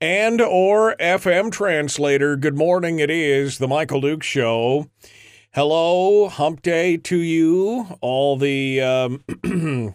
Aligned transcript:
and 0.00 0.40
or 0.40 0.96
FM 1.00 1.50
translator. 1.50 2.36
Good 2.36 2.56
morning. 2.56 2.98
It 2.98 3.10
is 3.10 3.58
the 3.58 3.68
Michael 3.68 4.00
Dukes 4.00 4.26
Show. 4.26 4.90
Hello, 5.52 6.28
hump 6.28 6.62
day 6.62 6.96
to 6.98 7.16
you. 7.16 7.86
All 8.00 8.36
the 8.36 8.80
um, 8.80 9.24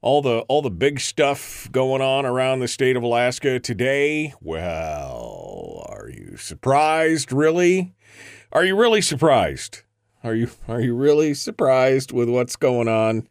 all 0.00 0.22
the 0.22 0.40
all 0.48 0.62
the 0.62 0.70
big 0.70 1.00
stuff 1.00 1.68
going 1.70 2.02
on 2.02 2.26
around 2.26 2.60
the 2.60 2.68
state 2.68 2.96
of 2.96 3.02
Alaska 3.02 3.60
today. 3.60 4.34
Well, 4.40 5.86
are 5.88 6.08
you 6.08 6.36
surprised? 6.36 7.32
Really? 7.32 7.94
Are 8.52 8.64
you 8.64 8.76
really 8.76 9.02
surprised? 9.02 9.82
Are 10.24 10.34
you 10.34 10.50
are 10.66 10.80
you 10.80 10.94
really 10.94 11.34
surprised 11.34 12.12
with 12.12 12.28
what's 12.28 12.56
going 12.56 12.88
on? 12.88 13.28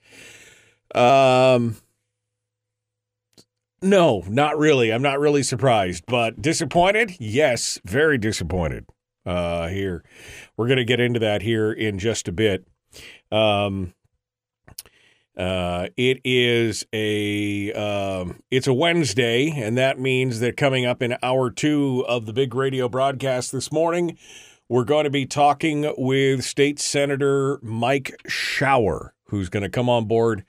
Um 0.95 1.77
no, 3.81 4.23
not 4.27 4.57
really. 4.57 4.91
I'm 4.91 5.01
not 5.01 5.19
really 5.19 5.43
surprised, 5.43 6.05
but 6.07 6.41
disappointed? 6.41 7.15
Yes, 7.19 7.79
very 7.85 8.17
disappointed. 8.17 8.85
Uh 9.25 9.67
here. 9.67 10.03
We're 10.55 10.67
going 10.67 10.77
to 10.77 10.85
get 10.85 10.99
into 10.99 11.19
that 11.19 11.41
here 11.41 11.71
in 11.71 11.99
just 11.99 12.27
a 12.27 12.31
bit. 12.31 12.65
Um 13.31 13.93
uh, 15.37 15.87
it 15.95 16.19
is 16.25 16.83
a 16.93 17.71
um, 17.73 18.41
it's 18.49 18.65
a 18.65 18.73
Wednesday, 18.73 19.51
and 19.51 19.77
that 19.77 19.99
means 19.99 20.39
that 20.39 20.57
coming 20.57 20.85
up 20.85 21.03
in 21.03 21.15
hour 21.21 21.51
two 21.51 22.03
of 22.07 22.25
the 22.25 22.33
big 22.33 22.55
radio 22.55 22.89
broadcast 22.89 23.51
this 23.51 23.71
morning, 23.71 24.17
we're 24.67 24.83
going 24.83 25.03
to 25.03 25.11
be 25.11 25.27
talking 25.27 25.93
with 25.95 26.43
State 26.43 26.79
Senator 26.79 27.59
Mike 27.61 28.19
Shower, 28.27 29.13
who's 29.25 29.47
going 29.47 29.61
to 29.61 29.69
come 29.69 29.89
on 29.89 30.05
board. 30.05 30.43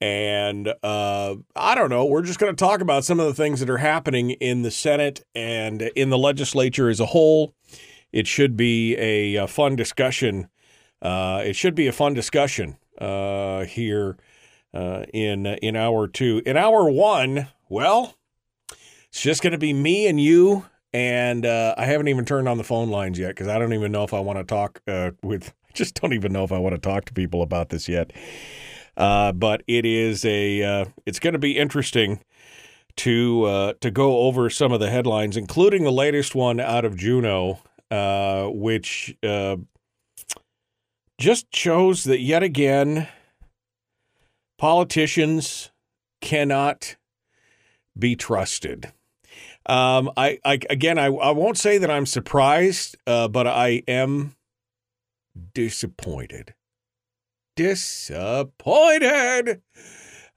And 0.00 0.72
uh, 0.82 1.36
I 1.54 1.74
don't 1.74 1.88
know, 1.88 2.04
we're 2.04 2.22
just 2.22 2.38
going 2.38 2.54
to 2.54 2.64
talk 2.64 2.80
about 2.80 3.04
some 3.04 3.18
of 3.18 3.26
the 3.26 3.34
things 3.34 3.60
that 3.60 3.70
are 3.70 3.78
happening 3.78 4.32
in 4.32 4.62
the 4.62 4.70
Senate 4.70 5.24
and 5.34 5.82
in 5.82 6.10
the 6.10 6.18
legislature 6.18 6.88
as 6.90 7.00
a 7.00 7.06
whole. 7.06 7.54
It 8.12 8.26
should 8.26 8.56
be 8.56 8.96
a, 8.96 9.36
a 9.36 9.46
fun 9.46 9.76
discussion. 9.76 10.48
Uh, 11.00 11.42
it 11.44 11.56
should 11.56 11.74
be 11.74 11.86
a 11.86 11.92
fun 11.92 12.14
discussion 12.14 12.76
uh, 12.98 13.64
here 13.64 14.16
uh, 14.72 15.04
in 15.12 15.46
in 15.46 15.76
hour 15.76 16.08
two. 16.08 16.42
In 16.44 16.56
hour 16.56 16.90
one, 16.90 17.48
well, 17.68 18.16
it's 19.08 19.22
just 19.22 19.42
going 19.42 19.52
to 19.52 19.58
be 19.58 19.72
me 19.72 20.06
and 20.06 20.20
you, 20.20 20.66
and 20.92 21.44
uh, 21.46 21.74
I 21.76 21.86
haven't 21.86 22.08
even 22.08 22.24
turned 22.24 22.48
on 22.48 22.58
the 22.58 22.64
phone 22.64 22.90
lines 22.90 23.18
yet 23.18 23.28
because 23.28 23.48
I 23.48 23.58
don't 23.58 23.72
even 23.72 23.92
know 23.92 24.04
if 24.04 24.14
I 24.14 24.20
want 24.20 24.38
to 24.38 24.44
talk 24.44 24.80
uh, 24.86 25.12
with. 25.22 25.52
I 25.68 25.72
just 25.76 26.00
don't 26.00 26.14
even 26.14 26.32
know 26.32 26.42
if 26.42 26.52
I 26.52 26.58
want 26.58 26.74
to 26.74 26.80
talk 26.80 27.04
to 27.04 27.12
people 27.12 27.42
about 27.42 27.68
this 27.68 27.86
yet. 27.86 28.10
Uh, 28.96 29.32
but 29.32 29.62
it 29.66 29.84
is 29.84 30.24
a. 30.24 30.62
Uh, 30.62 30.84
it's 31.04 31.18
going 31.18 31.34
to 31.34 31.38
be 31.38 31.58
interesting 31.58 32.20
to 32.96 33.44
uh, 33.44 33.72
to 33.80 33.90
go 33.90 34.20
over 34.20 34.48
some 34.50 34.72
of 34.72 34.80
the 34.80 34.90
headlines, 34.90 35.36
including 35.36 35.84
the 35.84 35.92
latest 35.92 36.34
one 36.34 36.60
out 36.60 36.84
of 36.84 36.96
Juneau, 36.96 37.60
uh, 37.90 38.46
which 38.46 39.16
uh, 39.22 39.56
just 41.18 41.54
shows 41.54 42.04
that 42.04 42.20
yet 42.20 42.42
again 42.42 43.08
politicians 44.58 45.70
cannot 46.20 46.96
be 47.98 48.16
trusted. 48.16 48.92
Um, 49.66 50.10
I, 50.16 50.38
I 50.44 50.60
again, 50.70 50.98
I, 50.98 51.06
I 51.06 51.30
won't 51.32 51.58
say 51.58 51.78
that 51.78 51.90
I'm 51.90 52.06
surprised, 52.06 52.96
uh, 53.06 53.28
but 53.28 53.46
I 53.46 53.82
am 53.88 54.36
disappointed. 55.54 56.54
Disappointed 57.56 59.62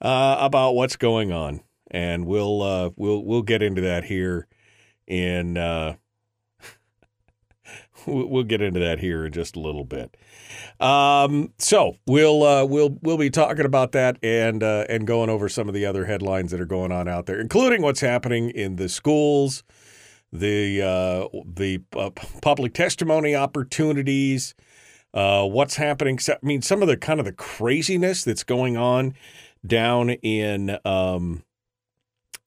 uh, 0.01 0.37
about 0.39 0.75
what's 0.75 0.95
going 0.95 1.33
on, 1.33 1.59
and 1.91 2.25
we'll 2.25 2.61
uh, 2.61 2.91
we'll 2.95 3.25
we'll 3.25 3.41
get 3.41 3.61
into 3.61 3.81
that 3.81 4.05
here 4.05 4.47
in 5.05 5.57
uh, 5.57 5.95
we'll 8.07 8.43
get 8.43 8.61
into 8.61 8.79
that 8.79 8.99
here 8.99 9.25
in 9.25 9.31
just 9.31 9.55
a 9.55 9.59
little 9.59 9.83
bit. 9.83 10.15
Um, 10.79 11.53
so 11.57 11.97
we'll 12.07 12.43
uh, 12.43 12.65
we'll 12.65 12.97
we'll 13.01 13.17
be 13.17 13.29
talking 13.29 13.65
about 13.65 13.91
that 13.91 14.17
and 14.23 14.63
uh, 14.63 14.85
and 14.89 15.05
going 15.05 15.29
over 15.29 15.49
some 15.49 15.67
of 15.67 15.73
the 15.73 15.85
other 15.85 16.05
headlines 16.05 16.51
that 16.51 16.61
are 16.61 16.65
going 16.65 16.91
on 16.91 17.07
out 17.07 17.25
there, 17.25 17.39
including 17.39 17.81
what's 17.81 18.01
happening 18.01 18.49
in 18.49 18.77
the 18.77 18.87
schools, 18.87 19.63
the 20.31 20.81
uh, 20.81 21.27
the 21.45 21.81
uh, 21.95 22.11
public 22.41 22.73
testimony 22.73 23.35
opportunities, 23.35 24.55
uh, 25.13 25.45
what's 25.45 25.75
happening. 25.75 26.19
I 26.27 26.37
mean, 26.41 26.61
some 26.61 26.81
of 26.81 26.87
the 26.87 26.97
kind 26.97 27.19
of 27.19 27.25
the 27.25 27.33
craziness 27.33 28.23
that's 28.23 28.43
going 28.43 28.77
on 28.77 29.13
down 29.65 30.11
in 30.11 30.77
um, 30.85 31.43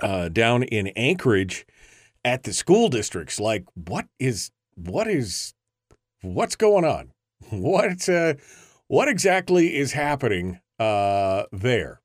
uh, 0.01 0.29
down 0.29 0.63
in 0.65 0.89
Anchorage 0.89 1.67
at 2.25 2.45
the 2.45 2.53
school 2.53 2.89
districts. 2.89 3.41
Like, 3.41 3.65
what 3.75 4.07
is 4.19 4.51
what 4.75 5.09
is 5.09 5.55
what's 6.23 6.57
going 6.57 6.85
on? 6.85 7.13
What 7.51 8.09
uh, 8.09 8.35
what 8.87 9.09
exactly 9.09 9.77
is 9.77 9.93
happening 9.93 10.61
uh, 10.79 11.45
there? 11.51 12.01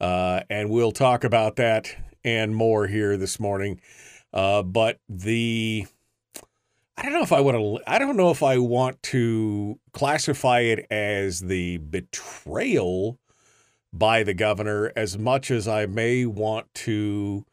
Uh, 0.00 0.40
and 0.48 0.70
we'll 0.70 0.90
talk 0.90 1.22
about 1.22 1.56
that 1.56 1.94
and 2.24 2.56
more 2.56 2.86
here 2.86 3.18
this 3.18 3.38
morning. 3.38 3.80
Uh, 4.32 4.62
but 4.62 4.98
the 5.08 5.86
I 7.00 7.04
don't 7.04 7.14
know 7.14 7.22
if 7.22 7.32
I 7.32 7.40
want 7.40 7.56
to. 7.56 7.90
I 7.90 7.98
don't 7.98 8.16
know 8.16 8.30
if 8.30 8.42
I 8.42 8.58
want 8.58 9.02
to 9.04 9.80
classify 9.92 10.60
it 10.60 10.86
as 10.90 11.40
the 11.40 11.78
betrayal 11.78 13.18
by 13.90 14.22
the 14.22 14.34
governor 14.34 14.92
as 14.94 15.16
much 15.16 15.50
as 15.50 15.66
I 15.66 15.86
may 15.86 16.26
want 16.26 16.72
to 16.74 17.46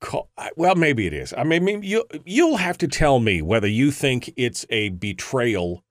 call, 0.00 0.30
well, 0.56 0.74
maybe 0.74 1.06
it 1.06 1.12
is. 1.12 1.34
I 1.36 1.44
mean, 1.44 1.82
you 1.82 2.04
you'll 2.24 2.56
have 2.56 2.78
to 2.78 2.88
tell 2.88 3.20
me 3.20 3.42
whether 3.42 3.68
you 3.68 3.90
think 3.90 4.32
it's 4.36 4.64
a 4.70 4.88
betrayal 4.88 5.84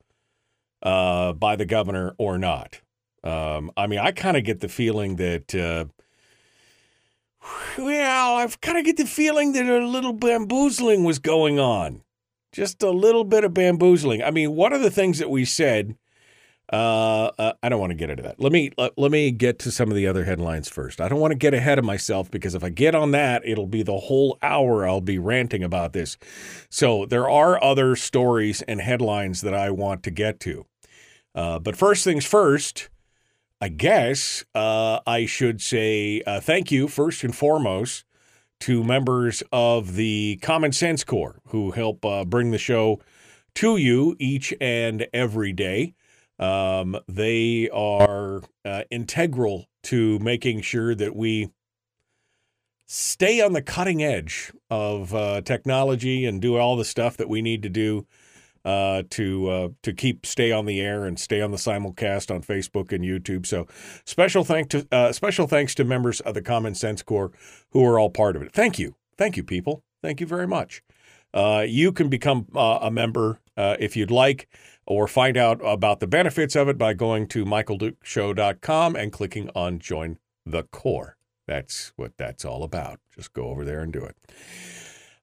uh, 0.82 1.34
by 1.34 1.56
the 1.56 1.66
governor 1.66 2.16
or 2.18 2.40
not. 2.40 2.82
Um, 3.24 3.72
I 3.78 3.86
mean, 3.86 4.00
I 4.00 4.12
kind 4.12 4.38
of 4.38 4.44
get 4.44 4.62
the 4.62 4.70
feeling 4.70 5.18
that. 5.18 5.54
Uh, 5.54 5.86
well, 7.78 8.38
I've 8.38 8.60
kind 8.60 8.80
of 8.80 8.86
get 8.86 8.98
the 8.98 9.06
feeling 9.06 9.54
that 9.54 9.68
a 9.68 9.86
little 9.86 10.14
bamboozling 10.14 11.04
was 11.04 11.20
going 11.20 11.60
on. 11.60 12.02
Just 12.56 12.82
a 12.84 12.90
little 12.90 13.26
bit 13.26 13.44
of 13.44 13.54
bamboozling. 13.54 14.24
I 14.24 14.32
mean, 14.32 14.56
one 14.56 14.72
of 14.72 14.82
the 14.82 14.90
things 14.90 15.20
that 15.20 15.30
we 15.30 15.44
said 15.44 15.98
uh, 16.72 17.32
uh, 17.38 17.54
I 17.62 17.68
don't 17.68 17.82
want 17.82 17.92
to 17.92 17.96
get 17.96 18.10
into 18.10 18.24
that. 18.24 18.40
Let 18.40 18.54
me 18.54 18.72
let, 18.78 18.98
let 18.98 19.12
me 19.12 19.30
get 19.30 19.60
to 19.60 19.72
some 19.72 19.90
of 19.90 19.96
the 19.96 20.08
other 20.08 20.24
headlines 20.24 20.70
first. 20.70 21.02
I 21.02 21.10
don't 21.10 21.20
want 21.20 21.32
to 21.32 21.38
get 21.38 21.54
ahead 21.54 21.78
of 21.78 21.84
myself 21.84 22.32
because 22.32 22.56
if 22.56 22.64
I 22.64 22.70
get 22.70 22.96
on 22.96 23.12
that, 23.12 23.46
it'll 23.46 23.68
be 23.68 23.84
the 23.84 23.98
whole 23.98 24.40
hour 24.42 24.88
I'll 24.88 25.02
be 25.02 25.20
ranting 25.20 25.64
about 25.64 25.92
this. 25.92 26.18
So 26.70 27.06
there 27.06 27.30
are 27.30 27.62
other 27.62 27.98
stories 27.98 28.62
and 28.62 28.80
headlines 28.80 29.42
that 29.42 29.54
I 29.54 29.70
want 29.70 30.02
to 30.04 30.12
get 30.12 30.40
to. 30.40 30.66
Uh, 31.36 31.60
but 31.60 31.76
first 31.76 32.06
things 32.06 32.26
first, 32.26 32.90
I 33.60 33.68
guess 33.68 34.46
uh, 34.56 35.02
I 35.06 35.26
should 35.26 35.62
say 35.62 36.24
uh, 36.26 36.40
thank 36.40 36.72
you 36.72 36.88
first 36.88 37.26
and 37.26 37.36
foremost 37.36 38.05
to 38.62 38.84
members 38.84 39.44
of 39.52 39.96
the 39.96 40.40
Common 40.42 40.72
Sense 40.72 41.04
Corps 41.04 41.40
who 41.48 41.72
help 41.72 42.06
uh, 42.06 42.26
bring 42.26 42.52
the 42.52 42.58
show 42.58 43.00
to 43.56 43.78
you 43.78 44.16
each 44.20 44.54
and 44.60 45.08
every 45.14 45.54
day. 45.54 45.94
Um, 46.38 46.98
they 47.08 47.70
are 47.70 48.42
uh, 48.66 48.84
integral 48.92 49.68
to 49.84 50.20
making 50.20 50.62
sure 50.62 50.94
that 50.96 51.16
we 51.16 51.50
stay 52.86 53.42
on 53.42 53.54
the 53.54 53.62
cutting 53.62 54.04
edge 54.04 54.52
of 54.70 55.14
uh, 55.14 55.42
technology 55.42 56.26
and 56.26 56.42
do 56.42 56.58
all 56.58 56.76
the 56.76 56.86
stuff 56.86 57.18
that 57.18 57.30
we 57.30 57.42
need 57.42 57.64
to 57.64 57.70
do 57.70 58.06
uh, 58.66 59.04
to 59.12 59.50
uh, 59.50 59.70
to 59.84 59.94
keep 59.94 60.26
stay 60.26 60.52
on 60.52 60.66
the 60.66 60.82
air 60.82 61.06
and 61.06 61.20
stay 61.20 61.42
on 61.42 61.52
the 61.52 61.58
simulcast 61.58 62.34
on 62.34 62.42
Facebook 62.42 62.92
and 62.92 63.04
YouTube. 63.04 63.46
So 63.46 63.68
special 64.04 64.44
thank 64.44 64.70
to 64.70 64.88
uh, 64.92 65.12
special 65.12 65.48
thanks 65.48 65.76
to 65.76 65.86
members 65.86 66.20
of 66.22 66.34
the 66.34 66.42
Common 66.42 66.76
Sense 66.76 67.04
Corps 67.04 67.32
who 67.72 67.86
are 67.86 68.00
all 68.00 68.10
part 68.10 68.36
of 68.36 68.42
it. 68.42 68.52
Thank 68.52 68.80
you, 68.80 68.96
thank 69.18 69.38
you, 69.38 69.44
people. 69.44 69.84
Thank 70.02 70.20
you 70.20 70.28
very 70.28 70.48
much. 70.48 70.84
Uh, 71.34 71.66
you 71.68 71.92
can 71.92 72.10
become 72.10 72.48
uh, 72.56 72.80
a 72.82 72.90
member 72.90 73.40
uh, 73.58 73.76
if 73.80 73.96
you'd 73.96 74.12
like, 74.12 74.48
or 74.88 75.08
find 75.08 75.38
out 75.38 75.60
about 75.64 76.00
the 76.00 76.08
benefits 76.08 76.56
of 76.56 76.70
it 76.70 76.78
by 76.78 76.94
going 76.94 77.28
to 77.28 77.46
michaeldukeshow.com 77.46 78.96
and 78.96 79.12
clicking 79.12 79.50
on 79.56 79.80
Join 79.80 80.18
the 80.46 80.64
Corps. 80.64 81.18
That's 81.48 81.92
what 81.96 82.14
that's 82.18 82.46
all 82.46 82.64
about. 82.64 83.00
Just 83.14 83.34
go 83.34 83.50
over 83.50 83.64
there 83.64 83.82
and 83.82 83.94
do 83.94 84.04
it. 84.04 84.16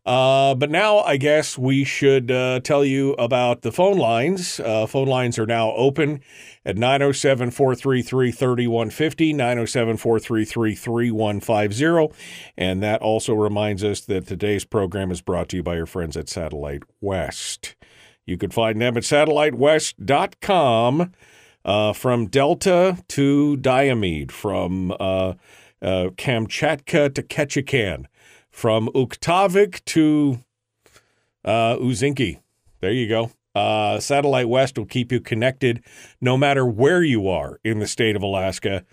Uh, 0.05 0.57
but 0.57 0.69
now 0.69 0.99
I 0.99 1.17
guess 1.17 1.57
we 1.57 1.85
should 1.85 2.29
uh, 2.31 2.59
tell 2.61 2.85
you 2.85 3.13
about 3.15 3.63
the 3.63 3.71
phone 3.71 3.99
lines. 3.99 4.59
Uh, 4.59 4.87
phone 4.87 5.07
lines 5.07 5.39
are 5.39 5.47
now 5.47 5.71
open 5.73 6.21
at 6.65 6.77
907 6.77 7.53
433 7.53 8.33
3150, 8.33 9.33
907 9.33 9.97
433 9.97 10.75
3150. 10.75 12.17
And 12.57 12.83
that 12.83 13.01
also 13.01 13.35
reminds 13.35 13.85
us 13.85 14.01
that 14.03 14.27
today's 14.27 14.65
program 14.65 15.13
is 15.13 15.21
brought 15.21 15.49
to 15.51 15.59
you 15.59 15.63
by 15.63 15.77
your 15.77 15.87
friends 15.87 16.17
at 16.17 16.29
Satellite 16.29 16.83
West. 17.01 17.77
You 18.27 18.37
can 18.37 18.51
find 18.51 18.81
them 18.81 18.97
at 18.97 19.05
satellitewest.com 19.05 21.13
uh, 21.65 21.93
from 21.93 22.27
Delta 22.27 22.99
to 23.09 23.57
Diomede, 23.57 24.33
from 24.33 24.91
uh, 24.93 25.35
uh, 25.81 26.11
Kamchatka 26.17 27.15
to 27.15 27.23
Ketchikan 27.23 28.07
from 28.53 28.89
Utqiagvik 28.95 29.85
to 29.87 30.39
uh, 31.45 31.77
Uzinki. 31.77 32.39
There 32.81 32.93
you 32.93 33.09
go. 33.09 33.33
Uh, 33.55 33.99
Satellite 33.99 34.49
West 34.49 34.79
will 34.79 34.87
keep 34.87 35.11
you 35.11 35.21
connected 35.21 35.83
no 36.21 36.37
matter 36.37 36.65
where 36.65 37.03
you 37.03 37.29
are 37.29 37.59
in 37.65 37.81
the 37.81 37.87
state 37.87 38.17
of 38.17 38.23
Alaska. 38.23 38.85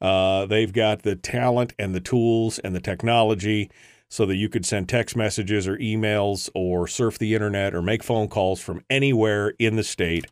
Uh, 0.00 0.46
they've 0.46 0.72
got 0.72 1.02
the 1.02 1.16
talent 1.16 1.72
and 1.78 1.94
the 1.94 2.00
tools 2.00 2.58
and 2.58 2.74
the 2.74 2.80
technology 2.80 3.70
so 4.08 4.26
that 4.26 4.36
you 4.36 4.48
could 4.48 4.66
send 4.66 4.88
text 4.88 5.16
messages 5.16 5.66
or 5.66 5.76
emails 5.78 6.48
or 6.54 6.86
surf 6.86 7.18
the 7.18 7.34
internet 7.34 7.74
or 7.74 7.82
make 7.82 8.02
phone 8.02 8.28
calls 8.28 8.60
from 8.60 8.84
anywhere 8.88 9.54
in 9.58 9.76
the 9.76 9.82
state. 9.82 10.26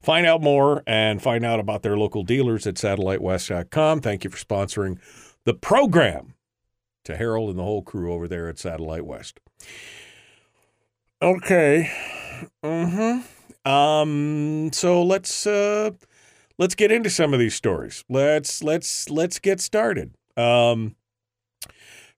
Find 0.00 0.26
out 0.26 0.42
more 0.42 0.82
and 0.86 1.22
find 1.22 1.44
out 1.44 1.60
about 1.60 1.82
their 1.82 1.96
local 1.96 2.24
dealers 2.24 2.66
at 2.66 2.74
satellitewest.com. 2.74 4.00
Thank 4.00 4.24
you 4.24 4.30
for 4.30 4.38
sponsoring 4.38 4.98
the 5.44 5.54
program 5.54 6.34
to 7.08 7.16
Harold 7.16 7.50
and 7.50 7.58
the 7.58 7.64
whole 7.64 7.82
crew 7.82 8.12
over 8.12 8.28
there 8.28 8.48
at 8.48 8.58
Satellite 8.58 9.04
West. 9.04 9.40
Okay. 11.20 11.90
Mm-hmm. 12.62 13.68
Um, 13.68 14.70
so 14.72 15.02
let's 15.02 15.46
uh 15.46 15.90
let's 16.58 16.74
get 16.74 16.92
into 16.92 17.10
some 17.10 17.34
of 17.34 17.40
these 17.40 17.54
stories. 17.54 18.04
Let's 18.08 18.62
let's 18.62 19.10
let's 19.10 19.38
get 19.38 19.60
started. 19.60 20.14
Um 20.36 20.94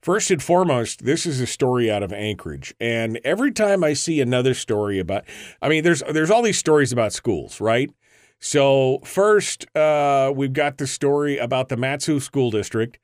First 0.03 0.31
and 0.31 0.43
foremost, 0.43 1.05
this 1.05 1.27
is 1.27 1.43
a 1.43 1.47
story 1.47 1.91
out 1.91 2.03
of 2.03 2.11
Anchorage, 2.11 2.75
and 2.81 3.21
every 3.23 3.53
time 3.53 3.85
I 3.85 3.93
see 3.93 4.23
another 4.23 4.55
story 4.55 4.99
about, 4.99 5.25
I 5.61 5.69
mean, 5.69 5.85
there's 5.85 6.03
there's 6.11 6.31
all 6.31 6.41
these 6.41 6.59
stories 6.59 6.91
about 6.91 7.13
schools, 7.13 7.61
right? 7.61 7.91
So 8.39 9.01
first, 9.05 9.67
uh, 9.77 10.33
we've 10.35 10.55
got 10.55 10.79
the 10.79 10.87
story 10.87 11.37
about 11.37 11.69
the 11.69 11.77
Mat-Su 11.77 12.19
School 12.21 12.51
District, 12.51 12.99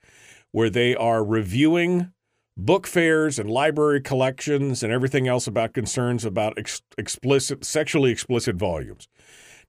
where 0.57 0.71
they 0.71 0.97
are 0.97 1.23
reviewing 1.23 2.11
book 2.57 2.87
fairs 2.87 3.39
and 3.39 3.51
library 3.51 4.01
collections 4.01 4.83
and 4.83 4.91
everything 4.91 5.29
else 5.29 5.47
about 5.47 5.75
concerns 5.75 6.25
about 6.25 6.57
ex- 6.57 6.81
explicit, 6.97 7.63
sexually 7.63 8.11
explicit 8.11 8.57
volumes. 8.57 9.07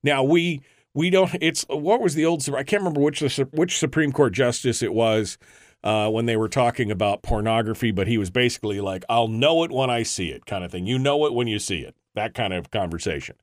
Now 0.02 0.24
we 0.24 0.62
we 0.94 1.10
don't. 1.10 1.30
It's 1.42 1.66
what 1.68 2.00
was 2.00 2.16
the 2.16 2.24
old? 2.24 2.48
I 2.56 2.64
can't 2.64 2.80
remember 2.80 3.02
which 3.02 3.20
which 3.52 3.78
Supreme 3.78 4.14
Court 4.14 4.32
justice 4.32 4.82
it 4.82 4.94
was 4.94 5.38
uh, 5.84 6.10
when 6.10 6.26
they 6.26 6.38
were 6.38 6.48
talking 6.48 6.90
about 6.90 7.22
pornography, 7.22 7.92
but 7.92 8.08
he 8.08 8.18
was 8.18 8.30
basically 8.30 8.80
like, 8.80 9.04
"I'll 9.10 9.28
know 9.28 9.66
it 9.66 9.72
when 9.72 9.90
I 9.90 10.04
see 10.04 10.30
it," 10.30 10.46
kind 10.46 10.64
of 10.64 10.72
thing. 10.72 10.86
You 10.86 10.98
know 10.98 11.26
it 11.26 11.34
when 11.34 11.48
you 11.48 11.60
see 11.60 11.80
it. 11.80 11.96
That 12.16 12.34
kind 12.34 12.54
of 12.54 12.72
conversation, 12.72 13.36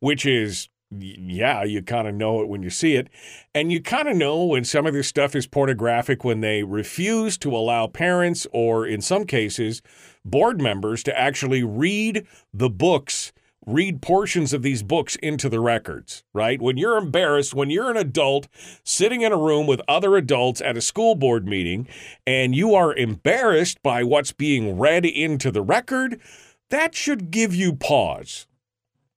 which 0.00 0.26
is 0.26 0.68
yeah, 0.98 1.64
you 1.64 1.82
kind 1.82 2.08
of 2.08 2.14
know 2.14 2.40
it 2.40 2.48
when 2.48 2.62
you 2.62 2.70
see 2.70 2.96
it. 2.96 3.08
And 3.54 3.70
you 3.72 3.80
kind 3.80 4.08
of 4.08 4.16
know 4.16 4.44
when 4.44 4.64
some 4.64 4.86
of 4.86 4.94
this 4.94 5.08
stuff 5.08 5.34
is 5.34 5.46
pornographic 5.46 6.24
when 6.24 6.40
they 6.40 6.62
refuse 6.62 7.38
to 7.38 7.54
allow 7.54 7.86
parents 7.86 8.46
or, 8.52 8.86
in 8.86 9.00
some 9.00 9.24
cases, 9.24 9.82
board 10.24 10.60
members 10.60 11.02
to 11.04 11.18
actually 11.18 11.62
read 11.62 12.26
the 12.52 12.70
books, 12.70 13.32
read 13.66 14.02
portions 14.02 14.52
of 14.52 14.62
these 14.62 14.82
books 14.82 15.16
into 15.16 15.48
the 15.48 15.60
records, 15.60 16.22
right? 16.32 16.60
When 16.60 16.76
you're 16.76 16.98
embarrassed, 16.98 17.54
when 17.54 17.70
you're 17.70 17.90
an 17.90 17.96
adult 17.96 18.48
sitting 18.84 19.22
in 19.22 19.32
a 19.32 19.38
room 19.38 19.66
with 19.66 19.80
other 19.88 20.16
adults 20.16 20.60
at 20.60 20.76
a 20.76 20.82
school 20.82 21.14
board 21.14 21.46
meeting 21.46 21.88
and 22.26 22.54
you 22.54 22.74
are 22.74 22.94
embarrassed 22.94 23.82
by 23.82 24.02
what's 24.02 24.32
being 24.32 24.78
read 24.78 25.06
into 25.06 25.50
the 25.50 25.62
record, 25.62 26.20
that 26.70 26.94
should 26.94 27.30
give 27.30 27.54
you 27.54 27.74
pause 27.74 28.46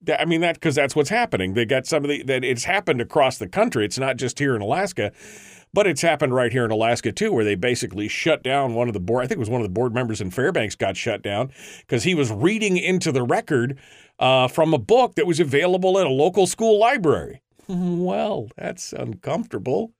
I 0.09 0.25
mean 0.25 0.41
that 0.41 0.55
because 0.55 0.75
that's 0.75 0.95
what's 0.95 1.09
happening. 1.09 1.53
They 1.53 1.65
got 1.65 1.85
some 1.85 2.03
of 2.03 2.09
the 2.09 2.23
that 2.23 2.43
it's 2.43 2.63
happened 2.63 3.01
across 3.01 3.37
the 3.37 3.47
country. 3.47 3.85
It's 3.85 3.99
not 3.99 4.17
just 4.17 4.39
here 4.39 4.55
in 4.55 4.61
Alaska, 4.61 5.11
but 5.73 5.87
it's 5.87 6.01
happened 6.01 6.33
right 6.33 6.51
here 6.51 6.65
in 6.65 6.71
Alaska 6.71 7.11
too, 7.11 7.31
where 7.31 7.43
they 7.43 7.55
basically 7.55 8.07
shut 8.07 8.43
down 8.43 8.73
one 8.73 8.87
of 8.87 8.93
the 8.93 8.99
board. 8.99 9.23
I 9.23 9.27
think 9.27 9.37
it 9.37 9.39
was 9.39 9.49
one 9.49 9.61
of 9.61 9.67
the 9.67 9.73
board 9.73 9.93
members 9.93 10.21
in 10.21 10.31
Fairbanks 10.31 10.75
got 10.75 10.97
shut 10.97 11.21
down 11.21 11.51
because 11.81 12.03
he 12.03 12.15
was 12.15 12.31
reading 12.31 12.77
into 12.77 13.11
the 13.11 13.23
record 13.23 13.77
uh, 14.19 14.47
from 14.47 14.73
a 14.73 14.79
book 14.79 15.15
that 15.15 15.27
was 15.27 15.39
available 15.39 15.99
at 15.99 16.07
a 16.07 16.11
local 16.11 16.47
school 16.47 16.79
library. 16.79 17.41
well, 17.67 18.49
that's 18.57 18.93
uncomfortable, 18.93 19.93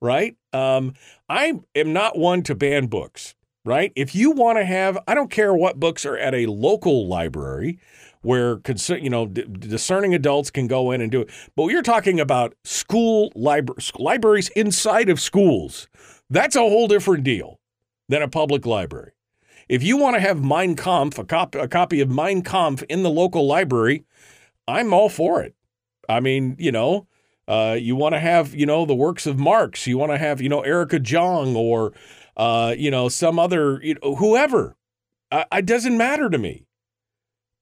right? 0.00 0.36
Um, 0.52 0.94
I 1.28 1.60
am 1.74 1.92
not 1.92 2.18
one 2.18 2.42
to 2.44 2.54
ban 2.54 2.86
books. 2.86 3.34
Right? 3.66 3.94
If 3.96 4.14
you 4.14 4.32
want 4.32 4.58
to 4.58 4.64
have, 4.66 4.98
I 5.08 5.14
don't 5.14 5.30
care 5.30 5.54
what 5.54 5.80
books 5.80 6.04
are 6.04 6.18
at 6.18 6.34
a 6.34 6.44
local 6.44 7.08
library 7.08 7.78
where 8.24 8.60
you 8.88 9.10
know 9.10 9.26
discerning 9.26 10.14
adults 10.14 10.50
can 10.50 10.66
go 10.66 10.90
in 10.90 11.00
and 11.00 11.12
do 11.12 11.20
it. 11.22 11.30
But 11.54 11.66
you're 11.66 11.82
talking 11.82 12.18
about 12.18 12.54
school 12.64 13.32
libra- 13.34 13.76
libraries 13.98 14.48
inside 14.50 15.08
of 15.08 15.20
schools. 15.20 15.88
That's 16.30 16.56
a 16.56 16.60
whole 16.60 16.88
different 16.88 17.24
deal 17.24 17.60
than 18.08 18.22
a 18.22 18.28
public 18.28 18.66
library. 18.66 19.12
If 19.68 19.82
you 19.82 19.96
want 19.96 20.16
to 20.16 20.20
have 20.20 20.42
Mein 20.42 20.76
Kampf, 20.76 21.18
a, 21.18 21.24
cop- 21.24 21.54
a 21.54 21.68
copy 21.68 22.00
of 22.00 22.10
Mein 22.10 22.42
Kampf 22.42 22.82
in 22.84 23.02
the 23.02 23.10
local 23.10 23.46
library, 23.46 24.04
I'm 24.68 24.92
all 24.92 25.08
for 25.08 25.42
it. 25.42 25.54
I 26.08 26.20
mean, 26.20 26.56
you 26.58 26.72
know, 26.72 27.06
uh, 27.48 27.76
you 27.78 27.96
want 27.96 28.14
to 28.14 28.20
have, 28.20 28.54
you 28.54 28.66
know, 28.66 28.84
the 28.84 28.94
works 28.94 29.26
of 29.26 29.38
Marx. 29.38 29.86
You 29.86 29.96
want 29.96 30.12
to 30.12 30.18
have, 30.18 30.40
you 30.40 30.48
know, 30.48 30.60
Erica 30.60 30.98
Jong 30.98 31.56
or, 31.56 31.92
uh, 32.36 32.74
you 32.76 32.90
know, 32.90 33.08
some 33.08 33.38
other, 33.38 33.80
you 33.82 33.96
know, 34.02 34.16
whoever. 34.16 34.76
It 35.32 35.66
doesn't 35.66 35.96
matter 35.96 36.30
to 36.30 36.38
me 36.38 36.64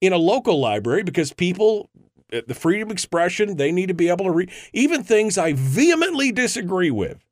in 0.03 0.13
a 0.13 0.19
local 0.19 0.61
library 0.61 1.03
because 1.05 1.33
people 1.33 1.89
uh, 2.33 2.43
the 2.47 2.55
freedom 2.55 2.89
of 2.89 2.93
expression 2.93 3.57
they 3.57 3.73
need 3.73 3.87
to 3.87 3.95
be 3.95 4.09
able 4.11 4.27
to 4.27 4.31
read. 4.31 4.51
Even 4.75 5.03
things 5.03 5.39
i 5.39 5.55
vehemently 5.55 6.31
disagree 6.31 6.91
with 6.91 7.25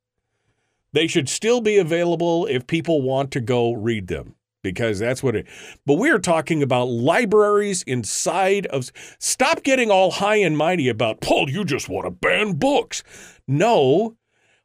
they 0.93 1.07
should 1.07 1.29
still 1.29 1.61
be 1.61 1.77
available 1.77 2.47
if 2.47 2.67
people 2.67 3.03
want 3.03 3.31
to 3.33 3.41
go 3.41 3.73
read 3.73 4.07
them 4.07 4.37
because 4.62 4.99
that's 4.99 5.23
what 5.23 5.35
it 5.35 5.47
but 5.85 5.95
we're 5.95 6.19
talking 6.19 6.62
about 6.62 6.85
libraries 6.85 7.83
inside 7.83 8.67
of 8.67 8.91
stop 9.19 9.62
getting 9.62 9.91
all 9.91 10.12
high 10.12 10.37
and 10.37 10.57
mighty 10.57 10.89
about 10.89 11.21
paul 11.21 11.50
you 11.50 11.65
just 11.65 11.89
want 11.89 12.07
to 12.07 12.11
ban 12.11 12.53
books. 12.53 13.03
No 13.49 14.17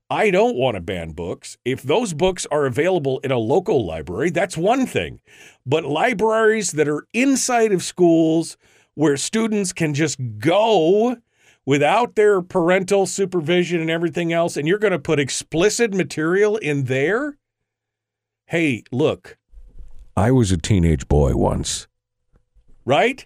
I 0.09 0.29
don't 0.29 0.55
want 0.55 0.75
to 0.75 0.81
ban 0.81 1.11
books. 1.11 1.57
If 1.65 1.81
those 1.81 2.13
books 2.13 2.45
are 2.51 2.65
available 2.65 3.19
in 3.19 3.31
a 3.31 3.39
local 3.39 3.85
library, 3.85 4.29
that's 4.29 4.55
one 4.55 4.85
thing. 4.85 5.19
But 5.65 5.83
libraries 5.83 6.73
that 6.73 6.87
are 6.87 7.07
inside 7.13 7.71
of 7.71 7.81
schools 7.83 8.55
where 8.93 9.17
students 9.17 9.73
can 9.73 9.93
just 9.93 10.19
go 10.37 11.17
without 11.65 12.15
their 12.15 12.41
parental 12.41 13.07
supervision 13.07 13.81
and 13.81 13.89
everything 13.89 14.31
else, 14.31 14.55
and 14.55 14.67
you're 14.67 14.77
going 14.77 14.91
to 14.91 14.99
put 14.99 15.19
explicit 15.19 15.93
material 15.93 16.57
in 16.57 16.83
there? 16.83 17.37
Hey, 18.45 18.83
look, 18.91 19.37
I 20.15 20.31
was 20.31 20.51
a 20.51 20.57
teenage 20.57 21.07
boy 21.07 21.35
once, 21.35 21.87
right? 22.85 23.25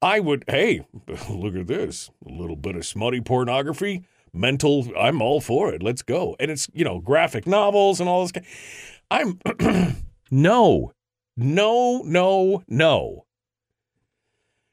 I 0.00 0.20
would, 0.20 0.44
hey, 0.46 0.86
look 1.28 1.56
at 1.56 1.66
this 1.66 2.10
a 2.24 2.30
little 2.30 2.54
bit 2.54 2.76
of 2.76 2.86
smutty 2.86 3.20
pornography 3.20 4.04
mental. 4.36 4.86
I'm 4.98 5.22
all 5.22 5.40
for 5.40 5.72
it. 5.72 5.82
Let's 5.82 6.02
go. 6.02 6.36
And 6.38 6.50
it's 6.50 6.68
you 6.72 6.84
know 6.84 7.00
graphic 7.00 7.46
novels 7.46 8.00
and 8.00 8.08
all 8.08 8.26
this. 8.26 8.44
I'm 9.10 9.38
no, 10.30 10.92
no, 11.36 12.02
no, 12.04 12.62
no. 12.68 13.26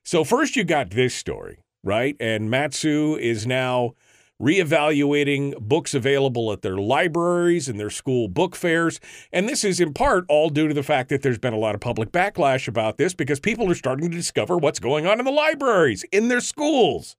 So 0.06 0.24
first 0.24 0.56
you 0.56 0.64
got 0.64 0.92
this 0.92 1.16
story, 1.16 1.60
right? 1.84 2.16
And 2.20 2.50
Mat-Su 2.50 3.18
is 3.22 3.48
now 3.48 3.94
reevaluating 4.42 5.58
books 5.60 5.94
available 5.94 6.52
at 6.52 6.62
their 6.62 6.78
libraries 6.78 7.70
and 7.70 7.80
their 7.80 7.90
school 7.90 8.28
book 8.28 8.56
fairs. 8.56 9.00
And 9.32 9.48
this 9.48 9.64
is 9.64 9.80
in 9.80 9.94
part 9.94 10.26
all 10.28 10.50
due 10.50 10.68
to 10.68 10.74
the 10.74 10.84
fact 10.84 11.10
that 11.10 11.22
there's 11.22 11.38
been 11.40 11.54
a 11.54 11.58
lot 11.58 11.76
of 11.76 11.82
public 11.82 12.12
backlash 12.12 12.68
about 12.68 12.98
this 12.98 13.14
because 13.14 13.40
people 13.40 13.72
are 13.72 13.76
starting 13.76 14.10
to 14.10 14.18
discover 14.18 14.58
what's 14.58 14.80
going 14.80 15.08
on 15.08 15.20
in 15.20 15.26
the 15.26 15.32
libraries, 15.32 16.04
in 16.12 16.28
their 16.28 16.42
schools. 16.42 17.16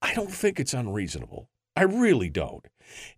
I 0.00 0.14
don't 0.14 0.30
think 0.30 0.60
it's 0.60 0.74
unreasonable. 0.74 1.48
I 1.78 1.82
really 1.82 2.28
don't. 2.28 2.66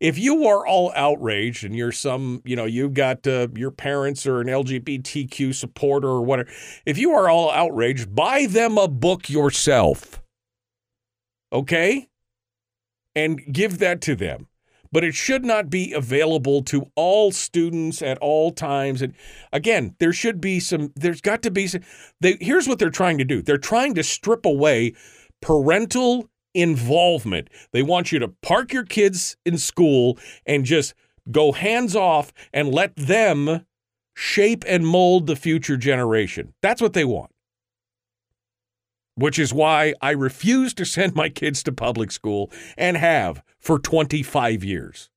If 0.01 0.19
you 0.19 0.47
are 0.47 0.67
all 0.67 0.93
outraged 0.95 1.65
and 1.65 1.75
you're 1.75 1.93
some, 1.93 2.43
you 2.45 2.57
know, 2.57 2.67
you've 2.67 2.93
got 2.93 3.27
uh, 3.27 3.49
your 3.55 3.71
parents 3.71 4.27
or 4.27 4.41
an 4.41 4.49
LGBTQ 4.49 5.55
supporter 5.55 6.09
or 6.09 6.23
whatever, 6.23 6.51
if 6.85 6.99
you 6.99 7.13
are 7.13 7.31
all 7.31 7.51
outraged, 7.51 8.15
buy 8.15 8.47
them 8.47 8.77
a 8.77 8.89
book 8.89 9.31
yourself. 9.31 10.23
Okay? 11.53 12.09
And 13.15 13.41
give 13.51 13.79
that 13.79 14.01
to 14.03 14.15
them. 14.15 14.49
But 14.93 15.05
it 15.05 15.15
should 15.15 15.45
not 15.45 15.71
be 15.71 15.93
available 15.93 16.63
to 16.65 16.91
all 16.97 17.31
students 17.31 18.03
at 18.03 18.19
all 18.19 18.51
times. 18.51 19.01
And 19.01 19.15
again, 19.53 19.95
there 20.01 20.13
should 20.13 20.41
be 20.41 20.61
some, 20.61 20.93
there's 20.97 21.21
got 21.21 21.43
to 21.43 21.51
be 21.51 21.69
some, 21.69 21.83
they, 22.21 22.37
here's 22.41 22.69
what 22.69 22.79
they're 22.79 22.91
trying 22.91 23.19
to 23.19 23.25
do 23.25 23.41
they're 23.41 23.57
trying 23.57 23.95
to 23.95 24.03
strip 24.03 24.45
away 24.45 24.95
parental 25.41 26.29
involvement. 26.55 27.49
They 27.73 27.83
want 27.83 28.13
you 28.13 28.19
to 28.19 28.29
park 28.29 28.73
your 28.73 28.85
kids 28.85 29.37
in 29.45 29.59
school 29.59 30.19
and 30.47 30.65
just 30.65 30.95
go 31.31 31.53
hands 31.53 31.95
off 31.95 32.33
and 32.53 32.73
let 32.73 32.95
them 32.97 33.67
shape 34.15 34.65
and 34.67 34.87
mold 34.87 35.27
the 35.27 35.37
future 35.37 35.77
generation. 35.77 36.55
That's 36.63 36.83
what 36.83 36.93
they 36.93 37.05
want. 37.05 37.31
Which 39.15 39.39
is 39.39 39.53
why 39.53 39.95
I 40.01 40.13
refuse 40.13 40.73
to 40.75 40.85
send 40.85 41.15
my 41.15 41.29
kids 41.29 41.63
to 41.65 41.73
public 41.73 42.11
school 42.11 42.51
and 42.77 42.97
have 42.97 43.43
for 43.59 43.79
25 43.79 44.65
years. 44.65 45.11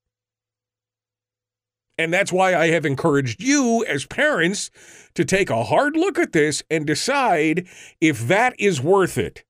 And 1.98 2.12
that's 2.12 2.34
why 2.34 2.56
I 2.56 2.68
have 2.68 2.86
encouraged 2.86 3.42
you 3.42 3.86
as 3.88 4.06
parents 4.06 4.72
to 5.13 5.24
take 5.24 5.50
a 5.50 5.63
hard 5.63 5.96
look 5.96 6.18
at 6.18 6.34
this 6.34 6.63
and 6.70 6.88
decide 6.88 7.68
if 8.02 8.28
that 8.28 8.56
is 8.60 8.82
worth 8.82 9.18
it 9.18 9.44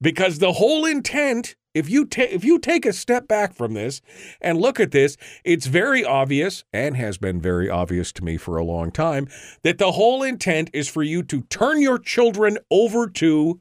because 0.00 0.38
the 0.38 0.52
whole 0.52 0.84
intent 0.84 1.56
if 1.74 1.90
you 1.90 2.06
ta- 2.06 2.22
if 2.30 2.44
you 2.44 2.58
take 2.58 2.86
a 2.86 2.92
step 2.92 3.26
back 3.26 3.52
from 3.52 3.74
this 3.74 4.00
and 4.40 4.58
look 4.58 4.78
at 4.80 4.92
this 4.92 5.16
it's 5.44 5.66
very 5.66 6.04
obvious 6.04 6.64
and 6.72 6.96
has 6.96 7.18
been 7.18 7.40
very 7.40 7.68
obvious 7.68 8.12
to 8.12 8.24
me 8.24 8.36
for 8.36 8.56
a 8.56 8.64
long 8.64 8.90
time 8.90 9.28
that 9.62 9.78
the 9.78 9.92
whole 9.92 10.22
intent 10.22 10.70
is 10.72 10.88
for 10.88 11.02
you 11.02 11.22
to 11.22 11.42
turn 11.42 11.80
your 11.80 11.98
children 11.98 12.58
over 12.70 13.08
to 13.08 13.60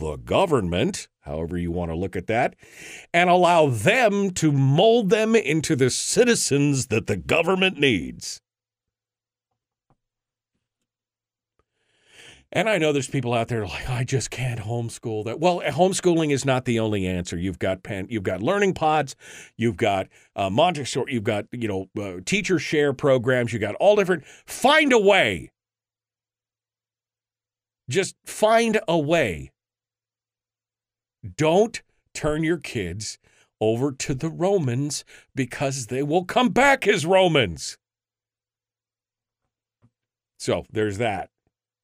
the 0.00 0.16
government 0.16 1.08
however 1.20 1.58
you 1.58 1.70
want 1.70 1.90
to 1.90 1.96
look 1.96 2.16
at 2.16 2.26
that 2.26 2.54
and 3.12 3.28
allow 3.28 3.66
them 3.68 4.30
to 4.30 4.50
mold 4.50 5.10
them 5.10 5.36
into 5.36 5.76
the 5.76 5.90
citizens 5.90 6.86
that 6.86 7.06
the 7.06 7.16
government 7.16 7.78
needs 7.78 8.40
And 12.54 12.70
I 12.70 12.78
know 12.78 12.92
there's 12.92 13.08
people 13.08 13.34
out 13.34 13.48
there 13.48 13.66
like 13.66 13.90
I 13.90 14.04
just 14.04 14.30
can't 14.30 14.60
homeschool 14.60 15.24
that. 15.24 15.40
Well, 15.40 15.60
homeschooling 15.60 16.30
is 16.30 16.44
not 16.44 16.66
the 16.66 16.78
only 16.78 17.04
answer. 17.04 17.36
You've 17.36 17.58
got 17.58 17.82
pen, 17.82 18.06
you've 18.08 18.22
got 18.22 18.40
learning 18.40 18.74
pods, 18.74 19.16
you've 19.56 19.76
got 19.76 20.06
uh, 20.36 20.50
Montessori, 20.50 21.12
you've 21.12 21.24
got 21.24 21.46
you 21.50 21.66
know 21.66 21.88
uh, 22.00 22.20
teacher 22.24 22.60
share 22.60 22.92
programs. 22.92 23.52
You 23.52 23.58
got 23.58 23.74
all 23.74 23.96
different. 23.96 24.24
Find 24.46 24.92
a 24.92 25.00
way. 25.00 25.50
Just 27.90 28.14
find 28.24 28.80
a 28.86 28.98
way. 28.98 29.50
Don't 31.36 31.82
turn 32.14 32.44
your 32.44 32.58
kids 32.58 33.18
over 33.60 33.90
to 33.90 34.14
the 34.14 34.30
Romans 34.30 35.04
because 35.34 35.88
they 35.88 36.04
will 36.04 36.24
come 36.24 36.50
back 36.50 36.86
as 36.86 37.04
Romans. 37.04 37.78
So 40.38 40.66
there's 40.70 40.98
that 40.98 41.30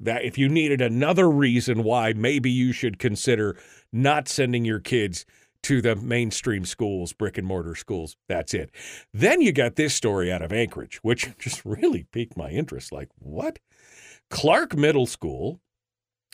that 0.01 0.25
if 0.25 0.39
you 0.39 0.49
needed 0.49 0.81
another 0.81 1.31
reason 1.31 1.85
why 1.85 2.13
maybe 2.15 2.51
you 2.51 2.73
should 2.73 2.99
consider 2.99 3.57
not 3.93 4.29
sending 4.29 4.65
your 4.65 4.81
kids 4.81 5.27
to 5.63 5.83
the 5.83 5.95
mainstream 5.97 6.65
schools, 6.65 7.13
brick 7.13 7.37
and 7.37 7.47
mortar 7.47 7.75
schools. 7.75 8.17
That's 8.29 8.55
it. 8.55 8.71
Then 9.13 9.41
you 9.41 9.53
got 9.53 9.77
this 9.77 9.95
story 9.95 10.33
out 10.33 10.43
of 10.43 10.53
Anchorage, 10.53 10.99
which 11.03 11.31
just 11.39 11.65
really 11.65 12.07
piqued 12.13 12.37
my 12.37 12.51
interest. 12.51 12.93
Like, 12.93 13.09
what? 13.19 13.59
Clark 14.31 14.77
Middle 14.77 15.07
School. 15.07 15.61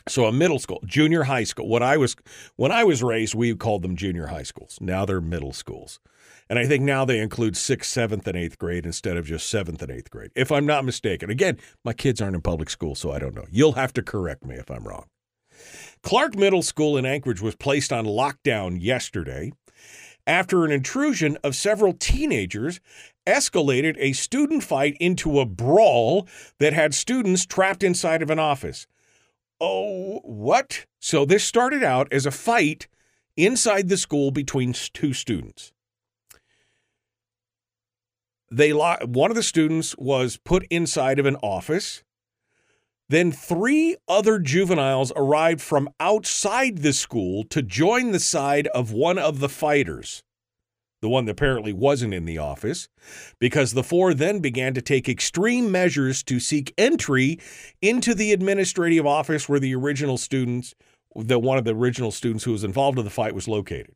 So 0.08 0.26
a 0.26 0.32
middle 0.32 0.60
school, 0.60 0.80
junior 0.86 1.24
high 1.24 1.42
school. 1.42 1.66
What 1.66 1.82
I 1.82 1.96
was 1.96 2.14
when 2.54 2.70
I 2.70 2.84
was 2.84 3.02
raised, 3.02 3.34
we 3.34 3.52
called 3.56 3.82
them 3.82 3.96
junior 3.96 4.28
high 4.28 4.44
schools. 4.44 4.78
Now 4.80 5.04
they're 5.04 5.20
middle 5.20 5.52
schools. 5.52 5.98
And 6.48 6.58
I 6.58 6.66
think 6.66 6.84
now 6.84 7.04
they 7.04 7.18
include 7.18 7.56
sixth, 7.56 7.90
seventh, 7.90 8.26
and 8.28 8.36
eighth 8.36 8.58
grade 8.58 8.86
instead 8.86 9.16
of 9.16 9.26
just 9.26 9.50
seventh 9.50 9.82
and 9.82 9.90
eighth 9.90 10.10
grade, 10.10 10.30
if 10.36 10.52
I'm 10.52 10.66
not 10.66 10.84
mistaken. 10.84 11.28
Again, 11.28 11.58
my 11.84 11.92
kids 11.92 12.20
aren't 12.20 12.36
in 12.36 12.42
public 12.42 12.70
school, 12.70 12.94
so 12.94 13.10
I 13.10 13.18
don't 13.18 13.34
know. 13.34 13.46
You'll 13.50 13.72
have 13.72 13.92
to 13.94 14.02
correct 14.02 14.44
me 14.44 14.54
if 14.54 14.70
I'm 14.70 14.84
wrong. 14.84 15.06
Clark 16.02 16.36
Middle 16.36 16.62
School 16.62 16.96
in 16.96 17.04
Anchorage 17.04 17.40
was 17.40 17.56
placed 17.56 17.92
on 17.92 18.04
lockdown 18.04 18.78
yesterday 18.80 19.52
after 20.26 20.64
an 20.64 20.70
intrusion 20.70 21.36
of 21.42 21.56
several 21.56 21.92
teenagers 21.92 22.80
escalated 23.26 23.96
a 23.98 24.12
student 24.12 24.62
fight 24.62 24.96
into 25.00 25.40
a 25.40 25.46
brawl 25.46 26.28
that 26.58 26.72
had 26.72 26.94
students 26.94 27.44
trapped 27.44 27.82
inside 27.82 28.22
of 28.22 28.30
an 28.30 28.38
office. 28.38 28.86
Oh, 29.60 30.20
what? 30.22 30.86
So 31.00 31.24
this 31.24 31.44
started 31.44 31.82
out 31.82 32.12
as 32.12 32.26
a 32.26 32.30
fight 32.30 32.86
inside 33.36 33.88
the 33.88 33.96
school 33.96 34.30
between 34.30 34.72
two 34.72 35.12
students 35.12 35.72
they 38.50 38.72
one 38.72 39.30
of 39.30 39.36
the 39.36 39.42
students 39.42 39.96
was 39.98 40.36
put 40.36 40.66
inside 40.70 41.18
of 41.18 41.26
an 41.26 41.36
office. 41.36 42.02
Then 43.08 43.30
three 43.30 43.96
other 44.08 44.38
juveniles 44.40 45.12
arrived 45.14 45.60
from 45.60 45.88
outside 46.00 46.78
the 46.78 46.92
school 46.92 47.44
to 47.44 47.62
join 47.62 48.10
the 48.10 48.20
side 48.20 48.66
of 48.68 48.90
one 48.90 49.16
of 49.16 49.38
the 49.38 49.48
fighters, 49.48 50.24
the 51.02 51.08
one 51.08 51.24
that 51.26 51.32
apparently 51.32 51.72
wasn't 51.72 52.14
in 52.14 52.24
the 52.24 52.38
office, 52.38 52.88
because 53.38 53.74
the 53.74 53.84
four 53.84 54.12
then 54.12 54.40
began 54.40 54.74
to 54.74 54.82
take 54.82 55.08
extreme 55.08 55.70
measures 55.70 56.24
to 56.24 56.40
seek 56.40 56.74
entry 56.76 57.38
into 57.80 58.12
the 58.12 58.32
administrative 58.32 59.06
office 59.06 59.48
where 59.48 59.60
the 59.60 59.74
original 59.74 60.18
students, 60.18 60.74
the 61.14 61.38
one 61.38 61.58
of 61.58 61.64
the 61.64 61.74
original 61.76 62.10
students 62.10 62.42
who 62.42 62.52
was 62.52 62.64
involved 62.64 62.98
in 62.98 63.04
the 63.04 63.10
fight 63.10 63.36
was 63.36 63.46
located. 63.46 63.94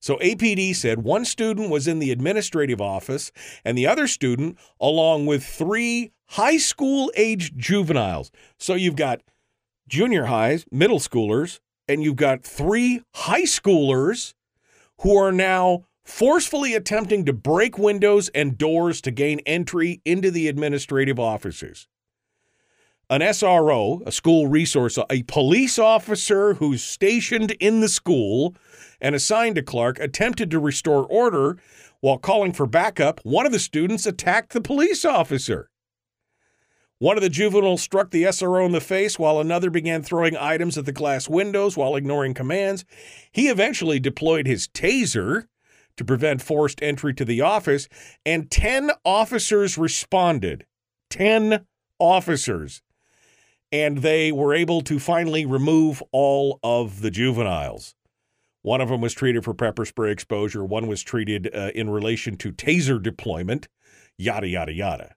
So 0.00 0.16
APD 0.16 0.74
said 0.74 1.02
one 1.02 1.24
student 1.24 1.70
was 1.70 1.88
in 1.88 1.98
the 1.98 2.12
administrative 2.12 2.80
office 2.80 3.32
and 3.64 3.76
the 3.76 3.86
other 3.86 4.06
student, 4.06 4.58
along 4.80 5.26
with 5.26 5.44
three 5.44 6.12
high 6.30 6.58
school 6.58 7.10
aged 7.16 7.58
juveniles. 7.58 8.30
So 8.58 8.74
you've 8.74 8.96
got 8.96 9.22
junior 9.88 10.26
highs, 10.26 10.64
middle 10.70 10.98
schoolers, 10.98 11.60
and 11.88 12.02
you've 12.02 12.16
got 12.16 12.44
three 12.44 13.02
high 13.14 13.42
schoolers 13.42 14.34
who 15.00 15.16
are 15.16 15.32
now 15.32 15.84
forcefully 16.04 16.74
attempting 16.74 17.24
to 17.24 17.32
break 17.32 17.78
windows 17.78 18.28
and 18.28 18.56
doors 18.56 19.00
to 19.00 19.10
gain 19.10 19.40
entry 19.40 20.00
into 20.04 20.30
the 20.30 20.48
administrative 20.48 21.18
offices 21.18 21.88
an 23.08 23.20
SRO, 23.20 24.04
a 24.04 24.10
school 24.10 24.48
resource, 24.48 24.98
a 25.10 25.22
police 25.24 25.78
officer 25.78 26.54
who's 26.54 26.82
stationed 26.82 27.52
in 27.52 27.80
the 27.80 27.88
school 27.88 28.54
and 29.00 29.14
assigned 29.14 29.54
to 29.54 29.62
Clark, 29.62 30.00
attempted 30.00 30.50
to 30.50 30.58
restore 30.58 31.06
order 31.06 31.56
while 32.00 32.18
calling 32.18 32.52
for 32.52 32.66
backup. 32.66 33.20
One 33.22 33.46
of 33.46 33.52
the 33.52 33.58
students 33.58 34.06
attacked 34.06 34.52
the 34.52 34.60
police 34.60 35.04
officer. 35.04 35.70
One 36.98 37.16
of 37.16 37.22
the 37.22 37.28
juveniles 37.28 37.82
struck 37.82 38.10
the 38.10 38.24
SRO 38.24 38.64
in 38.64 38.72
the 38.72 38.80
face 38.80 39.18
while 39.18 39.38
another 39.38 39.70
began 39.70 40.02
throwing 40.02 40.36
items 40.36 40.78
at 40.78 40.86
the 40.86 40.92
glass 40.92 41.28
windows 41.28 41.76
while 41.76 41.94
ignoring 41.94 42.32
commands. 42.32 42.84
He 43.30 43.48
eventually 43.48 44.00
deployed 44.00 44.46
his 44.46 44.66
taser 44.66 45.46
to 45.96 46.04
prevent 46.04 46.42
forced 46.42 46.82
entry 46.82 47.14
to 47.14 47.24
the 47.24 47.42
office, 47.42 47.88
and 48.24 48.50
10 48.50 48.90
officers 49.04 49.78
responded. 49.78 50.66
10 51.10 51.66
officers 51.98 52.82
and 53.72 53.98
they 53.98 54.32
were 54.32 54.54
able 54.54 54.80
to 54.82 54.98
finally 54.98 55.44
remove 55.44 56.02
all 56.12 56.58
of 56.62 57.00
the 57.00 57.10
juveniles. 57.10 57.94
One 58.62 58.80
of 58.80 58.88
them 58.88 59.00
was 59.00 59.14
treated 59.14 59.44
for 59.44 59.54
pepper 59.54 59.84
spray 59.84 60.10
exposure, 60.10 60.64
one 60.64 60.86
was 60.86 61.02
treated 61.02 61.50
uh, 61.54 61.70
in 61.74 61.90
relation 61.90 62.36
to 62.38 62.52
taser 62.52 63.02
deployment, 63.02 63.68
yada, 64.18 64.48
yada, 64.48 64.72
yada. 64.72 65.14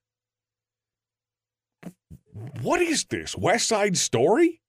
What 2.61 2.81
is 2.81 3.05
this? 3.05 3.35
West 3.35 3.67
Side 3.67 3.97
Story? 3.97 4.61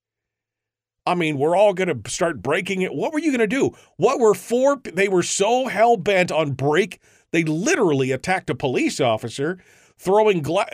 I 1.05 1.15
mean, 1.15 1.37
we're 1.37 1.55
all 1.55 1.73
going 1.73 2.01
to 2.01 2.11
start 2.11 2.41
breaking 2.41 2.83
it. 2.83 2.93
What 2.93 3.11
were 3.11 3.19
you 3.19 3.31
going 3.31 3.39
to 3.39 3.47
do? 3.47 3.71
What 3.97 4.19
were 4.19 4.33
four? 4.33 4.81
They 4.83 5.07
were 5.07 5.23
so 5.23 5.67
hell 5.67 5.97
bent 5.97 6.31
on 6.31 6.51
break. 6.51 6.99
They 7.31 7.43
literally 7.43 8.11
attacked 8.11 8.49
a 8.49 8.55
police 8.55 8.99
officer, 8.99 9.57
throwing 9.97 10.41
glass. 10.41 10.69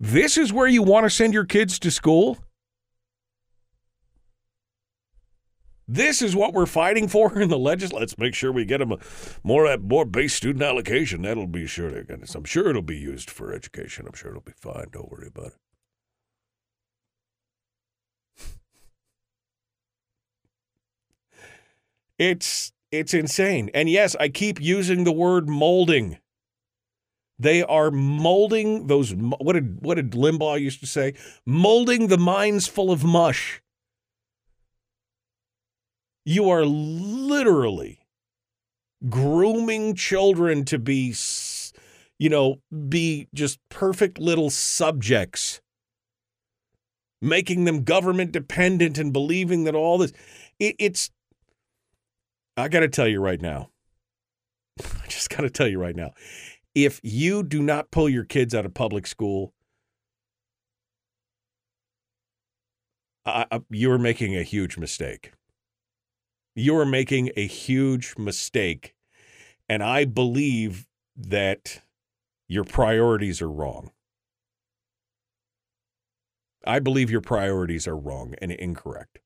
This 0.00 0.36
is 0.36 0.52
where 0.52 0.66
you 0.66 0.82
want 0.82 1.04
to 1.04 1.10
send 1.10 1.32
your 1.32 1.44
kids 1.44 1.78
to 1.80 1.90
school? 1.90 2.38
This 5.86 6.22
is 6.22 6.34
what 6.34 6.54
we're 6.54 6.66
fighting 6.66 7.08
for 7.08 7.38
in 7.38 7.50
the 7.50 7.58
legislature. 7.58 8.00
Let's 8.00 8.18
make 8.18 8.34
sure 8.34 8.50
we 8.50 8.64
get 8.64 8.78
them 8.78 8.94
more 9.42 9.66
uh, 9.66 9.76
more 9.76 10.06
base 10.06 10.32
student 10.32 10.62
allocation. 10.62 11.22
That'll 11.22 11.46
be 11.46 11.66
sure 11.66 11.90
to. 11.90 12.18
I'm 12.34 12.44
sure 12.44 12.70
it'll 12.70 12.82
be 12.82 12.96
used 12.96 13.30
for 13.30 13.52
education. 13.52 14.06
I'm 14.06 14.14
sure 14.14 14.30
it'll 14.30 14.42
be 14.42 14.52
fine. 14.56 14.86
Don't 14.92 15.10
worry 15.10 15.28
about 15.28 15.48
it. 15.48 15.54
It's 22.18 22.72
it's 22.90 23.12
insane. 23.12 23.70
And 23.74 23.90
yes, 23.90 24.16
I 24.18 24.28
keep 24.28 24.60
using 24.60 25.04
the 25.04 25.12
word 25.12 25.48
molding. 25.48 26.18
They 27.38 27.62
are 27.62 27.90
molding 27.90 28.86
those. 28.86 29.12
What 29.14 29.54
did 29.54 29.80
what 29.80 29.96
did 29.96 30.12
Limbaugh 30.12 30.60
used 30.60 30.80
to 30.80 30.86
say? 30.86 31.14
Molding 31.44 32.06
the 32.06 32.18
minds 32.18 32.66
full 32.66 32.90
of 32.90 33.02
mush. 33.04 33.60
You 36.24 36.48
are 36.48 36.64
literally 36.64 38.00
grooming 39.10 39.94
children 39.94 40.64
to 40.64 40.78
be, 40.78 41.14
you 42.18 42.30
know, 42.30 42.60
be 42.88 43.28
just 43.34 43.58
perfect 43.68 44.18
little 44.18 44.48
subjects, 44.48 45.60
making 47.20 47.64
them 47.64 47.82
government 47.82 48.32
dependent 48.32 48.96
and 48.96 49.12
believing 49.12 49.64
that 49.64 49.74
all 49.74 49.98
this. 49.98 50.12
It, 50.58 50.76
it's. 50.78 51.10
I 52.56 52.68
got 52.68 52.80
to 52.80 52.88
tell 52.88 53.08
you 53.08 53.20
right 53.20 53.40
now. 53.40 53.70
I 54.80 55.06
just 55.08 55.30
got 55.30 55.42
to 55.42 55.50
tell 55.50 55.66
you 55.66 55.80
right 55.80 55.96
now. 55.96 56.12
If 56.74 57.00
you 57.02 57.42
do 57.42 57.62
not 57.62 57.90
pull 57.90 58.08
your 58.08 58.24
kids 58.24 58.54
out 58.54 58.66
of 58.66 58.74
public 58.74 59.06
school, 59.06 59.52
you're 63.70 63.98
making 63.98 64.36
a 64.36 64.42
huge 64.42 64.76
mistake 64.76 65.32
you 66.54 66.76
are 66.76 66.86
making 66.86 67.30
a 67.36 67.46
huge 67.46 68.14
mistake. 68.16 68.94
And 69.68 69.82
I 69.82 70.04
believe 70.04 70.86
that 71.16 71.82
your 72.48 72.64
priorities 72.64 73.40
are 73.40 73.50
wrong. 73.50 73.90
I 76.66 76.78
believe 76.78 77.10
your 77.10 77.20
priorities 77.20 77.86
are 77.86 77.96
wrong 77.96 78.34
and 78.40 78.50
incorrect. 78.52 79.18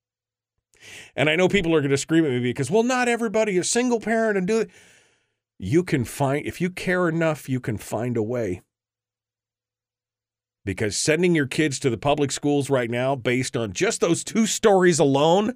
And 1.17 1.29
I 1.29 1.37
know 1.37 1.49
people 1.49 1.75
are 1.75 1.81
going 1.81 1.91
to 1.91 1.97
scream 1.97 2.25
at 2.25 2.31
me 2.31 2.41
because, 2.41 2.71
well, 2.71 2.83
not 2.83 3.09
everybody 3.09 3.57
is 3.57 3.69
single 3.69 4.01
parent 4.01 4.39
and 4.39 4.47
do 4.47 4.61
it. 4.61 4.71
You 5.59 5.83
can 5.83 6.05
find, 6.05 6.47
if 6.47 6.61
you 6.61 6.71
care 6.71 7.09
enough, 7.09 7.49
you 7.49 7.61
can 7.61 7.79
find 7.79 8.17
a 8.17 8.23
way. 8.23 8.63
Because 10.65 10.97
sending 10.97 11.35
your 11.35 11.47
kids 11.47 11.79
to 11.81 11.91
the 11.91 11.97
public 11.97 12.31
schools 12.31 12.71
right 12.71 12.91
now, 12.91 13.17
based 13.17 13.57
on 13.57 13.73
just 13.73 14.01
those 14.01 14.23
two 14.23 14.47
stories 14.47 14.99
alone, 14.99 15.55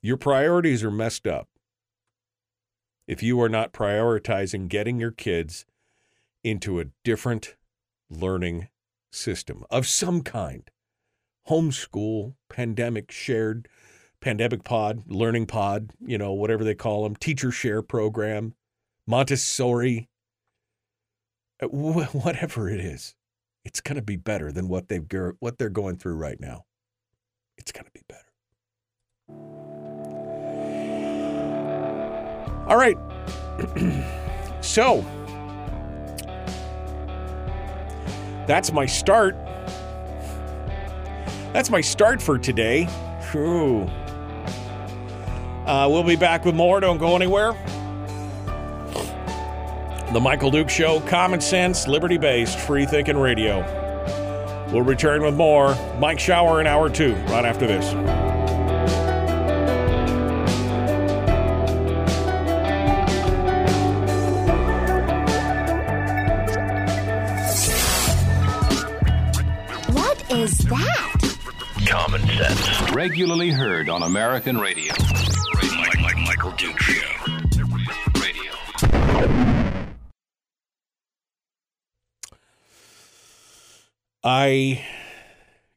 Your 0.00 0.16
priorities 0.16 0.84
are 0.84 0.92
messed 0.92 1.26
up 1.26 1.48
if 3.08 3.22
you 3.22 3.40
are 3.40 3.48
not 3.48 3.72
prioritizing 3.72 4.68
getting 4.68 5.00
your 5.00 5.10
kids 5.10 5.66
into 6.44 6.78
a 6.78 6.86
different 7.02 7.56
learning 8.08 8.68
system 9.10 9.64
of 9.70 9.88
some 9.88 10.22
kind 10.22 10.70
homeschool, 11.48 12.34
pandemic 12.48 13.10
shared, 13.10 13.68
pandemic 14.20 14.64
pod, 14.64 15.02
learning 15.06 15.46
pod, 15.46 15.90
you 16.04 16.18
know, 16.18 16.32
whatever 16.32 16.64
they 16.64 16.74
call 16.74 17.04
them, 17.04 17.16
teacher 17.16 17.50
share 17.50 17.82
program, 17.82 18.54
Montessori, 19.06 20.08
uh, 21.62 21.66
whatever 21.68 22.68
it 22.68 22.80
is. 22.80 23.14
It's 23.64 23.80
going 23.80 23.96
to 23.96 24.02
be 24.02 24.16
better 24.16 24.50
than 24.50 24.68
what 24.68 24.88
they've 24.88 25.06
what 25.40 25.58
they're 25.58 25.68
going 25.68 25.96
through 25.96 26.14
right 26.14 26.40
now. 26.40 26.64
It's 27.58 27.72
going 27.72 27.84
to 27.84 27.90
be 27.92 28.02
better. 28.08 28.24
All 32.68 32.76
right. 32.76 32.96
so, 34.62 35.02
that's 38.46 38.72
my 38.72 38.86
start. 38.86 39.36
That's 41.52 41.70
my 41.70 41.80
start 41.80 42.22
for 42.22 42.38
today. 42.38 42.84
Whew. 43.32 43.90
Uh, 45.68 45.86
we'll 45.90 46.02
be 46.02 46.16
back 46.16 46.46
with 46.46 46.54
more. 46.54 46.80
Don't 46.80 46.96
go 46.96 47.14
anywhere. 47.14 47.52
The 50.14 50.18
Michael 50.18 50.50
Duke 50.50 50.70
Show, 50.70 51.00
common 51.00 51.42
sense, 51.42 51.86
liberty 51.86 52.16
based, 52.16 52.58
free 52.58 52.86
thinking 52.86 53.18
radio. 53.18 53.60
We'll 54.72 54.80
return 54.80 55.22
with 55.22 55.34
more. 55.34 55.76
Mike 55.98 56.18
Shower 56.18 56.62
in 56.62 56.66
hour 56.66 56.88
two, 56.88 57.14
right 57.26 57.44
after 57.44 57.66
this. 57.66 57.84
is 70.30 70.58
that? 70.58 71.38
Common 71.86 72.20
sense. 72.26 72.92
Regularly 72.92 73.50
heard 73.50 73.88
on 73.88 74.02
American 74.02 74.58
radio. 74.58 74.92
I 84.24 84.84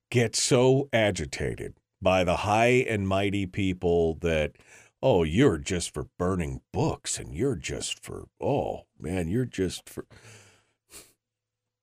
get 0.09 0.35
so 0.35 0.89
agitated 0.91 1.75
by 2.01 2.23
the 2.23 2.37
high 2.37 2.85
and 2.87 3.07
mighty 3.07 3.45
people 3.45 4.15
that, 4.15 4.53
oh, 5.01 5.23
you're 5.23 5.57
just 5.57 5.93
for 5.93 6.07
burning 6.17 6.61
books 6.73 7.17
and 7.19 7.33
you're 7.33 7.55
just 7.55 8.03
for, 8.03 8.25
oh, 8.41 8.81
man, 8.99 9.29
you're 9.29 9.45
just 9.45 9.87
for. 9.87 10.05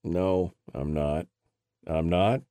No, 0.05 0.53
I'm 0.75 0.93
not. 0.93 1.27
I'm 1.87 2.09
not 2.09 2.43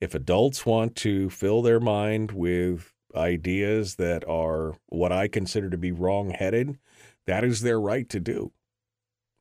if 0.00 0.14
adults 0.14 0.66
want 0.66 0.94
to 0.96 1.30
fill 1.30 1.62
their 1.62 1.80
mind 1.80 2.32
with 2.32 2.92
ideas 3.14 3.96
that 3.96 4.26
are 4.28 4.74
what 4.86 5.12
I 5.12 5.28
consider 5.28 5.70
to 5.70 5.78
be 5.78 5.92
wrong 5.92 6.30
headed, 6.30 6.78
that 7.26 7.44
is 7.44 7.60
their 7.60 7.80
right 7.80 8.08
to 8.08 8.20
do. 8.20 8.52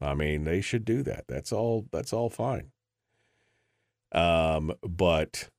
I 0.02 0.14
mean, 0.14 0.44
they 0.44 0.62
should 0.62 0.86
do 0.86 1.04
that. 1.04 1.26
That's 1.28 1.52
all 1.52 1.88
that's 1.92 2.14
all 2.14 2.30
fine. 2.30 2.72
Um, 4.12 4.74
but 4.82 5.50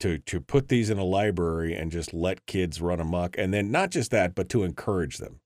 to 0.00 0.18
to 0.18 0.40
put 0.40 0.68
these 0.68 0.90
in 0.90 0.98
a 0.98 1.04
library 1.04 1.74
and 1.74 1.90
just 1.90 2.14
let 2.14 2.46
kids 2.46 2.80
run 2.80 3.00
amok 3.00 3.36
and 3.38 3.52
then 3.52 3.70
not 3.70 3.90
just 3.90 4.10
that, 4.10 4.34
but 4.34 4.48
to 4.50 4.62
encourage 4.62 5.18
them. 5.18 5.40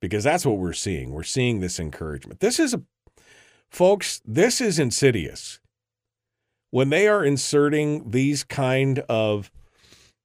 Because 0.00 0.24
that's 0.24 0.44
what 0.44 0.58
we're 0.58 0.72
seeing. 0.72 1.12
We're 1.12 1.22
seeing 1.22 1.60
this 1.60 1.78
encouragement. 1.78 2.40
This 2.40 2.58
is 2.58 2.74
a 2.74 2.82
folks, 3.70 4.20
this 4.24 4.60
is 4.60 4.78
insidious 4.78 5.58
when 6.70 6.90
they 6.90 7.08
are 7.08 7.24
inserting 7.24 8.10
these 8.10 8.44
kind 8.44 9.00
of 9.00 9.50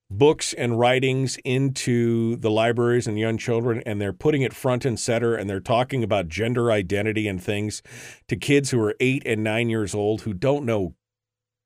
books 0.09 0.53
and 0.53 0.79
writings 0.79 1.37
into 1.43 2.37
the 2.37 2.49
libraries 2.49 3.07
and 3.07 3.19
young 3.19 3.37
children 3.37 3.83
and 3.85 3.99
they're 3.99 4.13
putting 4.13 4.41
it 4.41 4.53
front 4.53 4.85
and 4.85 4.99
center 4.99 5.35
and 5.35 5.49
they're 5.49 5.59
talking 5.59 6.03
about 6.03 6.29
gender 6.29 6.71
identity 6.71 7.27
and 7.27 7.43
things 7.43 7.81
to 8.27 8.35
kids 8.37 8.71
who 8.71 8.81
are 8.81 8.95
8 9.01 9.23
and 9.25 9.43
9 9.43 9.69
years 9.69 9.93
old 9.93 10.21
who 10.21 10.33
don't 10.33 10.65
know 10.65 10.95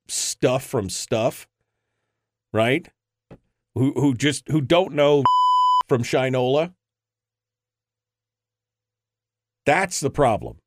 stuff 0.08 0.63
from 0.65 0.89
stuff 0.89 1.47
right? 2.54 2.88
Who 3.75 3.93
who 3.93 4.13
just 4.13 4.47
who 4.49 4.62
don't 4.62 4.93
know 4.93 5.23
from 5.88 6.04
shinola. 6.04 6.73
That's 9.65 9.99
the 9.99 10.10
problem 10.10 10.58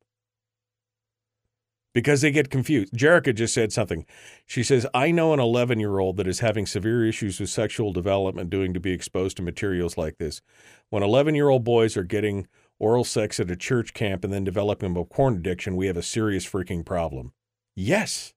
because 1.95 2.19
they 2.19 2.29
get 2.29 2.49
confused. 2.49 2.93
Jerica 2.93 3.33
just 3.33 3.53
said 3.53 3.71
something. 3.71 4.05
She 4.45 4.63
says, 4.63 4.85
I 4.93 5.11
know 5.11 5.33
an 5.33 5.39
11 5.39 5.79
year 5.79 5.97
old 5.97 6.17
that 6.17 6.27
is 6.27 6.41
having 6.41 6.65
severe 6.65 7.07
issues 7.07 7.39
with 7.39 7.49
sexual 7.49 7.93
development 7.93 8.49
due 8.49 8.71
to 8.71 8.79
be 8.81 8.91
exposed 8.91 9.37
to 9.37 9.43
materials 9.43 9.97
like 9.97 10.17
this. 10.17 10.41
When 10.89 11.01
11 11.01 11.35
year 11.35 11.47
old 11.47 11.63
boys 11.63 11.95
are 11.95 12.03
getting 12.03 12.47
oral 12.79 13.05
sex 13.05 13.39
at 13.39 13.49
a 13.49 13.55
church 13.55 13.93
camp 13.93 14.25
and 14.25 14.33
then 14.33 14.43
developing 14.43 14.95
a 14.97 15.05
porn 15.05 15.37
addiction, 15.37 15.77
we 15.77 15.87
have 15.87 15.95
a 15.95 16.03
serious 16.03 16.45
freaking 16.45 16.85
problem. 16.85 17.31
Yes. 17.77 18.33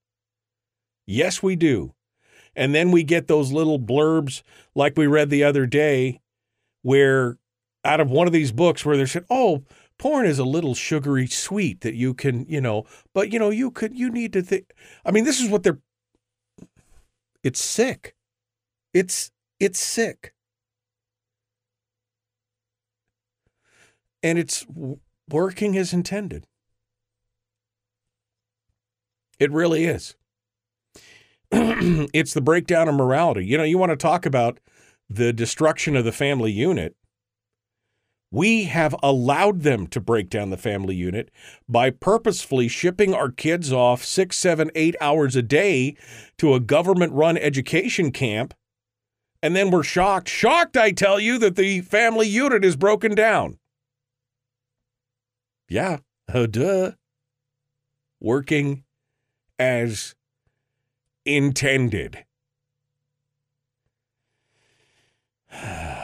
Yes, 1.04 1.42
we 1.42 1.56
do. 1.56 1.94
And 2.54 2.72
then 2.72 2.92
we 2.92 3.02
get 3.02 3.26
those 3.26 3.50
little 3.50 3.80
blurbs 3.80 4.42
like 4.76 4.96
we 4.96 5.08
read 5.08 5.30
the 5.30 5.42
other 5.42 5.66
day 5.66 6.20
where 6.82 7.38
out 7.84 7.98
of 7.98 8.08
one 8.08 8.28
of 8.28 8.32
these 8.32 8.52
books 8.52 8.84
where 8.84 8.96
they 8.96 9.06
said, 9.06 9.24
oh, 9.30 9.64
porn 9.98 10.26
is 10.26 10.38
a 10.38 10.44
little 10.44 10.74
sugary 10.74 11.26
sweet 11.26 11.80
that 11.80 11.94
you 11.94 12.14
can, 12.14 12.46
you 12.48 12.60
know, 12.60 12.84
but 13.14 13.32
you 13.32 13.38
know, 13.38 13.50
you 13.50 13.70
could, 13.70 13.96
you 13.96 14.10
need 14.10 14.32
to 14.32 14.42
think. 14.42 14.72
I 15.04 15.10
mean, 15.10 15.24
this 15.24 15.40
is 15.40 15.48
what 15.48 15.62
they're. 15.62 15.80
It's 17.42 17.60
sick. 17.60 18.14
It's 18.94 19.30
it's 19.60 19.78
sick. 19.78 20.34
And 24.22 24.38
it's 24.38 24.66
working 25.28 25.76
as 25.76 25.92
intended. 25.92 26.46
It 29.38 29.52
really 29.52 29.84
is. 29.84 30.16
it's 31.52 32.34
the 32.34 32.40
breakdown 32.40 32.88
of 32.88 32.94
morality. 32.94 33.46
You 33.46 33.56
know, 33.56 33.64
you 33.64 33.78
want 33.78 33.90
to 33.90 33.96
talk 33.96 34.26
about 34.26 34.58
the 35.08 35.32
destruction 35.32 35.96
of 35.96 36.04
the 36.04 36.12
family 36.12 36.52
unit. 36.52 36.96
We 38.30 38.64
have 38.64 38.94
allowed 39.02 39.62
them 39.62 39.86
to 39.88 40.00
break 40.00 40.28
down 40.28 40.50
the 40.50 40.58
family 40.58 40.94
unit 40.94 41.30
by 41.66 41.90
purposefully 41.90 42.68
shipping 42.68 43.14
our 43.14 43.30
kids 43.30 43.72
off 43.72 44.04
six, 44.04 44.36
seven, 44.36 44.70
eight 44.74 44.96
hours 45.00 45.34
a 45.34 45.42
day 45.42 45.96
to 46.36 46.52
a 46.52 46.60
government 46.60 47.14
run 47.14 47.38
education 47.38 48.12
camp. 48.12 48.52
And 49.42 49.56
then 49.56 49.70
we're 49.70 49.82
shocked, 49.82 50.28
shocked, 50.28 50.76
I 50.76 50.90
tell 50.90 51.18
you, 51.18 51.38
that 51.38 51.56
the 51.56 51.80
family 51.80 52.28
unit 52.28 52.64
is 52.64 52.76
broken 52.76 53.14
down. 53.14 53.58
Yeah, 55.68 55.98
oh, 56.32 56.46
duh. 56.46 56.92
Working 58.20 58.84
as 59.58 60.14
intended. 61.24 62.24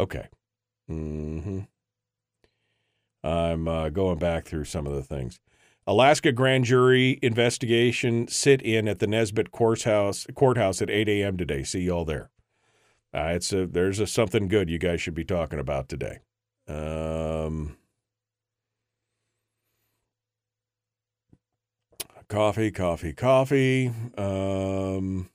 okay. 0.00 0.28
hmm 0.88 1.60
I'm 3.22 3.68
uh, 3.68 3.90
going 3.90 4.18
back 4.18 4.46
through 4.46 4.64
some 4.64 4.86
of 4.86 4.94
the 4.94 5.02
things. 5.02 5.40
Alaska 5.86 6.32
grand 6.32 6.64
jury 6.64 7.18
investigation 7.22 8.28
sit 8.28 8.62
in 8.62 8.88
at 8.88 8.98
the 8.98 9.06
Nesbett 9.06 9.50
courthouse 9.50 10.26
courthouse 10.34 10.80
at 10.80 10.90
8 10.90 11.08
a.m. 11.08 11.36
today. 11.36 11.62
See 11.64 11.80
y'all 11.80 12.04
there. 12.04 12.30
Uh, 13.12 13.32
it's 13.34 13.52
a 13.52 13.66
there's 13.66 13.98
a 13.98 14.06
something 14.06 14.48
good 14.48 14.70
you 14.70 14.78
guys 14.78 15.00
should 15.00 15.14
be 15.14 15.24
talking 15.24 15.58
about 15.58 15.88
today. 15.88 16.20
Um, 16.68 17.76
coffee, 22.28 22.70
coffee, 22.70 23.12
coffee. 23.12 23.92
Um, 24.16 25.28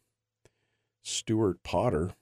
Stuart 1.04 1.62
Potter. 1.63 2.13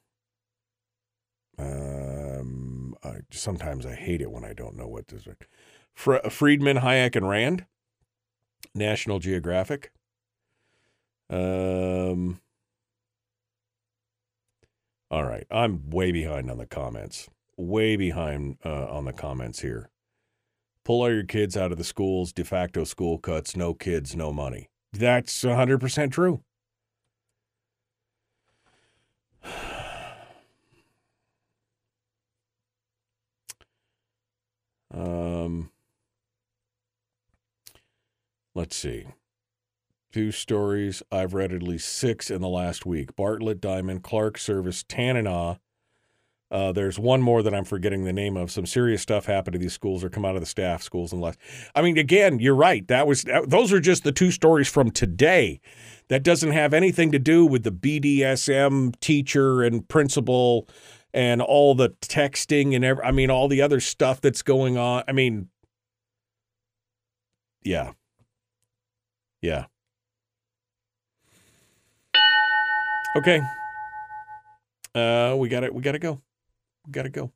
Um, 1.57 2.95
I, 3.03 3.17
sometimes 3.31 3.85
I 3.85 3.95
hate 3.95 4.21
it 4.21 4.31
when 4.31 4.43
I 4.43 4.53
don't 4.53 4.75
know 4.75 4.87
what 4.87 5.07
this 5.07 5.27
is. 5.27 5.35
Fr- 5.93 6.29
Friedman, 6.29 6.77
Hayek, 6.77 7.15
and 7.15 7.27
Rand. 7.29 7.65
National 8.75 9.19
Geographic. 9.19 9.91
Um, 11.29 12.39
all 15.09 15.23
right, 15.25 15.45
I'm 15.51 15.89
way 15.89 16.11
behind 16.11 16.49
on 16.49 16.57
the 16.57 16.65
comments. 16.65 17.29
Way 17.55 17.95
behind 17.95 18.57
uh, 18.65 18.87
on 18.87 19.05
the 19.05 19.13
comments 19.13 19.61
here. 19.61 19.89
Pull 20.83 21.01
all 21.01 21.11
your 21.11 21.23
kids 21.23 21.55
out 21.55 21.71
of 21.71 21.77
the 21.77 21.83
schools, 21.83 22.33
de 22.33 22.43
facto 22.43 22.83
school 22.83 23.17
cuts, 23.17 23.55
no 23.55 23.73
kids, 23.73 24.15
no 24.15 24.33
money. 24.33 24.69
That's 24.91 25.43
100% 25.43 26.11
true. 26.11 26.41
Um, 34.93 35.71
let's 38.53 38.75
see. 38.75 39.05
Two 40.11 40.31
stories. 40.31 41.01
I've 41.11 41.33
read 41.33 41.51
at 41.51 41.63
least 41.63 41.89
six 41.89 42.29
in 42.29 42.41
the 42.41 42.47
last 42.47 42.85
week. 42.85 43.15
Bartlett, 43.15 43.59
Diamond, 43.59 44.03
Clark 44.03 44.37
Service, 44.37 44.83
Tanana. 44.83 45.59
Uh, 46.51 46.71
there's 46.71 46.99
one 46.99 47.19
more 47.19 47.41
that 47.41 47.55
I'm 47.55 47.65
forgetting 47.65 48.03
the 48.03 48.13
name 48.13 48.37
of. 48.37 48.51
Some 48.51 48.67
serious 48.67 49.01
stuff 49.01 49.25
happened 49.25 49.53
to 49.53 49.59
these 49.59 49.73
schools 49.73 50.03
or 50.03 50.09
come 50.09 50.23
out 50.23 50.35
of 50.35 50.41
the 50.41 50.45
staff 50.45 50.83
schools 50.83 51.11
and 51.11 51.19
less. 51.19 51.35
I 51.73 51.81
mean, 51.81 51.97
again, 51.97 52.37
you're 52.37 52.53
right. 52.53 52.87
That 52.87 53.07
was 53.07 53.25
those 53.47 53.73
are 53.73 53.79
just 53.79 54.03
the 54.03 54.11
two 54.11 54.29
stories 54.29 54.67
from 54.67 54.91
today. 54.91 55.59
That 56.09 56.21
doesn't 56.21 56.51
have 56.51 56.75
anything 56.75 57.11
to 57.11 57.17
do 57.17 57.43
with 57.43 57.63
the 57.63 57.71
BDSM 57.71 58.99
teacher 58.99 59.63
and 59.63 59.87
principal 59.87 60.67
and 61.13 61.41
all 61.41 61.75
the 61.75 61.89
texting 62.01 62.75
and 62.75 62.83
every, 62.83 63.03
I 63.03 63.11
mean, 63.11 63.29
all 63.29 63.47
the 63.47 63.61
other 63.61 63.79
stuff 63.79 64.21
that's 64.21 64.41
going 64.41 64.77
on. 64.77 65.03
I 65.07 65.11
mean, 65.11 65.49
yeah, 67.63 67.91
yeah. 69.41 69.65
Okay. 73.15 73.41
Uh, 74.95 75.35
we 75.37 75.49
got 75.49 75.63
it. 75.63 75.73
We 75.73 75.81
got 75.81 75.91
to 75.91 75.99
go. 75.99 76.21
We 76.85 76.91
got 76.91 77.03
to 77.03 77.09
go. 77.09 77.31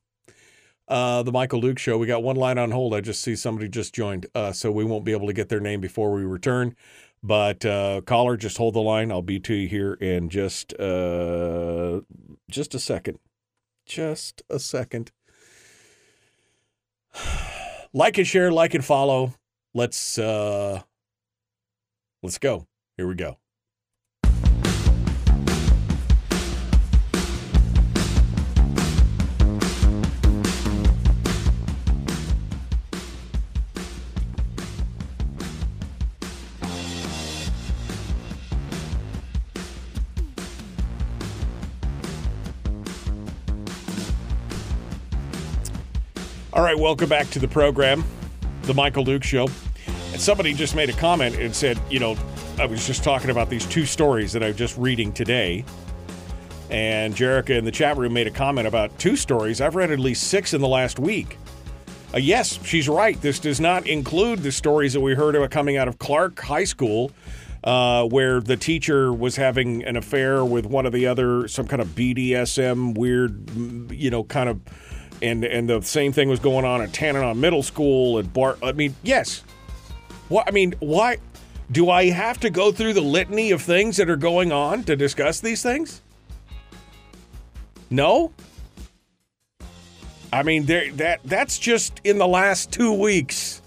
Uh, 0.88 1.22
the 1.22 1.32
Michael 1.32 1.60
Duke 1.60 1.78
Show. 1.78 1.98
We 1.98 2.06
got 2.06 2.22
one 2.22 2.36
line 2.36 2.58
on 2.58 2.70
hold. 2.70 2.94
I 2.94 3.00
just 3.00 3.22
see 3.22 3.36
somebody 3.36 3.68
just 3.68 3.94
joined, 3.94 4.26
uh, 4.34 4.52
so 4.52 4.72
we 4.72 4.84
won't 4.84 5.04
be 5.04 5.12
able 5.12 5.26
to 5.26 5.32
get 5.32 5.48
their 5.48 5.60
name 5.60 5.80
before 5.80 6.12
we 6.12 6.22
return. 6.22 6.74
But 7.22 7.64
uh, 7.64 8.00
caller, 8.06 8.36
just 8.36 8.58
hold 8.58 8.74
the 8.74 8.80
line. 8.80 9.10
I'll 9.10 9.22
be 9.22 9.38
to 9.40 9.54
you 9.54 9.68
here 9.68 9.94
in 9.94 10.30
just 10.30 10.72
uh, 10.80 12.00
just 12.50 12.74
a 12.74 12.78
second. 12.78 13.18
Just 13.88 14.42
a 14.48 14.58
second. 14.60 15.10
Like 17.94 18.18
and 18.18 18.26
share, 18.26 18.52
like 18.52 18.74
and 18.74 18.84
follow. 18.84 19.32
Let's 19.72 20.18
uh, 20.18 20.82
let's 22.22 22.36
go. 22.36 22.66
Here 22.98 23.08
we 23.08 23.14
go. 23.14 23.38
All 46.58 46.64
right, 46.64 46.76
welcome 46.76 47.08
back 47.08 47.30
to 47.30 47.38
the 47.38 47.46
program, 47.46 48.02
The 48.62 48.74
Michael 48.74 49.04
Duke 49.04 49.22
Show. 49.22 49.46
And 50.10 50.20
somebody 50.20 50.52
just 50.52 50.74
made 50.74 50.90
a 50.90 50.92
comment 50.92 51.36
and 51.36 51.54
said, 51.54 51.78
you 51.88 52.00
know, 52.00 52.16
I 52.58 52.66
was 52.66 52.84
just 52.84 53.04
talking 53.04 53.30
about 53.30 53.48
these 53.48 53.64
two 53.64 53.86
stories 53.86 54.32
that 54.32 54.42
I'm 54.42 54.56
just 54.56 54.76
reading 54.76 55.12
today. 55.12 55.64
And 56.68 57.14
Jerica 57.14 57.50
in 57.50 57.64
the 57.64 57.70
chat 57.70 57.96
room 57.96 58.12
made 58.12 58.26
a 58.26 58.32
comment 58.32 58.66
about 58.66 58.98
two 58.98 59.14
stories. 59.14 59.60
I've 59.60 59.76
read 59.76 59.92
at 59.92 60.00
least 60.00 60.24
six 60.26 60.52
in 60.52 60.60
the 60.60 60.66
last 60.66 60.98
week. 60.98 61.38
Uh, 62.12 62.18
yes, 62.18 62.58
she's 62.64 62.88
right. 62.88 63.20
This 63.22 63.38
does 63.38 63.60
not 63.60 63.86
include 63.86 64.40
the 64.40 64.50
stories 64.50 64.94
that 64.94 65.00
we 65.00 65.14
heard 65.14 65.36
about 65.36 65.52
coming 65.52 65.76
out 65.76 65.86
of 65.86 66.00
Clark 66.00 66.40
High 66.40 66.64
School, 66.64 67.12
uh, 67.62 68.04
where 68.06 68.40
the 68.40 68.56
teacher 68.56 69.12
was 69.12 69.36
having 69.36 69.84
an 69.84 69.96
affair 69.96 70.44
with 70.44 70.66
one 70.66 70.86
of 70.86 70.92
the 70.92 71.06
other, 71.06 71.46
some 71.46 71.68
kind 71.68 71.80
of 71.80 71.86
BDSM 71.90 72.98
weird, 72.98 73.48
you 73.92 74.10
know, 74.10 74.24
kind 74.24 74.48
of 74.48 74.60
and 75.22 75.44
and 75.44 75.68
the 75.68 75.82
same 75.82 76.12
thing 76.12 76.28
was 76.28 76.40
going 76.40 76.64
on 76.64 76.82
at 76.82 76.92
Tanana 76.92 77.34
Middle 77.34 77.62
School 77.62 78.18
at 78.18 78.32
Bart. 78.32 78.58
I 78.62 78.72
mean, 78.72 78.94
yes. 79.02 79.42
What 80.28 80.48
I 80.48 80.50
mean, 80.50 80.74
why 80.80 81.18
do 81.70 81.90
I 81.90 82.10
have 82.10 82.40
to 82.40 82.50
go 82.50 82.72
through 82.72 82.94
the 82.94 83.00
litany 83.00 83.50
of 83.50 83.62
things 83.62 83.96
that 83.96 84.08
are 84.08 84.16
going 84.16 84.52
on 84.52 84.84
to 84.84 84.96
discuss 84.96 85.40
these 85.40 85.62
things? 85.62 86.02
No. 87.90 88.32
I 90.32 90.42
mean, 90.42 90.66
there 90.66 90.92
that 90.92 91.20
that's 91.24 91.58
just 91.58 92.00
in 92.04 92.18
the 92.18 92.28
last 92.28 92.70
two 92.70 92.92
weeks. 92.92 93.57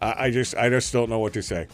I, 0.00 0.30
just 0.30 0.56
I 0.56 0.68
just 0.68 0.92
don't 0.92 1.10
know 1.10 1.18
what 1.18 1.32
to 1.34 1.42
say. 1.42 1.66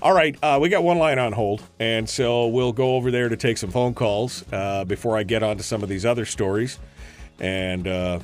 All 0.00 0.12
right, 0.12 0.36
uh, 0.42 0.58
we 0.60 0.68
got 0.68 0.84
one 0.84 0.98
line 0.98 1.18
on 1.18 1.32
hold, 1.32 1.62
and 1.78 2.08
so 2.08 2.46
we'll 2.46 2.72
go 2.72 2.96
over 2.96 3.10
there 3.10 3.28
to 3.28 3.36
take 3.36 3.58
some 3.58 3.70
phone 3.70 3.94
calls 3.94 4.44
uh, 4.52 4.84
before 4.84 5.16
I 5.16 5.22
get 5.22 5.42
on 5.42 5.56
to 5.56 5.62
some 5.62 5.82
of 5.82 5.88
these 5.88 6.04
other 6.04 6.24
stories. 6.24 6.78
And 7.40 7.88
uh, 7.88 8.20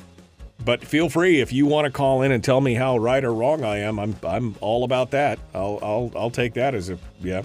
but 0.63 0.83
feel 0.83 1.09
free 1.09 1.39
if 1.39 1.51
you 1.51 1.65
want 1.65 1.85
to 1.85 1.91
call 1.91 2.21
in 2.21 2.31
and 2.31 2.43
tell 2.43 2.61
me 2.61 2.73
how 2.73 2.97
right 2.97 3.23
or 3.23 3.33
wrong 3.33 3.63
I 3.63 3.77
am. 3.77 3.99
I'm 3.99 4.15
I'm 4.23 4.55
all 4.61 4.83
about 4.83 5.11
that. 5.11 5.39
I'll 5.53 5.79
I'll 5.81 6.11
I'll 6.15 6.31
take 6.31 6.53
that 6.53 6.75
as 6.75 6.89
a 6.89 6.97
yeah. 7.21 7.43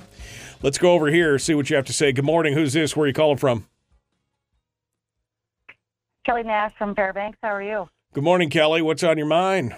Let's 0.63 0.79
go 0.79 0.93
over 0.93 1.09
here 1.09 1.39
see 1.39 1.55
what 1.55 1.69
you 1.69 1.77
have 1.77 1.87
to 1.87 1.93
say. 1.93 2.13
Good 2.13 2.25
morning. 2.25 2.55
Who's 2.55 2.73
this? 2.73 2.97
Where 2.97 3.05
are 3.05 3.09
you 3.09 3.13
calling 3.15 3.39
from? 3.39 3.67
Kelly 6.25 6.43
Nash 6.43 6.73
from 6.79 6.95
Fairbanks. 6.95 7.39
How 7.43 7.55
are 7.55 7.63
you? 7.63 7.89
Good 8.15 8.25
morning, 8.25 8.49
Kelly. 8.49 8.81
What's 8.81 9.03
on 9.03 9.19
your 9.19 9.27
mind? 9.27 9.77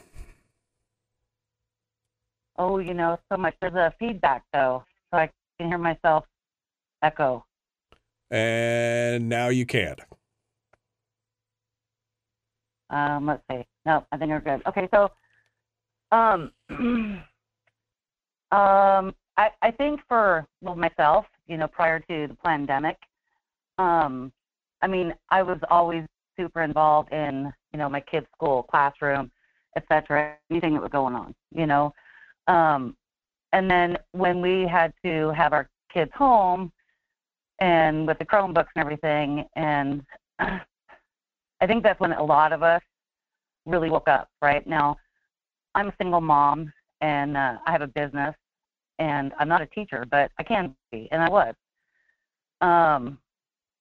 Oh, 2.58 2.78
you 2.78 2.94
know, 2.94 3.18
so 3.30 3.36
much. 3.36 3.54
There's 3.60 3.74
a 3.74 3.92
feedback 3.98 4.44
though, 4.52 4.84
so 5.10 5.18
I 5.18 5.30
can 5.58 5.68
hear 5.68 5.78
myself 5.78 6.24
echo. 7.02 7.44
And 8.30 9.28
now 9.28 9.48
you 9.48 9.66
can't. 9.66 10.00
Um, 12.90 13.26
let's 13.26 13.42
see. 13.50 13.64
No, 13.84 14.04
I 14.12 14.16
think 14.16 14.30
we're 14.30 14.40
good. 14.40 14.62
Okay, 14.66 14.88
so, 14.92 15.10
um, 16.12 16.50
um, 18.52 19.14
I 19.36 19.50
I 19.62 19.70
think 19.76 20.00
for 20.08 20.46
well 20.60 20.76
myself, 20.76 21.26
you 21.46 21.56
know, 21.56 21.68
prior 21.68 22.00
to 22.00 22.28
the 22.28 22.36
pandemic, 22.44 22.96
um, 23.78 24.32
I 24.82 24.86
mean, 24.86 25.14
I 25.30 25.42
was 25.42 25.58
always 25.70 26.04
super 26.38 26.62
involved 26.62 27.12
in 27.12 27.52
you 27.72 27.78
know 27.78 27.88
my 27.88 28.00
kids' 28.00 28.26
school 28.34 28.62
classroom, 28.64 29.30
etc. 29.76 30.36
Anything 30.50 30.74
that 30.74 30.82
was 30.82 30.90
going 30.92 31.14
on, 31.14 31.34
you 31.54 31.66
know. 31.66 31.92
Um, 32.46 32.96
and 33.52 33.70
then 33.70 33.96
when 34.12 34.40
we 34.40 34.66
had 34.66 34.92
to 35.04 35.30
have 35.30 35.52
our 35.52 35.68
kids 35.92 36.10
home, 36.14 36.72
and 37.60 38.06
with 38.06 38.18
the 38.18 38.24
Chromebooks 38.24 38.68
and 38.74 38.82
everything, 38.82 39.44
and 39.56 40.02
I 40.38 41.66
think 41.66 41.82
that's 41.82 42.00
when 42.00 42.12
a 42.12 42.22
lot 42.22 42.52
of 42.52 42.62
us 42.62 42.82
really 43.64 43.90
woke 43.90 44.08
up. 44.08 44.28
Right 44.42 44.66
now, 44.66 44.96
I'm 45.74 45.88
a 45.88 45.94
single 45.98 46.20
mom, 46.20 46.72
and 47.00 47.36
uh, 47.36 47.56
I 47.66 47.72
have 47.72 47.82
a 47.82 47.86
business, 47.86 48.34
and 48.98 49.32
I'm 49.38 49.48
not 49.48 49.62
a 49.62 49.66
teacher, 49.66 50.04
but 50.10 50.30
I 50.38 50.42
can 50.42 50.74
be, 50.92 51.08
and 51.10 51.22
I 51.22 51.28
was. 51.28 51.54
Um, 52.60 53.18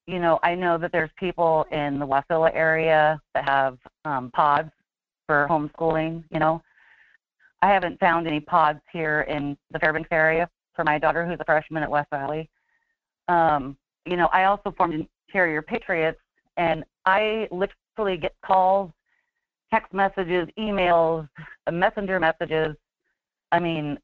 you 0.08 0.20
know, 0.20 0.40
I 0.44 0.56
know 0.56 0.78
that 0.78 0.92
there's 0.92 1.10
people 1.18 1.66
in 1.72 2.00
the 2.00 2.06
Wasilla 2.06 2.54
area 2.54 3.20
that 3.34 3.48
have 3.48 3.78
um, 4.06 4.30
pods 4.32 4.70
for 5.26 5.48
homeschooling. 5.50 6.24
You 6.30 6.40
know, 6.40 6.62
I 7.66 7.70
haven't 7.74 8.00
found 8.00 8.28
any 8.28 8.40
pods 8.40 8.80
here 8.94 9.22
in 9.22 9.58
the 9.72 9.80
Fairbanks 9.80 10.10
area 10.12 10.48
for 10.76 10.84
my 10.84 11.00
daughter, 11.00 11.26
who's 11.26 11.40
a 11.40 11.46
freshman 11.46 11.82
at 11.82 11.90
West 11.90 12.12
Valley. 12.12 12.48
Um, 13.28 13.76
you 14.06 14.18
know, 14.18 14.28
I 14.28 14.44
also 14.44 14.72
formed 14.78 15.08
Interior 15.28 15.64
Patriots, 15.64 16.20
and 16.58 16.84
I 17.08 17.48
literally 17.50 18.18
get 18.18 18.36
calls, 18.46 18.92
text 19.74 19.92
messages, 19.96 20.48
emails, 20.60 21.28
messenger 21.72 22.20
messages. 22.20 22.76
I 23.52 23.60
mean, 23.60 23.98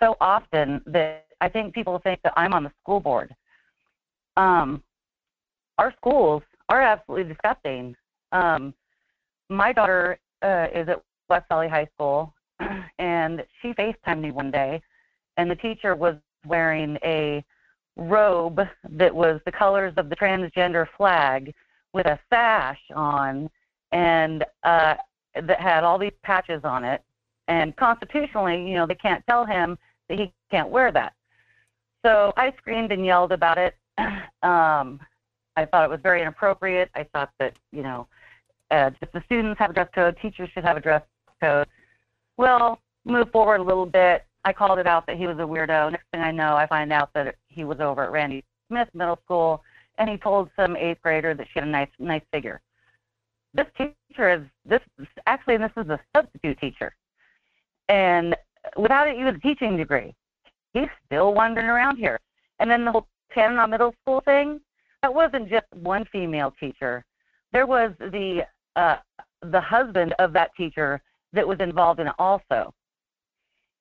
so 0.00 0.16
often 0.20 0.82
that 0.86 1.26
I 1.40 1.48
think 1.48 1.74
people 1.74 2.00
think 2.00 2.18
that 2.24 2.32
I'm 2.36 2.52
on 2.52 2.64
the 2.64 2.72
school 2.82 2.98
board. 2.98 3.32
Um, 4.36 4.82
our 5.78 5.94
schools 5.98 6.42
are 6.68 6.82
absolutely 6.82 7.32
disgusting. 7.32 7.94
Um, 8.32 8.74
my 9.48 9.72
daughter 9.72 10.18
uh, 10.42 10.66
is 10.74 10.88
at 10.88 11.00
West 11.28 11.46
Valley 11.48 11.68
High 11.68 11.86
School, 11.94 12.34
and 12.98 13.44
she 13.60 13.72
FaceTimed 13.72 14.20
me 14.20 14.30
one 14.30 14.50
day, 14.50 14.80
and 15.36 15.50
the 15.50 15.56
teacher 15.56 15.94
was 15.94 16.16
wearing 16.46 16.98
a 17.04 17.44
robe 17.96 18.60
that 18.90 19.14
was 19.14 19.40
the 19.44 19.52
colors 19.52 19.92
of 19.96 20.08
the 20.08 20.16
transgender 20.16 20.86
flag 20.96 21.54
with 21.92 22.06
a 22.06 22.18
sash 22.30 22.80
on, 22.94 23.50
and 23.92 24.44
uh, 24.62 24.94
that 25.34 25.60
had 25.60 25.84
all 25.84 25.98
these 25.98 26.12
patches 26.22 26.60
on 26.64 26.84
it. 26.84 27.02
And 27.48 27.74
constitutionally, 27.76 28.68
you 28.68 28.74
know, 28.74 28.86
they 28.86 28.94
can't 28.94 29.24
tell 29.26 29.44
him 29.46 29.78
that 30.08 30.18
he 30.18 30.32
can't 30.50 30.68
wear 30.68 30.92
that. 30.92 31.14
So 32.04 32.32
I 32.36 32.52
screamed 32.58 32.92
and 32.92 33.04
yelled 33.04 33.32
about 33.32 33.58
it. 33.58 33.74
Um, 34.40 35.00
I 35.56 35.64
thought 35.64 35.84
it 35.84 35.90
was 35.90 35.98
very 36.00 36.22
inappropriate. 36.22 36.90
I 36.94 37.02
thought 37.12 37.32
that, 37.40 37.54
you 37.72 37.82
know, 37.82 38.06
uh, 38.70 38.90
just 38.90 39.12
the 39.12 39.20
students 39.26 39.58
have 39.58 39.70
a 39.70 39.72
dress 39.72 39.88
code, 39.92 40.16
teachers 40.22 40.48
should 40.54 40.62
have 40.62 40.76
a 40.76 40.80
dress 40.80 41.02
code. 41.42 41.66
Well, 42.38 42.80
move 43.04 43.30
forward 43.32 43.60
a 43.60 43.64
little 43.64 43.84
bit. 43.84 44.24
I 44.44 44.52
called 44.52 44.78
it 44.78 44.86
out 44.86 45.06
that 45.06 45.16
he 45.16 45.26
was 45.26 45.36
a 45.38 45.42
weirdo. 45.42 45.90
Next 45.90 46.04
thing 46.12 46.22
I 46.22 46.30
know, 46.30 46.54
I 46.54 46.66
find 46.68 46.92
out 46.92 47.10
that 47.12 47.34
he 47.48 47.64
was 47.64 47.80
over 47.80 48.04
at 48.04 48.12
Randy 48.12 48.44
Smith 48.68 48.88
Middle 48.94 49.18
School, 49.24 49.62
and 49.98 50.08
he 50.08 50.16
told 50.16 50.48
some 50.56 50.76
eighth 50.76 51.02
grader 51.02 51.34
that 51.34 51.46
she 51.48 51.58
had 51.58 51.64
a 51.66 51.70
nice, 51.70 51.88
nice 51.98 52.22
figure. 52.32 52.60
This 53.52 53.66
teacher 53.76 54.30
is 54.30 54.42
this 54.64 54.80
actually, 55.26 55.56
this 55.56 55.72
is 55.76 55.88
a 55.88 55.98
substitute 56.14 56.60
teacher, 56.60 56.94
and 57.88 58.36
without 58.76 59.08
even 59.08 59.34
a 59.34 59.38
teaching 59.40 59.76
degree, 59.76 60.14
he's 60.74 60.88
still 61.06 61.34
wandering 61.34 61.66
around 61.66 61.96
here. 61.96 62.20
And 62.60 62.70
then 62.70 62.84
the 62.84 62.92
whole 62.92 63.08
Tanana 63.34 63.66
Middle 63.66 63.94
School 64.02 64.20
thing, 64.20 64.60
that 65.02 65.12
wasn't 65.12 65.48
just 65.48 65.66
one 65.72 66.04
female 66.12 66.54
teacher. 66.60 67.04
There 67.52 67.66
was 67.66 67.92
the 67.98 68.46
uh, 68.76 68.96
the 69.42 69.60
husband 69.60 70.14
of 70.20 70.32
that 70.34 70.50
teacher 70.56 71.02
that 71.32 71.46
was 71.46 71.58
involved 71.60 72.00
in 72.00 72.08
it 72.08 72.14
also. 72.18 72.72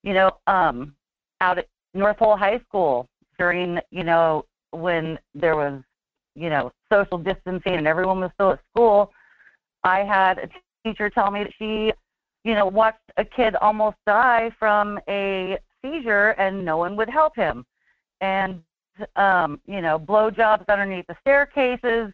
You 0.03 0.13
know, 0.13 0.31
um, 0.47 0.95
out 1.41 1.57
at 1.57 1.67
North 1.93 2.17
Pole 2.17 2.38
High 2.38 2.60
School 2.67 3.07
during, 3.38 3.79
you 3.91 4.03
know, 4.03 4.45
when 4.71 5.17
there 5.33 5.55
was, 5.55 5.81
you 6.36 6.49
know, 6.49 6.71
social 6.91 7.17
distancing 7.17 7.75
and 7.75 7.88
everyone 7.88 8.19
was 8.19 8.31
still 8.33 8.51
at 8.51 8.60
school, 8.71 9.12
I 9.83 9.99
had 9.99 10.38
a 10.39 10.49
teacher 10.83 11.10
tell 11.10 11.31
me 11.31 11.43
that 11.43 11.53
she, 11.57 11.91
you 12.43 12.53
know, 12.53 12.67
watched 12.67 12.99
a 13.17 13.25
kid 13.25 13.55
almost 13.55 13.97
die 14.05 14.51
from 14.60 14.99
a 15.10 15.57
seizure 15.81 16.29
and 16.31 16.63
no 16.63 16.77
one 16.77 16.95
would 16.95 17.10
help 17.10 17.36
him. 17.36 17.65
And 18.21 18.62
um, 19.15 19.60
you 19.65 19.81
know, 19.81 19.99
blowjobs 19.99 20.67
underneath 20.69 21.07
the 21.07 21.15
staircases. 21.21 22.12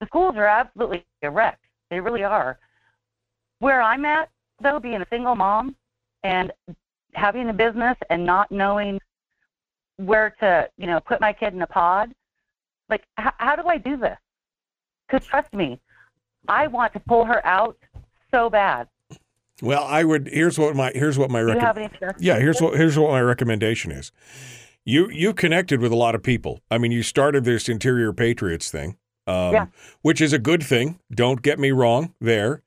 The 0.00 0.06
schools 0.06 0.34
are 0.36 0.46
absolutely 0.46 1.04
a 1.22 1.30
wreck. 1.30 1.58
They 1.90 2.00
really 2.00 2.22
are. 2.22 2.58
Where 3.60 3.82
I'm 3.82 4.04
at, 4.04 4.28
though, 4.60 4.78
being 4.80 5.00
a 5.02 5.06
single 5.10 5.34
mom 5.34 5.76
and 6.22 6.52
having 7.14 7.48
a 7.48 7.52
business 7.52 7.96
and 8.10 8.24
not 8.24 8.50
knowing 8.50 9.00
where 9.96 10.34
to, 10.40 10.68
you 10.76 10.86
know, 10.86 11.00
put 11.00 11.20
my 11.20 11.32
kid 11.32 11.52
in 11.54 11.62
a 11.62 11.66
pod, 11.66 12.12
like, 12.88 13.04
h- 13.18 13.32
how 13.38 13.56
do 13.56 13.66
I 13.66 13.78
do 13.78 13.96
this? 13.96 14.18
Because 15.06 15.26
trust 15.26 15.52
me, 15.52 15.80
I 16.46 16.66
want 16.66 16.92
to 16.94 17.00
pull 17.00 17.24
her 17.24 17.44
out 17.46 17.76
so 18.32 18.48
bad. 18.50 18.88
Well, 19.60 19.82
I 19.84 20.04
would. 20.04 20.28
Here's 20.32 20.56
what 20.58 20.76
my 20.76 20.92
here's 20.94 21.18
what 21.18 21.30
my 21.30 21.40
recommendation. 21.40 22.12
Yeah, 22.20 22.38
here's 22.38 22.60
what 22.60 22.76
here's 22.76 22.96
what 22.96 23.10
my 23.10 23.20
recommendation 23.20 23.90
is. 23.90 24.12
You 24.84 25.10
you 25.10 25.34
connected 25.34 25.80
with 25.80 25.90
a 25.90 25.96
lot 25.96 26.14
of 26.14 26.22
people. 26.22 26.60
I 26.70 26.78
mean, 26.78 26.92
you 26.92 27.02
started 27.02 27.44
this 27.44 27.68
Interior 27.68 28.12
Patriots 28.12 28.70
thing, 28.70 28.96
um, 29.26 29.52
Yeah. 29.52 29.66
which 30.02 30.20
is 30.20 30.32
a 30.32 30.38
good 30.38 30.62
thing. 30.62 31.00
Don't 31.12 31.42
get 31.42 31.58
me 31.58 31.72
wrong. 31.72 32.14
There, 32.20 32.62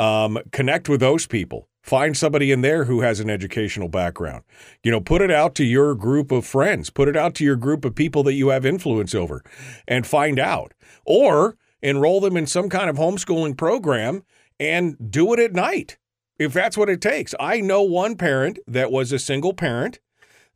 um, 0.00 0.38
connect 0.50 0.88
with 0.88 1.00
those 1.00 1.26
people. 1.26 1.68
Find 1.82 2.16
somebody 2.16 2.52
in 2.52 2.62
there 2.62 2.84
who 2.84 3.00
has 3.00 3.20
an 3.20 3.30
educational 3.30 3.88
background. 3.88 4.44
You 4.82 4.90
know, 4.90 5.00
put 5.00 5.22
it 5.22 5.30
out 5.30 5.54
to 5.56 5.64
your 5.64 5.94
group 5.94 6.30
of 6.30 6.46
friends. 6.46 6.90
Put 6.90 7.08
it 7.08 7.16
out 7.16 7.34
to 7.36 7.44
your 7.44 7.56
group 7.56 7.84
of 7.84 7.94
people 7.94 8.22
that 8.24 8.34
you 8.34 8.48
have 8.48 8.64
influence 8.66 9.14
over, 9.14 9.42
and 9.86 10.06
find 10.06 10.38
out. 10.38 10.72
Or 11.04 11.56
enroll 11.82 12.20
them 12.20 12.36
in 12.36 12.46
some 12.46 12.68
kind 12.68 12.90
of 12.90 12.96
homeschooling 12.96 13.56
program 13.56 14.22
and 14.58 15.10
do 15.10 15.32
it 15.32 15.38
at 15.38 15.54
night 15.54 15.98
if 16.38 16.52
that's 16.52 16.76
what 16.76 16.88
it 16.88 17.00
takes. 17.00 17.34
I 17.38 17.60
know 17.60 17.82
one 17.82 18.16
parent 18.16 18.58
that 18.66 18.90
was 18.90 19.12
a 19.12 19.18
single 19.18 19.54
parent 19.54 20.00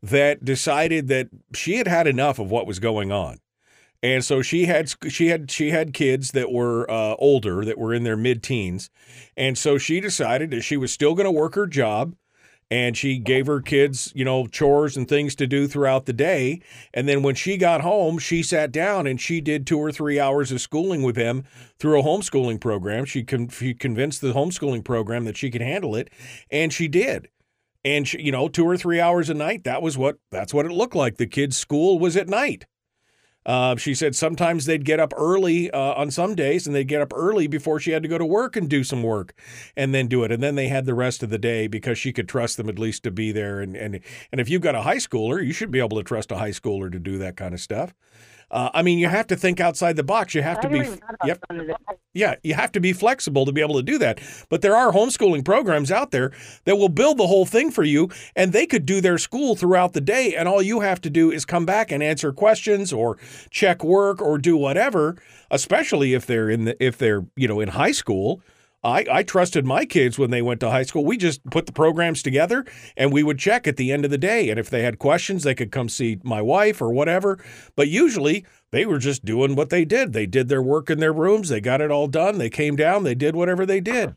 that 0.01 0.45
decided 0.45 1.07
that 1.07 1.29
she 1.53 1.77
had 1.77 1.87
had 1.87 2.07
enough 2.07 2.39
of 2.39 2.51
what 2.51 2.67
was 2.67 2.79
going 2.79 3.11
on. 3.11 3.39
And 4.05 4.23
so 4.23 4.43
she 4.43 4.65
had 4.65 4.93
she 5.09 5.29
had 5.29 5.49
she 5.49 5.71
had 5.71 5.91
kids 5.91 6.29
that 6.33 6.51
were 6.51 6.89
uh, 6.91 7.15
older 7.17 7.65
that 7.65 7.79
were 7.79 7.91
in 7.91 8.03
their 8.03 8.15
mid 8.15 8.43
teens, 8.43 8.91
and 9.35 9.57
so 9.57 9.79
she 9.79 9.99
decided 9.99 10.51
that 10.51 10.61
she 10.61 10.77
was 10.77 10.91
still 10.91 11.15
going 11.15 11.25
to 11.25 11.31
work 11.31 11.55
her 11.55 11.65
job, 11.65 12.15
and 12.69 12.95
she 12.95 13.17
gave 13.17 13.47
her 13.47 13.61
kids 13.61 14.13
you 14.13 14.23
know 14.23 14.45
chores 14.45 14.95
and 14.95 15.09
things 15.09 15.33
to 15.37 15.47
do 15.47 15.67
throughout 15.67 16.05
the 16.05 16.13
day. 16.13 16.61
And 16.93 17.09
then 17.09 17.23
when 17.23 17.33
she 17.33 17.57
got 17.57 17.81
home, 17.81 18.19
she 18.19 18.43
sat 18.43 18.71
down 18.71 19.07
and 19.07 19.19
she 19.19 19.41
did 19.41 19.65
two 19.65 19.79
or 19.79 19.91
three 19.91 20.19
hours 20.19 20.51
of 20.51 20.61
schooling 20.61 21.01
with 21.01 21.15
him 21.15 21.43
through 21.79 21.99
a 21.99 22.03
homeschooling 22.03 22.61
program. 22.61 23.05
She 23.05 23.23
con- 23.23 23.49
she 23.49 23.73
convinced 23.73 24.21
the 24.21 24.33
homeschooling 24.33 24.83
program 24.83 25.25
that 25.25 25.35
she 25.35 25.49
could 25.49 25.63
handle 25.63 25.95
it, 25.95 26.11
and 26.51 26.71
she 26.71 26.87
did 26.87 27.27
and 27.83 28.13
you 28.13 28.31
know 28.31 28.49
two 28.49 28.67
or 28.67 28.77
three 28.77 28.99
hours 28.99 29.31
a 29.31 29.33
night 29.33 29.63
that 29.63 29.81
was 29.81 29.97
what 29.97 30.17
that's 30.29 30.53
what 30.53 30.67
it 30.67 30.71
looked 30.71 30.95
like 30.95 31.17
the 31.17 31.25
kids 31.25 31.57
school 31.57 31.97
was 31.97 32.15
at 32.15 32.29
night 32.29 32.67
uh, 33.45 33.75
she 33.75 33.93
said 33.93 34.15
sometimes 34.15 34.65
they'd 34.65 34.85
get 34.85 34.99
up 34.99 35.13
early 35.15 35.71
uh, 35.71 35.93
on 35.93 36.11
some 36.11 36.35
days 36.35 36.67
and 36.67 36.75
they'd 36.75 36.87
get 36.87 37.01
up 37.01 37.13
early 37.15 37.47
before 37.47 37.79
she 37.79 37.91
had 37.91 38.03
to 38.03 38.09
go 38.09 38.17
to 38.17 38.25
work 38.25 38.55
and 38.55 38.69
do 38.69 38.83
some 38.83 39.03
work 39.03 39.33
and 39.75 39.93
then 39.93 40.07
do 40.07 40.23
it. 40.23 40.31
And 40.31 40.41
then 40.41 40.55
they 40.55 40.67
had 40.67 40.85
the 40.85 40.93
rest 40.93 41.23
of 41.23 41.29
the 41.29 41.37
day 41.37 41.67
because 41.67 41.97
she 41.97 42.11
could 42.11 42.27
trust 42.27 42.57
them 42.57 42.69
at 42.69 42.79
least 42.79 43.03
to 43.03 43.11
be 43.11 43.31
there. 43.31 43.61
And 43.61 43.75
and, 43.75 43.99
and 44.31 44.41
if 44.41 44.49
you've 44.49 44.61
got 44.61 44.75
a 44.75 44.81
high 44.81 44.97
schooler 44.97 45.45
you 45.45 45.53
should 45.53 45.71
be 45.71 45.79
able 45.79 45.97
to 45.97 46.03
trust 46.03 46.31
a 46.31 46.37
high 46.37 46.51
schooler 46.51 46.91
to 46.91 46.99
do 46.99 47.17
that 47.19 47.37
kind 47.37 47.53
of 47.53 47.59
stuff 47.59 47.93
uh, 48.51 48.69
I 48.73 48.81
mean, 48.81 48.99
you 48.99 49.07
have 49.07 49.27
to 49.27 49.35
think 49.35 49.59
outside 49.59 49.95
the 49.95 50.03
box. 50.03 50.35
You 50.35 50.41
have 50.41 50.59
to 50.61 50.69
be, 50.69 50.79
never 50.79 50.87
even 50.87 50.99
thought 50.99 51.15
about 51.15 51.27
yep, 51.27 51.39
some 51.47 51.59
of 51.59 51.67
this. 51.67 51.75
yeah, 52.13 52.35
you 52.43 52.53
have 52.53 52.71
to 52.73 52.79
be 52.79 52.93
flexible 52.93 53.45
to 53.45 53.51
be 53.51 53.61
able 53.61 53.75
to 53.75 53.83
do 53.83 53.97
that. 53.97 54.19
But 54.49 54.61
there 54.61 54.75
are 54.75 54.91
homeschooling 54.91 55.43
programs 55.43 55.91
out 55.91 56.11
there 56.11 56.31
that 56.65 56.77
will 56.77 56.89
build 56.89 57.17
the 57.17 57.27
whole 57.27 57.45
thing 57.45 57.71
for 57.71 57.83
you, 57.83 58.09
and 58.35 58.53
they 58.53 58.65
could 58.65 58.85
do 58.85 59.01
their 59.01 59.17
school 59.17 59.55
throughout 59.55 59.93
the 59.93 60.01
day, 60.01 60.35
and 60.35 60.47
all 60.47 60.61
you 60.61 60.81
have 60.81 61.01
to 61.01 61.09
do 61.09 61.31
is 61.31 61.45
come 61.45 61.65
back 61.65 61.91
and 61.91 62.03
answer 62.03 62.31
questions 62.31 62.93
or 62.93 63.17
check 63.49 63.83
work 63.83 64.21
or 64.21 64.37
do 64.37 64.55
whatever. 64.55 65.17
Especially 65.51 66.13
if 66.13 66.25
they're 66.25 66.49
in 66.49 66.65
the 66.65 66.83
if 66.83 66.97
they're 66.97 67.25
you 67.35 67.47
know 67.47 67.59
in 67.59 67.69
high 67.69 67.91
school. 67.91 68.41
I, 68.85 69.03
I 69.11 69.23
trusted 69.23 69.65
my 69.65 69.83
kids 69.83 70.19
when 70.19 70.29
they 70.29 70.43
went 70.43 70.59
to 70.59 70.69
high 70.69 70.83
school. 70.83 71.03
We 71.03 71.17
just 71.17 71.43
put 71.45 71.65
the 71.65 71.71
programs 71.71 72.21
together 72.21 72.63
and 72.95 73.11
we 73.11 73.23
would 73.23 73.39
check 73.39 73.65
at 73.67 73.77
the 73.77 73.91
end 73.91 74.05
of 74.05 74.11
the 74.11 74.17
day. 74.17 74.51
And 74.51 74.59
if 74.59 74.69
they 74.69 74.83
had 74.83 74.99
questions, 74.99 75.41
they 75.41 75.55
could 75.55 75.71
come 75.71 75.89
see 75.89 76.19
my 76.23 76.39
wife 76.39 76.83
or 76.83 76.91
whatever. 76.91 77.39
But 77.75 77.87
usually 77.87 78.45
they 78.69 78.85
were 78.85 78.99
just 78.99 79.25
doing 79.25 79.55
what 79.55 79.71
they 79.71 79.85
did. 79.85 80.13
They 80.13 80.27
did 80.27 80.49
their 80.49 80.61
work 80.61 80.91
in 80.91 80.99
their 80.99 81.13
rooms. 81.13 81.49
They 81.49 81.61
got 81.61 81.81
it 81.81 81.89
all 81.89 82.07
done. 82.07 82.37
They 82.37 82.51
came 82.51 82.75
down. 82.75 83.03
They 83.03 83.15
did 83.15 83.35
whatever 83.35 83.65
they 83.65 83.81
did. 83.81 84.15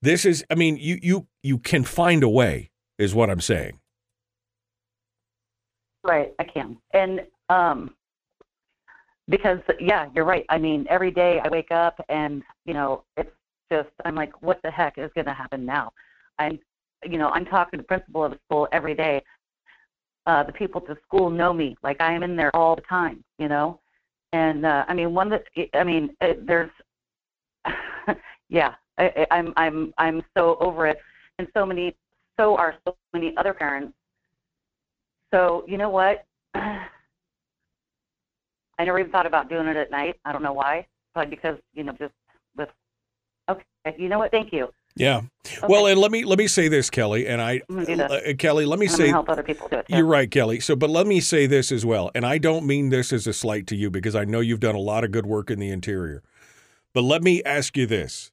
This 0.00 0.24
is, 0.24 0.44
I 0.48 0.54
mean, 0.54 0.76
you 0.76 0.98
you 1.02 1.26
you 1.42 1.58
can 1.58 1.82
find 1.82 2.22
a 2.22 2.28
way, 2.28 2.70
is 2.98 3.14
what 3.14 3.30
I'm 3.30 3.40
saying. 3.40 3.80
Right, 6.04 6.32
I 6.38 6.44
can. 6.44 6.76
And 6.92 7.22
um 7.48 7.94
because 9.28 9.58
yeah, 9.80 10.08
you're 10.14 10.24
right. 10.24 10.44
I 10.48 10.58
mean, 10.58 10.86
every 10.88 11.10
day 11.10 11.40
I 11.42 11.48
wake 11.48 11.70
up 11.70 12.00
and, 12.08 12.42
you 12.64 12.74
know, 12.74 13.04
it's 13.16 13.30
just 13.72 13.88
I'm 14.04 14.14
like, 14.14 14.42
what 14.42 14.60
the 14.62 14.70
heck 14.70 14.98
is 14.98 15.10
going 15.14 15.24
to 15.26 15.32
happen 15.32 15.64
now? 15.64 15.92
I'm, 16.38 16.58
you 17.04 17.18
know, 17.18 17.30
I'm 17.30 17.46
talking 17.46 17.78
to 17.78 17.82
the 17.82 17.86
principal 17.86 18.24
of 18.24 18.32
the 18.32 18.38
school 18.46 18.68
every 18.72 18.94
day. 18.94 19.22
Uh, 20.26 20.42
the 20.44 20.52
people 20.52 20.80
at 20.80 20.86
the 20.86 20.96
school 21.06 21.30
know 21.30 21.52
me, 21.52 21.74
like 21.82 22.00
I 22.00 22.12
am 22.12 22.22
in 22.22 22.36
there 22.36 22.54
all 22.54 22.76
the 22.76 22.82
time, 22.82 23.24
you 23.38 23.48
know. 23.48 23.80
And 24.32 24.64
uh, 24.64 24.84
I 24.86 24.94
mean, 24.94 25.14
one 25.14 25.28
that 25.30 25.44
I 25.74 25.84
mean, 25.84 26.14
it, 26.20 26.46
there's, 26.46 26.70
yeah, 28.48 28.74
I, 28.98 29.26
I'm 29.30 29.52
I'm 29.56 29.92
I'm 29.98 30.22
so 30.36 30.56
over 30.60 30.86
it, 30.86 30.98
and 31.38 31.48
so 31.54 31.66
many, 31.66 31.96
so 32.38 32.56
are 32.56 32.74
so 32.86 32.96
many 33.12 33.34
other 33.36 33.52
parents. 33.52 33.94
So 35.32 35.64
you 35.66 35.76
know 35.76 35.90
what? 35.90 36.24
I 36.54 36.86
never 38.78 38.98
even 39.00 39.12
thought 39.12 39.26
about 39.26 39.48
doing 39.48 39.66
it 39.66 39.76
at 39.76 39.90
night. 39.90 40.16
I 40.24 40.32
don't 40.32 40.42
know 40.42 40.52
why, 40.52 40.86
probably 41.12 41.34
because 41.34 41.58
you 41.74 41.84
know 41.84 41.92
just 41.92 42.14
with. 42.56 42.68
Okay, 43.48 43.62
you 43.98 44.08
know 44.08 44.18
what? 44.18 44.30
Thank 44.30 44.52
you. 44.52 44.68
Yeah. 44.94 45.22
Okay. 45.46 45.66
Well, 45.68 45.86
and 45.86 45.98
let 45.98 46.10
me 46.12 46.24
let 46.24 46.38
me 46.38 46.46
say 46.46 46.68
this, 46.68 46.90
Kelly, 46.90 47.26
and 47.26 47.40
I, 47.40 47.62
I'm 47.68 47.76
gonna 47.76 47.86
do 47.86 47.96
that. 47.96 48.10
uh, 48.10 48.34
Kelly, 48.38 48.66
let 48.66 48.78
me 48.78 48.86
say 48.86 49.08
help 49.08 49.28
other 49.28 49.42
people 49.42 49.68
do 49.68 49.78
it. 49.78 49.88
too. 49.88 49.96
You're 49.96 50.06
right, 50.06 50.30
Kelly. 50.30 50.60
So, 50.60 50.76
but 50.76 50.90
let 50.90 51.06
me 51.06 51.20
say 51.20 51.46
this 51.46 51.72
as 51.72 51.86
well, 51.86 52.10
and 52.14 52.26
I 52.26 52.38
don't 52.38 52.66
mean 52.66 52.90
this 52.90 53.12
as 53.12 53.26
a 53.26 53.32
slight 53.32 53.66
to 53.68 53.76
you 53.76 53.90
because 53.90 54.14
I 54.14 54.24
know 54.24 54.40
you've 54.40 54.60
done 54.60 54.74
a 54.74 54.80
lot 54.80 55.02
of 55.04 55.10
good 55.10 55.26
work 55.26 55.50
in 55.50 55.58
the 55.58 55.70
interior. 55.70 56.22
But 56.92 57.04
let 57.04 57.22
me 57.22 57.42
ask 57.44 57.76
you 57.76 57.86
this: 57.86 58.32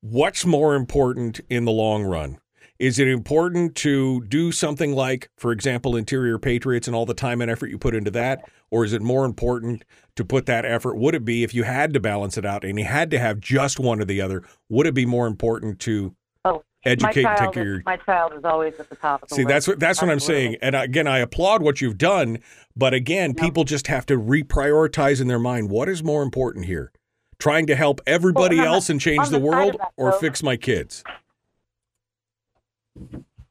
What's 0.00 0.46
more 0.46 0.76
important 0.76 1.40
in 1.50 1.64
the 1.64 1.72
long 1.72 2.04
run? 2.04 2.38
Is 2.80 2.98
it 2.98 3.06
important 3.06 3.76
to 3.76 4.22
do 4.22 4.50
something 4.50 4.92
like, 4.94 5.30
for 5.36 5.52
example, 5.52 5.94
Interior 5.96 6.38
Patriots 6.38 6.88
and 6.88 6.94
all 6.96 7.06
the 7.06 7.14
time 7.14 7.40
and 7.40 7.48
effort 7.50 7.68
you 7.70 7.78
put 7.78 7.94
into 7.94 8.10
that? 8.12 8.42
Or 8.70 8.84
is 8.84 8.92
it 8.92 9.00
more 9.00 9.24
important 9.24 9.84
to 10.16 10.24
put 10.24 10.46
that 10.46 10.64
effort? 10.64 10.96
Would 10.96 11.14
it 11.14 11.24
be 11.24 11.44
if 11.44 11.54
you 11.54 11.62
had 11.62 11.94
to 11.94 12.00
balance 12.00 12.36
it 12.36 12.44
out 12.44 12.64
and 12.64 12.76
you 12.78 12.84
had 12.84 13.10
to 13.12 13.18
have 13.20 13.38
just 13.38 13.78
one 13.78 14.00
or 14.00 14.04
the 14.04 14.20
other? 14.20 14.42
Would 14.68 14.86
it 14.88 14.94
be 14.94 15.06
more 15.06 15.28
important 15.28 15.78
to 15.80 16.16
Oh, 16.44 16.64
educate 16.84 17.22
my 17.22 17.30
and 17.30 17.38
child 17.38 17.38
take 17.38 17.52
care 17.54 17.62
of 17.62 17.68
is, 17.68 17.72
your 17.74 17.82
my 17.86 17.96
child 17.98 18.32
is 18.36 18.44
always 18.44 18.74
at 18.80 18.88
the 18.90 18.96
top 18.96 19.22
of 19.22 19.28
the 19.28 19.34
See, 19.36 19.42
list. 19.44 19.48
that's 19.54 19.68
what 19.68 19.78
that's 19.80 20.02
what 20.02 20.10
I'm 20.10 20.18
saying. 20.20 20.56
And 20.60 20.74
again, 20.74 21.06
I 21.06 21.20
applaud 21.20 21.62
what 21.62 21.80
you've 21.80 21.96
done, 21.96 22.38
but 22.76 22.92
again, 22.92 23.34
people 23.34 23.62
just 23.62 23.86
have 23.86 24.04
to 24.06 24.18
reprioritize 24.18 25.20
in 25.20 25.28
their 25.28 25.38
mind 25.38 25.70
what 25.70 25.88
is 25.88 26.02
more 26.02 26.22
important 26.24 26.64
here. 26.66 26.90
Trying 27.38 27.66
to 27.68 27.76
help 27.76 28.00
everybody 28.06 28.56
Well, 28.58 28.74
else 28.74 28.90
and 28.90 29.00
change 29.00 29.28
the 29.28 29.38
the 29.38 29.44
world 29.44 29.76
that, 29.78 29.92
or 29.96 30.10
though- 30.10 30.18
fix 30.18 30.42
my 30.42 30.56
kids. 30.56 31.04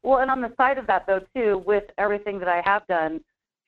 Well, 0.03 0.19
and 0.19 0.29
on 0.29 0.41
the 0.41 0.53
side 0.57 0.77
of 0.77 0.87
that, 0.87 1.05
though, 1.07 1.21
too, 1.35 1.63
with 1.65 1.85
everything 1.97 2.39
that 2.39 2.47
I 2.49 2.61
have 2.65 2.85
done, 2.87 3.21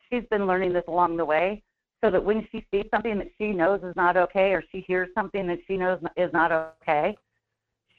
she's 0.10 0.24
been 0.30 0.46
learning 0.48 0.74
this 0.74 0.84
along 0.88 1.18
the 1.18 1.26
way, 1.26 1.64
so 2.04 2.12
that 2.12 2.24
when 2.24 2.48
she 2.52 2.66
sees 2.72 2.86
something 2.92 3.18
that 3.18 3.30
she 3.38 3.52
knows 3.52 3.82
is 3.84 3.96
not 3.96 4.18
okay, 4.18 4.52
or 4.54 4.64
she 4.72 4.82
hears 4.82 5.10
something 5.16 5.48
that 5.48 5.60
she 5.68 5.78
knows 5.78 6.00
is 6.18 6.32
not 6.34 6.52
okay, 6.52 7.18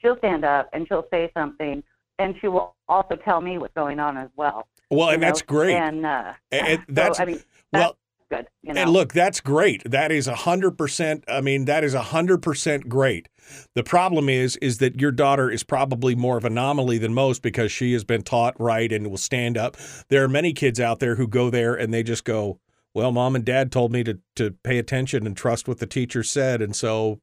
she'll 0.01 0.17
stand 0.19 0.45
up 0.45 0.69
and 0.73 0.87
she'll 0.87 1.07
say 1.11 1.31
something, 1.33 1.83
and 2.19 2.35
she 2.39 2.47
will 2.47 2.75
also 2.87 3.15
tell 3.15 3.41
me 3.41 3.57
what's 3.57 3.73
going 3.73 3.99
on 3.99 4.17
as 4.17 4.29
well. 4.35 4.67
Well, 4.89 5.09
and 5.09 5.21
that's 5.21 5.41
great. 5.41 5.75
And, 5.75 6.05
uh, 6.05 6.33
And 6.51 6.79
so, 6.79 6.85
that's- 6.87 7.19
I 7.19 7.25
mean, 7.25 7.35
well, 7.73 7.81
that's 7.81 7.97
good. 8.29 8.47
You 8.61 8.73
know? 8.73 8.81
And 8.81 8.91
look, 8.91 9.13
that's 9.13 9.39
great. 9.39 9.89
That 9.89 10.11
is 10.11 10.27
a 10.27 10.35
hundred 10.35 10.77
percent. 10.77 11.23
I 11.27 11.41
mean, 11.41 11.65
that 11.65 11.83
is 11.83 11.93
a 11.93 12.01
hundred 12.01 12.41
percent 12.41 12.89
great. 12.89 13.27
The 13.75 13.83
problem 13.83 14.29
is, 14.29 14.57
is 14.57 14.79
that 14.79 14.99
your 14.99 15.11
daughter 15.11 15.49
is 15.49 15.63
probably 15.63 16.15
more 16.15 16.37
of 16.37 16.45
an 16.45 16.53
anomaly 16.53 16.97
than 16.97 17.13
most 17.13 17.41
because 17.41 17.71
she 17.71 17.93
has 17.93 18.03
been 18.03 18.21
taught 18.21 18.59
right 18.59 18.91
and 18.91 19.07
will 19.07 19.17
stand 19.17 19.57
up. 19.57 19.77
There 20.09 20.23
are 20.23 20.27
many 20.29 20.53
kids 20.53 20.79
out 20.79 20.99
there 20.99 21.15
who 21.15 21.27
go 21.27 21.49
there 21.49 21.75
and 21.75 21.93
they 21.93 22.03
just 22.03 22.25
go, 22.25 22.59
"Well, 22.93 23.11
mom 23.11 23.35
and 23.35 23.45
dad 23.45 23.71
told 23.71 23.91
me 23.91 24.03
to 24.03 24.19
to 24.35 24.51
pay 24.63 24.77
attention 24.77 25.25
and 25.25 25.35
trust 25.35 25.67
what 25.67 25.79
the 25.79 25.87
teacher 25.87 26.23
said," 26.23 26.61
and 26.61 26.75
so 26.75 27.21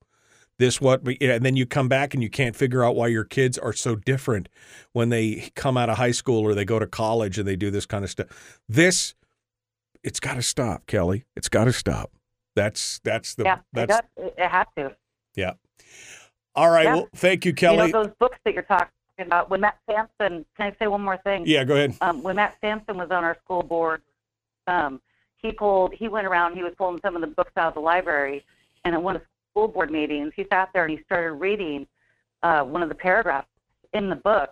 this 0.59 0.81
what 0.81 1.05
we, 1.05 1.19
and 1.21 1.45
then 1.45 1.57
you 1.57 1.67
come 1.67 1.88
back 1.88 2.14
and 2.14 2.23
you 2.23 2.31
can't 2.31 2.55
figure 2.57 2.85
out 2.85 2.95
why 2.95 3.09
your 3.09 3.25
kids 3.25 3.59
are 3.59 3.73
so 3.73 3.97
different 3.97 4.49
when 4.93 5.09
they 5.09 5.51
come 5.57 5.77
out 5.77 5.90
of 5.90 5.97
high 5.97 6.12
school 6.12 6.40
or 6.40 6.55
they 6.55 6.64
go 6.64 6.79
to 6.79 6.87
college 6.87 7.38
and 7.38 7.49
they 7.49 7.57
do 7.57 7.71
this 7.71 7.87
kind 7.87 8.05
of 8.05 8.11
stuff. 8.11 8.61
This 8.69 9.14
it's 10.05 10.21
got 10.21 10.35
to 10.35 10.43
stop, 10.43 10.87
Kelly. 10.87 11.25
It's 11.35 11.49
got 11.49 11.64
to 11.64 11.73
stop. 11.73 12.12
That's 12.55 13.01
that's 13.03 13.35
the 13.35 13.45
yeah, 13.45 13.55
it, 13.55 13.61
that's 13.73 13.90
does, 13.90 14.03
it, 14.17 14.35
it 14.38 14.49
has 14.49 14.67
to. 14.77 14.95
yeah. 15.35 15.55
All 16.55 16.71
right. 16.71 16.85
Yeah. 16.85 16.95
Well, 16.95 17.09
thank 17.17 17.45
you, 17.45 17.53
Kelly. 17.53 17.87
You 17.87 17.93
know, 17.93 18.05
those 18.05 18.12
books 18.21 18.38
that 18.45 18.55
you're 18.55 18.62
talking 18.62 18.88
about, 19.19 19.51
when 19.51 19.61
Matt 19.61 19.79
Sampson, 19.90 20.45
can 20.57 20.73
I 20.73 20.77
say 20.79 20.87
one 20.87 21.03
more 21.03 21.17
thing? 21.25 21.45
yeah, 21.47 21.64
go 21.64 21.75
ahead. 21.75 21.97
um, 22.01 22.23
when 22.23 22.37
Matt 22.37 22.57
Sampson 22.61 22.97
was 22.97 23.11
on 23.11 23.25
our 23.25 23.37
school 23.45 23.62
board, 23.62 24.03
um, 24.69 25.01
he 25.38 25.51
pulled, 25.51 25.93
he 25.95 26.07
went 26.07 26.27
around, 26.27 26.55
he 26.55 26.62
was 26.62 26.73
pulling 26.79 27.01
some 27.03 27.17
of 27.17 27.21
the 27.21 27.27
books 27.27 27.51
out 27.57 27.69
of 27.69 27.75
the 27.75 27.81
library, 27.81 28.45
and 28.85 28.95
at 28.95 29.03
one 29.03 29.17
of 29.17 29.23
the 29.23 29.29
school 29.51 29.69
board 29.69 29.90
meetings, 29.90 30.33
he 30.37 30.47
sat 30.51 30.71
there 30.73 30.85
and 30.85 30.97
he 30.97 31.05
started 31.05 31.33
reading 31.33 31.87
uh, 32.43 32.62
one 32.62 32.83
of 32.83 32.88
the 32.88 32.95
paragraphs 32.95 33.49
in 33.93 34.09
the 34.09 34.17
book, 34.17 34.51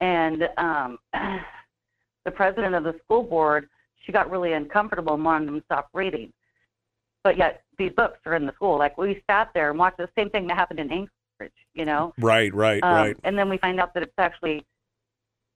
and 0.00 0.48
um, 0.56 0.98
the 2.24 2.30
president 2.30 2.74
of 2.74 2.82
the 2.82 2.94
school 3.04 3.22
board, 3.22 3.68
she 4.06 4.12
got 4.12 4.30
really 4.30 4.52
uncomfortable 4.52 5.14
and 5.14 5.24
wanted 5.24 5.48
him 5.48 5.58
to 5.58 5.64
stop 5.64 5.88
reading. 5.92 6.32
But 7.24 7.36
yet, 7.36 7.64
these 7.76 7.92
books 7.92 8.20
are 8.24 8.34
in 8.34 8.46
the 8.46 8.52
school. 8.52 8.78
Like 8.78 8.96
we 8.96 9.22
sat 9.28 9.50
there 9.52 9.70
and 9.70 9.78
watched 9.78 9.98
the 9.98 10.08
same 10.16 10.30
thing 10.30 10.46
that 10.46 10.56
happened 10.56 10.78
in 10.78 10.90
Anchorage, 10.92 11.52
you 11.74 11.84
know. 11.84 12.14
Right, 12.18 12.54
right, 12.54 12.82
Um, 12.84 12.94
right. 12.94 13.16
And 13.24 13.36
then 13.36 13.48
we 13.48 13.58
find 13.58 13.80
out 13.80 13.92
that 13.94 14.04
it's 14.04 14.12
actually, 14.16 14.64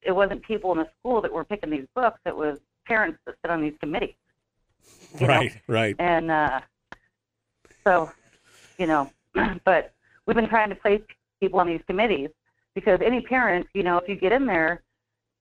it 0.03 0.11
wasn't 0.13 0.43
people 0.43 0.73
in 0.73 0.79
the 0.79 0.89
school 0.99 1.21
that 1.23 1.33
were 1.33 1.45
picking 1.45 1.71
these 1.71 1.87
books. 1.95 2.19
It 2.27 2.37
was 2.37 2.59
parents 2.87 3.21
that 3.25 3.37
sit 3.43 3.51
on 3.53 3.63
these 3.63 3.75
committees. 3.81 4.17
you 5.15 5.27
know. 5.29 5.33
Right, 5.35 5.53
right. 5.69 5.97
And 6.01 6.31
uh, 6.31 6.61
so, 7.85 8.11
you 8.79 8.87
know, 8.87 9.11
but 9.65 9.93
we've 10.27 10.35
been 10.37 10.49
trying 10.49 10.71
to 10.71 10.75
place 10.75 11.03
people 11.41 11.61
on 11.61 11.69
these 11.69 11.83
committees 11.87 12.31
because 12.75 12.99
any 13.05 13.21
parent, 13.21 13.67
you 13.75 13.85
know, 13.85 13.99
if 13.99 14.09
you 14.09 14.17
get 14.17 14.33
in 14.33 14.45
there, 14.45 14.83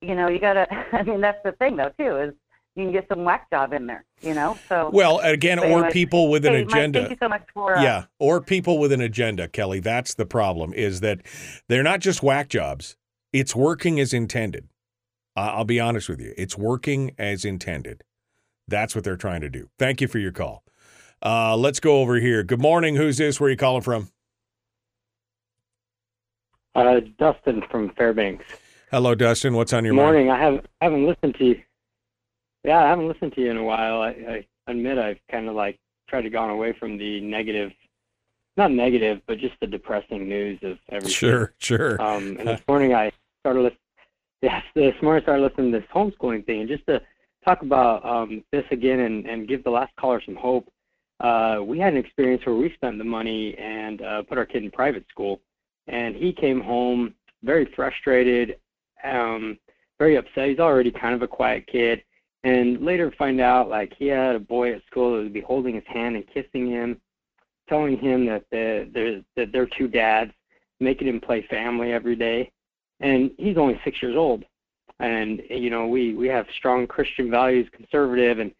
you 0.02 0.14
know, 0.16 0.28
you 0.28 0.40
gotta. 0.40 0.68
I 0.96 1.04
mean, 1.04 1.22
that's 1.22 1.42
the 1.44 1.54
thing 1.54 1.76
though 1.76 1.92
too 2.00 2.18
is 2.18 2.34
you 2.80 2.86
can 2.86 2.94
get 2.94 3.08
some 3.10 3.24
whack 3.26 3.50
job 3.50 3.74
in 3.74 3.86
there, 3.88 4.06
you 4.22 4.34
know. 4.34 4.58
So 4.70 4.90
Well, 4.94 5.20
again, 5.20 5.60
or 5.60 5.66
anyway, 5.66 5.92
people 5.92 6.30
with 6.30 6.46
an 6.46 6.54
hey, 6.54 6.64
Mike, 6.64 6.74
agenda. 6.74 7.00
thank 7.02 7.12
you 7.12 7.18
so 7.20 7.28
much 7.30 7.44
for. 7.54 7.78
Uh, 7.78 7.84
Yeah, 7.84 8.06
or 8.20 8.42
people 8.42 8.80
with 8.80 8.92
an 8.92 9.02
agenda, 9.02 9.48
Kelly. 9.48 9.80
That's 9.80 10.14
the 10.14 10.26
problem. 10.26 10.74
Is 10.74 11.02
that 11.02 11.20
they're 11.68 11.84
not 11.84 12.00
just 12.00 12.24
whack 12.24 12.48
jobs. 12.50 12.96
It's 13.34 13.56
working 13.56 14.00
as 14.00 14.14
intended. 14.14 14.68
I- 15.36 15.50
I'll 15.50 15.66
be 15.66 15.80
honest 15.80 16.10
with 16.10 16.22
you. 16.22 16.34
It's 16.38 16.58
working 16.58 17.12
as 17.18 17.44
intended. 17.46 18.04
That's 18.68 18.96
what 18.96 19.04
they're 19.04 19.18
trying 19.18 19.42
to 19.42 19.50
do. 19.50 19.70
Thank 19.78 20.00
you 20.02 20.08
for 20.08 20.20
your 20.20 20.32
call. 20.32 20.64
Uh, 21.24 21.56
let's 21.58 21.80
go 21.80 21.98
over 22.02 22.16
here. 22.16 22.44
Good 22.44 22.62
morning. 22.62 22.96
Who's 22.96 23.18
this? 23.18 23.40
Where 23.40 23.48
are 23.48 23.52
you 23.52 23.58
calling 23.58 23.82
from? 23.82 24.10
Uh, 26.76 27.02
Dustin 27.18 27.62
from 27.70 27.90
Fairbanks. 27.96 28.46
Hello, 28.92 29.14
Dustin. 29.16 29.54
What's 29.54 29.74
on 29.74 29.84
your 29.84 29.94
Good 29.94 29.98
mind? 30.02 30.14
morning. 30.14 30.32
I 30.32 30.40
haven't 30.40 30.66
I 30.82 30.86
haven't 30.86 31.06
listened 31.06 31.36
to 31.36 31.46
you. 31.46 31.62
Yeah, 32.64 32.84
I 32.84 32.88
haven't 32.88 33.08
listened 33.08 33.34
to 33.34 33.42
you 33.42 33.52
in 33.52 33.58
a 33.58 33.64
while. 33.64 34.02
I, 34.02 34.10
I 34.68 34.72
admit 34.72 34.98
I've 34.98 35.20
kind 35.32 35.48
of 35.48 35.56
like 35.56 35.80
tried 36.10 36.24
to 36.24 36.30
gone 36.30 36.50
away 36.50 36.74
from 36.78 36.98
the 36.98 37.22
negative, 37.22 37.72
not 38.58 38.72
negative, 38.72 39.22
but 39.28 39.38
just 39.40 39.56
the 39.62 39.68
depressing 39.68 40.28
news 40.28 40.60
of 40.64 40.78
everything. 40.90 41.12
Sure, 41.12 41.54
sure. 41.60 42.02
Um, 42.02 42.38
and 42.38 42.48
this 42.48 42.62
morning 42.68 42.94
I 42.94 43.12
started 43.42 43.62
listening. 43.62 43.80
Yes, 44.42 44.64
this 44.74 44.94
morning 45.02 45.22
I 45.22 45.26
started 45.26 45.44
listening 45.44 45.72
to 45.72 45.80
this 45.80 45.88
homeschooling 45.94 46.46
thing, 46.46 46.62
and 46.62 46.70
just 46.70 46.86
to 46.88 47.02
talk 47.46 47.62
about 47.62 48.06
um, 48.06 48.44
this 48.52 48.66
again 48.72 49.02
and, 49.02 49.26
and 49.26 49.48
give 49.48 49.64
the 49.64 49.70
last 49.70 49.94
caller 49.98 50.22
some 50.26 50.36
hope. 50.36 50.68
Uh, 51.20 51.60
we 51.62 51.78
had 51.78 51.94
an 51.94 52.00
experience 52.00 52.46
where 52.46 52.56
we 52.56 52.74
spent 52.74 52.98
the 52.98 53.04
money 53.04 53.54
and 53.58 54.02
uh, 54.02 54.22
put 54.24 54.38
our 54.38 54.46
kid 54.46 54.64
in 54.64 54.72
private 54.72 55.06
school, 55.10 55.42
and 55.88 56.16
he 56.16 56.32
came 56.32 56.62
home 56.62 57.14
very 57.44 57.66
frustrated, 57.76 58.58
um, 59.04 59.58
very 59.98 60.16
upset. 60.16 60.50
He's 60.50 60.60
already 60.60 60.92
kind 60.92 61.14
of 61.14 61.22
a 61.22 61.28
quiet 61.28 61.68
kid, 61.68 62.04
and 62.44 62.82
later 62.82 63.12
find 63.18 63.42
out 63.42 63.70
like 63.70 63.94
he 63.98 64.08
had 64.08 64.36
a 64.36 64.40
boy 64.40 64.74
at 64.74 64.86
school 64.86 65.16
that 65.16 65.24
would 65.24 65.34
be 65.34 65.42
holding 65.42 65.76
his 65.76 65.84
hand 65.88 66.16
and 66.16 66.26
kissing 66.28 66.70
him, 66.70 67.00
telling 67.68 67.98
him 67.98 68.26
that 68.26 68.46
they're, 68.52 68.86
they're, 68.86 69.22
that 69.36 69.52
they're 69.52 69.70
two 69.78 69.88
dads, 69.88 70.32
making 70.80 71.08
him 71.08 71.20
play 71.20 71.46
family 71.50 71.92
every 71.92 72.16
day, 72.16 72.52
and 73.00 73.32
he's 73.38 73.58
only 73.58 73.80
six 73.84 74.02
years 74.02 74.16
old. 74.16 74.44
And 75.00 75.42
you 75.50 75.70
know 75.70 75.88
we 75.88 76.14
we 76.14 76.28
have 76.28 76.46
strong 76.58 76.86
Christian 76.86 77.32
values, 77.32 77.70
conservative, 77.72 78.40
and 78.40 78.52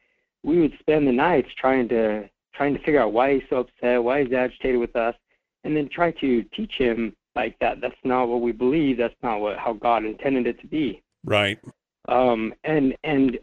we 0.44 0.60
would 0.60 0.74
spend 0.80 1.06
the 1.06 1.12
nights 1.12 1.50
trying 1.58 1.90
to 1.90 2.30
trying 2.54 2.74
to 2.74 2.80
figure 2.80 3.02
out 3.02 3.14
why 3.14 3.34
he's 3.34 3.44
so 3.50 3.58
upset, 3.58 4.04
why 4.04 4.24
he's 4.24 4.34
agitated 4.34 4.80
with 4.80 4.96
us, 4.96 5.16
and 5.64 5.76
then 5.76 5.90
try 5.90 6.12
to 6.12 6.44
teach 6.56 6.74
him 6.78 7.14
like 7.36 7.58
that. 7.60 7.82
That's 7.82 7.96
not 8.04 8.28
what 8.30 8.42
we 8.42 8.52
believe. 8.52 8.98
That's 8.98 9.16
not 9.22 9.42
what 9.42 9.58
how 9.58 9.74
God 9.74 10.06
intended 10.06 10.48
it 10.48 10.60
to 10.62 10.68
be. 10.68 11.02
Right. 11.26 11.60
Um, 12.08 12.54
and 12.64 12.96
and 13.04 13.38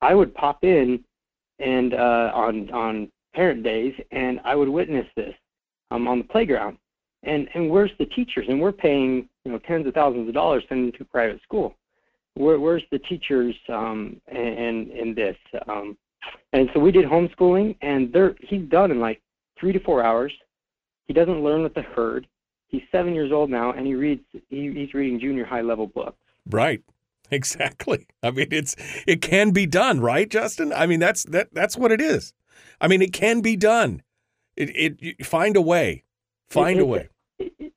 I 0.00 0.14
would 0.14 0.34
pop 0.34 0.62
in 0.62 1.02
and 1.58 1.94
uh, 1.94 2.30
on 2.34 2.70
on 2.70 3.10
parent 3.34 3.62
days, 3.62 3.94
and 4.10 4.40
I 4.44 4.54
would 4.54 4.68
witness 4.68 5.06
this 5.16 5.34
um, 5.90 6.08
on 6.08 6.18
the 6.18 6.24
playground. 6.24 6.78
And 7.22 7.48
and 7.54 7.70
where's 7.70 7.92
the 7.98 8.06
teachers? 8.06 8.46
And 8.48 8.60
we're 8.60 8.72
paying 8.72 9.28
you 9.44 9.52
know 9.52 9.58
tens 9.66 9.86
of 9.86 9.94
thousands 9.94 10.28
of 10.28 10.34
dollars 10.34 10.64
sending 10.68 10.92
to 10.92 11.04
private 11.04 11.40
school. 11.42 11.74
Where, 12.34 12.60
where's 12.60 12.82
the 12.90 12.98
teachers 12.98 13.54
um, 13.68 14.20
in 14.30 14.90
in 14.94 15.14
this? 15.14 15.36
Um, 15.68 15.96
and 16.52 16.68
so 16.74 16.80
we 16.80 16.92
did 16.92 17.06
homeschooling, 17.06 17.76
and 17.82 18.12
there 18.12 18.34
he's 18.40 18.68
done 18.68 18.90
in 18.90 19.00
like 19.00 19.22
three 19.58 19.72
to 19.72 19.80
four 19.80 20.02
hours. 20.02 20.32
He 21.06 21.14
doesn't 21.14 21.42
learn 21.42 21.62
with 21.62 21.74
the 21.74 21.82
herd. 21.82 22.26
He's 22.68 22.82
seven 22.90 23.14
years 23.14 23.32
old 23.32 23.48
now, 23.48 23.72
and 23.72 23.86
he 23.86 23.94
reads. 23.94 24.22
He, 24.50 24.72
he's 24.72 24.92
reading 24.92 25.20
junior 25.20 25.44
high 25.44 25.62
level 25.62 25.86
books. 25.86 26.18
Right. 26.50 26.82
Exactly. 27.30 28.06
I 28.22 28.30
mean, 28.30 28.48
it's 28.50 28.76
it 29.06 29.20
can 29.22 29.50
be 29.50 29.66
done, 29.66 30.00
right, 30.00 30.28
Dustin? 30.30 30.72
I 30.72 30.86
mean, 30.86 31.00
that's 31.00 31.24
that 31.24 31.48
that's 31.52 31.76
what 31.76 31.90
it 31.92 32.00
is. 32.00 32.32
I 32.80 32.88
mean, 32.88 33.02
it 33.02 33.12
can 33.12 33.40
be 33.40 33.56
done. 33.56 34.02
It 34.56 34.98
it 35.00 35.26
find 35.26 35.56
a 35.56 35.60
way. 35.62 36.04
Find 36.48 36.78
It- 36.78 36.82
a 36.82 36.86
way. 36.86 37.08
It, 37.38 37.52
it, 37.58 37.72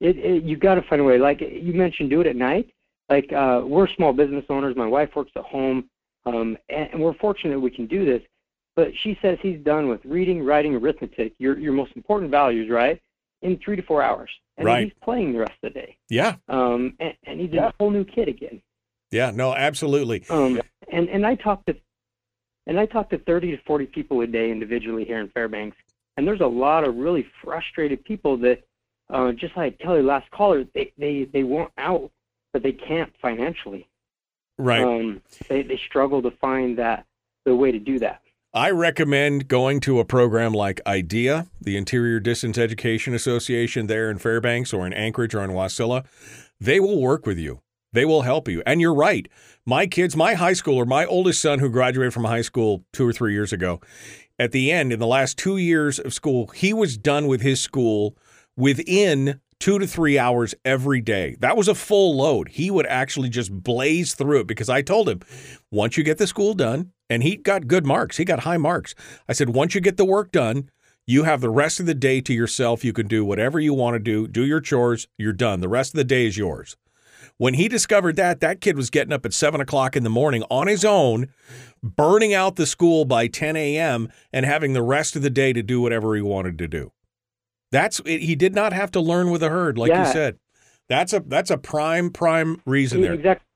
it, 0.00 0.18
it, 0.18 0.42
you 0.44 0.56
got 0.56 0.74
to 0.74 0.82
find 0.82 1.00
a 1.00 1.04
way. 1.04 1.18
Like 1.18 1.40
you 1.40 1.72
mentioned, 1.72 2.10
do 2.10 2.20
it 2.20 2.26
at 2.26 2.36
night. 2.36 2.68
Like 3.08 3.32
uh, 3.32 3.62
we're 3.64 3.88
small 3.88 4.12
business 4.12 4.44
owners. 4.50 4.76
My 4.76 4.86
wife 4.86 5.10
works 5.16 5.32
at 5.36 5.44
home, 5.44 5.88
um, 6.26 6.56
and, 6.68 6.88
and 6.92 7.02
we're 7.02 7.14
fortunate 7.14 7.58
we 7.60 7.70
can 7.70 7.86
do 7.86 8.04
this. 8.04 8.22
But 8.76 8.88
she 9.02 9.16
says 9.22 9.38
he's 9.40 9.60
done 9.60 9.88
with 9.88 10.00
reading, 10.04 10.44
writing, 10.44 10.74
arithmetic, 10.74 11.32
your 11.38 11.58
your 11.58 11.72
most 11.72 11.92
important 11.96 12.30
values, 12.30 12.68
right, 12.70 13.00
in 13.42 13.58
three 13.64 13.76
to 13.76 13.82
four 13.82 14.02
hours. 14.02 14.30
And 14.56 14.66
Right. 14.66 14.84
he's 14.84 14.92
playing 15.02 15.32
the 15.32 15.40
rest 15.40 15.52
of 15.64 15.72
the 15.74 15.80
day. 15.80 15.96
Yeah. 16.08 16.36
Um, 16.48 16.94
and, 17.00 17.14
and 17.24 17.40
he's 17.40 17.52
a 17.54 17.72
whole 17.80 17.90
new 17.90 18.04
kid 18.04 18.28
again. 18.28 18.62
Yeah, 19.10 19.30
no, 19.30 19.54
absolutely. 19.54 20.24
Um, 20.28 20.60
and 20.90 21.08
and 21.08 21.26
I 21.26 21.34
talk 21.34 21.64
to, 21.66 21.76
and 22.66 22.78
I 22.78 22.86
talk 22.86 23.10
to 23.10 23.18
30 23.18 23.56
to 23.56 23.62
40 23.64 23.86
people 23.86 24.20
a 24.22 24.26
day 24.26 24.50
individually 24.50 25.04
here 25.04 25.20
in 25.20 25.28
Fairbanks, 25.28 25.76
and 26.16 26.26
there's 26.26 26.40
a 26.40 26.46
lot 26.46 26.84
of 26.84 26.96
really 26.96 27.26
frustrated 27.42 28.04
people 28.04 28.36
that, 28.38 28.62
uh, 29.10 29.32
just 29.32 29.56
like 29.56 29.78
Kelly 29.78 30.02
last 30.02 30.30
caller, 30.30 30.64
they 30.74 30.92
they 30.98 31.28
they 31.32 31.42
want 31.42 31.70
out, 31.78 32.10
but 32.52 32.62
they 32.62 32.72
can't 32.72 33.12
financially. 33.20 33.88
Right. 34.58 34.82
Um, 34.82 35.20
they 35.48 35.62
they 35.62 35.80
struggle 35.86 36.22
to 36.22 36.30
find 36.32 36.78
that 36.78 37.06
the 37.44 37.54
way 37.54 37.72
to 37.72 37.78
do 37.78 37.98
that. 38.00 38.20
I 38.56 38.70
recommend 38.70 39.48
going 39.48 39.80
to 39.80 39.98
a 39.98 40.04
program 40.04 40.52
like 40.52 40.80
IDEA, 40.86 41.48
the 41.60 41.76
Interior 41.76 42.20
Distance 42.20 42.56
Education 42.56 43.12
Association 43.12 43.88
there 43.88 44.08
in 44.08 44.18
Fairbanks 44.18 44.72
or 44.72 44.86
in 44.86 44.92
Anchorage 44.92 45.34
or 45.34 45.42
in 45.42 45.50
Wasilla. 45.50 46.04
They 46.60 46.78
will 46.78 47.00
work 47.00 47.26
with 47.26 47.36
you. 47.36 47.62
They 47.94 48.04
will 48.04 48.22
help 48.22 48.48
you. 48.48 48.62
And 48.66 48.80
you're 48.80 48.94
right. 48.94 49.26
My 49.64 49.86
kids, 49.86 50.14
my 50.16 50.34
high 50.34 50.52
schooler, 50.52 50.86
my 50.86 51.06
oldest 51.06 51.40
son 51.40 51.60
who 51.60 51.70
graduated 51.70 52.12
from 52.12 52.24
high 52.24 52.42
school 52.42 52.84
two 52.92 53.08
or 53.08 53.12
three 53.12 53.32
years 53.32 53.52
ago, 53.52 53.80
at 54.38 54.52
the 54.52 54.70
end, 54.70 54.92
in 54.92 54.98
the 54.98 55.06
last 55.06 55.38
two 55.38 55.56
years 55.56 55.98
of 55.98 56.12
school, 56.12 56.48
he 56.48 56.72
was 56.72 56.98
done 56.98 57.28
with 57.28 57.40
his 57.40 57.60
school 57.60 58.16
within 58.56 59.40
two 59.60 59.78
to 59.78 59.86
three 59.86 60.18
hours 60.18 60.54
every 60.64 61.00
day. 61.00 61.36
That 61.38 61.56
was 61.56 61.68
a 61.68 61.74
full 61.74 62.16
load. 62.16 62.48
He 62.48 62.70
would 62.70 62.86
actually 62.86 63.28
just 63.28 63.52
blaze 63.52 64.14
through 64.14 64.40
it 64.40 64.46
because 64.48 64.68
I 64.68 64.82
told 64.82 65.08
him, 65.08 65.20
once 65.70 65.96
you 65.96 66.02
get 66.02 66.18
the 66.18 66.26
school 66.26 66.52
done, 66.52 66.90
and 67.08 67.22
he 67.22 67.36
got 67.36 67.68
good 67.68 67.86
marks, 67.86 68.16
he 68.16 68.24
got 68.24 68.40
high 68.40 68.56
marks. 68.56 68.94
I 69.28 69.34
said, 69.34 69.50
once 69.50 69.74
you 69.74 69.80
get 69.80 69.96
the 69.96 70.04
work 70.04 70.32
done, 70.32 70.68
you 71.06 71.24
have 71.24 71.40
the 71.40 71.50
rest 71.50 71.80
of 71.80 71.86
the 71.86 71.94
day 71.94 72.20
to 72.22 72.32
yourself. 72.32 72.82
You 72.82 72.92
can 72.92 73.06
do 73.06 73.24
whatever 73.24 73.60
you 73.60 73.72
want 73.72 73.94
to 73.94 73.98
do, 74.00 74.26
do 74.26 74.44
your 74.44 74.60
chores, 74.60 75.06
you're 75.16 75.32
done. 75.32 75.60
The 75.60 75.68
rest 75.68 75.94
of 75.94 75.98
the 75.98 76.04
day 76.04 76.26
is 76.26 76.36
yours. 76.36 76.76
When 77.36 77.54
he 77.54 77.68
discovered 77.68 78.16
that, 78.16 78.40
that 78.40 78.60
kid 78.60 78.76
was 78.76 78.90
getting 78.90 79.12
up 79.12 79.26
at 79.26 79.32
seven 79.32 79.60
o'clock 79.60 79.96
in 79.96 80.04
the 80.04 80.10
morning 80.10 80.44
on 80.50 80.68
his 80.68 80.84
own, 80.84 81.28
burning 81.82 82.32
out 82.32 82.56
the 82.56 82.66
school 82.66 83.04
by 83.04 83.26
10 83.26 83.56
a.m., 83.56 84.08
and 84.32 84.46
having 84.46 84.72
the 84.72 84.82
rest 84.82 85.16
of 85.16 85.22
the 85.22 85.30
day 85.30 85.52
to 85.52 85.62
do 85.62 85.80
whatever 85.80 86.14
he 86.14 86.22
wanted 86.22 86.58
to 86.58 86.68
do. 86.68 86.92
That's 87.72 88.00
it, 88.06 88.20
he 88.22 88.36
did 88.36 88.54
not 88.54 88.72
have 88.72 88.92
to 88.92 89.00
learn 89.00 89.30
with 89.30 89.42
a 89.42 89.48
herd, 89.48 89.76
like 89.76 89.90
you 90.06 90.12
said. 90.12 90.38
That's 90.88 91.12
a 91.12 91.20
that's 91.20 91.50
a 91.50 91.58
prime 91.58 92.10
prime 92.10 92.60
reason 92.66 93.00
there. 93.00 93.14
Exactly. 93.14 93.46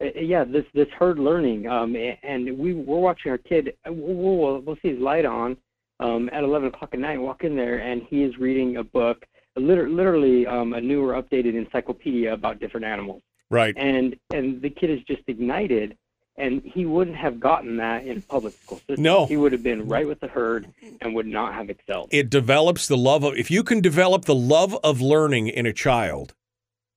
Uh, 0.00 0.06
Yeah, 0.20 0.44
this 0.44 0.64
this 0.72 0.88
herd 0.98 1.18
learning, 1.18 1.66
um, 1.66 1.94
and 2.22 2.56
we 2.56 2.72
we're 2.72 2.98
watching 2.98 3.30
our 3.30 3.36
kid. 3.38 3.74
uh, 3.86 3.92
We'll 3.92 4.36
we'll, 4.36 4.60
we'll 4.60 4.76
see 4.76 4.88
his 4.90 5.00
light 5.00 5.26
on 5.26 5.56
um, 6.00 6.30
at 6.32 6.44
11 6.44 6.68
o'clock 6.68 6.90
at 6.94 7.00
night. 7.00 7.18
Walk 7.20 7.44
in 7.44 7.56
there, 7.56 7.78
and 7.78 8.02
he 8.08 8.22
is 8.22 8.38
reading 8.38 8.76
a 8.78 8.84
book, 8.84 9.26
literally 9.56 10.46
um, 10.46 10.72
a 10.72 10.80
newer, 10.80 11.20
updated 11.20 11.54
encyclopedia 11.54 12.32
about 12.32 12.60
different 12.60 12.86
animals. 12.86 13.22
Right. 13.50 13.74
And 13.76 14.16
and 14.32 14.62
the 14.62 14.70
kid 14.70 14.90
is 14.90 15.00
just 15.02 15.22
ignited, 15.26 15.96
and 16.36 16.62
he 16.64 16.86
wouldn't 16.86 17.16
have 17.16 17.38
gotten 17.38 17.76
that 17.76 18.06
in 18.06 18.22
public 18.22 18.54
school 18.54 18.78
system. 18.78 19.02
No. 19.02 19.26
he 19.26 19.36
would 19.36 19.52
have 19.52 19.62
been 19.62 19.86
right 19.86 20.06
with 20.06 20.20
the 20.20 20.28
herd 20.28 20.66
and 21.00 21.14
would 21.14 21.26
not 21.26 21.54
have 21.54 21.68
excelled. 21.68 22.08
it 22.10 22.30
develops 22.30 22.88
the 22.88 22.96
love 22.96 23.24
of 23.24 23.36
if 23.36 23.50
you 23.50 23.62
can 23.62 23.80
develop 23.80 24.24
the 24.24 24.34
love 24.34 24.76
of 24.82 25.00
learning 25.00 25.48
in 25.48 25.66
a 25.66 25.72
child 25.72 26.34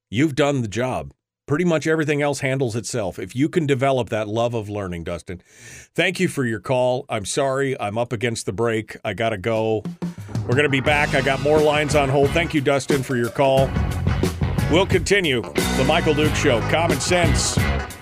you've 0.10 0.36
done 0.36 0.62
the 0.62 0.68
job 0.68 1.14
pretty 1.46 1.66
much 1.66 1.86
everything 1.86 2.22
else 2.22 2.40
handles 2.40 2.76
itself 2.76 3.20
if 3.20 3.36
you 3.36 3.48
can 3.50 3.66
develop 3.66 4.10
that 4.10 4.28
love 4.28 4.54
of 4.54 4.70
learning 4.70 5.04
dustin. 5.04 5.42
Thank 5.94 6.20
you 6.20 6.28
for 6.28 6.46
your 6.46 6.60
call. 6.60 7.06
I'm 7.10 7.26
sorry 7.26 7.80
i'm 7.80 7.98
up 7.98 8.12
against 8.12 8.46
the 8.46 8.54
break. 8.54 8.98
I 9.04 9.14
gotta 9.14 9.38
go. 9.38 9.84
We're 10.48 10.56
gonna 10.56 10.70
be 10.70 10.82
back. 10.82 11.14
I 11.14 11.22
got 11.22 11.42
more 11.42 11.62
lines 11.62 11.96
on 11.96 12.10
hold. 12.10 12.30
Thank 12.32 12.54
you 12.54 12.62
dustin 12.62 13.04
for 13.04 13.16
your 13.16 13.30
call. 13.30 13.70
We'll 14.72 14.88
continue 14.88 15.42
the 15.42 15.86
michael 15.88 16.14
duke 16.14 16.36
show 16.36 16.60
common 16.70 17.00
sense 17.00 17.58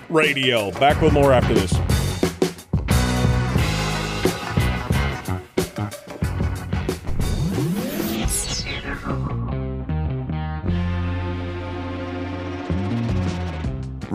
radio. 0.08 0.70
Back 0.72 1.00
with 1.00 1.12
more 1.12 1.32
after 1.32 1.54
this 1.54 1.72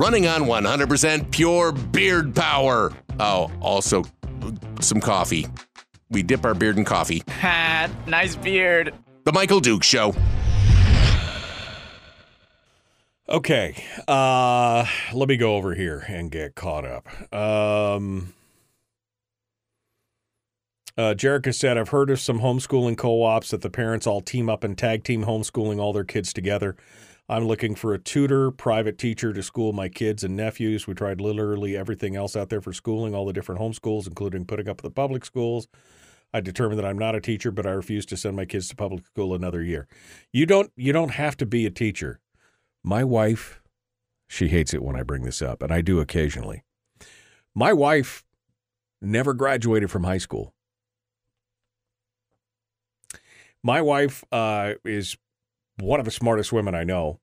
Running 0.10 0.26
on 0.26 0.46
100% 0.46 1.30
pure 1.30 1.72
beard 1.72 2.34
power. 2.34 2.92
Oh, 3.20 3.52
also 3.62 4.04
some 4.82 5.00
coffee. 5.00 5.46
We 6.10 6.24
dip 6.24 6.46
our 6.46 6.56
beard 6.56 6.80
in 6.80 6.84
coffee. 6.84 7.22
Ha, 7.28 7.88
nice 8.08 8.36
beard. 8.36 8.92
The 9.26 9.32
Michael 9.32 9.60
Duke 9.60 9.84
Show. 9.84 10.16
Okay, 13.30 13.84
uh, 14.08 14.88
let 15.14 15.30
me 15.30 15.38
go 15.38 15.58
over 15.58 15.76
here 15.76 16.04
and 16.08 16.32
get 16.32 16.56
caught 16.56 16.86
up. 16.86 17.08
Um, 17.32 18.34
uh, 20.98 21.14
Jerica 21.14 21.54
said, 21.54 21.78
I've 21.78 21.90
heard 21.90 22.10
of 22.10 22.20
some 22.20 22.40
homeschooling 22.40 22.98
co 22.98 23.22
ops 23.22 23.52
that 23.52 23.62
the 23.62 23.70
parents 23.70 24.08
all 24.08 24.22
team 24.22 24.50
up 24.50 24.64
and 24.64 24.76
tag 24.76 25.04
team 25.04 25.26
homeschooling 25.26 25.80
all 25.80 25.94
their 25.94 26.04
kids 26.04 26.34
together. 26.34 26.76
I'm 27.30 27.46
looking 27.46 27.76
for 27.76 27.94
a 27.94 28.00
tutor, 28.00 28.50
private 28.50 28.98
teacher 28.98 29.32
to 29.32 29.44
school 29.44 29.72
my 29.72 29.88
kids 29.88 30.24
and 30.24 30.36
nephews. 30.36 30.88
We 30.88 30.96
tried 30.96 31.22
literally 31.22 31.78
everything 31.78 32.16
else 32.16 32.36
out 32.36 32.50
there 32.50 32.60
for 32.60 32.74
schooling, 32.74 33.14
all 33.14 33.28
the 33.28 33.34
different 33.34 33.62
homeschools, 33.62 34.08
including 34.08 34.46
putting 34.46 34.68
up 34.68 34.78
with 34.82 34.92
the 34.92 34.96
public 34.96 35.24
schools. 35.24 35.68
I 36.34 36.42
determined 36.42 36.80
that 36.80 36.88
I'm 36.88 36.98
not 36.98 37.14
a 37.14 37.22
teacher, 37.22 37.52
but 37.52 37.68
I 37.68 37.72
refuse 37.72 38.08
to 38.08 38.18
send 38.18 38.36
my 38.36 38.46
kids 38.46 38.68
to 38.70 38.76
public 38.76 39.06
school 39.06 39.36
another 39.36 39.62
year. 39.62 39.88
You 40.34 40.48
don't 40.48 40.72
you 40.76 40.92
don't 40.92 41.12
have 41.12 41.38
to 41.38 41.46
be 41.46 41.68
a 41.68 41.72
teacher. 41.72 42.20
My 42.84 43.04
wife, 43.04 43.62
she 44.28 44.48
hates 44.48 44.74
it 44.74 44.82
when 44.82 44.96
I 44.96 45.04
bring 45.04 45.22
this 45.22 45.42
up, 45.42 45.62
and 45.62 45.72
I 45.72 45.82
do 45.82 46.00
occasionally. 46.00 46.64
My 47.54 47.74
wife 47.74 48.24
never 49.02 49.36
graduated 49.36 49.92
from 49.92 50.04
high 50.04 50.18
school. 50.18 50.56
My 53.62 53.82
wife 53.82 54.24
uh, 54.32 54.76
is 54.84 55.18
one 55.80 56.00
of 56.00 56.06
the 56.06 56.12
smartest 56.12 56.52
women 56.52 56.76
I 56.76 56.84
know, 56.84 57.20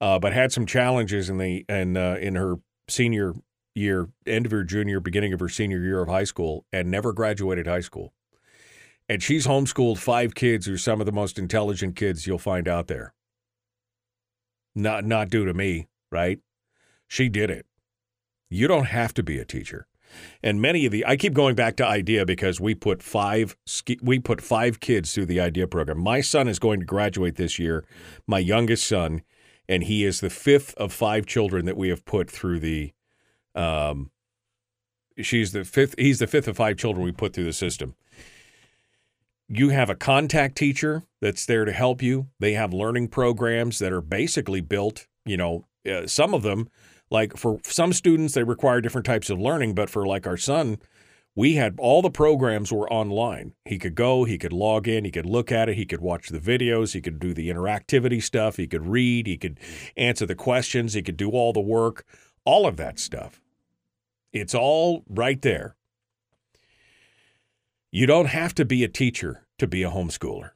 uh, 0.00 0.18
but 0.18 0.32
had 0.32 0.52
some 0.52 0.66
challenges 0.66 1.30
in 1.30 1.38
the 1.38 1.64
in 1.68 1.96
uh, 1.96 2.16
in 2.20 2.34
her 2.34 2.56
senior 2.88 3.34
year, 3.74 4.08
end 4.26 4.46
of 4.46 4.52
her 4.52 4.64
junior, 4.64 5.00
beginning 5.00 5.32
of 5.32 5.40
her 5.40 5.48
senior 5.48 5.80
year 5.80 6.00
of 6.00 6.08
high 6.08 6.24
school, 6.24 6.64
and 6.72 6.90
never 6.90 7.12
graduated 7.12 7.66
high 7.66 7.80
school. 7.80 8.12
And 9.08 9.22
she's 9.22 9.46
homeschooled 9.46 9.98
five 9.98 10.34
kids 10.34 10.66
who 10.66 10.74
are 10.74 10.78
some 10.78 11.00
of 11.00 11.06
the 11.06 11.12
most 11.12 11.38
intelligent 11.38 11.96
kids 11.96 12.26
you'll 12.26 12.38
find 12.38 12.66
out 12.66 12.86
there 12.86 13.14
not 14.74 15.04
not 15.04 15.30
due 15.30 15.44
to 15.44 15.54
me, 15.54 15.88
right? 16.10 16.40
She 17.06 17.28
did 17.28 17.50
it. 17.50 17.66
You 18.50 18.66
don't 18.68 18.86
have 18.86 19.14
to 19.14 19.22
be 19.22 19.38
a 19.38 19.44
teacher. 19.44 19.86
And 20.42 20.60
many 20.60 20.86
of 20.86 20.92
the 20.92 21.04
I 21.06 21.16
keep 21.16 21.34
going 21.34 21.54
back 21.54 21.76
to 21.76 21.86
IDEA 21.86 22.26
because 22.26 22.60
we 22.60 22.74
put 22.74 23.02
five 23.02 23.56
we 24.02 24.18
put 24.18 24.40
five 24.40 24.80
kids 24.80 25.14
through 25.14 25.26
the 25.26 25.40
IDEA 25.40 25.66
program. 25.66 26.00
My 26.00 26.20
son 26.20 26.48
is 26.48 26.58
going 26.58 26.80
to 26.80 26.86
graduate 26.86 27.36
this 27.36 27.58
year, 27.58 27.84
my 28.26 28.38
youngest 28.38 28.86
son, 28.86 29.22
and 29.68 29.84
he 29.84 30.04
is 30.04 30.20
the 30.20 30.30
fifth 30.30 30.74
of 30.74 30.92
five 30.92 31.26
children 31.26 31.66
that 31.66 31.76
we 31.76 31.88
have 31.88 32.04
put 32.04 32.30
through 32.30 32.60
the 32.60 32.92
um 33.54 34.10
she's 35.20 35.52
the 35.52 35.64
fifth 35.64 35.94
he's 35.96 36.18
the 36.18 36.26
fifth 36.26 36.48
of 36.48 36.56
five 36.56 36.76
children 36.76 37.04
we 37.04 37.12
put 37.12 37.32
through 37.32 37.44
the 37.44 37.52
system 37.52 37.94
you 39.48 39.68
have 39.70 39.90
a 39.90 39.94
contact 39.94 40.56
teacher 40.56 41.02
that's 41.20 41.46
there 41.46 41.64
to 41.64 41.72
help 41.72 42.02
you. 42.02 42.28
They 42.40 42.52
have 42.54 42.72
learning 42.72 43.08
programs 43.08 43.78
that 43.78 43.92
are 43.92 44.00
basically 44.00 44.60
built, 44.60 45.06
you 45.24 45.36
know, 45.36 45.66
uh, 45.90 46.06
some 46.06 46.34
of 46.34 46.42
them, 46.42 46.68
like 47.14 47.36
for 47.36 47.60
some 47.62 47.92
students, 47.92 48.34
they 48.34 48.42
require 48.42 48.80
different 48.80 49.06
types 49.06 49.30
of 49.30 49.40
learning. 49.40 49.74
But 49.74 49.88
for 49.88 50.06
like 50.06 50.26
our 50.26 50.36
son, 50.36 50.78
we 51.36 51.54
had 51.54 51.76
all 51.78 52.02
the 52.02 52.10
programs 52.10 52.72
were 52.72 52.92
online. 52.92 53.54
He 53.64 53.78
could 53.78 53.94
go, 53.94 54.24
he 54.24 54.36
could 54.36 54.52
log 54.52 54.86
in, 54.86 55.04
he 55.04 55.10
could 55.10 55.24
look 55.24 55.50
at 55.50 55.68
it, 55.68 55.76
he 55.76 55.86
could 55.86 56.00
watch 56.00 56.28
the 56.28 56.38
videos, 56.38 56.92
he 56.92 57.00
could 57.00 57.18
do 57.18 57.32
the 57.32 57.48
interactivity 57.48 58.22
stuff, 58.22 58.56
he 58.56 58.66
could 58.66 58.86
read, 58.86 59.26
he 59.26 59.38
could 59.38 59.58
answer 59.96 60.26
the 60.26 60.34
questions, 60.34 60.94
he 60.94 61.02
could 61.02 61.16
do 61.16 61.30
all 61.30 61.52
the 61.52 61.60
work, 61.60 62.04
all 62.44 62.66
of 62.66 62.76
that 62.76 62.98
stuff. 62.98 63.40
It's 64.32 64.54
all 64.54 65.04
right 65.08 65.40
there. 65.40 65.76
You 67.90 68.06
don't 68.06 68.26
have 68.26 68.54
to 68.56 68.64
be 68.64 68.82
a 68.82 68.88
teacher 68.88 69.46
to 69.58 69.68
be 69.68 69.84
a 69.84 69.90
homeschooler. 69.90 70.50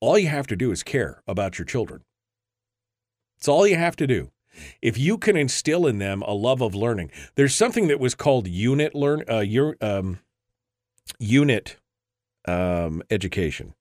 All 0.00 0.18
you 0.18 0.28
have 0.28 0.48
to 0.48 0.56
do 0.56 0.72
is 0.72 0.82
care 0.82 1.22
about 1.28 1.58
your 1.58 1.66
children. 1.66 2.02
It's 3.36 3.46
all 3.48 3.66
you 3.66 3.76
have 3.76 3.94
to 3.96 4.06
do. 4.06 4.32
If 4.82 4.98
you 4.98 5.18
can 5.18 5.36
instill 5.36 5.86
in 5.86 5.98
them 5.98 6.22
a 6.22 6.32
love 6.32 6.60
of 6.60 6.74
learning, 6.74 7.10
there's 7.34 7.54
something 7.54 7.88
that 7.88 8.00
was 8.00 8.14
called 8.14 8.46
unit 8.46 8.94
learn 8.94 9.24
uh, 9.30 9.40
your 9.40 9.76
um, 9.80 10.18
unit 11.18 11.76
um, 12.46 13.02
education. 13.10 13.74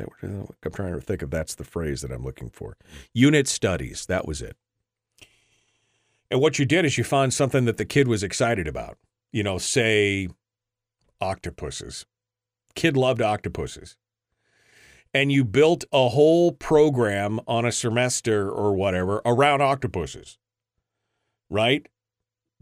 I'm 0.00 0.72
trying 0.72 0.94
to 0.94 1.00
think 1.00 1.22
if 1.22 1.30
that's 1.30 1.54
the 1.54 1.64
phrase 1.64 2.00
that 2.00 2.10
I'm 2.10 2.24
looking 2.24 2.50
for. 2.50 2.76
Unit 3.12 3.46
studies. 3.46 4.06
That 4.06 4.26
was 4.26 4.42
it. 4.42 4.56
And 6.30 6.40
what 6.40 6.58
you 6.58 6.64
did 6.64 6.84
is 6.84 6.96
you 6.96 7.04
found 7.04 7.34
something 7.34 7.66
that 7.66 7.76
the 7.76 7.84
kid 7.84 8.08
was 8.08 8.22
excited 8.22 8.66
about. 8.66 8.96
You 9.32 9.42
know, 9.42 9.58
say 9.58 10.28
octopuses. 11.20 12.06
Kid 12.74 12.96
loved 12.96 13.20
octopuses. 13.20 13.96
And 15.14 15.30
you 15.30 15.44
built 15.44 15.84
a 15.92 16.08
whole 16.08 16.52
program 16.52 17.38
on 17.46 17.64
a 17.64 17.72
semester 17.72 18.50
or 18.50 18.74
whatever 18.74 19.20
around 19.26 19.60
octopuses. 19.60 20.38
Right? 21.50 21.86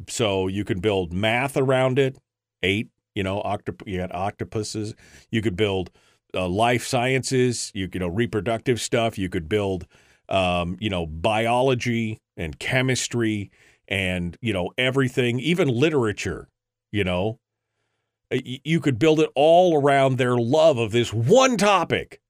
So 0.09 0.49
you 0.49 0.65
could 0.65 0.83
build 0.83 1.13
math 1.13 1.57
around 1.57 1.99
it, 1.99 2.17
eight, 2.63 2.89
you 3.15 3.23
know, 3.23 3.41
octop- 3.43 3.87
you 3.87 4.01
had 4.01 4.13
octopuses. 4.13 4.95
You 5.31 5.43
could 5.43 5.57
build 5.57 5.91
uh, 6.35 6.49
life 6.49 6.87
sciences, 6.87 7.71
you, 7.75 7.89
you 7.93 8.01
know, 8.01 8.09
reproductive 8.09 8.81
stuff. 8.81 9.19
You 9.19 9.29
could 9.29 9.49
build, 9.49 9.87
um, 10.29 10.77
you 10.81 10.91
know, 10.91 11.07
biology 11.07 12.19
and 12.37 12.59
chemistry 12.59 13.51
and, 13.89 14.37
you 14.41 14.53
know, 14.53 14.71
everything, 14.79 15.39
even 15.41 15.69
literature, 15.69 16.49
you 16.91 17.05
know. 17.05 17.39
You 18.33 18.81
could 18.81 18.99
build 18.99 19.19
it 19.19 19.31
all 19.35 19.83
around 19.83 20.17
their 20.17 20.37
love 20.37 20.79
of 20.79 20.93
this 20.93 21.13
one 21.13 21.57
topic. 21.57 22.21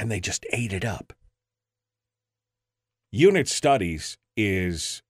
And 0.00 0.10
they 0.10 0.18
just 0.18 0.46
ate 0.50 0.72
it 0.72 0.82
up. 0.82 1.12
Unit 3.12 3.46
studies 3.46 4.16
is 4.34 5.02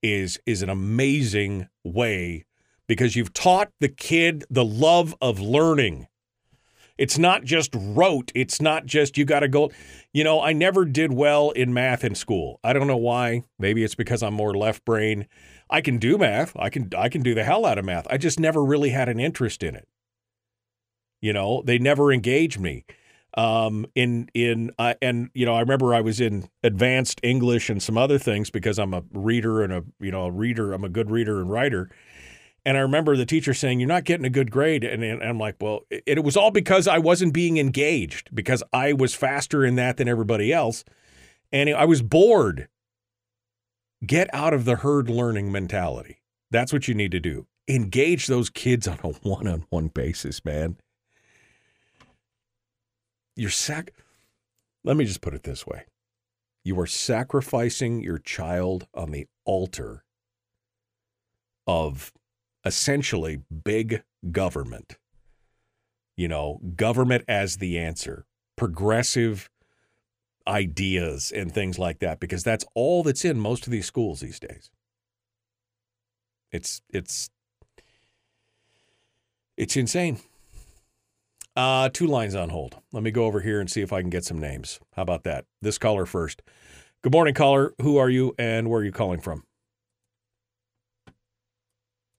is 0.00 0.38
is 0.46 0.62
an 0.62 0.70
amazing 0.70 1.68
way 1.82 2.44
because 2.86 3.16
you've 3.16 3.32
taught 3.32 3.72
the 3.80 3.88
kid 3.88 4.44
the 4.48 4.64
love 4.64 5.12
of 5.20 5.40
learning. 5.40 6.06
It's 6.98 7.18
not 7.18 7.42
just 7.42 7.74
rote. 7.74 8.30
It's 8.32 8.60
not 8.60 8.86
just 8.86 9.18
you 9.18 9.24
got 9.24 9.40
to 9.40 9.48
go. 9.48 9.72
You 10.12 10.22
know, 10.22 10.40
I 10.40 10.52
never 10.52 10.84
did 10.84 11.12
well 11.12 11.50
in 11.50 11.74
math 11.74 12.04
in 12.04 12.14
school. 12.14 12.60
I 12.62 12.72
don't 12.72 12.86
know 12.86 12.96
why. 12.96 13.42
Maybe 13.58 13.82
it's 13.82 13.96
because 13.96 14.22
I'm 14.22 14.34
more 14.34 14.56
left 14.56 14.84
brain. 14.84 15.26
I 15.68 15.80
can 15.80 15.98
do 15.98 16.16
math. 16.16 16.56
I 16.56 16.70
can 16.70 16.90
I 16.96 17.08
can 17.08 17.24
do 17.24 17.34
the 17.34 17.42
hell 17.42 17.66
out 17.66 17.78
of 17.78 17.84
math. 17.84 18.06
I 18.08 18.18
just 18.18 18.38
never 18.38 18.64
really 18.64 18.90
had 18.90 19.08
an 19.08 19.18
interest 19.18 19.64
in 19.64 19.74
it. 19.74 19.88
You 21.20 21.32
know, 21.32 21.64
they 21.66 21.80
never 21.80 22.12
engaged 22.12 22.60
me. 22.60 22.84
Um, 23.34 23.86
in 23.94 24.28
in 24.34 24.72
uh, 24.78 24.94
and 25.02 25.30
you 25.34 25.44
know, 25.44 25.54
I 25.54 25.60
remember 25.60 25.94
I 25.94 26.00
was 26.00 26.20
in 26.20 26.48
advanced 26.62 27.20
English 27.22 27.68
and 27.68 27.82
some 27.82 27.98
other 27.98 28.18
things 28.18 28.50
because 28.50 28.78
I'm 28.78 28.94
a 28.94 29.02
reader 29.12 29.62
and 29.62 29.72
a 29.72 29.84
you 30.00 30.10
know 30.10 30.26
a 30.26 30.30
reader. 30.30 30.72
I'm 30.72 30.84
a 30.84 30.88
good 30.88 31.10
reader 31.10 31.40
and 31.40 31.50
writer. 31.50 31.90
And 32.64 32.76
I 32.76 32.80
remember 32.80 33.16
the 33.16 33.26
teacher 33.26 33.54
saying, 33.54 33.80
"You're 33.80 33.88
not 33.88 34.04
getting 34.04 34.26
a 34.26 34.30
good 34.30 34.50
grade," 34.50 34.84
and, 34.84 35.02
and 35.02 35.22
I'm 35.22 35.38
like, 35.38 35.56
"Well, 35.60 35.82
it, 35.90 36.02
it 36.06 36.24
was 36.24 36.36
all 36.36 36.50
because 36.50 36.88
I 36.88 36.98
wasn't 36.98 37.32
being 37.32 37.58
engaged 37.58 38.34
because 38.34 38.62
I 38.72 38.92
was 38.92 39.14
faster 39.14 39.64
in 39.64 39.76
that 39.76 39.96
than 39.98 40.08
everybody 40.08 40.52
else, 40.52 40.84
and 41.52 41.68
I 41.70 41.84
was 41.84 42.02
bored." 42.02 42.68
Get 44.06 44.32
out 44.32 44.54
of 44.54 44.64
the 44.64 44.76
herd 44.76 45.10
learning 45.10 45.50
mentality. 45.50 46.22
That's 46.50 46.72
what 46.72 46.86
you 46.86 46.94
need 46.94 47.10
to 47.12 47.20
do. 47.20 47.46
Engage 47.66 48.26
those 48.26 48.48
kids 48.48 48.86
on 48.86 48.98
a 49.02 49.08
one-on-one 49.08 49.88
basis, 49.88 50.44
man. 50.44 50.76
You're 53.38 53.50
sac. 53.50 53.92
Let 54.82 54.96
me 54.96 55.04
just 55.04 55.20
put 55.20 55.32
it 55.32 55.44
this 55.44 55.64
way: 55.64 55.84
you 56.64 56.78
are 56.80 56.86
sacrificing 56.86 58.02
your 58.02 58.18
child 58.18 58.88
on 58.92 59.12
the 59.12 59.28
altar 59.44 60.04
of 61.66 62.12
essentially 62.64 63.42
big 63.64 64.02
government. 64.32 64.98
You 66.16 66.26
know, 66.26 66.60
government 66.74 67.24
as 67.28 67.58
the 67.58 67.78
answer, 67.78 68.26
progressive 68.56 69.48
ideas 70.48 71.30
and 71.30 71.52
things 71.52 71.78
like 71.78 72.00
that, 72.00 72.18
because 72.18 72.42
that's 72.42 72.64
all 72.74 73.04
that's 73.04 73.24
in 73.24 73.38
most 73.38 73.66
of 73.66 73.70
these 73.70 73.86
schools 73.86 74.18
these 74.18 74.40
days. 74.40 74.68
It's 76.50 76.82
it's 76.90 77.30
it's 79.56 79.76
insane. 79.76 80.18
Uh, 81.58 81.88
two 81.88 82.06
lines 82.06 82.36
on 82.36 82.50
hold. 82.50 82.76
Let 82.92 83.02
me 83.02 83.10
go 83.10 83.24
over 83.24 83.40
here 83.40 83.58
and 83.58 83.68
see 83.68 83.80
if 83.80 83.92
I 83.92 84.00
can 84.00 84.10
get 84.10 84.24
some 84.24 84.38
names. 84.38 84.78
How 84.94 85.02
about 85.02 85.24
that? 85.24 85.44
This 85.60 85.76
caller 85.76 86.06
first. 86.06 86.40
Good 87.02 87.12
morning, 87.12 87.34
caller. 87.34 87.74
Who 87.82 87.96
are 87.96 88.08
you 88.08 88.32
and 88.38 88.70
where 88.70 88.80
are 88.80 88.84
you 88.84 88.92
calling 88.92 89.18
from? 89.18 89.42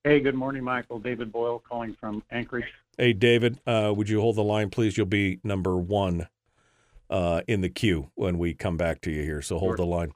Hey, 0.04 0.20
good 0.20 0.36
morning, 0.36 0.62
Michael. 0.62 1.00
David 1.00 1.32
Boyle 1.32 1.64
calling 1.66 1.96
from 2.02 2.22
Anchorage. 2.32 2.66
Hey, 2.98 3.14
David, 3.14 3.62
uh, 3.66 3.94
would 3.96 4.10
you 4.10 4.20
hold 4.20 4.36
the 4.36 4.44
line, 4.44 4.70
please? 4.72 4.98
You'll 4.98 5.06
be 5.06 5.40
number 5.42 5.78
one 5.78 6.28
uh, 7.10 7.40
in 7.48 7.62
the 7.62 7.70
queue 7.70 8.12
when 8.16 8.38
we 8.38 8.54
come 8.54 8.76
back 8.76 9.00
to 9.02 9.12
you 9.12 9.24
here. 9.24 9.42
So 9.42 9.58
hold 9.58 9.78
the 9.78 9.86
line. 9.86 10.12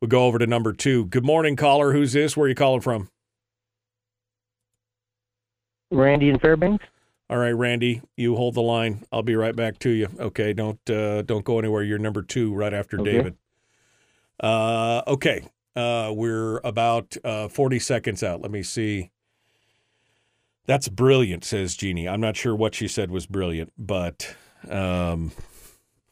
We'll 0.00 0.08
go 0.08 0.26
over 0.26 0.40
to 0.40 0.48
number 0.48 0.72
two. 0.72 1.04
Good 1.06 1.24
morning, 1.24 1.54
caller. 1.54 1.92
Who's 1.92 2.12
this? 2.12 2.36
Where 2.36 2.46
are 2.46 2.48
you 2.48 2.56
calling 2.56 2.80
from? 2.80 3.08
Randy 5.92 6.28
in 6.28 6.40
Fairbanks. 6.40 6.84
All 7.30 7.38
right, 7.38 7.52
Randy, 7.52 8.02
you 8.16 8.36
hold 8.36 8.54
the 8.54 8.62
line. 8.62 9.04
I'll 9.10 9.22
be 9.22 9.34
right 9.34 9.56
back 9.56 9.78
to 9.80 9.90
you. 9.90 10.08
Okay, 10.18 10.52
don't 10.52 10.78
uh, 10.90 11.22
don't 11.22 11.44
go 11.44 11.58
anywhere. 11.58 11.82
You're 11.82 11.98
number 11.98 12.22
two 12.22 12.54
right 12.54 12.74
after 12.74 13.00
Okay. 13.00 13.12
David. 13.12 13.36
Uh, 14.38 15.02
okay, 15.06 15.46
uh, 15.74 16.12
we're 16.14 16.58
about 16.64 17.16
uh, 17.24 17.48
40 17.48 17.78
seconds 17.78 18.22
out. 18.22 18.42
Let 18.42 18.50
me 18.50 18.62
see. 18.62 19.10
That's 20.66 20.88
brilliant, 20.88 21.44
says 21.44 21.76
Jeannie. 21.76 22.08
I'm 22.08 22.20
not 22.20 22.36
sure 22.36 22.54
what 22.54 22.74
she 22.74 22.88
said 22.88 23.10
was 23.10 23.26
brilliant, 23.26 23.72
but 23.78 24.34
um, 24.68 25.32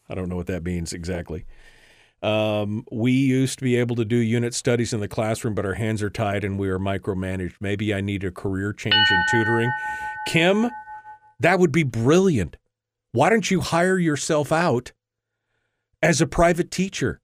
I 0.08 0.14
don't 0.14 0.28
know 0.28 0.36
what 0.36 0.46
that 0.46 0.62
means 0.64 0.92
exactly. 0.92 1.44
Um, 2.22 2.84
we 2.92 3.12
used 3.12 3.58
to 3.58 3.64
be 3.64 3.76
able 3.76 3.96
to 3.96 4.04
do 4.04 4.16
unit 4.16 4.54
studies 4.54 4.92
in 4.92 5.00
the 5.00 5.08
classroom, 5.08 5.54
but 5.54 5.66
our 5.66 5.74
hands 5.74 6.02
are 6.02 6.10
tied 6.10 6.44
and 6.44 6.58
we 6.58 6.68
are 6.68 6.78
micromanaged. 6.78 7.54
Maybe 7.60 7.92
I 7.92 8.00
need 8.00 8.22
a 8.24 8.30
career 8.30 8.72
change 8.72 8.94
in 9.10 9.22
tutoring. 9.30 9.70
Kim, 10.28 10.70
that 11.42 11.58
would 11.58 11.72
be 11.72 11.82
brilliant. 11.82 12.56
Why 13.12 13.28
don't 13.28 13.50
you 13.50 13.60
hire 13.60 13.98
yourself 13.98 14.50
out 14.50 14.92
as 16.00 16.20
a 16.20 16.26
private 16.26 16.70
teacher? 16.70 17.20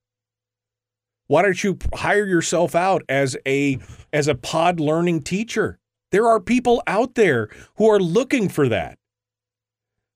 Why 1.26 1.42
don't 1.42 1.62
you 1.62 1.78
hire 1.94 2.26
yourself 2.26 2.74
out 2.74 3.02
as 3.08 3.36
a 3.46 3.78
as 4.12 4.28
a 4.28 4.34
pod 4.34 4.80
learning 4.80 5.22
teacher? 5.22 5.78
There 6.10 6.26
are 6.26 6.40
people 6.40 6.82
out 6.86 7.14
there 7.14 7.48
who 7.76 7.88
are 7.90 8.00
looking 8.00 8.48
for 8.48 8.68
that. 8.68 8.98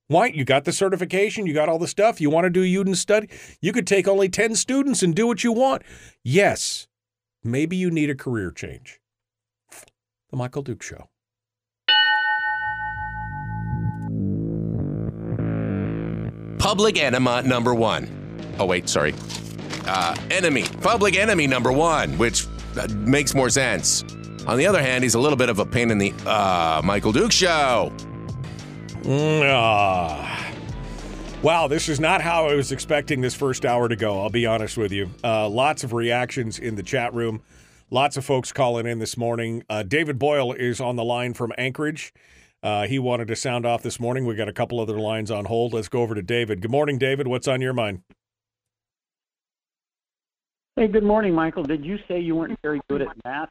Why? 0.09 0.27
You 0.27 0.45
got 0.45 0.65
the 0.65 0.73
certification, 0.73 1.47
you 1.47 1.55
got 1.55 1.69
all 1.69 1.79
the 1.79 1.87
stuff. 1.87 2.21
You 2.21 2.29
want 2.29 2.45
to 2.45 2.51
do 2.51 2.63
unit 2.63 2.97
study? 2.97 3.29
You 3.61 3.73
could 3.73 3.87
take 3.87 4.09
only 4.09 4.29
10 4.29 4.55
students 4.57 5.03
and 5.03 5.15
do 5.15 5.27
what 5.27 5.45
you 5.45 5.53
want. 5.53 5.83
Yes, 6.23 6.87
maybe 7.45 7.77
you 7.77 7.91
need 7.91 8.11
a 8.11 8.15
career 8.15 8.51
change. 8.51 9.01
The 10.31 10.37
Michael 10.37 10.63
Duke 10.63 10.83
Show. 10.83 11.09
Public 16.63 16.97
enema 16.97 17.43
number 17.43 17.75
one. 17.75 18.07
Oh, 18.61 18.67
wait, 18.67 18.89
sorry. 18.89 19.15
Uh, 19.85 20.15
enemy. 20.31 20.63
Public 20.81 21.17
enemy 21.17 21.49
number 21.49 21.73
one, 21.73 22.17
which 22.19 22.47
uh, 22.79 22.87
makes 22.99 23.35
more 23.35 23.51
sense. 23.51 24.05
On 24.47 24.57
the 24.57 24.65
other 24.69 24.81
hand, 24.81 25.03
he's 25.03 25.15
a 25.15 25.19
little 25.19 25.37
bit 25.37 25.49
of 25.49 25.59
a 25.59 25.67
pain 25.67 25.91
in 25.91 25.99
the 25.99 26.15
uh, 26.25 26.81
Michael 26.85 27.11
Duke 27.11 27.33
show. 27.33 27.93
Mm, 29.03 29.43
ah. 29.53 30.53
Wow, 31.43 31.67
this 31.67 31.89
is 31.89 31.99
not 31.99 32.21
how 32.21 32.47
I 32.47 32.55
was 32.55 32.71
expecting 32.71 33.21
this 33.23 33.35
first 33.35 33.67
hour 33.67 33.89
to 33.89 33.97
go. 33.97 34.21
I'll 34.21 34.31
be 34.31 34.47
honest 34.47 34.77
with 34.77 34.93
you. 34.93 35.11
Uh, 35.25 35.49
lots 35.49 35.83
of 35.83 35.93
reactions 35.93 36.61
in 36.61 36.77
the 36.77 36.85
chat 36.85 37.13
room. 37.13 37.43
Lots 37.91 38.17
of 38.17 38.25
folks 38.25 38.53
calling 38.53 38.87
in 38.87 39.01
this 39.01 39.17
morning. 39.17 39.65
Uh, 39.69 39.83
David 39.83 40.17
Boyle 40.17 40.53
is 40.53 40.81
on 40.81 40.95
the 40.95 41.03
line 41.03 41.35
from 41.35 41.53
Anchorage. 41.59 42.15
Uh, 42.63 42.87
he 42.87 42.99
wanted 42.99 43.27
to 43.29 43.37
sound 43.37 43.67
off 43.67 43.83
this 43.83 43.99
morning. 43.99 44.25
We 44.25 44.37
got 44.37 44.49
a 44.49 44.53
couple 44.53 44.79
other 44.79 44.99
lines 44.99 45.31
on 45.31 45.47
hold. 45.47 45.75
Let's 45.75 45.89
go 45.89 46.03
over 46.03 46.15
to 46.15 46.23
David. 46.23 46.61
Good 46.61 46.71
morning, 46.71 46.97
David. 46.97 47.27
What's 47.27 47.49
on 47.49 47.61
your 47.61 47.73
mind? 47.73 48.03
Hey, 50.77 50.87
good 50.87 51.03
morning, 51.03 51.35
Michael. 51.35 51.65
Did 51.65 51.85
you 51.85 51.99
say 52.09 52.21
you 52.21 52.37
weren't 52.37 52.59
very 52.63 52.81
good 52.89 53.03
at 53.03 53.09
math? 53.25 53.49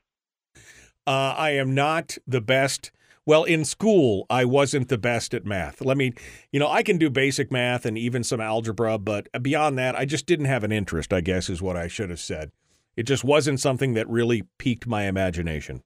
Uh, 1.06 1.36
I 1.38 1.52
am 1.52 1.76
not 1.76 2.18
the 2.26 2.42
best. 2.42 2.92
Well, 3.26 3.44
in 3.44 3.66
school, 3.66 4.26
I 4.30 4.46
wasn't 4.46 4.88
the 4.88 4.98
best 4.98 5.34
at 5.34 5.46
math. 5.46 5.82
Let 5.82 5.98
me, 5.98 6.14
you 6.52 6.60
know, 6.60 6.70
I 6.70 6.82
can 6.82 6.98
do 6.98 7.10
basic 7.10 7.52
math 7.52 7.86
and 7.86 7.98
even 7.98 8.24
some 8.24 8.42
algebra, 8.42 8.98
but 8.98 9.28
beyond 9.44 9.78
that, 9.78 9.96
I 9.96 10.06
just 10.06 10.26
didn't 10.26 10.46
have 10.46 10.64
an 10.64 10.72
interest, 10.72 11.14
I 11.14 11.22
guess, 11.22 11.50
is 11.50 11.62
what 11.62 11.78
I 11.78 11.88
should 11.88 12.10
have 12.10 12.20
said. 12.20 12.52
It 12.96 13.04
just 13.04 13.24
wasn't 13.24 13.60
something 13.60 13.94
that 13.94 14.10
really 14.10 14.44
piqued 14.58 14.88
my 14.88 15.04
imagination. 15.04 15.84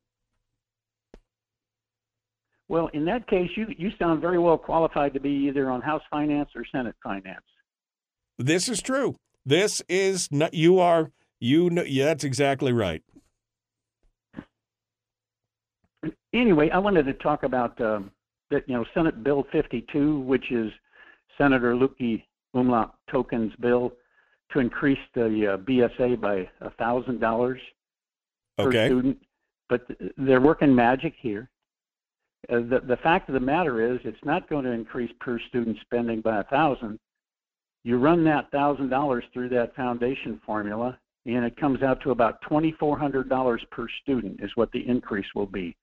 Well, 2.67 2.89
in 2.93 3.05
that 3.05 3.27
case, 3.27 3.49
you 3.55 3.67
you 3.77 3.91
sound 3.99 4.21
very 4.21 4.39
well 4.39 4.57
qualified 4.57 5.13
to 5.13 5.19
be 5.19 5.29
either 5.29 5.69
on 5.69 5.81
House 5.81 6.01
Finance 6.09 6.49
or 6.55 6.65
Senate 6.71 6.95
Finance. 7.03 7.45
This 8.39 8.67
is 8.67 8.81
true. 8.81 9.15
This 9.45 9.81
is 9.87 10.29
not, 10.31 10.53
you 10.53 10.79
are 10.79 11.11
you 11.39 11.69
know 11.69 11.83
yeah, 11.83 12.05
that's 12.05 12.23
exactly 12.23 12.73
right. 12.73 13.03
Anyway, 16.33 16.69
I 16.69 16.79
wanted 16.79 17.05
to 17.05 17.13
talk 17.13 17.43
about 17.43 17.79
um, 17.79 18.11
that. 18.49 18.67
You 18.67 18.75
know, 18.75 18.85
Senate 18.93 19.23
Bill 19.23 19.45
52, 19.51 20.19
which 20.21 20.51
is 20.51 20.71
Senator 21.37 21.75
Löki 21.75 22.23
Umlaut 22.53 22.95
Tobin's 23.11 23.53
bill 23.59 23.93
to 24.51 24.59
increase 24.59 24.99
the 25.13 25.53
uh, 25.53 25.57
BSA 25.57 26.19
by 26.19 26.49
a 26.61 26.71
thousand 26.71 27.19
dollars 27.19 27.59
per 28.57 28.71
student. 28.71 29.17
But 29.69 29.87
they're 30.17 30.41
working 30.41 30.73
magic 30.73 31.13
here. 31.19 31.49
Uh, 32.51 32.57
the 32.59 32.81
the 32.87 32.97
fact 32.97 33.29
of 33.29 33.33
the 33.33 33.39
matter 33.39 33.93
is, 33.93 33.99
it's 34.03 34.23
not 34.23 34.49
going 34.49 34.65
to 34.65 34.71
increase 34.71 35.11
per 35.19 35.39
student 35.49 35.77
spending 35.81 36.21
by 36.21 36.39
a 36.39 36.43
thousand. 36.45 36.99
You 37.83 37.97
run 37.97 38.23
that 38.25 38.51
thousand 38.51 38.89
dollars 38.89 39.23
through 39.33 39.49
that 39.49 39.75
foundation 39.75 40.39
formula, 40.45 40.97
and 41.25 41.45
it 41.45 41.55
comes 41.57 41.81
out 41.81 42.01
to 42.01 42.11
about 42.11 42.41
twenty 42.41 42.71
four 42.79 42.97
hundred 42.97 43.29
dollars 43.29 43.63
per 43.71 43.87
student 44.01 44.41
is 44.43 44.51
what 44.55 44.71
the 44.71 44.87
increase 44.87 45.27
will 45.33 45.45
be, 45.47 45.75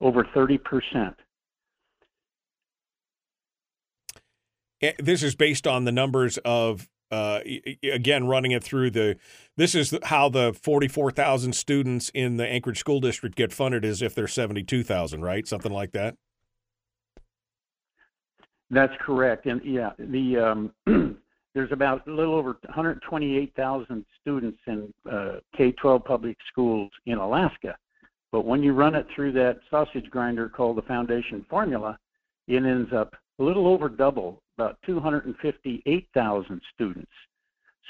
over 0.00 0.26
thirty 0.34 0.58
percent. 0.58 1.14
Eh, 4.80 4.92
This 4.98 5.22
is 5.22 5.34
based 5.34 5.66
on 5.66 5.84
the 5.84 5.92
numbers 5.92 6.38
of 6.44 6.88
uh, 7.10 7.40
again 7.82 8.26
running 8.26 8.52
it 8.52 8.62
through 8.62 8.90
the. 8.90 9.16
This 9.56 9.74
is 9.74 9.94
how 10.04 10.28
the 10.28 10.52
forty-four 10.52 11.10
thousand 11.10 11.54
students 11.54 12.10
in 12.14 12.36
the 12.36 12.46
Anchorage 12.46 12.78
School 12.78 13.00
District 13.00 13.34
get 13.36 13.52
funded, 13.52 13.84
as 13.84 14.02
if 14.02 14.14
they're 14.14 14.28
seventy-two 14.28 14.82
thousand, 14.82 15.22
right? 15.22 15.46
Something 15.46 15.72
like 15.72 15.92
that. 15.92 16.16
That's 18.70 18.92
correct. 19.00 19.46
And 19.46 19.60
yeah, 19.64 19.92
the 19.98 20.36
um, 20.36 20.72
there's 21.54 21.72
about 21.72 22.06
a 22.06 22.10
little 22.10 22.34
over 22.34 22.56
128,000 22.66 24.04
students 24.20 24.58
in 24.66 24.92
uh, 25.10 25.36
K-12 25.56 26.04
public 26.04 26.36
schools 26.52 26.90
in 27.06 27.18
Alaska. 27.18 27.76
But 28.30 28.44
when 28.44 28.62
you 28.62 28.74
run 28.74 28.94
it 28.94 29.06
through 29.14 29.32
that 29.32 29.58
sausage 29.70 30.08
grinder 30.10 30.48
called 30.48 30.76
the 30.76 30.82
foundation 30.82 31.44
formula, 31.48 31.98
it 32.46 32.56
ends 32.56 32.92
up 32.92 33.14
a 33.38 33.42
little 33.42 33.66
over 33.66 33.88
double, 33.88 34.42
about 34.58 34.78
258,000 34.84 36.60
students. 36.74 37.10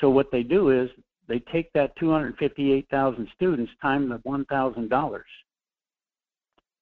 So 0.00 0.10
what 0.10 0.30
they 0.30 0.42
do 0.42 0.70
is 0.70 0.90
they 1.28 1.38
take 1.52 1.72
that 1.72 1.96
258,000 1.96 3.28
students 3.34 3.72
time 3.80 4.08
the 4.08 4.18
$1,000. 4.18 5.20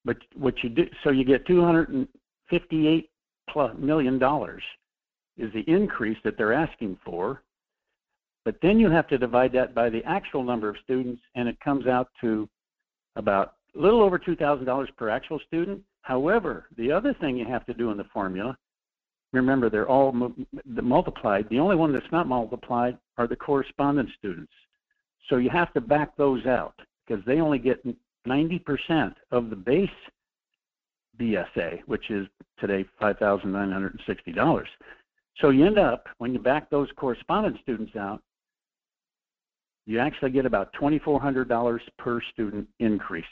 But 0.04 0.16
what 0.34 0.54
you 0.62 0.70
do, 0.70 0.86
so 1.02 1.10
you 1.10 1.24
get 1.24 1.46
258 1.46 3.10
plus 3.50 3.76
million 3.78 4.18
dollars 4.18 4.62
is 5.36 5.52
the 5.52 5.64
increase 5.70 6.18
that 6.24 6.36
they're 6.36 6.52
asking 6.52 6.98
for. 7.04 7.42
But 8.44 8.56
then 8.62 8.78
you 8.78 8.90
have 8.90 9.08
to 9.08 9.18
divide 9.18 9.52
that 9.52 9.74
by 9.74 9.90
the 9.90 10.04
actual 10.04 10.42
number 10.44 10.68
of 10.68 10.76
students, 10.82 11.20
and 11.34 11.48
it 11.48 11.58
comes 11.60 11.86
out 11.86 12.08
to 12.20 12.48
about 13.16 13.54
a 13.76 13.80
little 13.80 14.02
over 14.02 14.18
$2,000 14.18 14.86
per 14.96 15.08
actual 15.08 15.40
student. 15.46 15.82
However, 16.02 16.66
the 16.76 16.92
other 16.92 17.14
thing 17.20 17.36
you 17.36 17.44
have 17.46 17.66
to 17.66 17.74
do 17.74 17.90
in 17.90 17.96
the 17.96 18.04
formula, 18.12 18.56
remember 19.32 19.68
they're 19.68 19.88
all 19.88 20.12
mu- 20.12 20.34
multiplied. 20.64 21.48
The 21.50 21.58
only 21.58 21.76
one 21.76 21.92
that's 21.92 22.10
not 22.12 22.26
multiplied 22.26 22.98
are 23.18 23.26
the 23.26 23.36
correspondence 23.36 24.10
students. 24.18 24.52
So 25.28 25.36
you 25.36 25.50
have 25.50 25.72
to 25.74 25.80
back 25.80 26.16
those 26.16 26.46
out 26.46 26.74
because 27.06 27.24
they 27.24 27.40
only 27.40 27.58
get 27.58 27.84
90% 28.26 29.14
of 29.32 29.50
the 29.50 29.56
base 29.56 29.88
BSA, 31.18 31.80
which 31.86 32.10
is 32.10 32.26
today 32.58 32.84
$5,960. 33.00 34.64
So 35.40 35.50
you 35.50 35.66
end 35.66 35.78
up, 35.78 36.06
when 36.18 36.32
you 36.32 36.38
back 36.38 36.70
those 36.70 36.88
correspondence 36.96 37.58
students 37.62 37.94
out, 37.96 38.22
you 39.86 39.98
actually 40.00 40.30
get 40.30 40.46
about 40.46 40.72
$2,400 40.80 41.80
per 41.98 42.20
student 42.32 42.66
increase. 42.80 43.24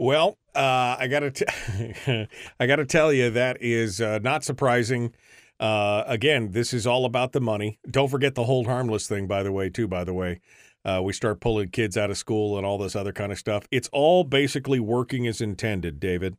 Well, 0.00 0.38
uh, 0.54 0.96
I 0.98 1.08
gotta, 1.08 1.30
t- 1.30 2.26
I 2.58 2.66
gotta 2.66 2.86
tell 2.86 3.12
you 3.12 3.28
that 3.28 3.58
is 3.60 4.00
uh, 4.00 4.18
not 4.20 4.44
surprising. 4.44 5.12
Uh, 5.60 6.04
again, 6.06 6.52
this 6.52 6.72
is 6.72 6.86
all 6.86 7.04
about 7.04 7.32
the 7.32 7.40
money. 7.42 7.78
Don't 7.90 8.08
forget 8.08 8.34
the 8.34 8.44
hold 8.44 8.64
harmless 8.64 9.06
thing, 9.06 9.26
by 9.26 9.42
the 9.42 9.52
way, 9.52 9.68
too. 9.68 9.86
By 9.86 10.04
the 10.04 10.14
way, 10.14 10.40
uh, 10.86 11.02
we 11.04 11.12
start 11.12 11.42
pulling 11.42 11.68
kids 11.68 11.98
out 11.98 12.08
of 12.10 12.16
school 12.16 12.56
and 12.56 12.64
all 12.64 12.78
this 12.78 12.96
other 12.96 13.12
kind 13.12 13.30
of 13.30 13.38
stuff. 13.38 13.68
It's 13.70 13.90
all 13.92 14.24
basically 14.24 14.80
working 14.80 15.26
as 15.26 15.42
intended, 15.42 16.00
David. 16.00 16.38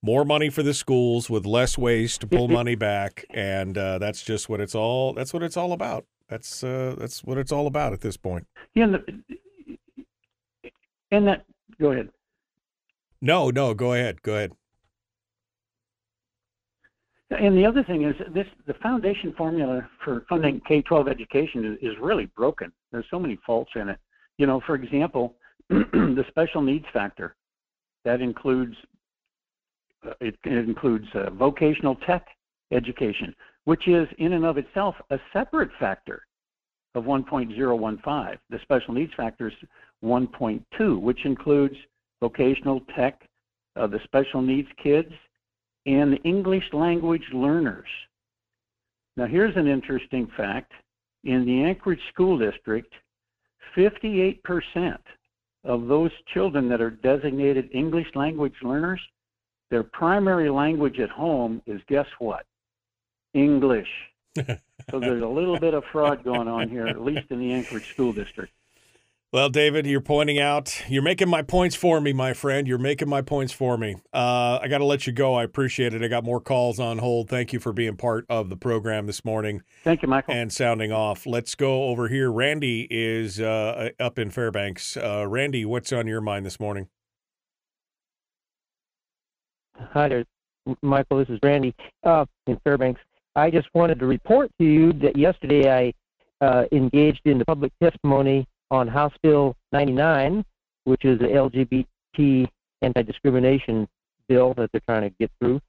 More 0.00 0.24
money 0.24 0.48
for 0.48 0.62
the 0.62 0.72
schools 0.72 1.28
with 1.28 1.44
less 1.44 1.76
ways 1.76 2.16
to 2.16 2.26
pull 2.26 2.48
money 2.48 2.74
back, 2.74 3.26
and 3.28 3.76
uh, 3.76 3.98
that's 3.98 4.22
just 4.22 4.48
what 4.48 4.62
it's 4.62 4.74
all. 4.74 5.12
That's 5.12 5.34
what 5.34 5.42
it's 5.42 5.58
all 5.58 5.72
about. 5.72 6.06
That's 6.30 6.64
uh, 6.64 6.94
that's 6.96 7.22
what 7.22 7.36
it's 7.36 7.52
all 7.52 7.66
about 7.66 7.92
at 7.92 8.00
this 8.00 8.16
point. 8.16 8.46
Yeah, 8.74 8.84
and, 8.84 8.94
the, 8.94 9.24
and 11.10 11.28
that, 11.28 11.44
go 11.78 11.92
ahead. 11.92 12.08
No, 13.20 13.50
no, 13.50 13.74
go 13.74 13.94
ahead, 13.94 14.22
go 14.22 14.34
ahead. 14.34 14.52
And 17.30 17.56
the 17.56 17.66
other 17.66 17.82
thing 17.82 18.04
is 18.04 18.14
this: 18.32 18.46
the 18.66 18.74
foundation 18.74 19.32
formula 19.36 19.88
for 20.04 20.24
funding 20.28 20.60
K-12 20.68 21.08
education 21.08 21.64
is, 21.64 21.92
is 21.92 21.98
really 22.00 22.26
broken. 22.26 22.70
There's 22.92 23.06
so 23.10 23.18
many 23.18 23.38
faults 23.46 23.72
in 23.74 23.88
it. 23.88 23.98
You 24.38 24.46
know, 24.46 24.60
for 24.66 24.74
example, 24.74 25.34
the 25.68 26.24
special 26.28 26.62
needs 26.62 26.84
factor 26.92 27.34
that 28.04 28.20
includes 28.20 28.76
uh, 30.06 30.12
it, 30.20 30.36
it 30.44 30.68
includes 30.68 31.06
uh, 31.14 31.30
vocational 31.30 31.96
tech 32.06 32.26
education, 32.72 33.34
which 33.64 33.88
is 33.88 34.06
in 34.18 34.34
and 34.34 34.44
of 34.44 34.58
itself 34.58 34.94
a 35.10 35.18
separate 35.32 35.70
factor 35.80 36.22
of 36.94 37.04
1.015. 37.04 38.38
The 38.50 38.58
special 38.62 38.94
needs 38.94 39.12
factor 39.16 39.48
is 39.48 39.54
1.2, 40.04 41.00
which 41.00 41.24
includes 41.24 41.74
vocational 42.24 42.80
tech, 42.96 43.20
uh, 43.76 43.86
the 43.86 44.00
special 44.04 44.40
needs 44.40 44.68
kids, 44.82 45.12
and 45.84 46.10
the 46.10 46.22
English 46.22 46.64
language 46.72 47.28
learners. 47.34 47.88
Now, 49.18 49.26
here's 49.26 49.56
an 49.56 49.66
interesting 49.66 50.26
fact. 50.34 50.72
In 51.24 51.44
the 51.44 51.64
Anchorage 51.64 52.00
School 52.12 52.38
District, 52.38 52.92
58% 53.76 54.96
of 55.64 55.86
those 55.86 56.10
children 56.32 56.68
that 56.68 56.80
are 56.80 56.90
designated 56.90 57.68
English 57.72 58.08
language 58.14 58.54
learners, 58.62 59.00
their 59.70 59.82
primary 59.82 60.50
language 60.50 60.98
at 61.00 61.10
home 61.10 61.60
is 61.66 61.80
guess 61.88 62.06
what? 62.18 62.46
English. 63.34 63.88
so 64.36 64.98
there's 64.98 65.22
a 65.22 65.26
little 65.26 65.58
bit 65.58 65.74
of 65.74 65.84
fraud 65.92 66.24
going 66.24 66.48
on 66.48 66.68
here, 66.68 66.86
at 66.86 67.02
least 67.02 67.26
in 67.30 67.38
the 67.38 67.52
Anchorage 67.52 67.88
School 67.90 68.12
District. 68.12 68.52
Well, 69.34 69.48
David, 69.48 69.84
you're 69.84 70.00
pointing 70.00 70.38
out, 70.38 70.80
you're 70.88 71.02
making 71.02 71.28
my 71.28 71.42
points 71.42 71.74
for 71.74 72.00
me, 72.00 72.12
my 72.12 72.34
friend. 72.34 72.68
You're 72.68 72.78
making 72.78 73.08
my 73.08 73.20
points 73.20 73.52
for 73.52 73.76
me. 73.76 73.96
Uh, 74.12 74.60
I 74.62 74.68
got 74.68 74.78
to 74.78 74.84
let 74.84 75.08
you 75.08 75.12
go. 75.12 75.34
I 75.34 75.42
appreciate 75.42 75.92
it. 75.92 76.04
I 76.04 76.06
got 76.06 76.22
more 76.22 76.40
calls 76.40 76.78
on 76.78 76.98
hold. 76.98 77.30
Thank 77.30 77.52
you 77.52 77.58
for 77.58 77.72
being 77.72 77.96
part 77.96 78.26
of 78.28 78.48
the 78.48 78.54
program 78.56 79.08
this 79.08 79.24
morning. 79.24 79.62
Thank 79.82 80.02
you, 80.02 80.08
Michael. 80.08 80.34
And 80.34 80.52
sounding 80.52 80.92
off. 80.92 81.26
Let's 81.26 81.56
go 81.56 81.86
over 81.86 82.06
here. 82.06 82.30
Randy 82.30 82.86
is 82.88 83.40
uh, 83.40 83.90
up 83.98 84.20
in 84.20 84.30
Fairbanks. 84.30 84.96
Uh, 84.96 85.26
Randy, 85.26 85.64
what's 85.64 85.92
on 85.92 86.06
your 86.06 86.20
mind 86.20 86.46
this 86.46 86.60
morning? 86.60 86.86
Hi 89.76 90.08
there, 90.08 90.24
Michael. 90.80 91.18
This 91.18 91.30
is 91.30 91.40
Randy 91.42 91.74
uh, 92.04 92.24
in 92.46 92.56
Fairbanks. 92.62 93.00
I 93.34 93.50
just 93.50 93.66
wanted 93.74 93.98
to 93.98 94.06
report 94.06 94.52
to 94.60 94.64
you 94.64 94.92
that 94.92 95.16
yesterday 95.16 95.92
I 96.40 96.46
uh, 96.46 96.66
engaged 96.70 97.22
in 97.24 97.38
the 97.38 97.44
public 97.44 97.72
testimony 97.82 98.46
on 98.70 98.88
House 98.88 99.12
Bill 99.22 99.54
99, 99.72 100.44
which 100.84 101.04
is 101.04 101.18
the 101.18 101.26
LGBT 101.26 102.48
anti-discrimination 102.82 103.88
bill 104.28 104.54
that 104.54 104.70
they're 104.72 104.80
trying 104.86 105.08
to 105.08 105.14
get 105.20 105.30
through. 105.38 105.60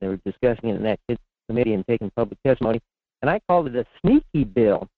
They 0.00 0.08
were 0.08 0.18
discussing 0.24 0.70
it 0.70 0.76
in 0.76 0.82
that 0.84 1.00
committee 1.48 1.74
and 1.74 1.86
taking 1.86 2.10
public 2.16 2.38
testimony, 2.44 2.80
and 3.22 3.30
I 3.30 3.40
called 3.48 3.68
it 3.68 3.76
a 3.76 3.84
sneaky 4.02 4.44
bill. 4.44 4.88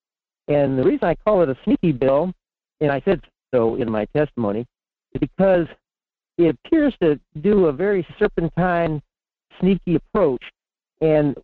And 0.49 0.79
the 0.79 0.83
reason 0.85 1.07
I 1.07 1.15
call 1.15 1.43
it 1.43 1.49
a 1.49 1.57
sneaky 1.65 1.93
bill, 1.93 2.33
and 2.81 2.91
I 2.91 3.01
said 3.05 3.21
so 3.55 3.77
in 3.77 3.91
my 3.91 4.07
testimony, 4.17 4.67
is 5.13 5.21
because 5.21 5.67
it 6.39 6.57
appears 6.65 6.95
to 7.03 7.21
do 7.43 7.67
a 7.67 7.73
very 7.73 8.07
serpentine, 8.19 9.03
sneaky 9.61 9.97
approach. 9.97 10.43
And 11.01 11.37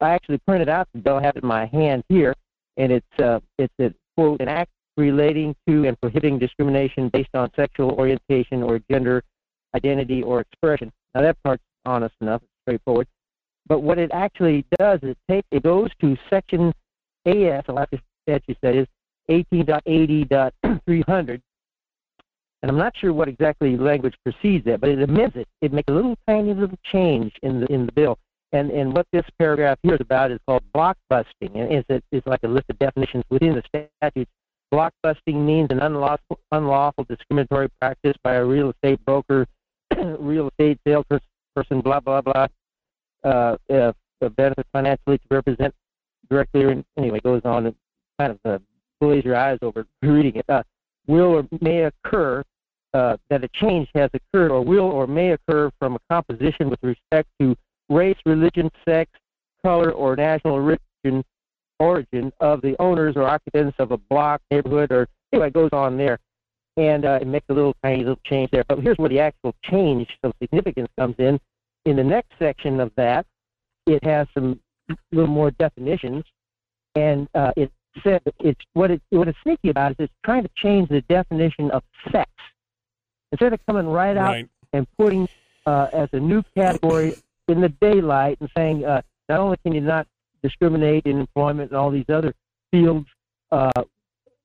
I 0.00 0.10
actually 0.10 0.38
printed 0.38 0.68
out 0.68 0.88
the 0.92 1.00
bill. 1.00 1.16
I 1.16 1.22
have 1.22 1.36
it 1.36 1.42
in 1.42 1.48
my 1.48 1.66
hand 1.66 2.02
here, 2.08 2.34
and 2.76 2.92
it's 2.92 3.20
uh, 3.22 3.40
it's 3.58 3.72
a 3.80 3.94
quote 4.16 4.40
an 4.40 4.48
act 4.48 4.70
relating 4.98 5.56
to 5.66 5.86
and 5.86 5.98
prohibiting 6.00 6.38
discrimination 6.38 7.08
based 7.08 7.34
on 7.34 7.50
sexual 7.56 7.92
orientation 7.92 8.62
or 8.62 8.80
gender 8.90 9.22
identity 9.74 10.22
or 10.22 10.40
expression. 10.40 10.92
Now 11.14 11.22
that 11.22 11.42
part's 11.42 11.62
honest 11.86 12.14
enough, 12.20 12.42
straightforward. 12.62 13.06
But 13.66 13.80
what 13.80 13.98
it 13.98 14.10
actually 14.12 14.66
does 14.78 15.00
is 15.02 15.16
take 15.30 15.46
it 15.50 15.62
goes 15.62 15.88
to 16.00 16.18
section 16.28 16.74
AS, 17.24 17.64
Alaska 17.68 17.98
statute 18.24 18.58
that 18.62 18.74
is 18.74 18.86
18.80.300, 19.30 21.40
and 22.62 22.70
I'm 22.70 22.78
not 22.78 22.96
sure 22.96 23.12
what 23.12 23.28
exactly 23.28 23.76
language 23.76 24.14
precedes 24.24 24.64
that, 24.64 24.80
but 24.80 24.90
it 24.90 25.02
amends 25.02 25.36
it. 25.36 25.46
It 25.60 25.72
makes 25.72 25.88
a 25.88 25.92
little 25.92 26.16
tiny 26.26 26.54
little 26.54 26.78
change 26.90 27.32
in 27.42 27.60
the 27.60 27.66
in 27.66 27.86
the 27.86 27.92
bill. 27.92 28.18
And 28.52 28.70
and 28.70 28.94
what 28.94 29.06
this 29.12 29.24
paragraph 29.38 29.78
here 29.82 29.94
is 29.94 30.00
about 30.00 30.32
is 30.32 30.38
called 30.46 30.62
blockbusting, 30.74 31.54
and 31.54 31.84
it's 31.88 32.06
it's 32.10 32.26
like 32.26 32.40
a 32.42 32.48
list 32.48 32.64
of 32.70 32.78
definitions 32.78 33.24
within 33.30 33.54
the 33.54 33.86
statutes. 34.00 34.30
Blockbusting 34.72 35.34
means 35.34 35.68
an 35.70 35.80
unlawful, 35.80 36.38
unlawful 36.52 37.04
discriminatory 37.04 37.68
practice 37.80 38.14
by 38.22 38.34
a 38.34 38.44
real 38.44 38.70
estate 38.70 39.02
broker, 39.06 39.46
real 40.18 40.48
estate 40.48 40.78
salesperson, 40.86 41.80
blah 41.80 42.00
blah 42.00 42.20
blah, 42.20 42.46
uh, 43.24 43.56
benefits 44.36 44.68
financially 44.72 45.18
to 45.18 45.24
represent 45.30 45.74
directly 46.28 46.64
or 46.64 46.72
in, 46.72 46.84
anyway 46.98 47.20
goes 47.20 47.42
on 47.44 47.66
and 47.66 47.74
kind 48.18 48.38
of 48.44 48.62
uh, 49.00 49.06
your 49.24 49.36
eyes 49.36 49.58
over 49.62 49.86
reading 50.02 50.36
it. 50.36 50.44
Uh, 50.48 50.62
will 51.06 51.36
or 51.36 51.48
may 51.60 51.84
occur 51.84 52.42
uh, 52.94 53.16
that 53.30 53.44
a 53.44 53.48
change 53.48 53.88
has 53.94 54.10
occurred 54.14 54.50
or 54.50 54.62
will 54.62 54.84
or 54.84 55.06
may 55.06 55.30
occur 55.32 55.70
from 55.78 55.94
a 55.94 55.98
composition 56.10 56.68
with 56.68 56.82
respect 56.82 57.28
to 57.40 57.56
race, 57.88 58.16
religion, 58.26 58.70
sex, 58.86 59.10
color, 59.64 59.90
or 59.92 60.16
national 60.16 60.54
origin 60.54 61.24
origin 61.78 62.32
of 62.40 62.60
the 62.62 62.76
owners 62.80 63.14
or 63.16 63.24
occupants 63.24 63.76
of 63.78 63.92
a 63.92 63.96
block, 63.96 64.40
neighborhood, 64.50 64.90
or 64.92 65.08
anyway, 65.32 65.48
it 65.48 65.52
goes 65.54 65.70
on 65.72 65.96
there. 65.96 66.18
And 66.76 67.04
uh, 67.04 67.18
it 67.20 67.26
makes 67.26 67.46
a 67.48 67.54
little 67.54 67.74
tiny 67.82 67.98
little 67.98 68.20
change 68.24 68.50
there. 68.52 68.64
But 68.68 68.78
here's 68.80 68.98
where 68.98 69.08
the 69.08 69.20
actual 69.20 69.54
change 69.64 70.08
of 70.22 70.32
significance 70.40 70.88
comes 70.98 71.16
in. 71.18 71.40
In 71.84 71.96
the 71.96 72.04
next 72.04 72.32
section 72.38 72.78
of 72.80 72.92
that, 72.96 73.26
it 73.86 74.04
has 74.04 74.26
some 74.34 74.60
little 75.12 75.26
more 75.28 75.50
definitions, 75.50 76.24
and 76.94 77.28
uh, 77.34 77.52
it 77.56 77.70
said 78.02 78.22
it's 78.38 78.60
what 78.74 78.90
it 78.90 79.02
what 79.10 79.26
it's 79.28 79.38
sneaky 79.42 79.70
about 79.70 79.92
is 79.92 79.96
it's 79.98 80.12
trying 80.24 80.42
to 80.42 80.50
change 80.56 80.88
the 80.88 81.00
definition 81.02 81.70
of 81.72 81.82
sex 82.12 82.30
instead 83.32 83.52
of 83.52 83.60
coming 83.66 83.86
right 83.88 84.16
out 84.16 84.30
Right. 84.32 84.48
and 84.72 84.86
putting 84.96 85.28
uh, 85.66 85.88
as 85.92 86.08
a 86.12 86.20
new 86.20 86.42
category 86.56 87.14
in 87.48 87.60
the 87.60 87.68
daylight 87.70 88.38
and 88.40 88.48
saying 88.56 88.84
uh, 88.84 89.02
not 89.28 89.40
only 89.40 89.56
can 89.64 89.72
you 89.74 89.80
not 89.80 90.06
discriminate 90.42 91.06
in 91.06 91.18
employment 91.18 91.70
and 91.70 91.78
all 91.78 91.90
these 91.90 92.08
other 92.08 92.34
fields, 92.70 93.06
uh, 93.52 93.70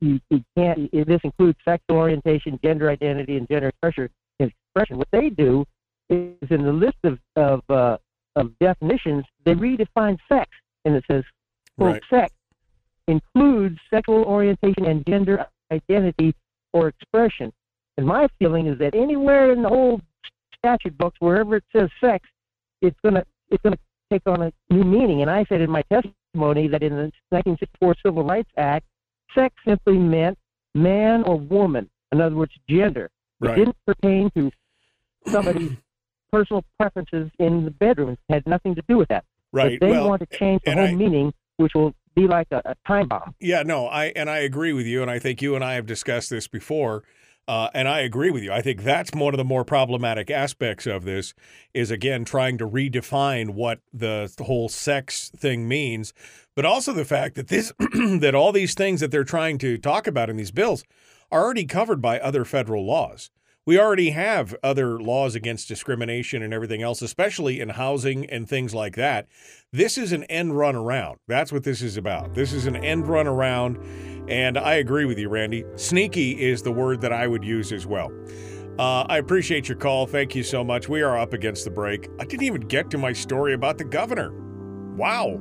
you, 0.01 0.19
you 0.29 0.43
can't. 0.57 0.91
This 0.91 1.21
includes 1.23 1.57
sexual 1.63 1.97
orientation, 1.97 2.59
gender 2.63 2.89
identity, 2.89 3.37
and 3.37 3.47
gender 3.47 3.69
expression. 3.69 4.09
Expression. 4.39 4.97
What 4.97 5.07
they 5.11 5.29
do 5.29 5.65
is 6.09 6.49
in 6.49 6.63
the 6.63 6.73
list 6.73 6.97
of 7.03 7.19
of, 7.35 7.61
uh, 7.69 7.97
of 8.35 8.57
definitions, 8.59 9.23
they 9.45 9.53
redefine 9.53 10.17
sex, 10.27 10.49
and 10.85 10.95
it 10.95 11.03
says, 11.09 11.23
"quote 11.77 11.93
Right. 11.93 12.03
sex 12.09 12.33
includes 13.07 13.77
sexual 13.89 14.23
orientation 14.23 14.85
and 14.85 15.05
gender 15.05 15.45
identity 15.71 16.33
or 16.73 16.87
expression." 16.87 17.53
And 17.97 18.07
my 18.07 18.27
feeling 18.39 18.65
is 18.65 18.77
that 18.79 18.95
anywhere 18.95 19.51
in 19.51 19.61
the 19.61 19.69
whole 19.69 20.01
statute 20.57 20.97
books, 20.97 21.17
wherever 21.19 21.57
it 21.57 21.63
says 21.71 21.89
sex, 22.01 22.27
it's 22.81 22.99
gonna 23.03 23.23
it's 23.49 23.61
gonna 23.61 23.77
take 24.13 24.27
on 24.27 24.41
a 24.43 24.51
new 24.69 24.83
meaning. 24.83 25.21
And 25.21 25.29
I 25.31 25.45
said 25.49 25.61
in 25.61 25.69
my 25.69 25.81
testimony 25.83 26.67
that 26.67 26.83
in 26.83 26.93
the 26.95 27.11
1964 27.29 27.95
Civil 28.05 28.23
Rights 28.23 28.49
Act, 28.57 28.85
sex 29.35 29.53
simply 29.67 29.97
meant 29.97 30.37
man 30.75 31.23
or 31.23 31.37
woman. 31.39 31.89
In 32.11 32.21
other 32.21 32.35
words, 32.35 32.53
gender. 32.69 33.05
It 33.41 33.47
Right. 33.47 33.55
didn't 33.57 33.75
pertain 33.85 34.29
to 34.37 34.51
somebody's 35.27 35.71
personal 36.31 36.63
preferences 36.79 37.29
in 37.39 37.65
the 37.65 37.71
bedroom. 37.71 38.09
It 38.11 38.19
had 38.33 38.47
nothing 38.47 38.75
to 38.75 38.81
do 38.87 38.97
with 38.97 39.09
that. 39.09 39.25
Right. 39.51 39.79
But 39.79 39.85
they 39.85 39.91
Well, 39.91 40.09
want 40.09 40.21
to 40.29 40.37
change 40.37 40.61
the 40.65 40.71
whole 40.73 40.81
I- 40.85 40.93
meaning, 40.95 41.33
which 41.57 41.73
will 41.75 41.93
be 42.15 42.27
like 42.27 42.47
a, 42.51 42.61
a 42.65 42.75
time 42.87 43.07
bomb. 43.07 43.33
Yeah, 43.39 43.63
no, 43.63 43.87
I 43.87 44.05
and 44.15 44.29
I 44.29 44.37
agree 44.39 44.71
with 44.73 44.85
you, 44.85 45.01
and 45.01 45.09
I 45.09 45.17
think 45.19 45.41
you 45.41 45.55
and 45.55 45.63
I 45.63 45.73
have 45.73 45.85
discussed 45.87 46.29
this 46.29 46.47
before, 46.47 47.03
uh, 47.47 47.69
and 47.73 47.87
I 47.87 47.99
agree 47.99 48.31
with 48.31 48.43
you. 48.43 48.51
I 48.51 48.61
think 48.61 48.83
that's 48.83 49.11
one 49.11 49.33
of 49.33 49.37
the 49.37 49.43
more 49.43 49.65
problematic 49.65 50.31
aspects 50.31 50.85
of 50.87 51.03
this 51.03 51.33
is 51.73 51.91
again 51.91 52.23
trying 52.23 52.57
to 52.59 52.67
redefine 52.67 53.51
what 53.51 53.79
the, 53.91 54.33
whole 54.39 54.69
sex 54.69 55.29
thing 55.29 55.67
means, 55.67 56.13
but 56.55 56.65
also 56.65 56.93
the 56.93 57.05
fact 57.05 57.35
that 57.35 57.49
this 57.49 57.73
that 57.79 58.35
all 58.35 58.51
these 58.51 58.73
things 58.73 59.01
that 59.01 59.11
they're 59.11 59.23
trying 59.23 59.57
to 59.57 59.77
talk 59.77 60.07
about 60.07 60.29
in 60.29 60.37
these 60.37 60.51
bills 60.51 60.83
are 61.31 61.43
already 61.43 61.65
covered 61.65 62.01
by 62.01 62.19
other 62.19 62.45
federal 62.45 62.85
laws. 62.85 63.29
We 63.65 63.79
already 63.79 64.09
have 64.09 64.53
other 64.61 64.99
laws 64.99 65.35
against 65.35 65.69
discrimination 65.69 66.43
and 66.43 66.53
everything 66.53 66.81
else, 66.81 67.01
especially 67.01 67.61
in 67.61 67.69
housing 67.69 68.29
and 68.29 68.47
things 68.47 68.75
like 68.75 68.95
that. 68.97 69.27
This 69.71 69.97
is 69.97 70.11
an 70.11 70.25
end 70.25 70.57
run 70.57 70.75
around. 70.75 71.19
That's 71.29 71.49
what 71.51 71.63
this 71.63 71.81
is 71.81 71.95
about. 71.95 72.33
This 72.33 72.51
is 72.51 72.65
an 72.65 72.75
end 72.75 73.07
run 73.07 73.25
around. 73.25 73.77
And 74.27 74.57
I 74.57 74.75
agree 74.75 75.05
with 75.05 75.17
you, 75.17 75.29
Randy. 75.29 75.63
Sneaky 75.75 76.41
is 76.41 76.61
the 76.61 76.73
word 76.73 76.99
that 77.01 77.13
I 77.13 77.25
would 77.25 77.43
use 77.45 77.71
as 77.71 77.87
well. 77.87 78.11
Uh, 78.77 79.03
I 79.07 79.17
appreciate 79.17 79.69
your 79.69 79.77
call. 79.77 80.07
Thank 80.07 80.35
you 80.35 80.43
so 80.43 80.61
much. 80.63 80.89
We 80.89 81.01
are 81.01 81.17
up 81.17 81.31
against 81.31 81.63
the 81.63 81.71
break. 81.71 82.09
I 82.19 82.25
didn't 82.25 82.43
even 82.43 82.61
get 82.61 82.89
to 82.89 82.97
my 82.97 83.13
story 83.13 83.53
about 83.53 83.77
the 83.77 83.85
governor. 83.85 84.33
Wow. 84.97 85.39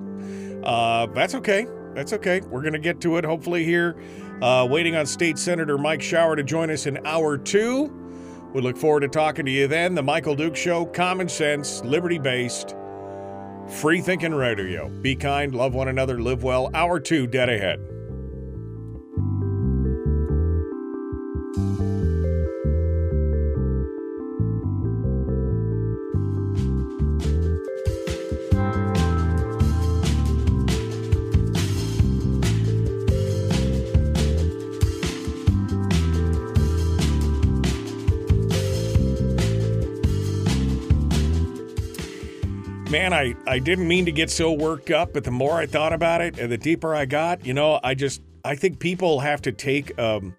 Uh, 0.62 1.06
that's 1.06 1.34
okay. 1.34 1.66
That's 1.94 2.12
okay. 2.12 2.40
We're 2.40 2.62
going 2.62 2.72
to 2.74 2.78
get 2.78 3.00
to 3.00 3.16
it 3.16 3.24
hopefully 3.24 3.64
here. 3.64 4.00
Uh, 4.40 4.66
waiting 4.70 4.94
on 4.94 5.06
State 5.06 5.38
Senator 5.38 5.76
Mike 5.76 6.02
Shower 6.02 6.36
to 6.36 6.42
join 6.44 6.70
us 6.70 6.86
in 6.86 7.04
hour 7.04 7.36
two. 7.36 7.98
We 8.52 8.60
look 8.60 8.76
forward 8.76 9.00
to 9.00 9.08
talking 9.08 9.46
to 9.46 9.50
you 9.50 9.66
then. 9.66 9.94
The 9.94 10.02
Michael 10.02 10.34
Duke 10.34 10.56
Show, 10.56 10.84
common 10.86 11.28
sense, 11.28 11.82
liberty 11.84 12.18
based, 12.18 12.76
free 13.66 14.00
thinking 14.00 14.34
radio. 14.34 14.88
Be 14.88 15.16
kind, 15.16 15.54
love 15.54 15.72
one 15.74 15.88
another, 15.88 16.20
live 16.20 16.42
well. 16.42 16.70
Hour 16.74 17.00
two, 17.00 17.26
dead 17.26 17.48
ahead. 17.48 17.80
I, 43.22 43.36
I 43.46 43.60
didn't 43.60 43.86
mean 43.86 44.04
to 44.06 44.12
get 44.12 44.30
so 44.30 44.50
worked 44.50 44.90
up, 44.90 45.12
but 45.12 45.22
the 45.22 45.30
more 45.30 45.56
I 45.56 45.66
thought 45.66 45.92
about 45.92 46.20
it 46.20 46.40
and 46.40 46.50
the 46.50 46.58
deeper 46.58 46.92
I 46.92 47.04
got, 47.04 47.46
you 47.46 47.54
know, 47.54 47.78
I 47.84 47.94
just 47.94 48.20
I 48.44 48.56
think 48.56 48.80
people 48.80 49.20
have 49.20 49.40
to 49.42 49.52
take 49.52 49.96
um 49.96 50.34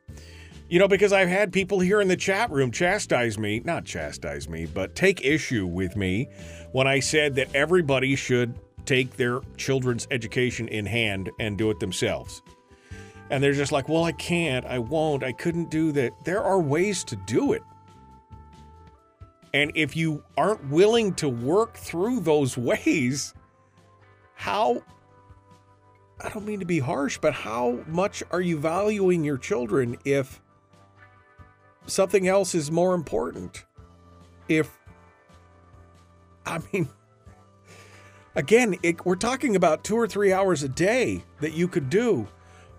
you 0.68 0.80
know, 0.80 0.88
because 0.88 1.14
I've 1.14 1.30
had 1.30 1.54
people 1.54 1.80
here 1.80 2.02
in 2.02 2.10
the 2.10 2.18
chat 2.18 2.52
room 2.52 2.72
chastise 2.72 3.38
me, 3.38 3.62
not 3.64 3.86
chastise 3.86 4.50
me, 4.50 4.66
but 4.66 4.96
take 4.96 5.24
issue 5.24 5.66
with 5.66 5.96
me 5.96 6.28
when 6.74 6.88
I 6.88 7.00
said 7.00 7.36
that 7.36 7.56
everybody 7.56 8.16
should 8.18 8.60
take 8.86 9.16
their 9.16 9.40
children's 9.56 10.06
education 10.12 10.68
in 10.68 10.86
hand 10.86 11.30
and 11.40 11.58
do 11.58 11.70
it 11.70 11.80
themselves. 11.80 12.42
And 13.30 13.42
they're 13.42 13.54
just 13.54 13.72
like, 13.72 13.88
well, 13.88 14.04
I 14.04 14.12
can't, 14.14 14.66
I 14.66 14.80
won't, 14.80 15.24
I 15.24 15.32
couldn't 15.32 15.70
do 15.70 15.94
that. 15.94 16.12
There 16.26 16.44
are 16.44 16.60
ways 16.60 17.06
to 17.06 17.16
do 17.16 17.54
it. 17.54 17.62
And 19.54 19.72
if 19.76 19.96
you 19.96 20.24
aren't 20.36 20.70
willing 20.70 21.14
to 21.16 21.30
work 21.30 21.78
through 21.78 22.22
those 22.22 22.58
ways, 22.58 23.34
how, 24.36 24.84
I 26.22 26.30
don't 26.30 26.46
mean 26.46 26.60
to 26.60 26.66
be 26.66 26.80
harsh, 26.80 27.18
but 27.18 27.34
how 27.34 27.80
much 27.88 28.24
are 28.32 28.42
you 28.42 28.58
valuing 28.58 29.24
your 29.24 29.38
children 29.38 29.98
if 30.06 30.42
something 31.86 32.28
else 32.28 32.56
is 32.56 32.72
more 32.72 32.96
important? 32.96 33.66
If, 34.48 34.70
I 36.46 36.60
mean, 36.72 36.90
again, 38.36 38.76
it, 38.84 39.06
we're 39.06 39.16
talking 39.16 39.56
about 39.56 39.84
two 39.84 39.96
or 39.96 40.08
three 40.08 40.34
hours 40.34 40.64
a 40.64 40.70
day 40.70 41.24
that 41.42 41.54
you 41.54 41.68
could 41.68 41.90
do 41.90 42.28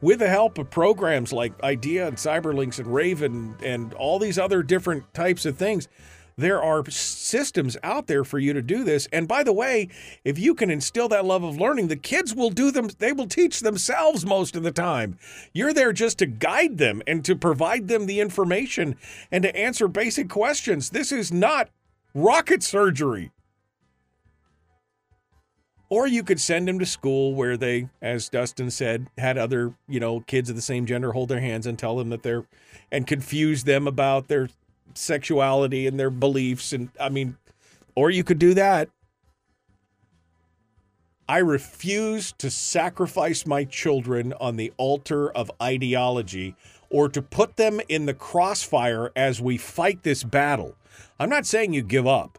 with 0.00 0.18
the 0.18 0.28
help 0.28 0.58
of 0.58 0.68
programs 0.68 1.32
like 1.32 1.52
IDEA 1.62 2.08
and 2.08 2.16
CyberLynx 2.18 2.78
and 2.78 2.92
Raven 2.92 3.56
and 3.62 3.94
all 3.94 4.18
these 4.18 4.38
other 4.38 4.62
different 4.62 5.14
types 5.14 5.46
of 5.46 5.56
things. 5.56 5.88
There 6.36 6.62
are 6.62 6.88
systems 6.90 7.76
out 7.82 8.06
there 8.06 8.24
for 8.24 8.38
you 8.38 8.52
to 8.52 8.62
do 8.62 8.82
this. 8.84 9.08
And 9.12 9.28
by 9.28 9.42
the 9.42 9.52
way, 9.52 9.88
if 10.24 10.38
you 10.38 10.54
can 10.54 10.70
instill 10.70 11.08
that 11.08 11.24
love 11.24 11.44
of 11.44 11.58
learning, 11.60 11.88
the 11.88 11.96
kids 11.96 12.34
will 12.34 12.50
do 12.50 12.70
them, 12.70 12.90
they 12.98 13.12
will 13.12 13.28
teach 13.28 13.60
themselves 13.60 14.26
most 14.26 14.56
of 14.56 14.62
the 14.62 14.72
time. 14.72 15.18
You're 15.52 15.72
there 15.72 15.92
just 15.92 16.18
to 16.18 16.26
guide 16.26 16.78
them 16.78 17.02
and 17.06 17.24
to 17.24 17.36
provide 17.36 17.88
them 17.88 18.06
the 18.06 18.20
information 18.20 18.96
and 19.30 19.42
to 19.42 19.56
answer 19.56 19.86
basic 19.88 20.28
questions. 20.28 20.90
This 20.90 21.12
is 21.12 21.32
not 21.32 21.70
rocket 22.14 22.62
surgery. 22.62 23.30
Or 25.90 26.08
you 26.08 26.24
could 26.24 26.40
send 26.40 26.66
them 26.66 26.80
to 26.80 26.86
school 26.86 27.34
where 27.34 27.56
they, 27.56 27.88
as 28.02 28.28
Dustin 28.28 28.70
said, 28.70 29.06
had 29.16 29.38
other, 29.38 29.74
you 29.86 30.00
know, 30.00 30.20
kids 30.20 30.50
of 30.50 30.56
the 30.56 30.62
same 30.62 30.86
gender 30.86 31.12
hold 31.12 31.28
their 31.28 31.40
hands 31.40 31.66
and 31.66 31.78
tell 31.78 31.96
them 31.96 32.08
that 32.08 32.22
they're, 32.22 32.46
and 32.90 33.06
confuse 33.06 33.62
them 33.62 33.86
about 33.86 34.26
their 34.26 34.48
sexuality 34.94 35.86
and 35.86 35.98
their 35.98 36.10
beliefs. 36.10 36.72
And 36.72 36.90
I 37.00 37.08
mean, 37.08 37.36
or 37.94 38.10
you 38.10 38.24
could 38.24 38.38
do 38.38 38.54
that. 38.54 38.88
I 41.26 41.38
refuse 41.38 42.32
to 42.32 42.50
sacrifice 42.50 43.46
my 43.46 43.64
children 43.64 44.34
on 44.34 44.56
the 44.56 44.72
altar 44.76 45.30
of 45.30 45.50
ideology 45.62 46.54
or 46.90 47.08
to 47.08 47.22
put 47.22 47.56
them 47.56 47.80
in 47.88 48.04
the 48.04 48.12
crossfire 48.12 49.10
as 49.16 49.40
we 49.40 49.56
fight 49.56 50.02
this 50.02 50.22
battle. 50.22 50.76
I'm 51.18 51.30
not 51.30 51.46
saying 51.46 51.72
you 51.72 51.82
give 51.82 52.06
up. 52.06 52.38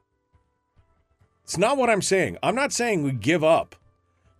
It's 1.43 1.57
not 1.57 1.77
what 1.77 1.89
I'm 1.89 2.01
saying. 2.01 2.37
I'm 2.43 2.55
not 2.55 2.73
saying 2.73 3.03
we 3.03 3.11
give 3.11 3.43
up 3.43 3.75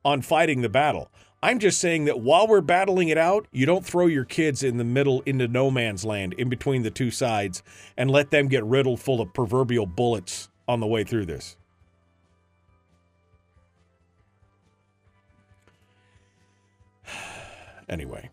on 0.03 0.21
fighting 0.21 0.61
the 0.61 0.69
battle. 0.69 1.09
I'm 1.45 1.59
just 1.59 1.79
saying 1.79 2.05
that 2.05 2.21
while 2.21 2.47
we're 2.47 2.59
battling 2.61 3.09
it 3.09 3.19
out, 3.19 3.47
you 3.51 3.67
don't 3.67 3.85
throw 3.85 4.07
your 4.07 4.25
kids 4.25 4.63
in 4.63 4.77
the 4.77 4.83
middle 4.83 5.21
into 5.27 5.47
no 5.47 5.69
man's 5.69 6.03
land 6.03 6.33
in 6.39 6.49
between 6.49 6.81
the 6.81 6.89
two 6.89 7.11
sides 7.11 7.61
and 7.95 8.09
let 8.09 8.31
them 8.31 8.47
get 8.47 8.65
riddled 8.65 8.99
full 8.99 9.21
of 9.21 9.31
proverbial 9.31 9.85
bullets 9.85 10.49
on 10.67 10.79
the 10.79 10.87
way 10.87 11.03
through 11.03 11.27
this. 11.27 11.55
Anyway, 17.87 18.31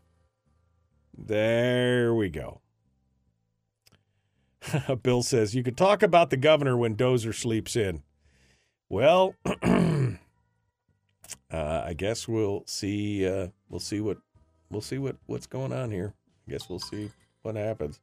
there 1.15 2.15
we 2.15 2.31
go. 2.31 2.63
Bill 5.03 5.23
says 5.23 5.55
you 5.55 5.63
could 5.63 5.77
talk 5.77 6.03
about 6.03 6.31
the 6.31 6.39
governor 6.39 6.79
when 6.79 6.97
Dozer 6.97 7.35
sleeps 7.35 7.77
in. 7.77 8.03
Well, 8.89 9.35
uh, 11.53 11.85
I 11.87 11.93
guess 11.93 12.27
we'll 12.27 12.65
see. 12.67 13.27
Uh, 13.27 13.49
we'll 13.69 13.81
see 13.81 14.01
what 14.01 14.19
we'll 14.71 14.81
see 14.81 14.99
what 14.99 15.17
what's 15.27 15.47
going 15.47 15.73
on 15.73 15.91
here. 15.91 16.15
I 16.49 16.51
guess 16.51 16.69
we'll 16.69 16.79
see 16.79 17.11
what 17.43 17.57
happens. 17.57 18.01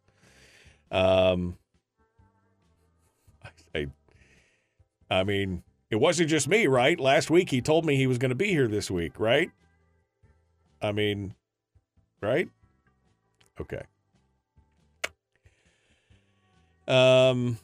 Um, 0.92 1.58
I, 3.76 3.88
I 5.10 5.24
mean, 5.24 5.64
it 5.90 5.98
wasn't 5.98 6.30
just 6.30 6.48
me, 6.48 6.68
right? 6.68 7.00
Last 7.00 7.30
week 7.30 7.50
he 7.50 7.62
told 7.62 7.86
me 7.86 7.96
he 7.96 8.08
was 8.08 8.18
going 8.18 8.30
to 8.30 8.36
be 8.36 8.50
here 8.50 8.68
this 8.68 8.90
week, 8.92 9.20
right? 9.20 9.52
I 10.82 10.92
mean, 10.92 11.36
right? 12.22 12.50
Okay. 13.60 13.82
Um, 16.88 17.60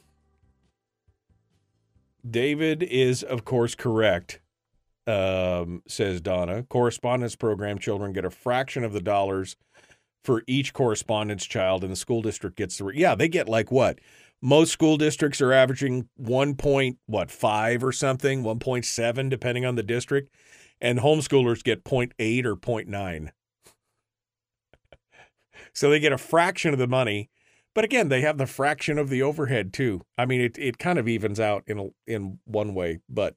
David 2.28 2.82
is, 2.82 3.22
of 3.22 3.44
course, 3.44 3.74
correct, 3.74 4.40
um, 5.06 5.82
says 5.86 6.20
Donna. 6.20 6.64
Correspondence 6.64 7.36
program 7.36 7.78
children 7.78 8.12
get 8.12 8.24
a 8.24 8.30
fraction 8.30 8.84
of 8.84 8.92
the 8.92 9.00
dollars 9.00 9.56
for 10.24 10.42
each 10.46 10.72
correspondence 10.72 11.46
child, 11.46 11.82
and 11.84 11.92
the 11.92 11.96
school 11.96 12.22
district 12.22 12.56
gets 12.56 12.78
the. 12.78 12.90
Yeah, 12.94 13.14
they 13.14 13.28
get 13.28 13.48
like 13.48 13.70
what? 13.70 14.00
Most 14.42 14.72
school 14.72 14.96
districts 14.96 15.40
are 15.40 15.52
averaging 15.52 16.08
one 16.16 16.54
point 16.54 16.98
what 17.06 17.30
five 17.30 17.82
or 17.82 17.92
something, 17.92 18.42
one 18.42 18.58
point 18.58 18.84
seven, 18.84 19.28
depending 19.28 19.64
on 19.64 19.76
the 19.76 19.82
district, 19.82 20.34
and 20.80 20.98
homeschoolers 20.98 21.64
get 21.64 21.84
0.8 21.84 22.44
or 22.44 22.56
0.9. 22.56 23.30
So 25.72 25.90
they 25.90 26.00
get 26.00 26.12
a 26.12 26.18
fraction 26.18 26.72
of 26.72 26.78
the 26.78 26.86
money, 26.86 27.28
but 27.74 27.84
again, 27.84 28.08
they 28.08 28.22
have 28.22 28.38
the 28.38 28.46
fraction 28.46 28.98
of 28.98 29.10
the 29.10 29.22
overhead 29.22 29.74
too. 29.74 30.00
I 30.16 30.24
mean, 30.24 30.40
it 30.40 30.56
it 30.58 30.78
kind 30.78 30.98
of 30.98 31.06
evens 31.06 31.38
out 31.38 31.64
in 31.66 31.78
a, 31.78 31.88
in 32.06 32.38
one 32.46 32.74
way, 32.74 33.00
but 33.08 33.34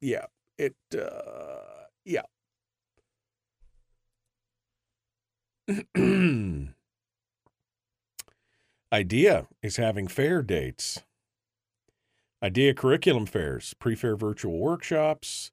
yeah, 0.00 0.26
it 0.58 0.76
uh, 0.96 1.86
yeah. 2.04 2.22
IDEA 8.92 9.48
is 9.62 9.76
having 9.76 10.06
fair 10.06 10.42
dates. 10.42 11.02
IDEA 12.42 12.74
curriculum 12.74 13.26
fairs, 13.26 13.74
pre-fair 13.78 14.16
virtual 14.16 14.58
workshops. 14.58 15.50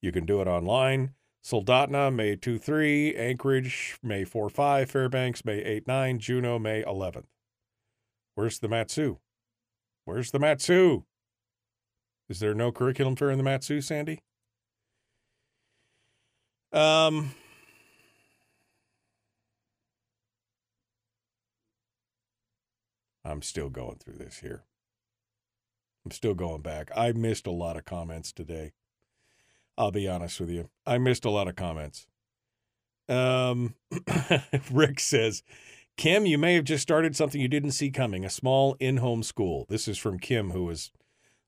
You 0.00 0.10
can 0.10 0.26
do 0.26 0.40
it 0.40 0.48
online. 0.48 1.14
Soldotna, 1.44 2.14
May 2.14 2.36
2 2.36 2.58
3, 2.58 3.16
Anchorage, 3.16 3.98
May 4.02 4.24
4 4.24 4.50
5, 4.50 4.90
Fairbanks, 4.90 5.44
May 5.44 5.58
8 5.58 5.86
9, 5.86 6.18
Juneau, 6.18 6.58
May 6.58 6.82
11th. 6.82 7.26
Where's 8.34 8.58
the 8.58 8.68
Mat-Su? 8.68 9.18
Where's 10.04 10.30
the 10.30 10.38
Mat-Su? 10.38 11.04
Is 12.28 12.40
there 12.40 12.54
no 12.54 12.72
curriculum 12.72 13.16
fair 13.16 13.30
in 13.30 13.38
the 13.38 13.44
Mat-Su, 13.44 13.80
Sandy? 13.80 14.22
Um, 16.72 17.34
I'm 23.24 23.42
still 23.42 23.68
going 23.68 23.96
through 23.96 24.16
this 24.18 24.38
here. 24.38 24.64
I'm 26.04 26.10
still 26.10 26.34
going 26.34 26.62
back. 26.62 26.90
I 26.96 27.12
missed 27.12 27.46
a 27.46 27.52
lot 27.52 27.76
of 27.76 27.84
comments 27.84 28.32
today. 28.32 28.72
I'll 29.78 29.92
be 29.92 30.08
honest 30.08 30.40
with 30.40 30.50
you. 30.50 30.68
I 30.86 30.98
missed 30.98 31.24
a 31.24 31.30
lot 31.30 31.48
of 31.48 31.56
comments. 31.56 32.06
Um, 33.08 33.74
Rick 34.70 35.00
says, 35.00 35.42
Kim, 35.96 36.26
you 36.26 36.38
may 36.38 36.54
have 36.54 36.64
just 36.64 36.82
started 36.82 37.14
something 37.14 37.40
you 37.40 37.48
didn't 37.48 37.72
see 37.72 37.90
coming 37.90 38.24
a 38.24 38.30
small 38.30 38.76
in 38.80 38.98
home 38.98 39.22
school. 39.22 39.66
This 39.68 39.86
is 39.86 39.98
from 39.98 40.18
Kim, 40.18 40.50
who 40.50 40.64
was 40.64 40.90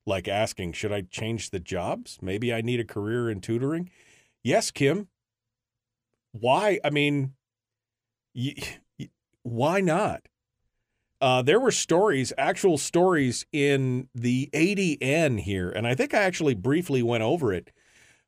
like 0.06 0.28
asking, 0.28 0.72
Should 0.72 0.92
I 0.92 1.02
change 1.02 1.50
the 1.50 1.60
jobs? 1.60 2.18
Maybe 2.22 2.52
I 2.52 2.60
need 2.60 2.80
a 2.80 2.84
career 2.84 3.30
in 3.30 3.40
tutoring. 3.40 3.90
Yes, 4.42 4.70
Kim. 4.70 5.08
Why? 6.34 6.80
I 6.84 6.90
mean, 6.90 7.34
y- 8.34 8.54
y- 8.98 9.08
why 9.42 9.80
not? 9.80 10.22
Uh, 11.20 11.42
there 11.42 11.60
were 11.60 11.70
stories, 11.70 12.32
actual 12.36 12.76
stories 12.76 13.46
in 13.52 14.08
the 14.14 14.50
ADN 14.52 15.38
here, 15.40 15.70
and 15.70 15.86
I 15.86 15.94
think 15.94 16.12
I 16.12 16.18
actually 16.22 16.54
briefly 16.54 17.02
went 17.02 17.22
over 17.22 17.52
it 17.52 17.70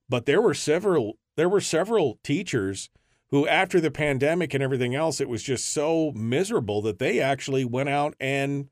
but 0.08 0.26
there 0.26 0.42
were 0.42 0.54
several 0.54 1.18
there 1.36 1.48
were 1.48 1.60
several 1.60 2.18
teachers 2.22 2.90
who 3.30 3.46
after 3.48 3.80
the 3.80 3.90
pandemic 3.90 4.54
and 4.54 4.62
everything 4.62 4.94
else 4.94 5.20
it 5.20 5.28
was 5.28 5.42
just 5.42 5.68
so 5.68 6.12
miserable 6.14 6.82
that 6.82 6.98
they 6.98 7.20
actually 7.20 7.64
went 7.64 7.88
out 7.88 8.14
and 8.20 8.68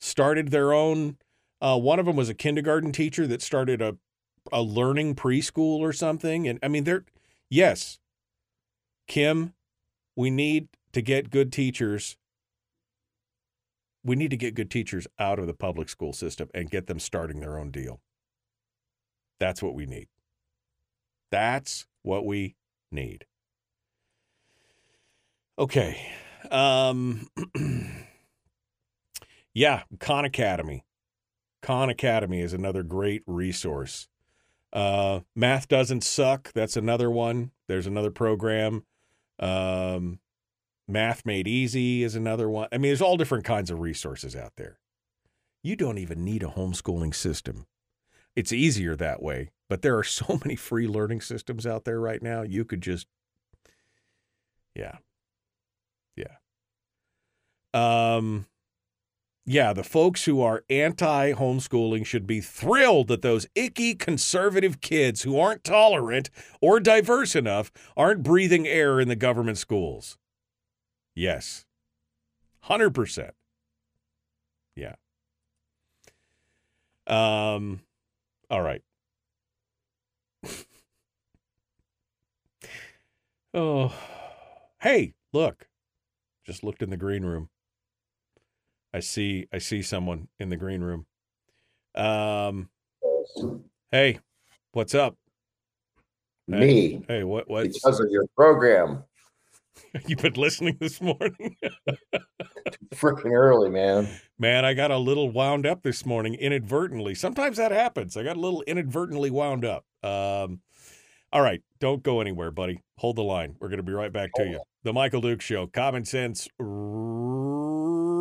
started 0.00 0.50
their 0.50 0.72
own 0.72 1.16
uh, 1.60 1.78
one 1.78 1.98
of 1.98 2.06
them 2.06 2.16
was 2.16 2.28
a 2.28 2.34
kindergarten 2.34 2.92
teacher 2.92 3.26
that 3.26 3.42
started 3.42 3.82
a 3.82 3.96
a 4.52 4.62
learning 4.62 5.14
preschool 5.14 5.78
or 5.78 5.92
something 5.92 6.48
and 6.48 6.58
i 6.62 6.68
mean 6.68 6.84
there 6.84 7.04
yes 7.50 7.98
kim 9.08 9.54
we 10.14 10.30
need 10.30 10.68
to 10.92 11.02
get 11.02 11.30
good 11.30 11.52
teachers 11.52 12.16
we 14.04 14.14
need 14.14 14.30
to 14.30 14.36
get 14.36 14.54
good 14.54 14.70
teachers 14.70 15.06
out 15.18 15.38
of 15.38 15.46
the 15.46 15.54
public 15.54 15.88
school 15.88 16.12
system 16.12 16.48
and 16.54 16.70
get 16.70 16.86
them 16.86 17.00
starting 17.00 17.40
their 17.40 17.58
own 17.58 17.70
deal 17.70 18.00
that's 19.40 19.62
what 19.62 19.74
we 19.74 19.84
need 19.86 20.08
that's 21.30 21.86
what 22.02 22.24
we 22.24 22.56
need. 22.90 23.26
Okay. 25.58 26.00
Um, 26.50 27.28
yeah, 29.54 29.82
Khan 29.98 30.24
Academy. 30.24 30.84
Khan 31.60 31.90
Academy 31.90 32.40
is 32.40 32.52
another 32.52 32.82
great 32.82 33.22
resource. 33.26 34.08
Uh, 34.72 35.20
Math 35.34 35.68
Doesn't 35.68 36.04
Suck. 36.04 36.52
That's 36.52 36.76
another 36.76 37.10
one. 37.10 37.50
There's 37.66 37.86
another 37.86 38.10
program. 38.10 38.84
Um, 39.38 40.20
Math 40.86 41.26
Made 41.26 41.46
Easy 41.46 42.02
is 42.02 42.14
another 42.14 42.48
one. 42.48 42.68
I 42.72 42.76
mean, 42.78 42.90
there's 42.90 43.02
all 43.02 43.16
different 43.16 43.44
kinds 43.44 43.70
of 43.70 43.80
resources 43.80 44.34
out 44.34 44.52
there. 44.56 44.78
You 45.62 45.76
don't 45.76 45.98
even 45.98 46.24
need 46.24 46.42
a 46.42 46.46
homeschooling 46.46 47.14
system. 47.14 47.66
It's 48.34 48.52
easier 48.52 48.96
that 48.96 49.22
way 49.22 49.50
but 49.68 49.82
there 49.82 49.96
are 49.96 50.04
so 50.04 50.40
many 50.44 50.56
free 50.56 50.86
learning 50.86 51.20
systems 51.20 51.66
out 51.66 51.84
there 51.84 52.00
right 52.00 52.22
now. 52.22 52.42
You 52.42 52.64
could 52.64 52.80
just, 52.80 53.06
yeah, 54.74 54.96
yeah. 56.16 56.36
Um, 57.74 58.46
yeah, 59.48 59.72
the 59.72 59.82
folks 59.82 60.26
who 60.26 60.42
are 60.42 60.62
anti 60.68 61.32
homeschooling 61.32 62.04
should 62.04 62.26
be 62.26 62.42
thrilled 62.42 63.08
that 63.08 63.22
those 63.22 63.46
icky 63.54 63.94
conservative 63.94 64.82
kids 64.82 65.22
who 65.22 65.40
aren't 65.40 65.64
tolerant 65.64 66.28
or 66.60 66.78
diverse 66.78 67.34
enough 67.34 67.72
aren't 67.96 68.22
breathing 68.22 68.66
air 68.66 69.00
in 69.00 69.08
the 69.08 69.16
government 69.16 69.56
schools. 69.56 70.18
Yes, 71.14 71.64
100%. 72.66 73.30
Yeah. 74.76 74.96
Um, 77.06 77.80
all 78.50 78.60
right. 78.60 78.82
oh, 83.54 83.94
hey, 84.82 85.14
look. 85.32 85.68
Just 86.44 86.62
looked 86.62 86.82
in 86.82 86.90
the 86.90 86.98
green 86.98 87.24
room. 87.24 87.48
I 88.98 89.00
see 89.00 89.46
I 89.52 89.58
see 89.58 89.82
someone 89.82 90.26
in 90.40 90.48
the 90.48 90.56
green 90.56 90.80
room. 90.80 91.06
Um 91.94 92.68
Hey, 93.92 94.18
what's 94.72 94.92
up? 94.92 95.16
Me. 96.48 96.58
Hey, 96.58 97.04
hey 97.06 97.22
what 97.22 97.48
what 97.48 97.72
because 97.72 98.00
of 98.00 98.10
your 98.10 98.26
program. 98.34 99.04
You've 100.08 100.18
been 100.18 100.32
listening 100.32 100.78
this 100.80 101.00
morning? 101.00 101.56
Freaking 102.96 103.30
early, 103.30 103.70
man. 103.70 104.08
Man, 104.36 104.64
I 104.64 104.74
got 104.74 104.90
a 104.90 104.98
little 104.98 105.30
wound 105.30 105.64
up 105.64 105.84
this 105.84 106.04
morning 106.04 106.34
inadvertently. 106.34 107.14
Sometimes 107.14 107.58
that 107.58 107.70
happens. 107.70 108.16
I 108.16 108.24
got 108.24 108.36
a 108.36 108.40
little 108.40 108.62
inadvertently 108.62 109.30
wound 109.30 109.64
up. 109.64 109.84
Um, 110.02 110.60
All 111.32 111.40
right, 111.40 111.62
don't 111.78 112.02
go 112.02 112.20
anywhere, 112.20 112.50
buddy. 112.50 112.80
Hold 112.96 113.14
the 113.14 113.22
line. 113.22 113.54
We're 113.60 113.68
going 113.68 113.76
to 113.76 113.84
be 113.84 113.92
right 113.92 114.12
back 114.12 114.30
to 114.34 114.44
you. 114.44 114.60
The 114.82 114.92
Michael 114.92 115.20
Duke 115.20 115.40
Show, 115.40 115.68
Common 115.68 116.04
Sense 116.04 116.48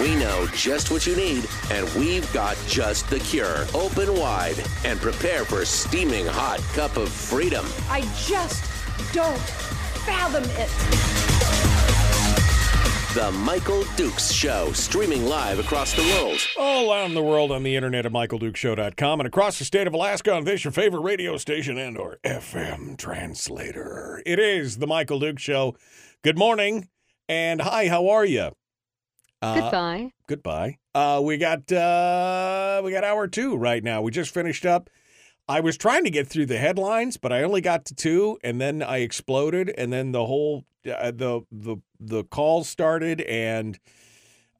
We 0.00 0.14
know 0.14 0.46
just 0.54 0.92
what 0.92 1.06
you 1.06 1.16
need, 1.16 1.48
and 1.72 1.88
we've 1.94 2.30
got 2.32 2.56
just 2.68 3.10
the 3.10 3.18
cure. 3.18 3.66
Open 3.74 4.14
wide 4.14 4.62
and 4.84 5.00
prepare 5.00 5.44
for 5.44 5.62
a 5.62 5.66
steaming 5.66 6.24
hot 6.24 6.60
cup 6.72 6.96
of 6.96 7.08
freedom. 7.08 7.66
I 7.90 8.02
just 8.24 8.64
don't 9.12 9.38
fathom 10.06 10.44
it. 10.44 10.68
The 13.14 13.32
Michael 13.32 13.82
Dukes 13.96 14.30
Show, 14.30 14.70
streaming 14.72 15.26
live 15.26 15.58
across 15.58 15.92
the 15.94 16.02
world. 16.02 16.38
All 16.56 16.92
around 16.92 17.14
the 17.14 17.22
world 17.22 17.50
on 17.50 17.64
the 17.64 17.74
internet 17.74 18.06
at 18.06 18.12
michaeldukeshow.com 18.12 19.20
and 19.20 19.26
across 19.26 19.58
the 19.58 19.64
state 19.64 19.88
of 19.88 19.94
Alaska 19.94 20.32
on 20.32 20.44
this 20.44 20.62
your 20.62 20.72
favorite 20.72 21.00
radio 21.00 21.36
station 21.38 21.76
and 21.76 21.98
or 21.98 22.18
FM 22.22 22.96
translator. 22.96 24.22
It 24.24 24.38
is 24.38 24.78
the 24.78 24.86
Michael 24.86 25.18
Duke 25.18 25.40
Show. 25.40 25.74
Good 26.22 26.38
morning 26.38 26.88
and 27.28 27.60
hi, 27.60 27.88
how 27.88 28.08
are 28.08 28.24
you? 28.24 28.52
Goodbye. 29.42 30.12
Goodbye. 30.26 30.78
Uh, 30.94 31.20
we 31.22 31.38
got 31.38 31.70
uh, 31.70 32.82
we 32.84 32.90
got 32.90 33.04
hour 33.04 33.28
two 33.28 33.56
right 33.56 33.82
now. 33.82 34.02
We 34.02 34.10
just 34.10 34.32
finished 34.34 34.66
up. 34.66 34.90
I 35.48 35.60
was 35.60 35.78
trying 35.78 36.04
to 36.04 36.10
get 36.10 36.26
through 36.26 36.46
the 36.46 36.58
headlines, 36.58 37.16
but 37.16 37.32
I 37.32 37.42
only 37.42 37.60
got 37.60 37.86
to 37.86 37.94
two, 37.94 38.38
and 38.44 38.60
then 38.60 38.82
I 38.82 38.98
exploded, 38.98 39.72
and 39.78 39.92
then 39.92 40.12
the 40.12 40.26
whole 40.26 40.64
uh, 40.86 41.12
the 41.12 41.42
the 41.50 41.76
the 42.00 42.24
call 42.24 42.64
started, 42.64 43.20
and 43.22 43.78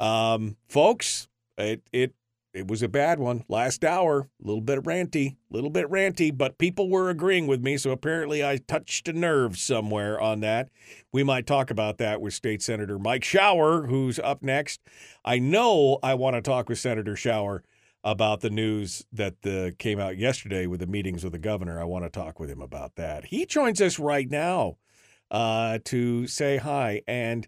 um, 0.01 0.57
folks, 0.69 1.29
it 1.59 1.83
it 1.93 2.15
it 2.55 2.67
was 2.67 2.83
a 2.83 2.89
bad 2.89 3.19
one. 3.19 3.45
Last 3.49 3.85
hour, 3.85 4.29
a 4.43 4.47
little 4.47 4.61
bit 4.61 4.83
ranty, 4.83 5.37
a 5.51 5.55
little 5.55 5.71
bit 5.71 5.89
ranty, 5.89 6.37
but 6.37 6.59
people 6.59 6.89
were 6.89 7.11
agreeing 7.11 7.47
with 7.47 7.63
me, 7.63 7.77
so 7.77 7.91
apparently 7.91 8.45
I 8.45 8.57
touched 8.57 9.09
a 9.09 9.13
nerve 9.13 9.59
somewhere 9.59 10.21
on 10.21 10.41
that. 10.41 10.69
We 11.13 11.23
might 11.23 11.47
talk 11.47 11.71
about 11.71 11.99
that 11.99 12.21
with 12.21 12.35
State 12.35 12.63
Senator 12.63 12.99
Mike 12.99 13.25
Shower, 13.25 13.87
who's 13.87 14.19
up 14.19 14.43
next. 14.43 14.81
I 15.25 15.39
know 15.39 15.99
I 16.03 16.15
want 16.15 16.37
to 16.37 16.43
talk 16.43 16.69
with 16.69 16.79
Senator 16.79 17.17
Shower 17.17 17.63
about 18.03 18.41
the 18.41 18.51
news 18.51 19.05
that 19.13 19.35
uh, 19.47 19.75
came 19.79 20.01
out 20.01 20.17
yesterday 20.17 20.67
with 20.67 20.81
the 20.81 20.87
meetings 20.87 21.25
with 21.25 21.33
the 21.33 21.39
governor. 21.39 21.81
I 21.81 21.85
want 21.85 22.05
to 22.05 22.11
talk 22.11 22.41
with 22.41 22.51
him 22.51 22.63
about 22.63 22.95
that. 22.97 23.27
He 23.27 23.45
joins 23.45 23.81
us 23.81 23.99
right 23.99 24.31
now 24.31 24.79
uh, 25.31 25.79
to 25.85 26.27
say 26.27 26.57
hi 26.57 27.03
and 27.07 27.47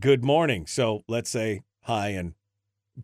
good 0.00 0.24
morning. 0.24 0.66
So 0.66 1.02
let's 1.08 1.30
say 1.30 1.62
hi 1.82 2.08
and 2.08 2.34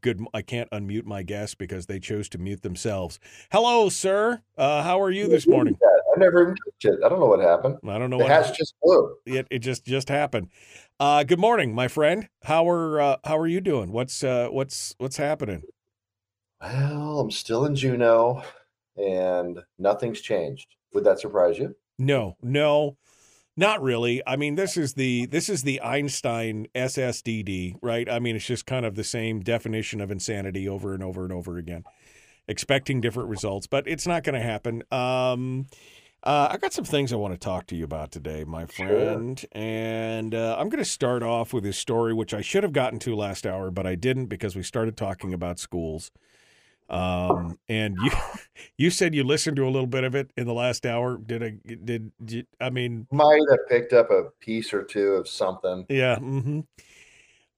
good. 0.01 0.25
I 0.35 0.43
can't 0.43 0.71
unmute 0.71 1.05
my 1.05 1.23
guests 1.23 1.55
because 1.55 1.87
they 1.87 1.99
chose 1.99 2.29
to 2.31 2.39
mute 2.39 2.63
themselves. 2.63 3.19
Hello, 3.51 3.89
sir. 3.89 4.43
Uh, 4.57 4.83
how 4.83 5.01
are 5.01 5.11
you 5.11 5.29
this 5.29 5.47
morning? 5.47 5.77
I 5.83 6.19
never 6.19 6.43
even 6.43 6.55
touched 6.57 6.85
it. 6.85 7.05
I 7.05 7.09
don't 7.09 7.21
know 7.21 7.27
what 7.27 7.41
happened. 7.41 7.77
I 7.87 7.99
don't 7.99 8.11
know 8.11 8.19
The 8.19 8.25
what 8.25 8.33
hatch 8.33 8.57
just 8.57 8.75
blew. 8.83 9.17
It, 9.27 9.47
it 9.51 9.59
just 9.61 9.85
just 9.85 10.09
happened. 10.09 10.49
Uh, 10.99 11.23
good 11.23 11.39
morning, 11.39 11.75
my 11.75 11.89
friend. 11.89 12.29
How 12.43 12.69
are 12.69 13.01
uh, 13.01 13.17
how 13.25 13.39
are 13.39 13.47
you 13.47 13.61
doing? 13.61 13.93
What's 13.93 14.25
uh, 14.25 14.49
what's 14.49 14.95
what's 14.99 15.17
happening? 15.17 15.63
Well, 16.61 17.21
I'm 17.21 17.31
still 17.31 17.67
in 17.67 17.77
Juneau, 17.77 18.43
and 18.97 19.61
nothing's 19.79 20.21
changed. 20.21 20.67
Would 20.93 21.05
that 21.05 21.21
surprise 21.21 21.59
you? 21.59 21.77
No, 21.99 22.37
no, 22.43 22.97
not 23.59 23.83
really. 23.83 24.23
I 24.25 24.37
mean, 24.37 24.55
this 24.55 24.77
is 24.77 24.95
the 24.95 25.27
this 25.27 25.49
is 25.49 25.65
the 25.65 25.83
Einstein 25.83 26.69
SSDD, 26.77 27.75
right? 27.83 28.09
I 28.09 28.21
mean, 28.21 28.37
it's 28.37 28.47
just 28.47 28.67
kind 28.67 28.87
of 28.87 28.95
the 28.95 29.03
same 29.03 29.41
definition 29.41 30.01
of 30.01 30.13
insanity 30.13 30.69
over 30.69 30.95
and 30.95 31.03
over 31.03 31.25
and 31.25 31.33
over 31.33 31.59
again, 31.59 31.83
expecting 32.47 33.01
different 33.01 33.29
results, 33.29 33.67
but 33.67 33.87
it's 33.89 34.07
not 34.07 34.23
going 34.23 34.37
to 34.37 34.47
happen. 34.47 34.85
Um, 34.93 35.67
uh, 36.23 36.49
I 36.53 36.57
got 36.57 36.73
some 36.73 36.85
things 36.85 37.13
I 37.13 37.17
want 37.17 37.35
to 37.35 37.39
talk 37.39 37.67
to 37.69 37.77
you 37.77 37.83
about 37.83 38.13
today, 38.13 38.45
my 38.45 38.67
friend, 38.67 39.45
and 39.51 40.35
uh, 40.37 40.57
I'm 40.57 40.69
going 40.69 40.83
to 40.83 40.89
start 40.89 41.25
off 41.25 41.53
with 41.53 41.65
this 41.65 41.79
story, 41.79 42.15
which 42.15 42.33
I 42.33 42.41
should 42.41 42.63
have 42.63 42.73
gotten 42.73 43.01
to 43.01 43.17
last 43.17 43.45
hour, 43.45 43.73
but 43.73 43.87
I 43.87 43.97
didn't 43.97 44.27
because 44.27 44.55
we 44.55 44.63
started 44.63 44.97
talking 44.97 45.35
about 45.35 45.59
schools. 45.59 46.13
Um, 46.89 47.59
and 47.69 47.97
you 48.03 48.11
you 48.79 48.91
said 48.91 49.15
you 49.15 49.25
listened 49.25 49.57
to 49.57 49.65
a 49.65 49.71
little 49.71 49.87
bit 49.87 50.05
of 50.05 50.15
it 50.15 50.31
in 50.37 50.47
the 50.47 50.55
last 50.55 50.87
hour. 50.87 51.19
Did 51.19 51.43
I 51.43 51.55
did, 51.85 52.13
did 52.25 52.47
I 52.61 52.71
mean 52.71 53.07
Might 53.13 53.43
have 53.51 53.69
picked 53.69 53.93
up 53.93 54.11
a 54.11 54.25
piece 54.41 54.73
or 54.73 54.83
two 54.83 55.13
of 55.15 55.29
something. 55.29 55.85
yeah. 55.89 56.17
Mm-hmm. 56.17 56.61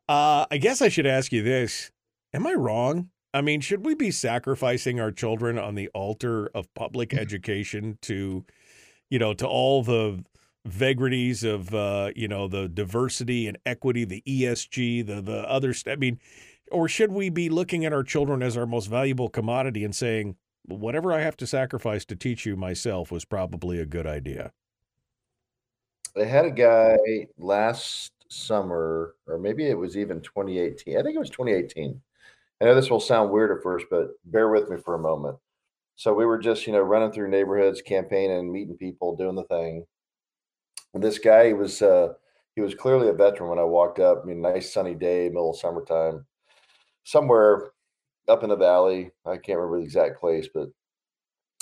Uh, 0.08 0.44
I 0.50 0.58
guess 0.58 0.82
I 0.82 0.88
should 0.88 1.06
ask 1.06 1.30
you 1.32 1.42
this: 1.42 1.92
Am 2.34 2.46
I 2.46 2.54
wrong? 2.54 3.10
I 3.32 3.40
mean, 3.42 3.60
should 3.60 3.86
we 3.86 3.94
be 3.94 4.10
sacrificing 4.10 4.98
our 4.98 5.12
children 5.12 5.56
on 5.58 5.76
the 5.76 5.88
altar 5.94 6.50
of 6.54 6.72
public 6.74 7.14
education 7.14 7.98
to, 8.02 8.44
you 9.08 9.18
know, 9.20 9.34
to 9.34 9.46
all 9.46 9.84
the 9.84 10.24
vagaries 10.66 11.44
of, 11.44 11.72
uh, 11.72 12.10
you 12.16 12.26
know, 12.26 12.48
the 12.48 12.68
diversity 12.68 13.46
and 13.46 13.56
equity, 13.64 14.04
the 14.04 14.22
ESG, 14.26 15.06
the 15.06 15.20
the 15.20 15.48
other? 15.48 15.72
St- 15.72 15.92
I 15.92 15.96
mean, 15.96 16.18
or 16.70 16.88
should 16.88 17.12
we 17.12 17.30
be 17.30 17.48
looking 17.48 17.84
at 17.84 17.92
our 17.92 18.02
children 18.02 18.42
as 18.42 18.56
our 18.56 18.66
most 18.66 18.86
valuable 18.86 19.28
commodity 19.28 19.84
and 19.84 19.94
saying, 19.94 20.36
whatever 20.64 21.12
I 21.12 21.20
have 21.20 21.36
to 21.38 21.46
sacrifice 21.46 22.04
to 22.06 22.16
teach 22.16 22.46
you 22.46 22.56
myself 22.56 23.10
was 23.10 23.24
probably 23.24 23.80
a 23.80 23.86
good 23.86 24.06
idea? 24.06 24.52
They 26.14 26.26
had 26.26 26.44
a 26.44 26.50
guy 26.50 26.98
last 27.38 28.12
summer, 28.28 29.14
or 29.26 29.38
maybe 29.38 29.68
it 29.68 29.78
was 29.78 29.96
even 29.96 30.20
2018. 30.20 30.96
I 30.96 31.02
think 31.02 31.16
it 31.16 31.20
was 31.20 31.30
2018. 31.30 32.00
I 32.60 32.64
know 32.64 32.74
this 32.74 32.90
will 32.90 33.00
sound 33.00 33.30
weird 33.30 33.56
at 33.56 33.62
first, 33.62 33.86
but 33.90 34.10
bear 34.24 34.48
with 34.48 34.68
me 34.68 34.76
for 34.76 34.94
a 34.94 34.98
moment. 34.98 35.38
So 35.96 36.14
we 36.14 36.26
were 36.26 36.38
just, 36.38 36.66
you 36.66 36.72
know, 36.72 36.80
running 36.80 37.12
through 37.12 37.30
neighborhoods, 37.30 37.82
campaigning, 37.82 38.52
meeting 38.52 38.76
people, 38.76 39.16
doing 39.16 39.34
the 39.34 39.44
thing. 39.44 39.84
And 40.94 41.02
this 41.02 41.18
guy 41.18 41.48
he 41.48 41.52
was 41.52 41.82
uh 41.82 42.14
he 42.56 42.60
was 42.60 42.74
clearly 42.74 43.08
a 43.08 43.12
veteran 43.12 43.48
when 43.48 43.58
I 43.58 43.64
walked 43.64 44.00
up. 44.00 44.22
I 44.22 44.26
mean, 44.26 44.40
nice 44.40 44.72
sunny 44.72 44.94
day, 44.94 45.28
middle 45.28 45.50
of 45.50 45.58
summertime, 45.58 46.26
somewhere 47.10 47.72
up 48.28 48.42
in 48.42 48.50
the 48.50 48.56
valley. 48.56 49.10
I 49.26 49.36
can't 49.36 49.58
remember 49.58 49.78
the 49.78 49.84
exact 49.84 50.20
place, 50.20 50.48
but 50.52 50.68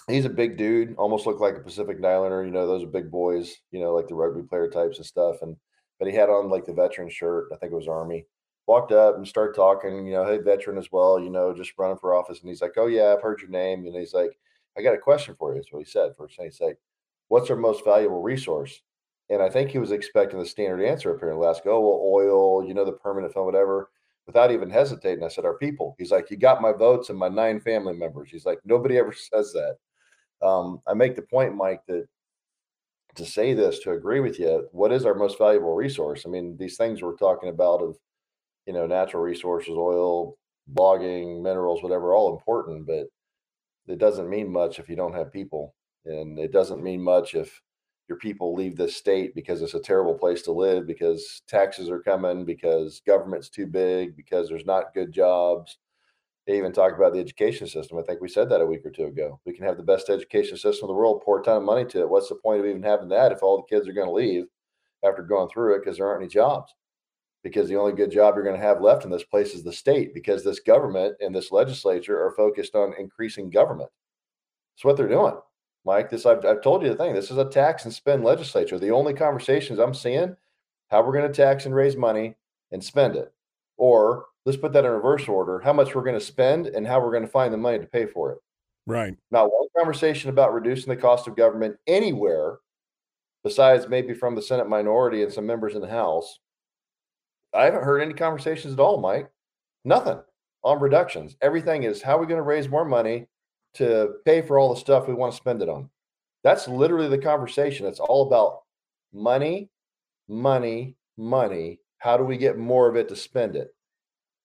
he's 0.09 0.25
a 0.25 0.31
big 0.31 0.57
dude, 0.57 0.95
almost 0.97 1.27
looked 1.27 1.41
like 1.41 1.57
a 1.57 1.61
Pacific 1.61 2.05
Islander. 2.05 2.45
You 2.45 2.51
know, 2.51 2.67
those 2.67 2.85
are 2.85 2.89
big 2.89 3.11
boys, 3.11 3.57
you 3.71 3.81
know, 3.81 3.95
like 3.95 4.09
the 4.09 4.15
rugby 4.15 4.43
player 4.43 4.69
types 4.69 4.99
and 4.99 5.07
stuff. 5.07 5.37
And 5.43 5.57
but 5.99 6.09
he 6.09 6.15
had 6.15 6.29
on 6.29 6.51
like 6.51 6.65
the 6.65 6.73
veteran 6.73 7.09
shirt. 7.09 7.49
I 7.53 7.57
think 7.57 7.73
it 7.73 7.77
was 7.77 7.89
Army. 7.89 8.27
Walked 8.67 8.93
up 8.93 9.17
and 9.17 9.27
started 9.27 9.57
talking, 9.57 10.07
you 10.07 10.13
know, 10.13 10.27
hey, 10.27 10.39
veteran 10.39 10.77
as 10.77 10.93
well, 10.93 11.19
you 11.19 11.31
know, 11.31 11.55
just 11.55 11.73
running 11.79 11.97
for 11.97 12.15
office. 12.15 12.41
And 12.41 12.49
he's 12.49 12.61
like, 12.61 12.75
Oh 12.77 12.87
yeah, 12.87 13.15
I've 13.15 13.23
heard 13.23 13.41
your 13.41 13.51
name. 13.51 13.87
And 13.87 13.95
he's 13.97 14.13
like, 14.13 14.39
I 14.77 14.83
got 14.83 14.95
a 14.95 14.99
question 14.99 15.35
for 15.39 15.53
you. 15.53 15.59
That's 15.59 15.73
what 15.73 15.85
he 15.85 15.91
said 15.91 16.13
first. 16.17 16.39
And 16.39 16.45
he's 16.47 16.61
like, 16.61 16.79
What's 17.29 17.51
our 17.51 17.57
most 17.57 17.85
valuable 17.85 18.23
resource? 18.23 18.83
And 19.31 19.43
I 19.43 19.51
think 19.51 19.71
he 19.71 19.79
was 19.79 19.93
expecting 19.93 20.39
the 20.39 20.47
standard 20.47 20.83
answer 20.83 21.11
apparently 21.11 21.47
last 21.47 21.63
go, 21.63 21.77
oh, 21.77 21.81
well, 21.81 22.01
oil, 22.03 22.67
you 22.67 22.73
know, 22.73 22.87
the 22.87 22.93
permanent 22.93 23.35
fund, 23.35 23.45
whatever. 23.45 23.91
Without 24.29 24.53
even 24.53 24.69
hesitating, 24.69 25.25
I 25.25 25.29
said, 25.29 25.47
Our 25.47 25.57
people. 25.57 25.97
He's 25.99 26.13
like, 26.13 26.31
You 26.31 26.37
got 26.37 26.63
my 26.63 26.73
votes 26.73 27.09
and 27.09 27.19
my 27.19 27.29
nine 27.29 27.61
family 27.61 27.95
members. 27.95 28.31
He's 28.31 28.45
like, 28.45 28.61
Nobody 28.65 28.99
ever 28.99 29.13
says 29.33 29.53
that. 29.55 30.47
Um, 30.47 30.81
I 30.87 30.95
make 30.95 31.17
the 31.17 31.23
point, 31.23 31.57
Mike, 31.57 31.81
that 31.89 32.07
to 33.17 33.25
say 33.25 33.55
this, 33.55 33.81
to 33.81 33.93
agree 33.93 34.21
with 34.21 34.39
you, 34.39 34.69
what 34.71 34.93
is 34.93 35.07
our 35.07 35.15
most 35.15 35.39
valuable 35.39 35.75
resource? 35.75 36.25
I 36.27 36.29
mean, 36.29 36.57
these 36.59 36.77
things 36.77 37.03
we're 37.03 37.17
talking 37.17 37.49
about 37.49 37.81
of, 37.81 37.97
you 38.67 38.75
know, 38.75 38.87
natural 38.87 39.23
resources, 39.23 39.75
oil, 39.75 40.37
logging, 40.77 41.43
minerals, 41.43 41.83
whatever, 41.83 42.15
all 42.15 42.37
important, 42.37 42.87
but 42.87 43.07
it 43.89 43.99
doesn't 43.99 44.29
mean 44.29 44.53
much 44.53 44.79
if 44.79 44.91
you 44.91 44.95
don't 44.95 45.15
have 45.15 45.33
people. 45.33 45.75
And 46.05 46.39
it 46.39 46.53
doesn't 46.53 46.83
mean 46.83 47.03
much 47.03 47.35
if 47.35 47.61
your 48.09 48.19
people 48.19 48.55
leave 48.55 48.77
this 48.77 48.97
state 48.97 49.35
because 49.35 49.61
it's 49.61 49.75
a 49.75 49.81
terrible 49.81 50.15
place 50.15 50.43
to 50.43 50.53
live, 50.53 50.87
because 50.87 51.43
taxes 51.47 51.91
are 51.91 52.01
coming, 52.01 52.45
because 52.45 53.03
government's 53.07 53.51
too 53.51 53.67
big, 53.67 54.17
because 54.17 54.49
there's 54.49 54.65
not 54.65 54.95
good 54.95 55.13
jobs. 55.13 55.79
They 56.47 56.57
even 56.57 56.73
talk 56.73 56.97
about 56.97 57.13
the 57.13 57.21
education 57.21 57.67
system. 57.67 57.99
I 57.99 58.03
think 58.03 58.23
we 58.23 58.29
said 58.29 58.49
that 58.49 58.63
a 58.63 58.67
week 58.67 58.87
or 58.87 58.91
two 58.91 59.05
ago. 59.05 59.39
We 59.45 59.53
can 59.53 59.67
have 59.67 59.77
the 59.77 59.83
best 59.83 60.09
education 60.09 60.57
system 60.57 60.89
in 60.89 60.95
the 60.95 60.99
world, 60.99 61.21
pour 61.23 61.41
a 61.41 61.43
ton 61.43 61.59
of 61.59 61.63
money 61.63 61.85
to 61.85 62.01
it. 62.01 62.09
What's 62.09 62.31
the 62.31 62.37
point 62.37 62.61
of 62.61 62.67
even 62.67 62.83
having 62.83 63.11
that 63.11 63.33
if 63.33 63.43
all 63.43 63.59
the 63.59 63.75
kids 63.77 63.87
are 63.87 63.93
going 63.93 64.09
to 64.09 64.13
leave 64.13 64.47
after 65.05 65.23
going 65.23 65.51
through 65.51 65.75
it 65.75 65.81
because 65.81 65.99
there 65.99 66.07
aren't 66.07 66.23
any 66.23 66.31
jobs? 66.31 66.75
Because 67.45 67.69
the 67.69 67.77
only 67.77 67.93
good 67.93 68.11
job 68.11 68.35
you're 68.35 68.45
going 68.45 68.59
to 68.59 68.67
have 68.67 68.81
left 68.81 69.05
in 69.05 69.11
this 69.11 69.25
place 69.25 69.53
is 69.53 69.63
the 69.63 69.73
state, 69.73 70.15
because 70.15 70.43
this 70.43 70.61
government 70.61 71.17
and 71.21 71.35
this 71.35 71.53
legislature 71.53 72.19
are 72.25 72.33
focused 72.33 72.75
on 72.75 72.95
increasing 72.99 73.51
government. 73.51 73.91
That's 74.75 74.85
what 74.87 74.97
they're 74.97 75.07
doing. 75.07 75.35
Mike, 75.85 76.11
this 76.11 76.27
I've, 76.27 76.45
I've 76.45 76.63
told 76.63 76.83
you 76.83 76.89
the 76.89 76.97
thing. 76.97 77.15
This 77.15 77.31
is 77.31 77.39
a 77.39 77.45
tax 77.45 77.85
and 77.85 77.93
spend 77.93 78.25
legislature. 78.25 78.79
The 78.79 78.91
only 78.91 79.15
conversations 79.15 79.79
I'm 79.79 79.95
seeing 79.95 80.37
how 80.89 81.03
we're 81.03 81.13
going 81.13 81.31
to 81.31 81.37
tax 81.37 81.67
and 81.67 81.75
raise 81.75 81.97
money 81.97 82.35
and 82.73 82.83
spend 82.83 83.17
it, 83.17 83.33
or 83.77 84.27
let's 84.45 84.59
put 84.59 84.73
that 84.73 84.85
in 84.85 84.91
reverse 84.91 85.29
order: 85.29 85.61
how 85.61 85.73
much 85.73 85.95
we're 85.95 86.03
going 86.03 86.19
to 86.19 86.25
spend 86.25 86.67
and 86.67 86.87
how 86.87 87.01
we're 87.01 87.13
going 87.13 87.25
to 87.25 87.29
find 87.29 87.53
the 87.53 87.59
money 87.59 87.79
to 87.79 87.87
pay 87.87 88.07
for 88.07 88.33
it. 88.33 88.39
Right. 88.87 89.17
Not 89.31 89.53
one 89.53 89.69
conversation 89.77 90.31
about 90.31 90.55
reducing 90.55 90.89
the 90.89 91.01
cost 91.01 91.29
of 91.29 91.37
government 91.37 91.77
anywhere, 91.87 92.59
besides 93.45 93.89
maybe 93.89 94.15
from 94.15 94.35
the 94.35 94.43
Senate 94.43 94.69
minority 94.69 95.23
and 95.23 95.33
some 95.33 95.47
members 95.47 95.75
in 95.75 95.81
the 95.81 95.89
House. 95.89 96.41
I 97.55 97.65
haven't 97.65 97.85
heard 97.85 98.03
any 98.03 98.15
conversations 98.15 98.75
at 98.75 98.81
all, 98.81 99.01
Mike. 99.01 99.31
Nothing 99.85 100.19
on 100.65 100.81
reductions. 100.81 101.37
Everything 101.41 101.85
is 101.85 102.03
how 102.03 102.17
are 102.17 102.21
we 102.21 102.27
going 102.27 102.37
to 102.39 102.43
raise 102.43 102.69
more 102.69 102.85
money 102.85 103.27
to 103.75 104.15
pay 104.25 104.43
for 104.43 104.59
all 104.59 104.75
the 104.75 104.81
stuff 104.81 105.07
we 105.07 105.15
want 105.15 105.33
to 105.33 105.37
spend 105.37 105.63
it 105.63 105.69
on. 105.69 105.89
That's 106.45 106.69
literally 106.69 107.09
the 107.09 107.19
conversation. 107.19 107.87
It's 107.87 108.01
all 108.01 108.27
about 108.27 108.63
money, 109.13 109.71
money, 110.29 110.97
money. 111.17 111.81
How 111.99 112.17
do 112.17 112.25
we 112.25 112.37
get 112.37 112.59
more 112.59 112.89
of 112.89 112.97
it 112.97 113.09
to 113.09 113.17
spend 113.17 113.57
it? 113.57 113.75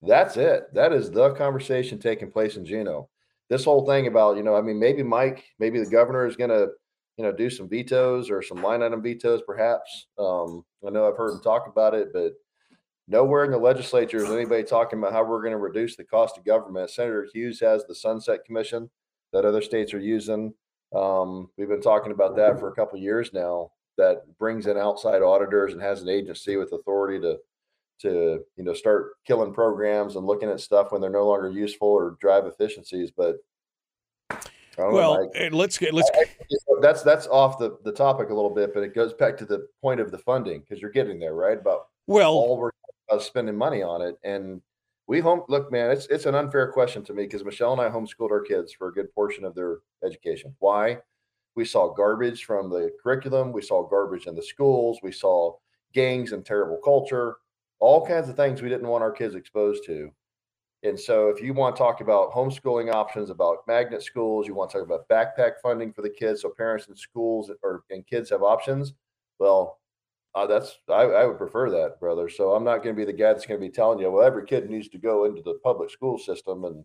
That's 0.01 0.37
it. 0.37 0.73
That 0.73 0.91
is 0.91 1.11
the 1.11 1.33
conversation 1.33 1.99
taking 1.99 2.31
place 2.31 2.57
in 2.57 2.65
Juneau. 2.65 3.09
This 3.49 3.63
whole 3.63 3.85
thing 3.85 4.07
about, 4.07 4.37
you 4.37 4.43
know, 4.43 4.55
I 4.55 4.61
mean, 4.61 4.79
maybe 4.79 5.03
Mike, 5.03 5.43
maybe 5.59 5.79
the 5.79 5.89
governor 5.89 6.25
is 6.25 6.35
going 6.35 6.49
to, 6.49 6.69
you 7.17 7.23
know, 7.23 7.31
do 7.31 7.49
some 7.49 7.69
vetoes 7.69 8.29
or 8.29 8.41
some 8.41 8.61
line 8.61 8.81
item 8.81 9.01
vetoes, 9.01 9.41
perhaps. 9.45 10.07
Um, 10.17 10.65
I 10.85 10.89
know 10.89 11.07
I've 11.07 11.17
heard 11.17 11.33
him 11.33 11.41
talk 11.41 11.67
about 11.67 11.93
it, 11.93 12.11
but 12.11 12.33
nowhere 13.07 13.45
in 13.45 13.51
the 13.51 13.57
legislature 13.57 14.17
is 14.17 14.31
anybody 14.31 14.63
talking 14.63 14.99
about 14.99 15.13
how 15.13 15.23
we're 15.23 15.41
going 15.41 15.51
to 15.51 15.57
reduce 15.57 15.95
the 15.95 16.03
cost 16.03 16.37
of 16.37 16.45
government. 16.45 16.89
Senator 16.89 17.27
Hughes 17.31 17.59
has 17.59 17.85
the 17.85 17.95
Sunset 17.95 18.43
Commission 18.45 18.89
that 19.33 19.45
other 19.45 19.61
states 19.61 19.93
are 19.93 19.99
using. 19.99 20.53
Um, 20.95 21.49
we've 21.57 21.67
been 21.67 21.81
talking 21.81 22.11
about 22.11 22.35
that 22.37 22.59
for 22.59 22.69
a 22.69 22.75
couple 22.75 22.99
years 22.99 23.33
now. 23.33 23.71
That 23.97 24.23
brings 24.39 24.65
in 24.65 24.77
outside 24.77 25.21
auditors 25.21 25.73
and 25.73 25.81
has 25.81 26.01
an 26.01 26.09
agency 26.09 26.57
with 26.57 26.71
authority 26.71 27.19
to 27.19 27.37
to 28.01 28.43
you 28.55 28.63
know 28.63 28.73
start 28.73 29.11
killing 29.25 29.53
programs 29.53 30.15
and 30.15 30.25
looking 30.25 30.49
at 30.49 30.59
stuff 30.59 30.91
when 30.91 30.99
they're 30.99 31.09
no 31.09 31.27
longer 31.27 31.49
useful 31.49 31.89
or 31.89 32.17
drive 32.19 32.45
efficiencies. 32.45 33.11
But 33.11 33.37
well, 34.77 35.29
know, 35.35 35.49
let's 35.51 35.77
get 35.77 35.93
let's. 35.93 36.09
I, 36.15 36.25
that's 36.81 37.03
that's 37.03 37.27
off 37.27 37.59
the 37.59 37.77
the 37.83 37.91
topic 37.91 38.29
a 38.29 38.33
little 38.33 38.49
bit, 38.49 38.73
but 38.73 38.83
it 38.83 38.95
goes 38.95 39.13
back 39.13 39.37
to 39.37 39.45
the 39.45 39.67
point 39.81 39.99
of 39.99 40.11
the 40.11 40.17
funding 40.17 40.61
because 40.61 40.81
you're 40.81 40.91
getting 40.91 41.19
there, 41.19 41.35
right? 41.35 41.57
About 41.57 41.87
well, 42.07 42.31
all 42.31 42.57
we're 42.57 42.71
spending 43.19 43.55
money 43.55 43.83
on 43.83 44.01
it, 44.01 44.17
and 44.23 44.61
we 45.13 45.19
home 45.19 45.43
look, 45.47 45.71
man. 45.71 45.91
It's 45.91 46.07
it's 46.07 46.25
an 46.25 46.33
unfair 46.33 46.71
question 46.71 47.03
to 47.03 47.13
me 47.13 47.25
because 47.25 47.45
Michelle 47.45 47.73
and 47.73 47.81
I 47.81 47.87
homeschooled 47.87 48.31
our 48.31 48.41
kids 48.41 48.73
for 48.73 48.87
a 48.87 48.91
good 48.91 49.13
portion 49.13 49.45
of 49.45 49.53
their 49.53 49.77
education. 50.03 50.55
Why? 50.57 50.97
We 51.53 51.65
saw 51.65 51.93
garbage 51.93 52.45
from 52.45 52.71
the 52.71 52.89
curriculum. 53.01 53.51
We 53.51 53.61
saw 53.61 53.87
garbage 53.87 54.25
in 54.25 54.33
the 54.33 54.41
schools. 54.41 55.01
We 55.03 55.11
saw 55.11 55.53
gangs 55.93 56.31
and 56.31 56.43
terrible 56.43 56.79
culture. 56.83 57.35
All 57.79 58.03
kinds 58.03 58.27
of 58.27 58.35
things 58.35 58.63
we 58.63 58.69
didn't 58.69 58.87
want 58.87 59.03
our 59.03 59.11
kids 59.11 59.35
exposed 59.35 59.85
to. 59.85 60.09
And 60.81 60.99
so, 60.99 61.29
if 61.29 61.43
you 61.43 61.53
want 61.53 61.75
to 61.75 61.79
talk 61.79 62.01
about 62.01 62.31
homeschooling 62.31 62.91
options, 62.91 63.29
about 63.29 63.67
magnet 63.67 64.01
schools, 64.01 64.47
you 64.47 64.55
want 64.55 64.71
to 64.71 64.79
talk 64.79 64.87
about 64.87 65.07
backpack 65.09 65.61
funding 65.61 65.93
for 65.93 66.01
the 66.01 66.09
kids, 66.09 66.41
so 66.41 66.49
parents 66.49 66.87
and 66.87 66.97
schools 66.97 67.51
or 67.61 67.83
and 67.91 68.07
kids 68.07 68.31
have 68.31 68.41
options. 68.41 68.93
Well, 69.37 69.77
uh, 70.35 70.47
that's 70.47 70.79
I, 70.89 71.03
I, 71.03 71.25
would 71.25 71.37
prefer 71.37 71.69
that, 71.69 71.99
brother. 71.99 72.27
So 72.27 72.53
I'm 72.53 72.63
not 72.63 72.77
going 72.77 72.95
to 72.95 72.99
be 72.99 73.05
the 73.05 73.17
guy 73.17 73.33
that's 73.33 73.45
going 73.45 73.59
to 73.59 73.65
be 73.65 73.71
telling 73.71 73.99
you, 73.99 74.09
well, 74.09 74.25
every 74.25 74.45
kid 74.45 74.69
needs 74.69 74.89
to 74.89 74.97
go 74.97 75.25
into 75.25 75.41
the 75.43 75.59
public 75.63 75.91
school 75.91 76.17
system 76.17 76.65
and 76.65 76.83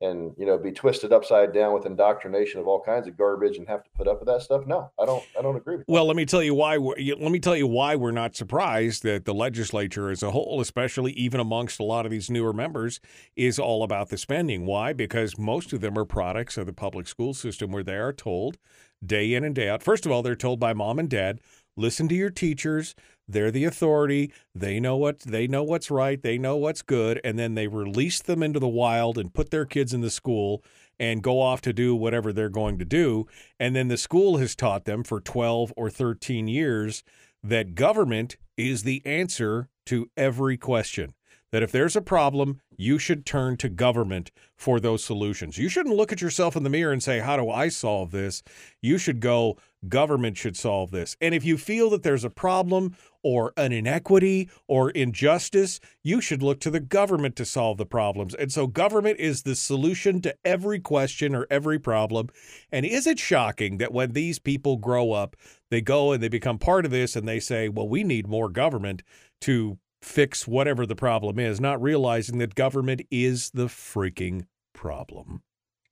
and 0.00 0.32
you 0.36 0.44
know 0.44 0.58
be 0.58 0.72
twisted 0.72 1.12
upside 1.12 1.52
down 1.52 1.72
with 1.72 1.86
indoctrination 1.86 2.60
of 2.60 2.66
all 2.66 2.80
kinds 2.80 3.06
of 3.06 3.16
garbage 3.16 3.56
and 3.56 3.66
have 3.68 3.82
to 3.84 3.90
put 3.96 4.06
up 4.06 4.20
with 4.20 4.28
that 4.28 4.42
stuff. 4.42 4.66
No, 4.66 4.90
I 5.00 5.06
don't. 5.06 5.24
I 5.38 5.42
don't 5.42 5.56
agree 5.56 5.76
with. 5.76 5.86
Well, 5.88 6.06
let 6.06 6.16
me 6.16 6.26
tell 6.26 6.42
you 6.42 6.54
why. 6.54 6.76
Let 6.76 7.20
me 7.20 7.40
tell 7.40 7.56
you 7.56 7.66
why 7.66 7.96
we're 7.96 8.10
not 8.10 8.36
surprised 8.36 9.02
that 9.04 9.24
the 9.24 9.34
legislature 9.34 10.10
as 10.10 10.22
a 10.22 10.30
whole, 10.30 10.60
especially 10.60 11.12
even 11.12 11.40
amongst 11.40 11.80
a 11.80 11.84
lot 11.84 12.04
of 12.04 12.12
these 12.12 12.30
newer 12.30 12.52
members, 12.52 13.00
is 13.36 13.58
all 13.58 13.82
about 13.82 14.08
the 14.08 14.18
spending. 14.18 14.66
Why? 14.66 14.92
Because 14.92 15.38
most 15.38 15.72
of 15.72 15.80
them 15.80 15.98
are 15.98 16.04
products 16.04 16.56
of 16.56 16.66
the 16.66 16.72
public 16.72 17.08
school 17.08 17.34
system, 17.34 17.70
where 17.72 17.84
they 17.84 17.96
are 17.96 18.12
told 18.12 18.58
day 19.04 19.34
in 19.34 19.44
and 19.44 19.54
day 19.54 19.68
out. 19.68 19.82
First 19.82 20.06
of 20.06 20.12
all, 20.12 20.22
they're 20.22 20.34
told 20.34 20.60
by 20.60 20.72
mom 20.72 20.98
and 20.98 21.08
dad 21.08 21.40
listen 21.76 22.08
to 22.08 22.14
your 22.14 22.30
teachers. 22.30 22.94
They're 23.26 23.50
the 23.50 23.64
authority. 23.64 24.32
They 24.54 24.80
know 24.80 24.96
what 24.96 25.20
they 25.20 25.46
know 25.46 25.62
what's 25.62 25.90
right. 25.90 26.20
They 26.20 26.38
know 26.38 26.56
what's 26.56 26.82
good. 26.82 27.20
And 27.24 27.38
then 27.38 27.54
they 27.54 27.66
release 27.66 28.20
them 28.20 28.42
into 28.42 28.60
the 28.60 28.68
wild 28.68 29.18
and 29.18 29.32
put 29.32 29.50
their 29.50 29.64
kids 29.64 29.94
in 29.94 30.00
the 30.00 30.10
school 30.10 30.62
and 30.98 31.22
go 31.22 31.40
off 31.40 31.60
to 31.62 31.72
do 31.72 31.94
whatever 31.94 32.32
they're 32.32 32.48
going 32.48 32.78
to 32.78 32.84
do. 32.84 33.26
And 33.58 33.74
then 33.74 33.88
the 33.88 33.96
school 33.96 34.36
has 34.38 34.54
taught 34.54 34.84
them 34.84 35.02
for 35.02 35.20
12 35.20 35.72
or 35.76 35.90
13 35.90 36.48
years 36.48 37.02
that 37.42 37.74
government 37.74 38.36
is 38.56 38.82
the 38.82 39.02
answer 39.04 39.68
to 39.86 40.10
every 40.16 40.56
question 40.56 41.14
that 41.54 41.62
if 41.62 41.70
there's 41.70 41.94
a 41.94 42.02
problem, 42.02 42.58
you 42.76 42.98
should 42.98 43.24
turn 43.24 43.56
to 43.56 43.68
government 43.68 44.32
for 44.56 44.80
those 44.80 45.04
solutions. 45.04 45.56
You 45.56 45.68
shouldn't 45.68 45.94
look 45.94 46.10
at 46.10 46.20
yourself 46.20 46.56
in 46.56 46.64
the 46.64 46.68
mirror 46.68 46.92
and 46.92 47.00
say, 47.00 47.20
How 47.20 47.36
do 47.36 47.48
I 47.48 47.68
solve 47.68 48.10
this? 48.10 48.42
You 48.82 48.98
should 48.98 49.20
go, 49.20 49.56
Government 49.88 50.36
should 50.36 50.56
solve 50.56 50.90
this. 50.90 51.16
And 51.20 51.32
if 51.32 51.44
you 51.44 51.56
feel 51.56 51.90
that 51.90 52.02
there's 52.02 52.24
a 52.24 52.30
problem 52.30 52.96
or 53.22 53.52
an 53.56 53.70
inequity 53.70 54.50
or 54.66 54.90
injustice, 54.90 55.78
you 56.02 56.20
should 56.20 56.42
look 56.42 56.58
to 56.60 56.72
the 56.72 56.80
government 56.80 57.36
to 57.36 57.44
solve 57.44 57.78
the 57.78 57.86
problems. 57.86 58.34
And 58.34 58.50
so, 58.50 58.66
government 58.66 59.20
is 59.20 59.42
the 59.42 59.54
solution 59.54 60.20
to 60.22 60.34
every 60.44 60.80
question 60.80 61.36
or 61.36 61.46
every 61.50 61.78
problem. 61.78 62.30
And 62.72 62.84
is 62.84 63.06
it 63.06 63.20
shocking 63.20 63.78
that 63.78 63.92
when 63.92 64.10
these 64.10 64.40
people 64.40 64.76
grow 64.76 65.12
up, 65.12 65.36
they 65.70 65.80
go 65.80 66.10
and 66.10 66.20
they 66.20 66.28
become 66.28 66.58
part 66.58 66.84
of 66.84 66.90
this 66.90 67.14
and 67.14 67.28
they 67.28 67.38
say, 67.38 67.68
Well, 67.68 67.88
we 67.88 68.02
need 68.02 68.26
more 68.26 68.48
government 68.48 69.04
to 69.42 69.78
fix 70.04 70.46
whatever 70.46 70.86
the 70.86 70.96
problem 70.96 71.38
is, 71.38 71.60
not 71.60 71.80
realizing 71.80 72.38
that 72.38 72.54
government 72.54 73.02
is 73.10 73.50
the 73.50 73.66
freaking 73.66 74.46
problem. 74.72 75.42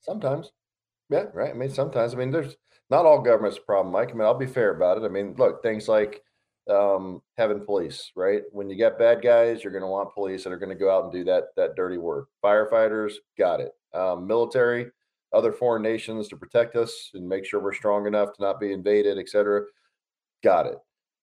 Sometimes. 0.01 0.53
Yeah, 1.11 1.25
right. 1.35 1.51
I 1.51 1.55
mean, 1.55 1.71
sometimes. 1.71 2.15
I 2.15 2.17
mean, 2.17 2.31
there's 2.31 2.57
not 2.91 3.07
all 3.07 3.21
government's 3.21 3.59
a 3.59 3.63
problem, 3.63 3.93
Mike. 3.93 4.11
I 4.11 4.13
mean, 4.13 4.23
I'll 4.23 4.35
be 4.35 4.47
fair 4.47 4.75
about 4.75 4.99
it. 4.99 5.05
I 5.05 5.09
mean, 5.09 5.35
look, 5.39 5.63
things 5.63 5.89
like 5.89 6.23
um, 6.71 7.23
having 7.37 7.65
police, 7.65 8.13
right? 8.15 8.43
When 8.53 8.69
you 8.71 8.79
got 8.79 8.99
bad 8.99 9.23
guys, 9.23 9.63
you're 9.63 9.73
going 9.73 9.83
to 9.83 9.89
want 9.89 10.15
police 10.15 10.45
that 10.45 10.53
are 10.53 10.59
going 10.59 10.69
to 10.71 10.75
go 10.75 10.91
out 10.91 11.05
and 11.05 11.13
do 11.13 11.25
that 11.25 11.49
that 11.57 11.77
dirty 11.77 11.99
work. 11.99 12.29
Firefighters, 12.45 13.15
got 13.39 13.61
it. 13.61 13.73
Um, 13.95 14.27
military, 14.27 14.87
other 15.33 15.53
foreign 15.53 15.83
nations 15.83 16.29
to 16.29 16.37
protect 16.37 16.77
us 16.77 17.11
and 17.15 17.29
make 17.29 17.45
sure 17.45 17.61
we're 17.61 17.73
strong 17.73 18.07
enough 18.07 18.33
to 18.35 18.43
not 18.43 18.61
be 18.61 18.73
invaded, 18.73 19.19
et 19.19 19.29
cetera. 19.29 19.63
Got 20.43 20.67
it 20.67 20.79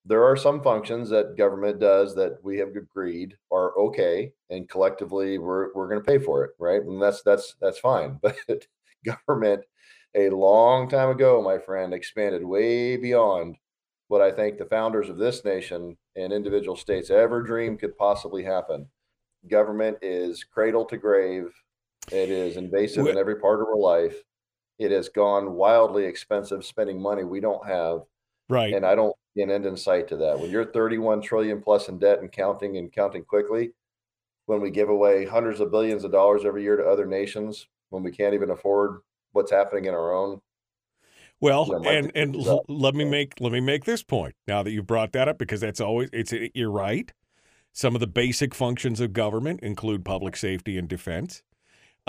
there 0.10 0.24
are 0.24 0.36
some 0.36 0.62
functions 0.62 1.10
that 1.10 1.38
government 1.38 1.80
does 1.80 2.16
that 2.16 2.38
we 2.44 2.58
have 2.58 2.76
agreed 2.76 3.38
are 3.52 3.78
okay 3.78 4.34
and 4.50 4.68
collectively 4.68 5.38
we're, 5.38 5.74
we're 5.74 5.88
going 5.88 6.02
to 6.02 6.08
pay 6.08 6.18
for 6.18 6.44
it 6.44 6.52
right? 6.60 6.82
And 6.82 7.02
that's 7.02 7.22
that's 7.22 7.56
that's 7.62 7.80
fine 7.80 8.20
but 8.22 8.36
government 9.06 9.64
a 10.16 10.30
long 10.30 10.90
time 10.90 11.10
ago 11.10 11.42
my 11.42 11.58
friend 11.58 11.94
expanded 11.94 12.44
way 12.44 12.98
beyond 12.98 13.56
what 14.08 14.22
i 14.22 14.32
think 14.32 14.58
the 14.58 14.66
founders 14.66 15.08
of 15.08 15.18
this 15.18 15.46
nation 15.46 15.96
and 16.20 16.34
individual 16.34 16.76
states 16.76 17.10
ever 17.10 17.42
dreamed 17.42 17.80
could 17.80 17.98
possibly 17.98 18.44
happen. 18.44 18.88
Government 19.50 19.98
is 20.02 20.44
cradle 20.44 20.86
to 20.86 20.98
grave. 20.98 21.52
It 22.12 22.30
is 22.30 22.58
invasive 22.58 23.08
in 23.08 23.18
every 23.18 23.38
part 23.38 23.62
of 23.62 23.68
our 23.68 23.78
life. 23.78 24.16
It 24.78 24.92
has 24.92 25.10
gone 25.10 25.54
wildly 25.54 26.06
expensive 26.06 26.66
spending 26.66 27.02
money 27.02 27.24
we 27.24 27.40
don't 27.40 27.66
have. 27.66 28.02
Right. 28.50 28.74
And 28.74 28.86
i 28.86 28.96
don't 28.96 29.16
an 29.36 29.52
end 29.52 29.66
in 29.66 29.78
sight 29.78 30.08
to 30.10 30.18
that. 30.18 30.40
When 30.40 30.52
you're 30.52 30.66
31 30.66 31.22
trillion 31.22 31.62
plus 31.62 31.88
in 31.88 32.00
debt 32.00 32.20
and 32.20 32.32
counting 32.32 32.78
and 32.78 32.92
counting 32.92 33.24
quickly, 33.24 33.72
when 34.46 34.62
we 34.62 34.72
give 34.72 34.90
away 34.90 35.26
hundreds 35.26 35.60
of 35.60 35.72
billions 35.72 36.04
of 36.04 36.12
dollars 36.12 36.46
every 36.46 36.64
year 36.64 36.76
to 36.76 36.84
other 36.84 37.06
nations, 37.06 37.68
when 37.90 38.04
we 38.04 38.12
can't 38.12 38.34
even 38.34 38.50
afford 38.50 39.02
what's 39.32 39.52
happening 39.52 39.86
in 39.86 39.94
our 39.94 40.14
own. 40.14 40.42
Well, 41.42 41.68
you 41.68 41.80
know, 41.80 41.90
and 41.90 42.12
and 42.16 42.36
l- 42.36 42.66
let 42.68 42.96
me 42.96 43.06
make 43.06 43.40
let 43.40 43.54
me 43.54 43.62
make 43.62 43.86
this 43.86 44.04
point 44.04 44.36
now 44.48 44.62
that 44.64 44.72
you 44.72 44.84
brought 44.84 45.14
that 45.14 45.30
up 45.30 45.38
because 45.38 45.62
that's 45.62 45.80
always 45.80 46.10
it's 46.12 46.34
you're 46.54 46.72
right. 46.72 47.12
Some 47.72 47.96
of 47.96 48.02
the 48.02 48.08
basic 48.08 48.54
functions 48.54 49.00
of 49.00 49.14
government 49.14 49.62
include 49.62 50.04
public 50.04 50.36
safety 50.36 50.78
and 50.78 50.90
defense. 50.90 51.44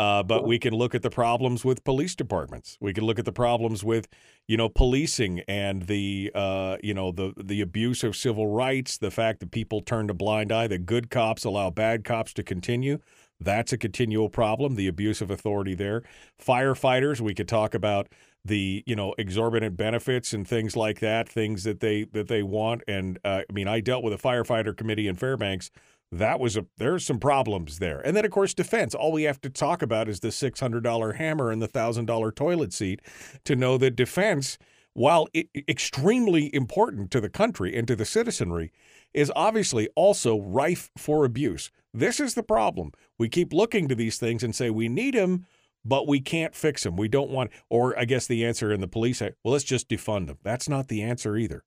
Uh, 0.01 0.22
but 0.22 0.47
we 0.47 0.59
can 0.59 0.72
look 0.72 0.94
at 0.94 1.02
the 1.02 1.10
problems 1.10 1.62
with 1.62 1.85
police 1.85 2.14
departments. 2.14 2.78
We 2.81 2.94
can 2.94 3.05
look 3.05 3.18
at 3.18 3.27
the 3.27 3.32
problems 3.32 3.85
with, 3.85 4.09
you 4.48 4.56
know, 4.56 4.70
policing 4.70 5.40
and 5.40 5.82
the, 5.82 6.31
uh, 6.35 6.78
you 6.82 6.94
know, 6.94 7.12
the 7.12 7.35
the 7.36 7.60
abuse 7.60 8.02
of 8.02 8.16
civil 8.16 8.47
rights. 8.47 8.97
The 8.97 9.10
fact 9.10 9.40
that 9.40 9.51
people 9.51 9.82
turn 9.82 10.09
a 10.09 10.14
blind 10.14 10.52
eye. 10.52 10.68
That 10.68 10.86
good 10.86 11.10
cops 11.10 11.44
allow 11.44 11.68
bad 11.68 12.02
cops 12.02 12.32
to 12.35 12.43
continue. 12.43 13.01
That's 13.39 13.74
a 13.74 13.77
continual 13.77 14.31
problem. 14.31 14.74
The 14.74 14.89
abuse 14.89 15.20
of 15.20 15.31
authority 15.31 15.74
there. 15.74 16.02
Firefighters. 16.43 17.20
We 17.20 17.35
could 17.35 17.48
talk 17.48 17.74
about 17.74 18.09
the 18.43 18.82
you 18.86 18.97
know 18.97 19.14
exorbitant 19.18 19.77
benefits 19.77 20.32
and 20.32 20.48
things 20.48 20.78
like 20.78 21.01
that. 21.01 21.28
Things 21.28 21.64
that 21.64 21.81
they 21.81 22.05
that 22.05 22.28
they 22.28 22.43
want. 22.43 22.81
And 22.89 23.18
uh, 23.22 23.43
I 23.51 23.52
mean, 23.52 23.68
I 23.68 23.81
dealt 23.81 24.02
with 24.02 24.14
a 24.14 24.28
firefighter 24.28 24.74
committee 24.74 25.09
in 25.09 25.16
Fairbanks 25.16 25.70
that 26.12 26.41
was 26.41 26.57
a 26.57 26.66
there's 26.77 27.07
some 27.07 27.19
problems 27.19 27.78
there. 27.78 28.01
And 28.01 28.16
then 28.16 28.24
of 28.24 28.31
course 28.31 28.55
defense. 28.55 28.95
All 28.95 29.12
we 29.12 29.24
have 29.24 29.41
to 29.43 29.51
talk 29.51 29.82
about 29.82 30.09
is 30.09 30.20
the 30.20 30.28
$600 30.28 31.16
hammer 31.16 31.51
and 31.51 31.62
the 31.62 31.69
$1000 31.69 32.35
toilet 32.35 32.73
seat 32.73 33.01
to 33.45 33.57
know 33.57 33.78
that 33.78 33.97
defense 33.97 34.59
while 34.93 35.28
I- 35.37 35.49
extremely 35.69 36.53
important 36.55 37.11
to 37.12 37.20
the 37.20 37.31
country 37.31 37.77
and 37.77 37.87
to 37.87 37.95
the 37.95 38.05
citizenry 38.05 38.73
is 39.15 39.32
obviously 39.37 39.89
also 39.95 40.41
rife 40.41 40.91
for 40.97 41.24
abuse. 41.24 41.70
This 41.93 42.20
is 42.20 42.35
the 42.35 42.43
problem. 42.43 42.93
We 43.19 43.28
keep 43.28 43.53
looking 43.53 43.89
to 43.89 43.95
these 43.95 44.19
things 44.19 44.43
and 44.43 44.55
say 44.55 44.70
we 44.70 44.89
need 44.89 45.15
them 45.15 45.47
but 45.85 46.07
we 46.07 46.20
can't 46.20 46.55
fix 46.55 46.82
them 46.82 46.97
we 46.97 47.09
don't 47.09 47.31
want 47.31 47.51
or 47.69 47.99
i 47.99 48.05
guess 48.05 48.27
the 48.27 48.45
answer 48.45 48.73
in 48.73 48.81
the 48.81 48.89
police 48.89 49.20
well 49.20 49.32
let's 49.45 49.65
just 49.65 49.89
defund 49.89 50.27
them 50.27 50.39
that's 50.43 50.69
not 50.69 50.89
the 50.89 51.03
answer 51.03 51.37
either 51.37 51.65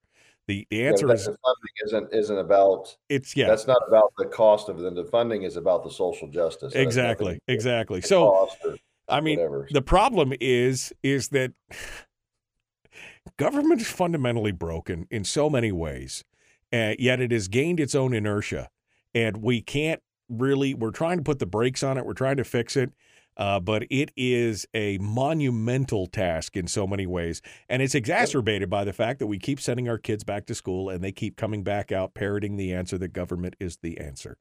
the, 0.48 0.68
the 0.70 0.86
answer 0.86 1.08
yeah, 1.08 1.14
is 1.14 1.26
the 1.26 1.38
funding 1.44 1.74
isn't 1.86 2.14
isn't 2.14 2.38
about 2.38 2.96
it's 3.08 3.36
yeah 3.36 3.48
that's 3.48 3.66
not 3.66 3.82
about 3.88 4.14
the 4.18 4.26
cost 4.26 4.68
of 4.68 4.84
it. 4.84 4.96
The 4.96 5.06
funding 5.06 5.44
is 5.44 5.56
about 5.56 5.84
the 5.84 5.92
social 5.92 6.28
justice. 6.28 6.74
Exactly, 6.76 7.40
exactly. 7.48 8.02
So 8.02 8.50
I 9.08 9.22
mean, 9.22 9.38
whatever. 9.38 9.68
the 9.72 9.82
problem 9.82 10.34
is 10.42 10.92
is 11.02 11.30
that 11.30 11.54
government 13.38 13.82
is 13.82 13.90
fundamentally 13.90 14.52
broken 14.52 15.08
in 15.10 15.24
so 15.24 15.50
many 15.50 15.72
ways, 15.72 16.26
uh, 16.74 16.94
yet 17.00 17.22
it 17.22 17.32
has 17.32 17.48
gained 17.48 17.80
its 17.80 17.96
own 17.96 18.14
inertia, 18.14 18.70
and 19.16 19.38
we 19.38 19.62
can't 19.62 20.02
really. 20.28 20.74
We're 20.74 20.92
trying 20.92 21.20
to 21.20 21.24
put 21.24 21.40
the 21.40 21.46
brakes 21.46 21.84
on 21.84 21.98
it. 21.98 22.06
We're 22.06 22.14
trying 22.14 22.38
to 22.38 22.44
fix 22.44 22.76
it. 22.76 22.92
Uh, 23.36 23.60
but 23.60 23.84
it 23.90 24.12
is 24.16 24.66
a 24.74 24.98
monumental 25.00 26.08
task 26.08 26.56
in 26.56 26.68
so 26.68 26.86
many 26.86 27.06
ways. 27.08 27.42
And 27.70 27.82
it's 27.82 27.96
exacerbated 27.96 28.70
by 28.70 28.84
the 28.84 28.94
fact 28.94 29.20
that 29.20 29.28
we 29.28 29.40
keep 29.40 29.60
sending 29.60 29.90
our 29.90 29.98
kids 29.98 30.24
back 30.24 30.46
to 30.48 30.56
school 30.56 30.90
and 30.90 31.04
they 31.04 31.12
keep 31.12 31.36
coming 31.36 31.64
back 31.64 31.92
out 31.92 32.14
parroting 32.14 32.58
the 32.58 32.74
answer 32.74 32.98
that 32.98 33.14
government 33.14 33.56
is 33.60 33.78
the 33.78 34.00
answer. 34.00 34.38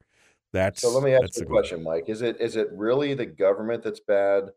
That's 0.52 0.82
so. 0.82 0.90
Let 0.90 1.02
me 1.02 1.14
ask 1.14 1.36
you 1.36 1.44
a 1.44 1.46
question, 1.46 1.82
Mike. 1.82 2.04
Is 2.08 2.20
it 2.20 2.36
is 2.40 2.56
it 2.56 2.68
really 2.72 3.14
the 3.14 3.24
government 3.24 3.82
that's 3.82 4.00
bad, 4.00 4.50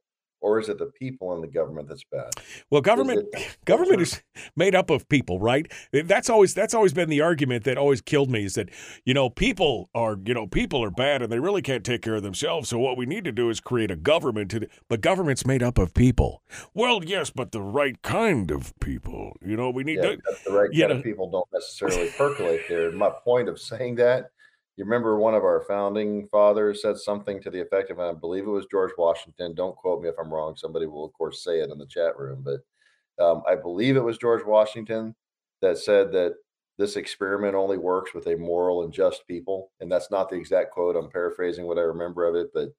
or 0.45 0.59
is 0.59 0.69
it 0.69 0.77
the 0.77 0.85
people 0.85 1.33
in 1.33 1.41
the 1.41 1.47
government 1.47 1.89
that's 1.89 2.03
bad? 2.11 2.29
Well, 2.69 2.81
government 2.81 3.27
government 3.65 3.99
is 4.01 4.21
made 4.55 4.75
up 4.75 4.91
of 4.91 5.09
people, 5.09 5.39
right? 5.39 5.71
That's 5.91 6.29
always 6.29 6.53
that's 6.53 6.75
always 6.75 6.93
been 6.93 7.09
the 7.09 7.21
argument 7.21 7.63
that 7.63 7.79
always 7.79 7.99
killed 7.99 8.29
me 8.29 8.45
is 8.45 8.53
that 8.53 8.69
you 9.05 9.13
know 9.15 9.29
people 9.31 9.89
are 9.95 10.17
you 10.23 10.35
know 10.35 10.45
people 10.45 10.83
are 10.83 10.91
bad 10.91 11.23
and 11.23 11.31
they 11.31 11.39
really 11.39 11.63
can't 11.63 11.83
take 11.83 12.03
care 12.03 12.13
of 12.13 12.21
themselves. 12.21 12.69
So 12.69 12.77
what 12.77 12.95
we 12.95 13.07
need 13.07 13.23
to 13.23 13.31
do 13.31 13.49
is 13.49 13.59
create 13.59 13.89
a 13.89 13.95
government. 13.95 14.51
To, 14.51 14.67
but 14.87 15.01
government's 15.01 15.47
made 15.47 15.63
up 15.63 15.79
of 15.79 15.95
people. 15.95 16.43
Well, 16.75 17.03
yes, 17.03 17.31
but 17.31 17.51
the 17.51 17.61
right 17.61 17.99
kind 18.03 18.51
of 18.51 18.71
people. 18.79 19.35
You 19.43 19.57
know, 19.57 19.71
we 19.71 19.83
need 19.83 19.97
Yeah, 19.97 20.11
to. 20.15 20.17
the 20.45 20.51
right 20.51 20.69
kind 20.71 20.89
know- 20.89 20.97
of 20.97 21.03
people 21.03 21.31
don't 21.31 21.47
necessarily 21.51 22.11
percolate 22.15 22.61
there. 22.69 22.91
My 22.91 23.09
point 23.09 23.49
of 23.49 23.59
saying 23.59 23.95
that, 23.95 24.29
you 24.77 24.83
remember 24.83 25.17
one 25.17 25.33
of 25.33 25.43
our 25.43 25.63
founding 25.67 26.27
fathers 26.27 26.81
said 26.81 26.97
something 26.97 27.41
to 27.41 27.49
the 27.49 27.61
effect 27.61 27.91
of, 27.91 27.99
I 27.99 28.13
believe 28.13 28.45
it 28.45 28.49
was 28.49 28.65
George 28.69 28.91
Washington. 28.97 29.55
Don't 29.55 29.75
quote 29.75 30.01
me 30.01 30.09
if 30.09 30.15
I'm 30.19 30.33
wrong. 30.33 30.55
Somebody 30.55 30.85
will, 30.85 31.05
of 31.05 31.13
course, 31.13 31.43
say 31.43 31.59
it 31.59 31.69
in 31.69 31.77
the 31.77 31.85
chat 31.85 32.17
room, 32.17 32.43
but 32.43 33.23
um, 33.23 33.41
I 33.47 33.55
believe 33.55 33.95
it 33.95 34.03
was 34.03 34.17
George 34.17 34.43
Washington 34.43 35.15
that 35.61 35.77
said 35.77 36.11
that 36.11 36.35
this 36.77 36.97
experiment 36.97 37.55
only 37.55 37.77
works 37.77 38.13
with 38.13 38.27
a 38.27 38.35
moral 38.35 38.83
and 38.83 38.91
just 38.91 39.25
people. 39.27 39.71
And 39.79 39.89
that's 39.89 40.11
not 40.11 40.29
the 40.29 40.35
exact 40.35 40.71
quote. 40.71 40.97
I'm 40.97 41.09
paraphrasing 41.09 41.65
what 41.65 41.77
I 41.77 41.81
remember 41.81 42.25
of 42.25 42.35
it, 42.35 42.49
but 42.53 42.69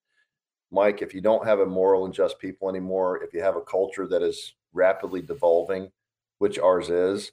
Mike, 0.70 1.00
if 1.00 1.14
you 1.14 1.22
don't 1.22 1.46
have 1.46 1.60
a 1.60 1.66
moral 1.66 2.04
and 2.04 2.12
just 2.12 2.38
people 2.38 2.68
anymore, 2.68 3.22
if 3.22 3.32
you 3.32 3.40
have 3.40 3.56
a 3.56 3.62
culture 3.62 4.06
that 4.08 4.22
is 4.22 4.54
rapidly 4.74 5.22
devolving, 5.22 5.90
which 6.38 6.58
ours 6.58 6.90
is, 6.90 7.32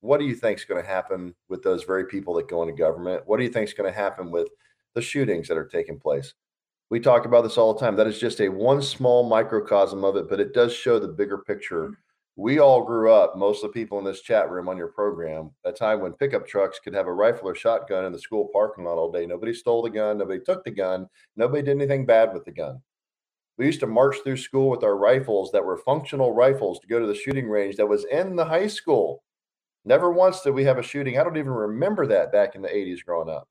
what 0.00 0.18
do 0.18 0.26
you 0.26 0.34
think 0.34 0.58
is 0.58 0.64
going 0.64 0.82
to 0.82 0.88
happen 0.88 1.34
with 1.48 1.62
those 1.62 1.84
very 1.84 2.06
people 2.06 2.34
that 2.34 2.48
go 2.48 2.62
into 2.62 2.74
government? 2.74 3.22
What 3.26 3.38
do 3.38 3.44
you 3.44 3.50
think 3.50 3.68
is 3.68 3.74
going 3.74 3.92
to 3.92 3.98
happen 3.98 4.30
with 4.30 4.48
the 4.94 5.02
shootings 5.02 5.48
that 5.48 5.58
are 5.58 5.66
taking 5.66 5.98
place? 5.98 6.34
We 6.90 7.00
talk 7.00 7.26
about 7.26 7.42
this 7.42 7.58
all 7.58 7.74
the 7.74 7.80
time. 7.80 7.96
That 7.96 8.06
is 8.06 8.18
just 8.18 8.40
a 8.40 8.48
one 8.48 8.80
small 8.80 9.28
microcosm 9.28 10.04
of 10.04 10.16
it, 10.16 10.28
but 10.28 10.40
it 10.40 10.54
does 10.54 10.72
show 10.72 10.98
the 10.98 11.08
bigger 11.08 11.38
picture. 11.38 11.84
Mm-hmm. 11.84 11.92
We 12.36 12.60
all 12.60 12.84
grew 12.84 13.12
up, 13.12 13.36
most 13.36 13.64
of 13.64 13.70
the 13.70 13.74
people 13.74 13.98
in 13.98 14.04
this 14.04 14.20
chat 14.20 14.48
room 14.48 14.68
on 14.68 14.76
your 14.76 14.92
program, 14.92 15.50
a 15.64 15.72
time 15.72 16.00
when 16.00 16.12
pickup 16.12 16.46
trucks 16.46 16.78
could 16.78 16.94
have 16.94 17.08
a 17.08 17.12
rifle 17.12 17.48
or 17.48 17.54
shotgun 17.56 18.04
in 18.04 18.12
the 18.12 18.18
school 18.18 18.48
parking 18.52 18.84
lot 18.84 18.96
all 18.96 19.10
day. 19.10 19.26
Nobody 19.26 19.52
stole 19.52 19.82
the 19.82 19.90
gun, 19.90 20.18
nobody 20.18 20.38
took 20.38 20.62
the 20.62 20.70
gun, 20.70 21.08
nobody 21.34 21.62
did 21.62 21.76
anything 21.76 22.06
bad 22.06 22.32
with 22.32 22.44
the 22.44 22.52
gun. 22.52 22.80
We 23.56 23.66
used 23.66 23.80
to 23.80 23.88
march 23.88 24.18
through 24.22 24.36
school 24.36 24.70
with 24.70 24.84
our 24.84 24.96
rifles 24.96 25.50
that 25.50 25.64
were 25.64 25.78
functional 25.78 26.32
rifles 26.32 26.78
to 26.78 26.86
go 26.86 27.00
to 27.00 27.08
the 27.08 27.14
shooting 27.14 27.48
range 27.48 27.74
that 27.74 27.88
was 27.88 28.04
in 28.04 28.36
the 28.36 28.44
high 28.44 28.68
school. 28.68 29.24
Never 29.88 30.12
once 30.12 30.42
did 30.42 30.50
we 30.50 30.64
have 30.64 30.76
a 30.76 30.82
shooting. 30.82 31.18
I 31.18 31.24
don't 31.24 31.38
even 31.38 31.50
remember 31.50 32.06
that 32.08 32.30
back 32.30 32.54
in 32.54 32.60
the 32.60 32.68
80s 32.68 33.02
growing 33.02 33.30
up. 33.30 33.48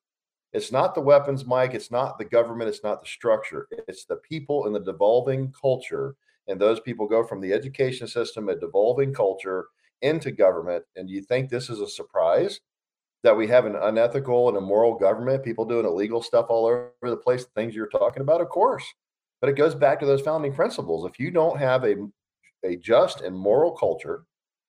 It's 0.54 0.72
not 0.72 0.94
the 0.94 1.02
weapons, 1.02 1.48
Mike. 1.48 1.74
It's 1.74 1.90
not 1.90 2.20
the 2.20 2.26
government. 2.26 2.70
It's 2.70 2.84
not 2.84 3.02
the 3.02 3.08
structure. 3.08 3.68
It's 3.88 4.06
the 4.06 4.18
people 4.18 4.68
in 4.68 4.74
the 4.74 4.80
devolving 4.80 5.52
culture. 5.60 6.16
And 6.48 6.62
those 6.62 6.80
people 6.80 7.08
go 7.08 7.24
from 7.26 7.42
the 7.42 7.54
education 7.54 8.08
system, 8.08 8.50
a 8.50 8.56
devolving 8.56 9.16
culture, 9.16 9.66
into 10.04 10.30
government. 10.30 10.86
And 10.96 11.10
you 11.10 11.24
think 11.24 11.50
this 11.50 11.72
is 11.72 11.80
a 11.80 11.90
surprise 11.90 12.60
that 13.24 13.36
we 13.36 13.48
have 13.48 13.66
an 13.66 13.76
unethical 13.76 14.48
and 14.48 14.58
immoral 14.60 14.94
government, 14.94 15.44
people 15.44 15.66
doing 15.66 15.88
illegal 15.88 16.22
stuff 16.22 16.46
all 16.50 16.68
over 16.68 16.92
the 17.02 17.18
place, 17.18 17.46
things 17.56 17.74
you're 17.74 17.88
talking 17.88 18.22
about? 18.22 18.42
Of 18.42 18.50
course. 18.50 18.86
But 19.42 19.50
it 19.50 19.54
goes 19.54 19.74
back 19.74 20.00
to 20.02 20.06
those 20.06 20.22
founding 20.22 20.54
principles. 20.54 21.10
If 21.10 21.20
you 21.20 21.32
don't 21.32 21.58
have 21.58 21.84
a, 21.84 21.96
a 22.64 22.76
just 22.76 23.22
and 23.22 23.36
moral 23.36 23.72
culture, 23.72 24.26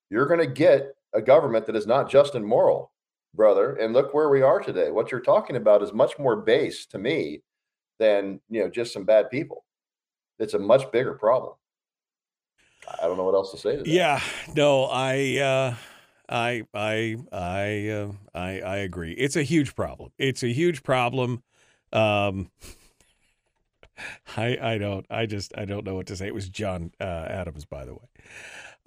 you're 0.08 0.26
going 0.26 0.40
to 0.40 0.46
get 0.46 0.94
a 1.14 1.22
government 1.22 1.66
that 1.66 1.76
is 1.76 1.86
not 1.86 2.10
just 2.10 2.34
and 2.34 2.46
moral, 2.46 2.92
brother. 3.34 3.74
And 3.74 3.92
look 3.92 4.14
where 4.14 4.28
we 4.28 4.42
are 4.42 4.60
today. 4.60 4.90
What 4.90 5.10
you're 5.10 5.20
talking 5.20 5.56
about 5.56 5.82
is 5.82 5.92
much 5.92 6.18
more 6.18 6.36
base 6.36 6.86
to 6.86 6.98
me 6.98 7.42
than 7.98 8.40
you 8.48 8.60
know 8.60 8.68
just 8.68 8.92
some 8.92 9.04
bad 9.04 9.30
people. 9.30 9.64
It's 10.38 10.54
a 10.54 10.58
much 10.58 10.90
bigger 10.92 11.14
problem. 11.14 11.54
I 13.02 13.06
don't 13.06 13.16
know 13.16 13.24
what 13.24 13.34
else 13.34 13.50
to 13.52 13.58
say 13.58 13.72
to 13.72 13.78
that. 13.78 13.86
Yeah, 13.86 14.20
no, 14.54 14.84
I, 14.84 15.36
uh, 15.38 15.74
I, 16.28 16.64
I, 16.72 17.16
I, 17.32 17.88
uh, 17.88 18.12
I, 18.34 18.60
I 18.60 18.76
agree. 18.78 19.12
It's 19.12 19.36
a 19.36 19.42
huge 19.42 19.74
problem. 19.74 20.10
It's 20.18 20.42
a 20.42 20.52
huge 20.52 20.82
problem. 20.82 21.42
Um, 21.92 22.50
I, 24.36 24.58
I 24.60 24.78
don't, 24.78 25.06
I 25.10 25.26
just, 25.26 25.52
I 25.58 25.64
don't 25.64 25.84
know 25.84 25.94
what 25.94 26.06
to 26.06 26.16
say. 26.16 26.28
It 26.28 26.34
was 26.34 26.48
John 26.48 26.92
uh, 27.00 27.04
Adams, 27.28 27.64
by 27.64 27.84
the 27.84 27.94
way. 27.94 28.08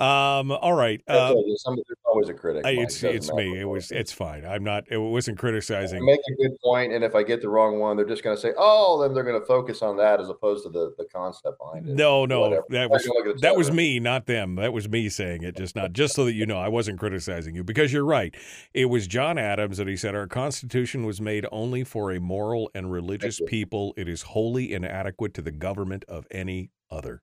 Um, 0.01 0.51
all 0.51 0.73
right. 0.73 1.01
Uh, 1.07 1.35
there's 1.45 1.63
always 2.05 2.29
a 2.29 2.33
critic. 2.33 2.65
I- 2.65 2.71
it's, 2.71 3.03
it's 3.03 3.31
me. 3.31 3.59
It 3.59 3.65
was, 3.65 3.91
it's 3.91 4.11
fine. 4.11 4.45
I'm 4.45 4.63
not, 4.63 4.85
it 4.89 4.97
wasn't 4.97 5.37
criticizing. 5.37 6.01
I 6.01 6.05
make 6.05 6.19
a 6.27 6.35
good 6.41 6.57
point, 6.63 6.91
and 6.91 7.03
if 7.03 7.13
I 7.13 7.23
get 7.23 7.41
the 7.41 7.49
wrong 7.49 7.79
one, 7.79 7.97
they're 7.97 8.05
just 8.07 8.23
going 8.23 8.35
to 8.35 8.41
say, 8.41 8.51
"Oh," 8.57 9.01
then 9.01 9.13
they're 9.13 9.23
going 9.23 9.39
to 9.39 9.45
focus 9.45 9.81
on 9.81 9.97
that 9.97 10.19
as 10.19 10.29
opposed 10.29 10.63
to 10.63 10.69
the 10.69 10.93
the 10.97 11.05
concept 11.05 11.59
behind 11.59 11.87
it. 11.87 11.95
No, 11.95 12.25
no, 12.25 12.41
Whatever. 12.41 12.65
that 12.69 12.89
was 12.89 13.03
can 13.03 13.11
look 13.13 13.27
at 13.27 13.35
the 13.35 13.41
that 13.41 13.55
was 13.55 13.71
me, 13.71 13.99
not 13.99 14.25
them. 14.25 14.55
That 14.55 14.73
was 14.73 14.89
me 14.89 15.07
saying 15.09 15.43
it, 15.43 15.55
just 15.55 15.75
not 15.75 15.93
just 15.93 16.15
so 16.15 16.25
that 16.25 16.33
you 16.33 16.45
know, 16.45 16.57
I 16.57 16.67
wasn't 16.67 16.99
criticizing 16.99 17.53
you 17.55 17.63
because 17.63 17.93
you're 17.93 18.05
right. 18.05 18.33
It 18.73 18.85
was 18.85 19.07
John 19.07 19.37
Adams 19.37 19.77
that 19.77 19.87
he 19.87 19.95
said 19.95 20.15
our 20.15 20.27
Constitution 20.27 21.05
was 21.05 21.21
made 21.21 21.45
only 21.51 21.83
for 21.83 22.11
a 22.11 22.19
moral 22.19 22.71
and 22.73 22.91
religious 22.91 23.39
people. 23.47 23.93
It 23.97 24.07
is 24.09 24.23
wholly 24.23 24.73
inadequate 24.73 25.33
to 25.35 25.41
the 25.41 25.51
government 25.51 26.05
of 26.07 26.25
any 26.31 26.71
other, 26.89 27.21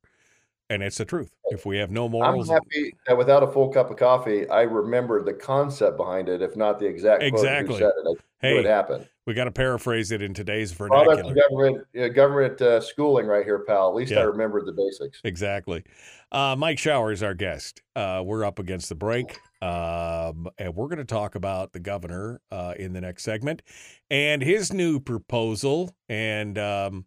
and 0.70 0.82
it's 0.82 0.99
the 0.99 1.05
truth. 1.05 1.31
If 1.51 1.65
we 1.66 1.78
have 1.78 1.90
no 1.90 2.09
morals, 2.09 2.51
I'm 2.51 2.55
happy 2.57 2.95
that 3.07 3.16
without 3.16 3.43
a 3.43 3.47
full 3.47 3.69
cup 3.69 3.90
of 3.90 3.97
coffee, 3.97 4.49
I 4.49 4.62
remember 4.62 5.23
the 5.23 5.32
concept 5.32 5.97
behind 5.97 6.28
it, 6.28 6.43
if 6.43 6.57
not 6.57 6.78
the 6.78 6.86
exact 6.86 7.20
quote 7.23 7.32
Exactly. 7.32 7.74
who 7.74 7.81
said 7.81 7.93
it. 8.05 8.19
Hey, 8.40 8.57
it 8.59 8.66
happened. 8.66 9.09
we 9.27 9.35
got 9.35 9.45
to 9.45 9.51
paraphrase 9.51 10.12
it 10.12 10.23
in 10.23 10.32
today's 10.32 10.70
vernacular. 10.70 11.31
of 11.31 11.36
government 11.36 11.86
uh, 12.01 12.09
government 12.09 12.61
uh, 12.62 12.81
schooling 12.81 13.27
right 13.27 13.45
here, 13.45 13.59
pal. 13.66 13.89
At 13.89 13.95
least 13.95 14.12
Yeah. 14.12 14.20
I 14.20 14.24
remembered 14.24 14.65
the 14.66 14.73
basics. 14.73 15.20
Exactly. 15.24 15.82
Uh, 16.31 16.55
Mike 16.57 16.78
Shower 16.78 17.11
is 17.11 17.23
our 17.23 17.35
guest. 17.35 17.82
Uh, 17.97 18.23
we're 18.24 18.45
up 18.45 18.59
against 18.61 18.90
the 18.90 18.95
break, 18.95 19.40
um, 19.62 20.47
and 20.59 20.74
we're 20.77 20.86
going 20.86 20.99
to 20.99 21.05
talk 21.05 21.35
about 21.35 21.73
the 21.73 21.81
governor 21.81 22.40
uh, 22.53 22.74
in 22.78 22.93
the 22.93 23.01
next 23.01 23.24
segment 23.24 23.62
and 24.11 24.40
his 24.43 24.73
new 24.73 25.01
proposal 25.01 25.93
and 26.09 26.57
um, 26.59 27.07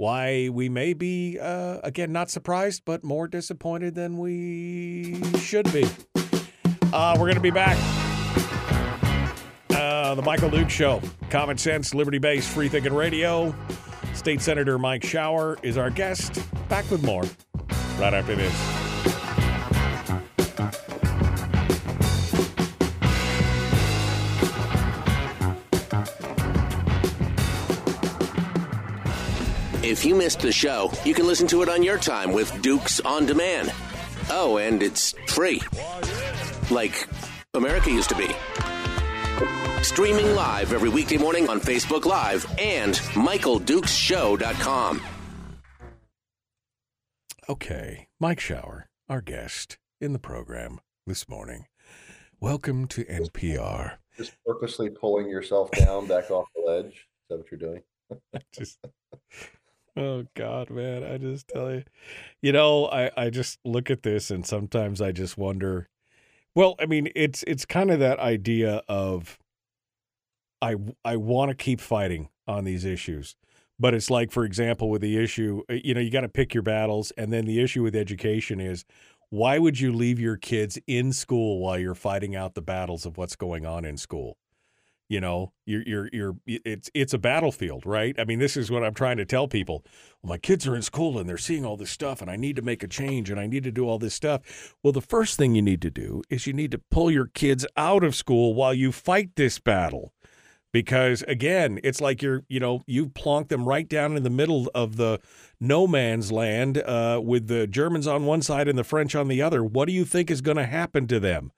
why 0.00 0.48
we 0.48 0.66
may 0.70 0.94
be, 0.94 1.38
uh, 1.38 1.76
again, 1.84 2.10
not 2.10 2.30
surprised, 2.30 2.80
but 2.86 3.04
more 3.04 3.28
disappointed 3.28 3.94
than 3.94 4.16
we 4.16 5.22
should 5.38 5.70
be. 5.74 5.86
Uh, 6.90 7.14
we're 7.18 7.26
going 7.26 7.34
to 7.34 7.40
be 7.40 7.50
back. 7.50 7.76
Uh, 9.68 10.14
the 10.14 10.22
Michael 10.22 10.48
Duke 10.48 10.70
Show. 10.70 11.02
Common 11.28 11.58
sense, 11.58 11.94
liberty 11.94 12.16
based, 12.16 12.48
free 12.48 12.70
thinking 12.70 12.94
radio. 12.94 13.54
State 14.14 14.40
Senator 14.40 14.78
Mike 14.78 15.04
Shower 15.04 15.58
is 15.62 15.76
our 15.76 15.90
guest. 15.90 16.42
Back 16.70 16.90
with 16.90 17.02
more 17.02 17.24
right 17.98 18.14
after 18.14 18.34
this. 18.34 18.89
If 29.90 30.04
you 30.04 30.14
missed 30.14 30.38
the 30.38 30.52
show, 30.52 30.92
you 31.04 31.14
can 31.14 31.26
listen 31.26 31.48
to 31.48 31.62
it 31.62 31.68
on 31.68 31.82
your 31.82 31.98
time 31.98 32.32
with 32.32 32.62
Dukes 32.62 33.00
on 33.00 33.26
Demand. 33.26 33.72
Oh, 34.30 34.58
and 34.58 34.84
it's 34.84 35.16
free. 35.26 35.60
Like 36.70 37.08
America 37.54 37.90
used 37.90 38.08
to 38.10 38.14
be. 38.14 38.28
Streaming 39.82 40.36
live 40.36 40.72
every 40.72 40.90
weekday 40.90 41.16
morning 41.16 41.48
on 41.48 41.58
Facebook 41.58 42.04
Live 42.04 42.46
and 42.56 42.94
MichaelDukesShow.com. 42.94 45.02
Okay, 47.48 48.06
Mike 48.20 48.38
Shower, 48.38 48.86
our 49.08 49.20
guest 49.20 49.76
in 50.00 50.12
the 50.12 50.20
program 50.20 50.78
this 51.04 51.28
morning. 51.28 51.66
Welcome 52.38 52.86
to 52.86 53.04
NPR. 53.06 53.94
Just 54.16 54.36
purposely 54.46 54.88
pulling 54.88 55.28
yourself 55.28 55.72
down 55.72 56.06
back 56.06 56.30
off 56.30 56.46
the 56.54 56.62
ledge. 56.64 56.94
Is 56.94 57.28
that 57.28 57.38
what 57.38 57.50
you're 57.50 57.58
doing? 57.58 57.82
just 58.52 58.78
Oh 60.00 60.24
God, 60.34 60.70
man! 60.70 61.04
I 61.04 61.18
just 61.18 61.46
tell 61.48 61.70
you, 61.72 61.84
you 62.40 62.52
know, 62.52 62.86
I 62.86 63.10
I 63.16 63.28
just 63.30 63.58
look 63.66 63.90
at 63.90 64.02
this 64.02 64.30
and 64.30 64.46
sometimes 64.46 65.02
I 65.02 65.12
just 65.12 65.36
wonder. 65.36 65.88
Well, 66.54 66.74
I 66.80 66.86
mean, 66.86 67.10
it's 67.14 67.44
it's 67.46 67.66
kind 67.66 67.90
of 67.90 68.00
that 68.00 68.18
idea 68.18 68.82
of 68.88 69.38
I 70.62 70.76
I 71.04 71.16
want 71.16 71.50
to 71.50 71.54
keep 71.54 71.80
fighting 71.80 72.30
on 72.48 72.64
these 72.64 72.84
issues, 72.86 73.36
but 73.78 73.92
it's 73.94 74.10
like, 74.10 74.30
for 74.32 74.44
example, 74.44 74.88
with 74.90 75.02
the 75.02 75.18
issue, 75.22 75.62
uh, 75.70 75.74
you 75.74 75.92
know, 75.94 76.00
you 76.00 76.10
got 76.10 76.22
to 76.22 76.28
pick 76.28 76.54
your 76.54 76.62
battles, 76.62 77.12
and 77.18 77.32
then 77.32 77.44
the 77.44 77.60
issue 77.60 77.82
with 77.82 77.94
education 77.96 78.60
is. 78.60 78.84
Why 79.32 79.60
would 79.60 79.78
you 79.78 79.92
leave 79.92 80.18
your 80.18 80.36
kids 80.36 80.76
in 80.88 81.12
school 81.12 81.60
while 81.60 81.78
you're 81.78 81.94
fighting 81.94 82.34
out 82.34 82.54
the 82.56 82.62
battles 82.62 83.06
of 83.06 83.16
what's 83.16 83.36
going 83.36 83.64
on 83.64 83.84
in 83.84 83.96
school? 83.96 84.38
You 85.10 85.20
know 85.20 85.52
you're 85.66 85.82
you're 85.82 86.08
you're 86.12 86.36
it's 86.46 86.88
it's 86.94 87.12
a 87.12 87.18
battlefield 87.18 87.84
right? 87.84 88.18
I 88.18 88.24
mean 88.24 88.38
this 88.38 88.56
is 88.56 88.70
what 88.70 88.84
i'm 88.84 88.94
trying 88.94 89.18
to 89.18 89.26
tell 89.26 89.48
people. 89.48 89.84
Well, 90.22 90.30
my 90.30 90.38
kids 90.38 90.66
are 90.66 90.76
in 90.76 90.82
school 90.82 91.18
and 91.18 91.28
they're 91.28 91.36
seeing 91.36 91.66
all 91.66 91.76
this 91.76 91.90
stuff 91.90 92.22
and 92.22 92.30
i 92.30 92.36
need 92.36 92.56
to 92.56 92.62
make 92.62 92.82
a 92.82 92.88
change 92.88 93.28
and 93.28 93.38
i 93.38 93.46
need 93.46 93.64
to 93.64 93.72
do 93.72 93.86
all 93.86 93.98
this 93.98 94.14
stuff. 94.14 94.74
Well 94.82 94.92
the 94.92 95.02
first 95.02 95.36
thing 95.36 95.54
you 95.54 95.62
need 95.62 95.82
to 95.82 95.90
do 95.90 96.22
is 96.30 96.46
you 96.46 96.52
need 96.52 96.70
to 96.70 96.78
pull 96.78 97.10
your 97.10 97.26
kids 97.26 97.66
out 97.76 98.04
of 98.04 98.14
school 98.14 98.54
while 98.54 98.72
you 98.72 98.92
fight 98.92 99.34
this 99.34 99.58
battle. 99.58 100.14
Because 100.72 101.22
again 101.26 101.80
it's 101.82 102.00
like 102.00 102.22
you're 102.22 102.44
you 102.48 102.60
know 102.60 102.82
you 102.86 103.08
plonk 103.08 103.48
them 103.48 103.68
right 103.68 103.88
down 103.88 104.16
in 104.16 104.22
the 104.22 104.30
middle 104.30 104.70
of 104.76 104.94
the 104.96 105.18
no 105.58 105.88
man's 105.88 106.30
land 106.30 106.78
uh, 106.78 107.20
with 107.22 107.48
the 107.48 107.66
germans 107.66 108.06
on 108.06 108.26
one 108.26 108.42
side 108.42 108.68
and 108.68 108.78
the 108.78 108.84
french 108.84 109.16
on 109.16 109.26
the 109.26 109.42
other. 109.42 109.64
What 109.64 109.86
do 109.88 109.92
you 109.92 110.04
think 110.04 110.30
is 110.30 110.40
going 110.40 110.56
to 110.56 110.66
happen 110.66 111.08
to 111.08 111.18
them? 111.18 111.50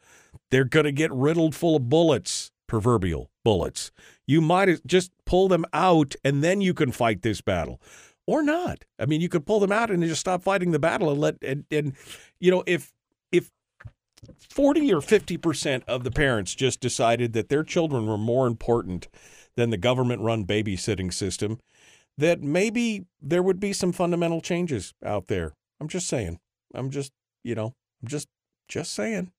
They're 0.51 0.65
going 0.65 0.85
to 0.85 0.93
get 0.93 1.13
riddled 1.13 1.55
full 1.55 1.77
of 1.77 1.91
bullets 1.91 2.52
proverbial 2.73 3.31
bullets. 3.45 3.93
You 4.27 4.41
might 4.41 4.87
just 4.87 5.13
pull 5.27 5.47
them 5.47 5.67
out 5.75 6.15
and 6.25 6.43
then 6.43 6.63
you 6.63 6.73
can 6.73 6.91
fight 6.91 7.21
this 7.21 7.43
battle. 7.43 7.83
Or 8.27 8.43
not. 8.43 8.87
I 8.99 9.05
mean, 9.05 9.21
you 9.21 9.29
could 9.29 9.45
pull 9.45 9.61
them 9.61 9.73
out 9.73 9.91
and 9.91 10.03
just 10.03 10.23
stop 10.23 10.43
fighting 10.43 10.71
the 10.71 10.79
battle 10.79 11.11
and 11.11 11.21
let 11.21 11.37
and, 11.43 11.67
and 11.71 11.93
you 12.41 12.51
know, 12.51 12.65
if 12.67 12.95
if 13.31 13.51
40 14.49 14.91
or 14.91 15.01
50% 15.03 15.83
of 15.87 16.03
the 16.03 16.11
parents 16.11 16.55
just 16.55 16.81
decided 16.81 17.35
that 17.35 17.51
their 17.51 17.63
children 17.63 18.07
were 18.07 18.17
more 18.17 18.47
important 18.47 19.09
than 19.55 19.69
the 19.69 19.77
government 19.77 20.23
run 20.23 20.47
babysitting 20.47 21.13
system, 21.13 21.59
that 22.17 22.41
maybe 22.41 23.05
there 23.21 23.43
would 23.43 23.61
be 23.61 23.75
some 23.75 23.93
fundamental 23.93 24.41
changes 24.41 24.95
out 25.05 25.27
there. 25.27 25.53
I'm 25.79 25.89
just 25.89 26.09
saying. 26.09 26.39
I'm 26.75 26.89
just, 26.89 27.13
you 27.45 27.55
know, 27.55 27.75
I'm 28.01 28.09
just 28.09 28.29
just 28.67 28.95
saying. 28.95 29.31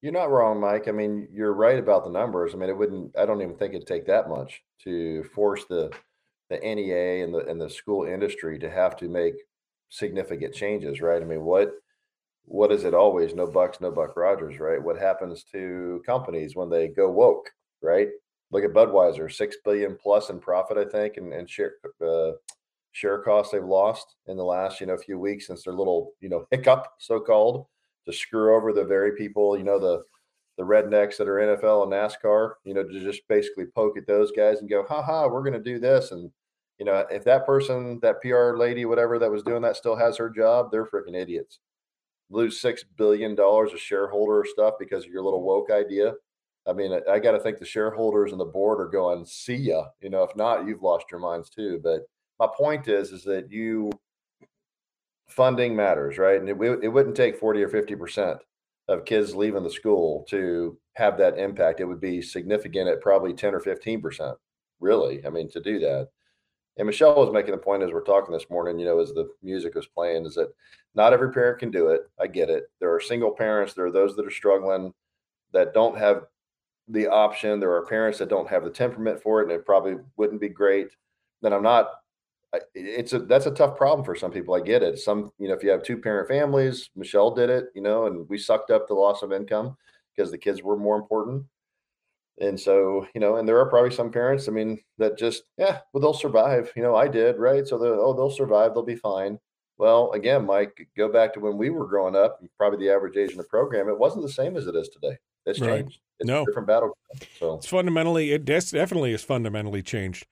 You're 0.00 0.12
not 0.12 0.30
wrong, 0.30 0.60
Mike. 0.60 0.86
I 0.86 0.92
mean, 0.92 1.26
you're 1.32 1.54
right 1.54 1.78
about 1.78 2.04
the 2.04 2.10
numbers. 2.10 2.54
I 2.54 2.58
mean, 2.58 2.70
it 2.70 2.76
wouldn't. 2.76 3.16
I 3.18 3.26
don't 3.26 3.42
even 3.42 3.56
think 3.56 3.74
it'd 3.74 3.86
take 3.86 4.06
that 4.06 4.28
much 4.28 4.62
to 4.84 5.24
force 5.34 5.64
the 5.68 5.90
the 6.50 6.58
NEA 6.58 7.24
and 7.24 7.34
the 7.34 7.46
and 7.46 7.60
the 7.60 7.68
school 7.68 8.06
industry 8.06 8.58
to 8.60 8.70
have 8.70 8.96
to 8.98 9.08
make 9.08 9.34
significant 9.88 10.54
changes, 10.54 11.00
right? 11.00 11.20
I 11.20 11.24
mean, 11.24 11.42
what 11.42 11.72
what 12.44 12.70
is 12.70 12.84
it 12.84 12.94
always? 12.94 13.34
No 13.34 13.46
bucks, 13.46 13.80
no 13.80 13.90
buck 13.90 14.16
Rogers, 14.16 14.60
right? 14.60 14.82
What 14.82 14.98
happens 14.98 15.44
to 15.52 16.02
companies 16.06 16.54
when 16.54 16.70
they 16.70 16.88
go 16.88 17.10
woke, 17.10 17.50
right? 17.82 18.08
Look 18.52 18.64
at 18.64 18.72
Budweiser, 18.72 19.30
six 19.30 19.56
billion 19.64 19.96
plus 20.00 20.30
in 20.30 20.38
profit, 20.38 20.78
I 20.78 20.84
think, 20.84 21.16
and, 21.16 21.32
and 21.32 21.50
share 21.50 21.74
uh, 22.06 22.32
share 22.92 23.18
costs 23.18 23.52
they've 23.52 23.64
lost 23.64 24.14
in 24.26 24.36
the 24.36 24.44
last 24.44 24.80
you 24.80 24.86
know 24.86 24.96
few 24.96 25.18
weeks 25.18 25.48
since 25.48 25.64
their 25.64 25.74
little 25.74 26.12
you 26.20 26.28
know 26.28 26.46
hiccup, 26.52 26.86
so 26.98 27.18
called 27.18 27.66
to 28.08 28.16
screw 28.16 28.56
over 28.56 28.72
the 28.72 28.84
very 28.84 29.16
people, 29.16 29.56
you 29.56 29.64
know, 29.64 29.78
the 29.78 30.02
the 30.58 30.64
rednecks 30.64 31.16
that 31.16 31.28
are 31.28 31.36
NFL 31.36 31.84
and 31.84 31.92
NASCAR, 31.92 32.54
you 32.64 32.74
know, 32.74 32.82
to 32.82 33.00
just 33.00 33.26
basically 33.28 33.66
poke 33.66 33.96
at 33.96 34.08
those 34.08 34.32
guys 34.32 34.58
and 34.58 34.68
go, 34.68 34.84
ha 34.88 35.00
ha, 35.00 35.28
we're 35.28 35.44
going 35.44 35.52
to 35.52 35.60
do 35.60 35.78
this. 35.78 36.10
And, 36.10 36.32
you 36.80 36.84
know, 36.84 37.06
if 37.10 37.22
that 37.24 37.46
person, 37.46 38.00
that 38.02 38.20
PR 38.20 38.56
lady, 38.56 38.84
whatever 38.84 39.20
that 39.20 39.30
was 39.30 39.44
doing 39.44 39.62
that 39.62 39.76
still 39.76 39.94
has 39.94 40.16
her 40.16 40.28
job, 40.28 40.72
they're 40.72 40.84
freaking 40.84 41.14
idiots. 41.14 41.60
Lose 42.28 42.60
$6 42.60 42.80
billion 42.96 43.38
of 43.38 43.80
shareholder 43.80 44.44
stuff 44.44 44.74
because 44.80 45.04
of 45.04 45.12
your 45.12 45.22
little 45.22 45.44
woke 45.44 45.70
idea. 45.70 46.14
I 46.66 46.72
mean, 46.72 46.92
I, 46.92 47.12
I 47.12 47.18
got 47.20 47.32
to 47.32 47.40
think 47.40 47.58
the 47.58 47.64
shareholders 47.64 48.32
and 48.32 48.40
the 48.40 48.44
board 48.44 48.80
are 48.80 48.90
going, 48.90 49.24
see 49.26 49.54
ya. 49.54 49.84
You 50.00 50.10
know, 50.10 50.24
if 50.24 50.34
not, 50.34 50.66
you've 50.66 50.82
lost 50.82 51.06
your 51.12 51.20
minds 51.20 51.50
too. 51.50 51.80
But 51.84 52.00
my 52.40 52.48
point 52.52 52.88
is, 52.88 53.12
is 53.12 53.22
that 53.24 53.48
you, 53.52 53.92
funding 55.28 55.76
matters, 55.76 56.18
right? 56.18 56.40
And 56.40 56.48
it, 56.48 56.56
it 56.82 56.88
wouldn't 56.88 57.16
take 57.16 57.38
40 57.38 57.62
or 57.62 57.68
50% 57.68 58.38
of 58.88 59.04
kids 59.04 59.34
leaving 59.34 59.62
the 59.62 59.70
school 59.70 60.24
to 60.30 60.78
have 60.94 61.18
that 61.18 61.38
impact. 61.38 61.80
It 61.80 61.84
would 61.84 62.00
be 62.00 62.22
significant 62.22 62.88
at 62.88 63.00
probably 63.00 63.34
10 63.34 63.54
or 63.54 63.60
15%, 63.60 64.34
really. 64.80 65.24
I 65.26 65.30
mean, 65.30 65.50
to 65.50 65.60
do 65.60 65.78
that. 65.80 66.08
And 66.78 66.86
Michelle 66.86 67.16
was 67.16 67.32
making 67.32 67.50
the 67.50 67.58
point 67.58 67.82
as 67.82 67.90
we're 67.92 68.02
talking 68.02 68.32
this 68.32 68.48
morning, 68.50 68.78
you 68.78 68.86
know, 68.86 69.00
as 69.00 69.10
the 69.10 69.28
music 69.42 69.74
was 69.74 69.88
playing, 69.88 70.24
is 70.24 70.36
that 70.36 70.52
not 70.94 71.12
every 71.12 71.32
parent 71.32 71.58
can 71.58 71.70
do 71.70 71.88
it. 71.88 72.02
I 72.20 72.28
get 72.28 72.50
it. 72.50 72.70
There 72.80 72.94
are 72.94 73.00
single 73.00 73.32
parents, 73.32 73.74
there 73.74 73.86
are 73.86 73.92
those 73.92 74.14
that 74.16 74.26
are 74.26 74.30
struggling 74.30 74.94
that 75.52 75.74
don't 75.74 75.98
have 75.98 76.24
the 76.86 77.08
option. 77.08 77.60
There 77.60 77.72
are 77.72 77.84
parents 77.84 78.18
that 78.18 78.28
don't 78.28 78.48
have 78.48 78.64
the 78.64 78.70
temperament 78.70 79.20
for 79.22 79.40
it, 79.40 79.44
and 79.44 79.52
it 79.52 79.66
probably 79.66 79.96
wouldn't 80.16 80.40
be 80.40 80.48
great. 80.48 80.88
Then 81.42 81.52
I'm 81.52 81.62
not 81.62 81.90
it's 82.74 83.12
a 83.12 83.18
that's 83.20 83.46
a 83.46 83.50
tough 83.50 83.76
problem 83.76 84.04
for 84.04 84.14
some 84.14 84.30
people. 84.30 84.54
I 84.54 84.60
get 84.60 84.82
it. 84.82 84.98
Some, 84.98 85.30
you 85.38 85.48
know, 85.48 85.54
if 85.54 85.62
you 85.62 85.70
have 85.70 85.82
two 85.82 85.98
parent 85.98 86.28
families, 86.28 86.90
Michelle 86.96 87.30
did 87.30 87.50
it, 87.50 87.66
you 87.74 87.82
know, 87.82 88.06
and 88.06 88.28
we 88.28 88.38
sucked 88.38 88.70
up 88.70 88.88
the 88.88 88.94
loss 88.94 89.22
of 89.22 89.32
income 89.32 89.76
because 90.16 90.30
the 90.30 90.38
kids 90.38 90.62
were 90.62 90.76
more 90.76 90.96
important. 90.96 91.44
And 92.40 92.58
so, 92.58 93.06
you 93.14 93.20
know, 93.20 93.36
and 93.36 93.48
there 93.48 93.58
are 93.58 93.68
probably 93.68 93.90
some 93.90 94.12
parents, 94.12 94.48
I 94.48 94.52
mean, 94.52 94.78
that 94.98 95.18
just, 95.18 95.42
yeah, 95.58 95.80
well, 95.92 96.00
they'll 96.00 96.14
survive. 96.14 96.72
You 96.76 96.82
know, 96.82 96.94
I 96.94 97.08
did, 97.08 97.36
right? 97.36 97.66
So 97.66 97.78
they'll, 97.78 98.00
oh, 98.00 98.14
they'll 98.14 98.30
survive, 98.30 98.74
they'll 98.74 98.84
be 98.84 98.94
fine. 98.94 99.38
Well, 99.76 100.12
again, 100.12 100.46
Mike, 100.46 100.88
go 100.96 101.10
back 101.10 101.34
to 101.34 101.40
when 101.40 101.56
we 101.56 101.70
were 101.70 101.86
growing 101.86 102.16
up, 102.16 102.40
probably 102.56 102.84
the 102.84 102.92
average 102.92 103.16
age 103.16 103.32
in 103.32 103.38
the 103.38 103.44
program, 103.44 103.88
it 103.88 103.98
wasn't 103.98 104.22
the 104.22 104.32
same 104.32 104.56
as 104.56 104.66
it 104.66 104.74
is 104.74 104.88
today. 104.88 105.16
It's 105.46 105.60
right. 105.60 105.80
changed. 105.80 106.00
It's 106.18 106.26
no. 106.26 106.44
different 106.44 106.68
battle. 106.68 106.96
So 107.38 107.54
it's 107.54 107.68
fundamentally, 107.68 108.32
it 108.32 108.44
definitely 108.44 109.12
is 109.12 109.22
fundamentally 109.22 109.82
changed. 109.82 110.26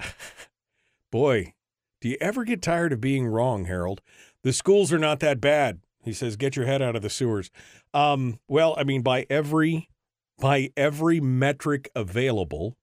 Boy, 1.10 1.54
do 2.06 2.10
you 2.10 2.18
ever 2.20 2.44
get 2.44 2.62
tired 2.62 2.92
of 2.92 3.00
being 3.00 3.26
wrong, 3.26 3.64
Harold? 3.64 4.00
The 4.44 4.52
schools 4.52 4.92
are 4.92 4.98
not 4.98 5.18
that 5.18 5.40
bad. 5.40 5.80
He 6.04 6.12
says, 6.12 6.36
get 6.36 6.54
your 6.54 6.64
head 6.64 6.80
out 6.80 6.94
of 6.94 7.02
the 7.02 7.10
sewers. 7.10 7.50
Um, 7.92 8.38
well, 8.46 8.76
I 8.78 8.84
mean, 8.84 9.02
by 9.02 9.26
every 9.28 9.88
by 10.38 10.70
every 10.76 11.18
metric 11.18 11.90
available, 11.96 12.76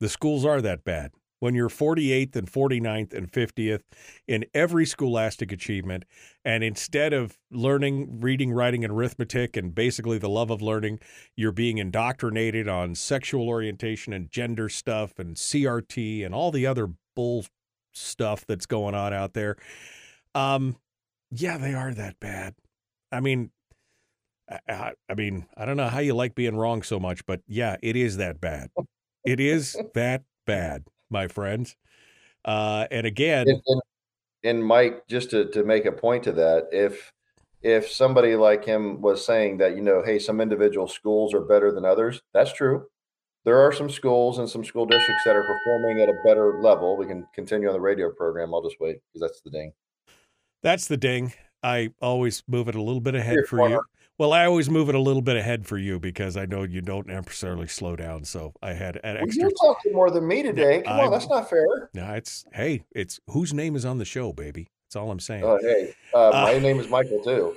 the 0.00 0.08
schools 0.08 0.44
are 0.44 0.60
that 0.60 0.82
bad. 0.82 1.12
When 1.38 1.54
you're 1.54 1.68
48th 1.68 2.34
and 2.34 2.50
49th 2.50 3.14
and 3.14 3.30
50th 3.30 3.82
in 4.26 4.46
every 4.52 4.84
scholastic 4.84 5.52
achievement, 5.52 6.04
and 6.44 6.64
instead 6.64 7.12
of 7.12 7.38
learning 7.52 8.18
reading, 8.20 8.50
writing, 8.50 8.82
and 8.82 8.92
arithmetic 8.92 9.56
and 9.56 9.72
basically 9.72 10.18
the 10.18 10.28
love 10.28 10.50
of 10.50 10.60
learning, 10.60 10.98
you're 11.36 11.52
being 11.52 11.78
indoctrinated 11.78 12.66
on 12.66 12.96
sexual 12.96 13.48
orientation 13.48 14.12
and 14.12 14.32
gender 14.32 14.68
stuff 14.68 15.20
and 15.20 15.36
CRT 15.36 16.26
and 16.26 16.34
all 16.34 16.50
the 16.50 16.66
other 16.66 16.88
bull 17.14 17.44
stuff 17.92 18.46
that's 18.46 18.66
going 18.66 18.94
on 18.94 19.12
out 19.12 19.34
there. 19.34 19.56
Um, 20.34 20.76
yeah, 21.30 21.58
they 21.58 21.74
are 21.74 21.92
that 21.94 22.18
bad. 22.20 22.54
I 23.12 23.20
mean, 23.20 23.50
I, 24.68 24.92
I, 25.08 25.14
mean, 25.14 25.46
I 25.56 25.64
don't 25.64 25.76
know 25.76 25.88
how 25.88 26.00
you 26.00 26.14
like 26.14 26.34
being 26.34 26.56
wrong 26.56 26.82
so 26.82 26.98
much, 26.98 27.24
but 27.26 27.40
yeah, 27.46 27.76
it 27.82 27.96
is 27.96 28.16
that 28.16 28.40
bad. 28.40 28.70
It 29.24 29.40
is 29.40 29.76
that 29.94 30.22
bad, 30.46 30.84
my 31.10 31.28
friends. 31.28 31.76
Uh, 32.44 32.86
and 32.90 33.06
again, 33.06 33.48
and, 33.48 33.60
and, 33.66 33.82
and 34.44 34.64
Mike, 34.64 35.06
just 35.08 35.30
to 35.30 35.50
to 35.50 35.64
make 35.64 35.84
a 35.84 35.92
point 35.92 36.24
to 36.24 36.32
that, 36.32 36.68
if 36.72 37.12
if 37.62 37.90
somebody 37.90 38.36
like 38.36 38.64
him 38.64 39.02
was 39.02 39.24
saying 39.24 39.58
that, 39.58 39.76
you 39.76 39.82
know, 39.82 40.02
hey, 40.02 40.18
some 40.18 40.40
individual 40.40 40.86
schools 40.86 41.34
are 41.34 41.40
better 41.40 41.72
than 41.72 41.84
others, 41.84 42.22
that's 42.32 42.52
true. 42.52 42.86
There 43.44 43.58
are 43.58 43.72
some 43.72 43.88
schools 43.90 44.38
and 44.38 44.48
some 44.48 44.64
school 44.64 44.86
districts 44.86 45.22
that 45.24 45.36
are 45.36 45.42
performing 45.44 46.00
at 46.02 46.08
a 46.08 46.14
better 46.24 46.60
level. 46.60 46.96
We 46.96 47.06
can 47.06 47.26
continue 47.34 47.68
on 47.68 47.74
the 47.74 47.80
radio 47.80 48.10
program. 48.10 48.54
I'll 48.54 48.62
just 48.62 48.80
wait 48.80 48.98
because 49.12 49.20
that's 49.28 49.40
the 49.40 49.50
ding. 49.50 49.72
That's 50.62 50.86
the 50.88 50.96
ding. 50.96 51.32
I 51.62 51.90
always 52.00 52.42
move 52.48 52.68
it 52.68 52.74
a 52.74 52.82
little 52.82 53.00
bit 53.00 53.14
ahead 53.14 53.46
for 53.48 53.58
corner. 53.58 53.74
you. 53.76 53.82
Well, 54.18 54.32
I 54.32 54.46
always 54.46 54.68
move 54.68 54.88
it 54.88 54.96
a 54.96 55.00
little 55.00 55.22
bit 55.22 55.36
ahead 55.36 55.64
for 55.66 55.78
you 55.78 56.00
because 56.00 56.36
I 56.36 56.44
know 56.44 56.64
you 56.64 56.80
don't 56.80 57.06
necessarily 57.06 57.68
slow 57.68 57.94
down. 57.94 58.24
So 58.24 58.52
I 58.60 58.72
had 58.72 58.96
an 59.04 59.14
Well, 59.14 59.22
extra. 59.24 59.42
you're 59.42 59.50
talking 59.52 59.92
more 59.92 60.10
than 60.10 60.26
me 60.26 60.42
today. 60.42 60.82
Come 60.82 60.94
I'm- 60.94 61.06
on, 61.06 61.12
that's 61.12 61.28
not 61.28 61.48
fair. 61.48 61.88
No, 61.94 62.12
it's 62.14 62.44
hey, 62.52 62.82
it's 62.94 63.20
whose 63.28 63.54
name 63.54 63.76
is 63.76 63.84
on 63.84 63.98
the 63.98 64.04
show, 64.04 64.32
baby. 64.32 64.68
That's 64.86 64.96
all 64.96 65.10
I'm 65.12 65.20
saying. 65.20 65.44
Oh, 65.44 65.58
hey, 65.62 65.94
uh, 66.14 66.30
my 66.32 66.54
Uh, 66.56 66.58
name 66.58 66.80
is 66.80 66.88
Michael 66.88 67.22
too. 67.22 67.56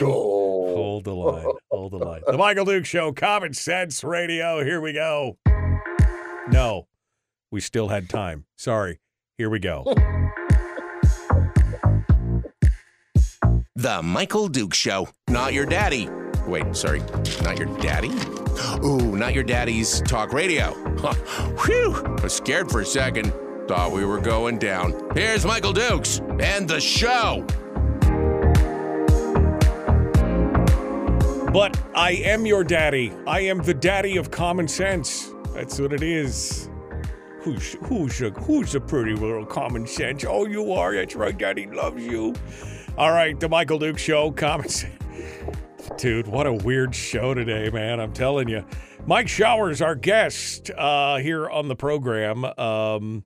Oh. 0.00 0.74
Hold 0.74 1.04
the 1.04 1.14
line. 1.14 1.46
Hold 1.70 1.92
the 1.92 1.98
line. 1.98 2.22
The 2.26 2.36
Michael 2.36 2.64
Duke 2.64 2.84
Show, 2.84 3.12
Common 3.12 3.52
Sense 3.52 4.04
Radio. 4.04 4.62
Here 4.62 4.80
we 4.80 4.92
go. 4.92 5.38
No, 6.50 6.86
we 7.50 7.60
still 7.60 7.88
had 7.88 8.08
time. 8.08 8.44
Sorry. 8.56 9.00
Here 9.36 9.50
we 9.50 9.58
go. 9.58 9.84
The 13.76 14.02
Michael 14.02 14.48
Duke 14.48 14.74
Show. 14.74 15.08
Not 15.28 15.52
your 15.52 15.66
daddy. 15.66 16.08
Wait, 16.46 16.74
sorry. 16.74 17.00
Not 17.42 17.58
your 17.58 17.68
daddy? 17.78 18.10
Ooh, 18.84 19.16
not 19.16 19.34
your 19.34 19.44
daddy's 19.44 20.00
talk 20.02 20.32
radio. 20.32 20.72
Whew. 21.64 21.94
I 21.94 22.22
was 22.22 22.32
scared 22.34 22.70
for 22.70 22.80
a 22.80 22.86
second. 22.86 23.32
Thought 23.68 23.92
we 23.92 24.04
were 24.04 24.20
going 24.20 24.58
down. 24.58 25.10
Here's 25.14 25.44
Michael 25.44 25.72
Dukes 25.72 26.20
and 26.40 26.66
the 26.66 26.80
show. 26.80 27.46
But 31.58 31.76
I 31.92 32.12
am 32.12 32.46
your 32.46 32.62
daddy. 32.62 33.12
I 33.26 33.40
am 33.40 33.58
the 33.58 33.74
daddy 33.74 34.16
of 34.16 34.30
common 34.30 34.68
sense. 34.68 35.32
That's 35.54 35.80
what 35.80 35.92
it 35.92 36.04
is. 36.04 36.70
Who's 37.40 37.72
who's 37.82 38.22
a 38.22 38.30
who's 38.30 38.76
a 38.76 38.80
pretty 38.80 39.14
little 39.14 39.44
common 39.44 39.84
sense? 39.84 40.24
Oh, 40.24 40.46
you 40.46 40.72
are. 40.72 40.94
That's 40.94 41.16
right. 41.16 41.36
Daddy 41.36 41.66
loves 41.66 42.06
you. 42.06 42.36
All 42.96 43.10
right, 43.10 43.40
the 43.40 43.48
Michael 43.48 43.80
Duke 43.80 43.98
Show, 43.98 44.30
common 44.30 44.68
sense. 44.68 45.02
Dude, 45.96 46.28
what 46.28 46.46
a 46.46 46.52
weird 46.52 46.94
show 46.94 47.34
today, 47.34 47.70
man. 47.70 47.98
I'm 47.98 48.12
telling 48.12 48.48
you. 48.48 48.64
Mike 49.04 49.26
Shower's, 49.26 49.82
our 49.82 49.96
guest 49.96 50.70
uh, 50.70 51.16
here 51.16 51.50
on 51.50 51.66
the 51.66 51.74
program. 51.74 52.44
Um, 52.56 53.24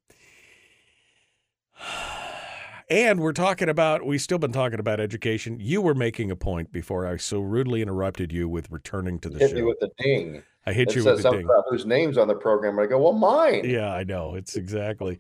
and 2.93 3.20
we're 3.20 3.32
talking 3.32 3.70
about, 3.70 4.05
we've 4.05 4.20
still 4.20 4.39
been 4.39 4.52
talking 4.52 4.78
about 4.78 5.01
education. 5.01 5.56
You 5.59 5.81
were 5.81 5.94
making 5.94 6.31
a 6.31 6.36
point 6.36 6.70
before 6.73 7.06
I 7.06 7.16
so 7.16 7.40
rudely 7.40 7.81
interrupted 7.81 8.31
you 8.31 8.48
with 8.51 8.70
returning 8.70 9.19
to 9.20 9.31
the 9.31 9.39
show. 9.39 9.44
I 9.47 9.48
Hit 9.48 9.51
show. 9.51 9.56
me 9.56 9.62
with 9.62 9.81
the 9.81 9.90
ding. 9.98 10.43
I 10.66 10.73
hit 10.74 10.89
It 10.90 10.97
you 10.97 11.02
says 11.02 11.24
with 11.24 11.27
a 11.27 11.31
ding. 11.39 11.44
about 11.47 11.64
whose 11.70 11.86
name's 11.86 12.19
on 12.19 12.28
the 12.28 12.35
program. 12.35 12.78
And 12.78 12.86
I 12.86 12.90
go, 12.90 12.98
well, 13.02 13.14
mine. 13.14 13.62
Yeah, 13.64 13.93
I 13.93 14.05
know. 14.05 14.35
It's 14.35 14.56
exactly. 14.56 15.19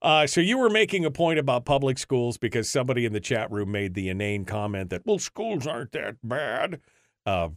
Uh, 0.00 0.26
so 0.26 0.40
you 0.40 0.56
were 0.56 0.70
making 0.70 1.04
a 1.04 1.10
point 1.10 1.38
about 1.38 1.66
public 1.66 1.98
schools 1.98 2.38
because 2.38 2.70
somebody 2.70 3.04
in 3.04 3.12
the 3.12 3.20
chat 3.20 3.50
room 3.50 3.70
made 3.70 3.92
the 3.92 4.08
inane 4.08 4.46
comment 4.46 4.88
that, 4.88 5.02
well, 5.04 5.18
schools 5.18 5.66
aren't 5.66 5.92
that 5.92 6.16
bad. 6.24 6.80
Uh, 7.26 7.50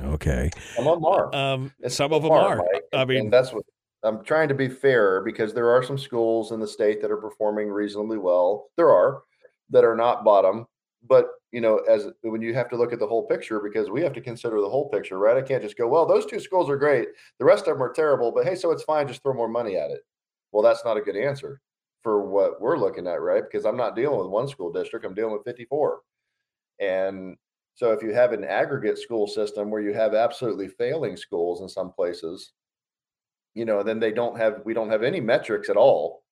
okay. 0.00 0.50
Some 0.76 0.86
of 0.86 0.94
them 1.00 1.04
are. 1.04 1.34
Um, 1.34 1.72
some 1.88 2.12
of 2.12 2.22
them 2.22 2.30
are. 2.30 2.58
Mike, 2.58 2.84
I 2.92 3.04
mean, 3.04 3.28
that's 3.28 3.52
what 3.52 3.64
I'm 4.06 4.24
trying 4.24 4.48
to 4.48 4.54
be 4.54 4.68
fair 4.68 5.22
because 5.22 5.52
there 5.52 5.70
are 5.70 5.82
some 5.82 5.98
schools 5.98 6.52
in 6.52 6.60
the 6.60 6.66
state 6.66 7.02
that 7.02 7.10
are 7.10 7.16
performing 7.16 7.68
reasonably 7.68 8.18
well. 8.18 8.70
There 8.76 8.90
are 8.90 9.22
that 9.70 9.84
are 9.84 9.96
not 9.96 10.24
bottom, 10.24 10.66
but 11.08 11.26
you 11.52 11.60
know, 11.60 11.78
as 11.88 12.08
when 12.22 12.42
you 12.42 12.54
have 12.54 12.68
to 12.70 12.76
look 12.76 12.92
at 12.92 12.98
the 12.98 13.06
whole 13.06 13.26
picture, 13.26 13.60
because 13.60 13.90
we 13.90 14.02
have 14.02 14.12
to 14.12 14.20
consider 14.20 14.60
the 14.60 14.68
whole 14.68 14.88
picture, 14.88 15.18
right? 15.18 15.36
I 15.36 15.42
can't 15.42 15.62
just 15.62 15.78
go, 15.78 15.88
well, 15.88 16.06
those 16.06 16.26
two 16.26 16.40
schools 16.40 16.68
are 16.68 16.76
great, 16.76 17.08
the 17.38 17.44
rest 17.44 17.66
of 17.66 17.74
them 17.74 17.82
are 17.82 17.92
terrible, 17.92 18.30
but 18.32 18.44
hey, 18.44 18.54
so 18.54 18.70
it's 18.70 18.82
fine, 18.82 19.08
just 19.08 19.22
throw 19.22 19.34
more 19.34 19.48
money 19.48 19.76
at 19.76 19.90
it. 19.90 20.00
Well, 20.52 20.62
that's 20.62 20.84
not 20.84 20.96
a 20.96 21.00
good 21.02 21.16
answer 21.16 21.60
for 22.02 22.26
what 22.26 22.60
we're 22.60 22.78
looking 22.78 23.06
at, 23.06 23.20
right? 23.20 23.42
Because 23.42 23.64
I'm 23.64 23.76
not 23.76 23.96
dealing 23.96 24.18
with 24.18 24.28
one 24.28 24.48
school 24.48 24.72
district, 24.72 25.04
I'm 25.04 25.14
dealing 25.14 25.32
with 25.32 25.44
54. 25.44 26.00
And 26.78 27.36
so 27.74 27.92
if 27.92 28.02
you 28.02 28.12
have 28.12 28.32
an 28.32 28.44
aggregate 28.44 28.98
school 28.98 29.26
system 29.26 29.70
where 29.70 29.82
you 29.82 29.92
have 29.94 30.14
absolutely 30.14 30.68
failing 30.68 31.16
schools 31.16 31.62
in 31.62 31.68
some 31.68 31.92
places, 31.92 32.52
you 33.56 33.64
know, 33.64 33.82
then 33.82 33.98
they 33.98 34.12
don't 34.12 34.36
have 34.36 34.60
we 34.64 34.74
don't 34.74 34.90
have 34.90 35.02
any 35.02 35.18
metrics 35.18 35.70
at 35.70 35.78
all 35.78 36.22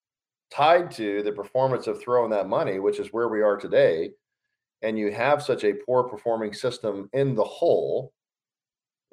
tied 0.53 0.91
to 0.91 1.23
the 1.23 1.33
performance 1.33 1.87
of 1.87 2.01
throwing 2.01 2.31
that 2.31 2.49
money, 2.49 2.79
which 2.79 3.01
is 3.01 3.13
where 3.13 3.29
we 3.29 3.41
are 3.41 3.57
today. 3.57 4.11
And 4.83 4.99
you 4.99 5.11
have 5.11 5.43
such 5.43 5.65
a 5.65 5.73
poor 5.73 6.05
performing 6.05 6.53
system 6.53 7.09
in 7.15 7.35
the 7.35 7.43
whole. 7.43 8.13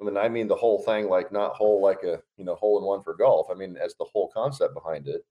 I 0.00 0.04
mean, 0.04 0.18
I 0.18 0.28
mean 0.28 0.46
the 0.46 0.54
whole 0.54 0.82
thing, 0.82 1.08
like 1.08 1.32
not 1.32 1.54
whole 1.54 1.80
like 1.80 2.02
a 2.02 2.20
you 2.36 2.44
know 2.44 2.54
hole 2.54 2.78
in 2.78 2.84
one 2.84 3.02
for 3.02 3.14
golf. 3.14 3.48
I 3.50 3.54
mean, 3.54 3.78
as 3.82 3.94
the 3.94 4.06
whole 4.12 4.30
concept 4.32 4.74
behind 4.74 5.08
it. 5.08 5.24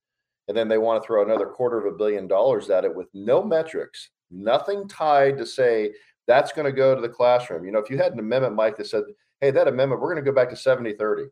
And 0.48 0.58
then 0.58 0.68
they 0.68 0.80
want 0.80 1.02
to 1.02 1.06
throw 1.06 1.24
another 1.24 1.46
quarter 1.46 1.78
of 1.78 1.94
a 1.94 1.96
billion 1.96 2.28
dollars 2.28 2.72
at 2.72 2.84
it 2.84 2.94
with 2.94 3.08
no 3.14 3.44
metrics, 3.44 4.10
nothing 4.32 4.88
tied 4.88 5.38
to 5.38 5.46
say 5.46 5.92
that's 6.28 6.52
going 6.52 6.66
to 6.66 6.72
go 6.72 6.96
to 6.96 7.02
the 7.02 7.08
classroom. 7.08 7.64
You 7.64 7.72
know, 7.72 7.80
if 7.80 7.92
you 7.92 7.98
had 7.98 8.14
an 8.14 8.20
amendment, 8.20 8.56
Mike, 8.56 8.76
that 8.78 8.88
said, 8.88 9.04
hey, 9.40 9.52
that 9.52 9.68
amendment, 9.68 10.02
we're 10.02 10.12
going 10.12 10.24
to 10.24 10.30
go 10.30 10.36
back 10.36 10.50
to 10.50 10.56
70 10.56 10.94
30. 10.94 11.26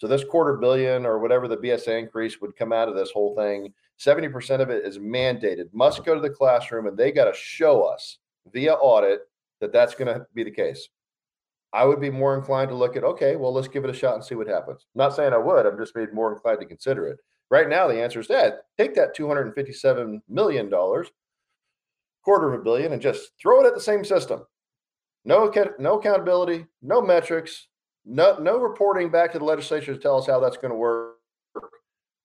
So 0.00 0.06
this 0.06 0.24
quarter 0.24 0.56
billion 0.56 1.04
or 1.04 1.18
whatever 1.18 1.46
the 1.46 1.58
BSA 1.58 1.98
increase 1.98 2.40
would 2.40 2.56
come 2.56 2.72
out 2.72 2.88
of 2.88 2.94
this 2.96 3.10
whole 3.10 3.36
thing, 3.36 3.74
70% 3.98 4.60
of 4.60 4.70
it 4.70 4.86
is 4.86 4.98
mandated, 4.98 5.72
must 5.74 6.04
go 6.06 6.14
to 6.14 6.20
the 6.20 6.30
classroom, 6.30 6.86
and 6.86 6.96
they 6.96 7.12
got 7.12 7.26
to 7.26 7.38
show 7.38 7.82
us 7.82 8.16
via 8.50 8.72
audit 8.72 9.20
that 9.60 9.72
that's 9.72 9.94
going 9.94 10.06
to 10.06 10.26
be 10.34 10.42
the 10.42 10.50
case. 10.50 10.88
I 11.74 11.84
would 11.84 12.00
be 12.00 12.08
more 12.08 12.34
inclined 12.34 12.70
to 12.70 12.76
look 12.76 12.96
at, 12.96 13.04
okay, 13.04 13.36
well, 13.36 13.52
let's 13.52 13.68
give 13.68 13.84
it 13.84 13.90
a 13.90 13.94
shot 13.94 14.14
and 14.14 14.24
see 14.24 14.34
what 14.34 14.48
happens. 14.48 14.86
not 14.94 15.14
saying 15.14 15.34
I 15.34 15.38
would, 15.38 15.66
I'm 15.66 15.78
just 15.78 15.94
being 15.94 16.14
more 16.14 16.32
inclined 16.32 16.60
to 16.60 16.66
consider 16.66 17.06
it. 17.08 17.18
Right 17.50 17.68
now, 17.68 17.86
the 17.86 18.02
answer 18.02 18.20
is 18.20 18.28
that 18.28 18.62
take 18.78 18.94
that 18.94 19.14
$257 19.14 20.20
million, 20.28 20.70
quarter 20.70 22.52
of 22.52 22.60
a 22.60 22.64
billion, 22.64 22.92
and 22.94 23.02
just 23.02 23.32
throw 23.40 23.62
it 23.62 23.66
at 23.66 23.74
the 23.74 23.80
same 23.80 24.04
system. 24.04 24.46
No, 25.26 25.52
no 25.78 25.98
accountability, 25.98 26.64
no 26.80 27.02
metrics, 27.02 27.68
no, 28.04 28.38
no 28.38 28.58
reporting 28.58 29.10
back 29.10 29.32
to 29.32 29.38
the 29.38 29.44
legislature 29.44 29.94
to 29.94 30.00
tell 30.00 30.18
us 30.18 30.26
how 30.26 30.40
that's 30.40 30.56
going 30.56 30.70
to 30.70 30.76
work. 30.76 31.16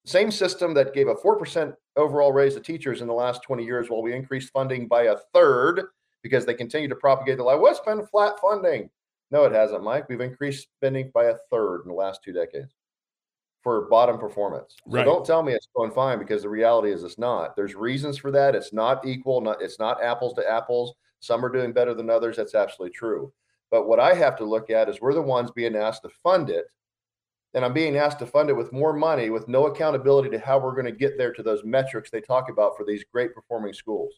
Same 0.05 0.29
system 0.29 0.73
that 0.75 0.93
gave 0.93 1.07
a 1.07 1.15
4% 1.15 1.73
overall 1.95 2.31
raise 2.31 2.53
to 2.53 2.59
teachers 2.59 3.01
in 3.01 3.07
the 3.07 3.13
last 3.13 3.41
20 3.43 3.63
years 3.65 3.89
while 3.89 4.03
we 4.03 4.13
increased 4.13 4.51
funding 4.53 4.87
by 4.87 5.03
a 5.03 5.15
third 5.33 5.81
because 6.21 6.45
they 6.45 6.53
continue 6.53 6.87
to 6.87 6.95
propagate 6.95 7.37
the 7.37 7.43
lie. 7.43 7.55
What's 7.55 7.79
been 7.79 8.05
flat 8.07 8.39
funding? 8.39 8.89
No, 9.31 9.45
it 9.45 9.51
hasn't, 9.51 9.83
Mike. 9.83 10.07
We've 10.07 10.21
increased 10.21 10.67
spending 10.77 11.09
by 11.13 11.25
a 11.25 11.35
third 11.49 11.81
in 11.81 11.87
the 11.89 11.95
last 11.95 12.21
two 12.23 12.33
decades 12.33 12.71
for 13.63 13.87
bottom 13.89 14.19
performance. 14.19 14.75
So 14.87 14.97
Right. 14.97 15.05
don't 15.05 15.25
tell 15.25 15.41
me 15.41 15.53
it's 15.53 15.69
going 15.75 15.89
fine 15.91 16.19
because 16.19 16.43
the 16.43 16.49
reality 16.49 16.91
is 16.91 17.03
it's 17.03 17.17
not. 17.17 17.55
There's 17.55 17.73
reasons 17.73 18.17
for 18.19 18.29
that. 18.29 18.53
It's 18.53 18.71
not 18.73 19.05
equal. 19.07 19.41
Not 19.41 19.59
it's 19.61 19.79
not 19.79 20.03
apples 20.03 20.35
to 20.35 20.47
apples. 20.47 20.93
Some 21.19 21.43
are 21.43 21.49
doing 21.49 21.73
better 21.73 21.95
than 21.95 22.11
others. 22.11 22.37
That's 22.37 22.53
absolutely 22.53 22.93
true. 22.95 23.33
But 23.71 23.87
what 23.87 23.99
I 23.99 24.13
have 24.13 24.35
to 24.37 24.45
look 24.45 24.69
at 24.69 24.89
is 24.89 25.01
we're 25.01 25.13
the 25.13 25.21
ones 25.21 25.51
being 25.51 25.75
asked 25.75 26.03
to 26.03 26.09
fund 26.23 26.49
it. 26.49 26.65
And 27.53 27.63
I'm 27.63 27.73
being 27.73 27.95
asked 27.97 28.19
to 28.19 28.25
fund 28.25 28.49
it 28.49 28.55
with 28.55 28.73
more 28.73 28.93
money 28.93 29.29
with 29.29 29.47
no 29.47 29.67
accountability 29.67 30.29
to 30.31 30.39
how 30.39 30.59
we're 30.59 30.73
going 30.73 30.85
to 30.85 30.91
get 30.91 31.17
there 31.17 31.31
to 31.33 31.43
those 31.43 31.63
metrics 31.63 32.09
they 32.09 32.21
talk 32.21 32.49
about 32.49 32.75
for 32.75 32.85
these 32.85 33.05
great 33.11 33.33
performing 33.33 33.73
schools. 33.73 34.13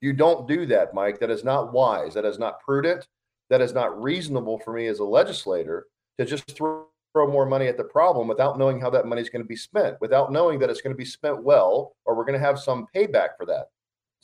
You 0.00 0.12
don't 0.12 0.48
do 0.48 0.66
that, 0.66 0.92
Mike. 0.92 1.20
That 1.20 1.30
is 1.30 1.44
not 1.44 1.72
wise. 1.72 2.14
That 2.14 2.24
is 2.24 2.38
not 2.38 2.60
prudent. 2.60 3.06
That 3.48 3.60
is 3.60 3.72
not 3.72 4.02
reasonable 4.02 4.58
for 4.58 4.72
me 4.72 4.86
as 4.88 4.98
a 4.98 5.04
legislator 5.04 5.86
to 6.18 6.24
just 6.24 6.50
throw, 6.56 6.86
more 7.16 7.46
money 7.46 7.68
at 7.68 7.76
the 7.76 7.84
problem 7.84 8.26
without 8.26 8.58
knowing 8.58 8.80
how 8.80 8.90
that 8.90 9.06
money 9.06 9.22
is 9.22 9.30
going 9.30 9.40
to 9.40 9.46
be 9.46 9.54
spent, 9.54 9.96
without 10.00 10.32
knowing 10.32 10.58
that 10.58 10.68
it's 10.68 10.80
going 10.80 10.92
to 10.92 10.98
be 10.98 11.04
spent 11.04 11.44
well, 11.44 11.94
or 12.04 12.16
we're 12.16 12.24
going 12.24 12.38
to 12.38 12.44
have 12.44 12.58
some 12.58 12.88
payback 12.92 13.28
for 13.36 13.46
that. 13.46 13.68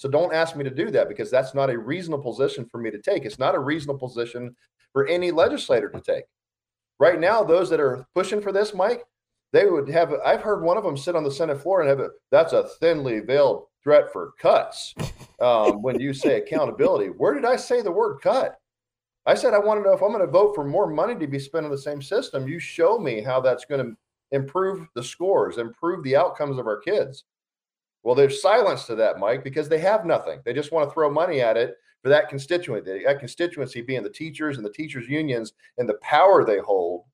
So 0.01 0.09
don't 0.09 0.33
ask 0.33 0.57
me 0.57 0.65
to 0.65 0.71
do 0.71 0.91
that 0.93 1.11
because 1.11 1.31
that's 1.31 1.53
not 1.53 1.69
a 1.69 1.79
reasonable 1.79 2.25
position 2.25 2.65
for 2.65 2.79
me 2.79 2.91
to 2.91 3.03
take. 3.03 3.27
It's 3.27 3.39
not 3.39 3.55
a 3.55 3.59
reasonable 3.59 4.09
position 4.09 4.57
for 4.95 5.07
any 5.07 5.31
legislator 5.31 5.91
to 5.91 6.01
take. 6.01 6.25
Right 6.99 7.21
now, 7.21 7.45
those 7.45 7.69
that 7.69 7.81
are 7.81 8.07
pushing 8.15 8.41
for 8.41 8.51
this, 8.51 8.73
Mike, 8.73 9.05
they 9.53 9.67
would 9.67 9.91
have. 9.91 10.15
I've 10.25 10.41
heard 10.41 10.63
one 10.63 10.79
of 10.79 10.85
them 10.85 10.97
sit 10.97 11.17
on 11.17 11.23
the 11.23 11.31
Senate 11.31 11.61
floor 11.61 11.83
and 11.83 11.91
have 11.91 12.01
a. 12.01 12.09
That's 12.31 12.55
a 12.55 12.69
thinly 12.81 13.21
veiled 13.21 13.67
threat 13.85 14.11
for 14.11 14.33
cuts. 14.41 14.95
Um, 15.39 15.83
when 15.83 16.01
you 16.01 16.15
say 16.15 16.39
accountability, 16.39 17.09
where 17.09 17.35
did 17.35 17.45
I 17.45 17.57
say 17.57 17.83
the 17.83 17.93
word 17.93 18.21
cut? 18.23 18.59
I 19.27 19.35
said 19.35 19.53
I 19.53 19.59
want 19.59 19.81
to 19.81 19.85
know 19.85 19.95
if 19.95 20.01
I'm 20.01 20.13
going 20.13 20.25
to 20.25 20.33
vote 20.33 20.55
for 20.55 20.65
more 20.65 20.87
money 20.87 21.15
to 21.15 21.27
be 21.27 21.39
spent 21.39 21.67
on 21.67 21.71
the 21.71 21.77
same 21.77 22.01
system. 22.01 22.49
You 22.49 22.59
show 22.59 22.99
me 22.99 23.21
how 23.21 23.43
that's 23.43 23.67
going 23.67 23.85
to 23.85 23.97
improve 24.33 24.89
the 24.95 25.05
scores, 25.05 25.59
improve 25.59 26.03
the 26.05 26.17
outcomes 26.17 26.59
of 26.59 26.67
our 26.67 26.81
kids. 26.81 27.25
Well, 28.03 28.15
there's 28.15 28.41
silence 28.41 28.87
to 28.87 28.95
that, 28.97 29.19
Mike, 29.19 29.45
because 29.45 29.69
they 29.69 29.79
have 29.79 30.07
nothing. 30.07 30.41
They 30.45 30.55
just 30.55 30.73
want 30.73 30.89
to 30.89 30.95
throw 30.95 31.11
money 31.11 31.41
at 31.41 31.57
it 31.57 31.77
for 32.03 32.09
that 32.09 32.29
constituency. 32.29 33.05
That 33.05 33.19
constituency 33.19 33.83
being 33.83 34.03
the 34.03 34.11
teachers 34.11 34.57
and 34.57 34.65
the 34.65 34.73
teachers' 34.73 35.09
unions 35.09 35.53
and 35.79 35.89
the 35.89 35.99
power 36.01 36.45
they 36.45 36.59
hold, 36.59 37.05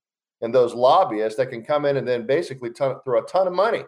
and 0.42 0.54
those 0.54 0.74
lobbyists 0.74 1.36
that 1.38 1.50
can 1.50 1.64
come 1.64 1.86
in 1.86 1.96
and 1.96 2.06
then 2.06 2.26
basically 2.26 2.70
ton, 2.70 2.96
throw 3.04 3.22
a 3.22 3.26
ton 3.26 3.46
of 3.46 3.52
money 3.52 3.82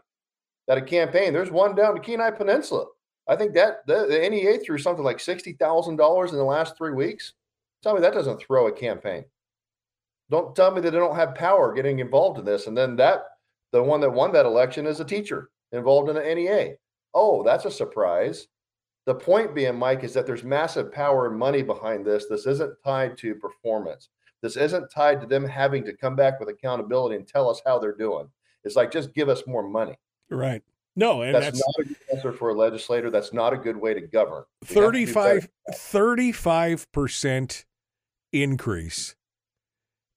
at 0.68 0.78
a 0.78 0.82
campaign. 0.82 1.32
There's 1.32 1.50
one 1.50 1.74
down 1.74 1.94
the 1.94 2.00
Kenai 2.00 2.30
Peninsula. 2.32 2.86
I 3.28 3.36
think 3.36 3.54
that 3.54 3.86
the, 3.86 4.06
the 4.06 4.28
NEA 4.28 4.58
threw 4.58 4.78
something 4.78 5.04
like 5.04 5.20
sixty 5.20 5.52
thousand 5.52 5.96
dollars 5.96 6.32
in 6.32 6.38
the 6.38 6.44
last 6.44 6.76
three 6.76 6.92
weeks. 6.92 7.34
Tell 7.82 7.94
me 7.94 8.00
that 8.00 8.14
doesn't 8.14 8.40
throw 8.40 8.66
a 8.66 8.72
campaign. 8.72 9.24
Don't 10.30 10.56
tell 10.56 10.70
me 10.70 10.80
that 10.80 10.90
they 10.90 10.98
don't 10.98 11.14
have 11.14 11.34
power 11.34 11.72
getting 11.72 12.00
involved 12.00 12.38
in 12.38 12.44
this. 12.44 12.66
And 12.66 12.76
then 12.76 12.96
that 12.96 13.24
the 13.72 13.82
one 13.82 14.00
that 14.00 14.10
won 14.10 14.32
that 14.32 14.46
election 14.46 14.86
is 14.86 15.00
a 15.00 15.04
teacher 15.04 15.50
involved 15.72 16.08
in 16.08 16.16
the 16.16 16.34
NEA. 16.34 16.74
Oh, 17.14 17.42
that's 17.42 17.64
a 17.64 17.70
surprise. 17.70 18.48
The 19.06 19.14
point 19.14 19.54
being, 19.54 19.76
Mike, 19.76 20.04
is 20.04 20.12
that 20.14 20.26
there's 20.26 20.44
massive 20.44 20.92
power 20.92 21.26
and 21.26 21.38
money 21.38 21.62
behind 21.62 22.04
this. 22.04 22.26
This 22.26 22.46
isn't 22.46 22.74
tied 22.84 23.16
to 23.18 23.34
performance. 23.34 24.10
This 24.42 24.56
isn't 24.56 24.90
tied 24.90 25.20
to 25.20 25.26
them 25.26 25.44
having 25.44 25.84
to 25.84 25.96
come 25.96 26.14
back 26.14 26.38
with 26.38 26.48
accountability 26.48 27.16
and 27.16 27.26
tell 27.26 27.48
us 27.48 27.60
how 27.64 27.78
they're 27.78 27.96
doing. 27.96 28.28
It's 28.64 28.76
like 28.76 28.92
just 28.92 29.14
give 29.14 29.28
us 29.28 29.42
more 29.46 29.66
money. 29.66 29.96
Right. 30.30 30.62
No, 30.94 31.22
and 31.22 31.34
that's, 31.34 31.46
that's, 31.46 31.58
not 31.58 31.86
a 31.86 31.88
good 31.88 31.96
answer 32.12 32.32
for 32.32 32.50
a 32.50 32.54
legislator. 32.54 33.08
That's 33.08 33.32
not 33.32 33.52
a 33.52 33.56
good 33.56 33.76
way 33.76 33.94
to 33.94 34.00
govern. 34.00 34.44
We 34.68 34.74
have 34.74 34.92
to 34.92 35.48
35 35.72 36.90
percent 36.90 37.64
increase 38.32 39.14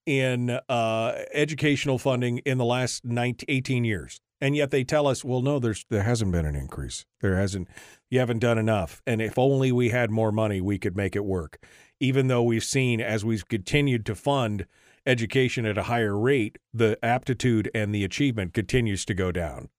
in 0.06 0.60
uh, 0.68 1.14
educational 1.34 2.00
funding 2.00 2.40
in 2.40 2.58
the 2.58 2.66
last 2.66 3.06
19, 3.06 3.46
18 3.48 3.86
years, 3.86 4.22
and 4.42 4.56
yet 4.56 4.72
they 4.72 4.84
tell 4.84 5.08
us, 5.08 5.24
well, 5.24 5.42
no, 5.42 5.60
there's 5.60 5.86
there 5.90 6.04
hasn't 6.04 6.32
been 6.32 6.46
an 6.46 6.56
increase. 6.56 7.06
There 7.22 7.38
hasn't. 7.38 7.68
You 8.10 8.20
haven't 8.20 8.40
done 8.40 8.58
enough, 8.58 9.02
and 9.06 9.22
if 9.22 9.38
only 9.38 9.72
we 9.72 9.90
had 9.90 10.10
more 10.12 10.32
money, 10.32 10.60
we 10.60 10.80
could 10.80 10.98
make 10.98 11.16
it 11.16 11.24
work. 11.24 11.64
Even 12.00 12.28
though 12.28 12.44
we've 12.44 12.64
seen 12.64 13.00
as 13.00 13.24
we've 13.24 13.48
continued 13.48 14.06
to 14.08 14.16
fund 14.16 14.66
education 15.06 15.66
at 15.66 15.78
a 15.78 15.84
higher 15.84 16.18
rate, 16.18 16.58
the 16.74 16.98
aptitude 17.04 17.70
and 17.74 17.94
the 17.94 18.04
achievement 18.04 18.54
continues 18.54 19.06
to 19.06 19.14
go 19.14 19.32
down. 19.32 19.70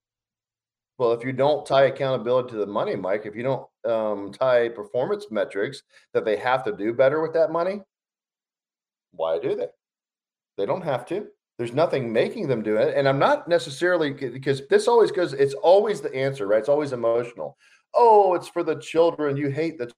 Well, 0.98 1.12
if 1.12 1.24
you 1.24 1.32
don't 1.32 1.66
tie 1.66 1.86
accountability 1.86 2.50
to 2.50 2.58
the 2.58 2.66
money, 2.66 2.94
Mike, 2.94 3.26
if 3.26 3.34
you 3.34 3.42
don't 3.42 3.66
um, 3.84 4.32
tie 4.32 4.68
performance 4.68 5.26
metrics 5.30 5.82
that 6.14 6.24
they 6.24 6.36
have 6.36 6.62
to 6.64 6.72
do 6.72 6.92
better 6.92 7.20
with 7.20 7.32
that 7.32 7.50
money, 7.50 7.80
why 9.12 9.38
do 9.38 9.56
they? 9.56 9.66
They 10.56 10.66
don't 10.66 10.84
have 10.84 11.04
to. 11.06 11.26
There's 11.58 11.72
nothing 11.72 12.12
making 12.12 12.48
them 12.48 12.62
do 12.62 12.76
it. 12.76 12.96
And 12.96 13.08
I'm 13.08 13.18
not 13.18 13.46
necessarily 13.46 14.10
because 14.12 14.66
this 14.68 14.88
always 14.88 15.12
goes, 15.12 15.32
it's 15.32 15.54
always 15.54 16.00
the 16.00 16.14
answer, 16.14 16.46
right? 16.46 16.58
It's 16.58 16.68
always 16.68 16.92
emotional. 16.92 17.56
Oh, 17.94 18.34
it's 18.34 18.48
for 18.48 18.62
the 18.62 18.76
children. 18.76 19.36
You 19.36 19.48
hate 19.48 19.78
the 19.78 19.92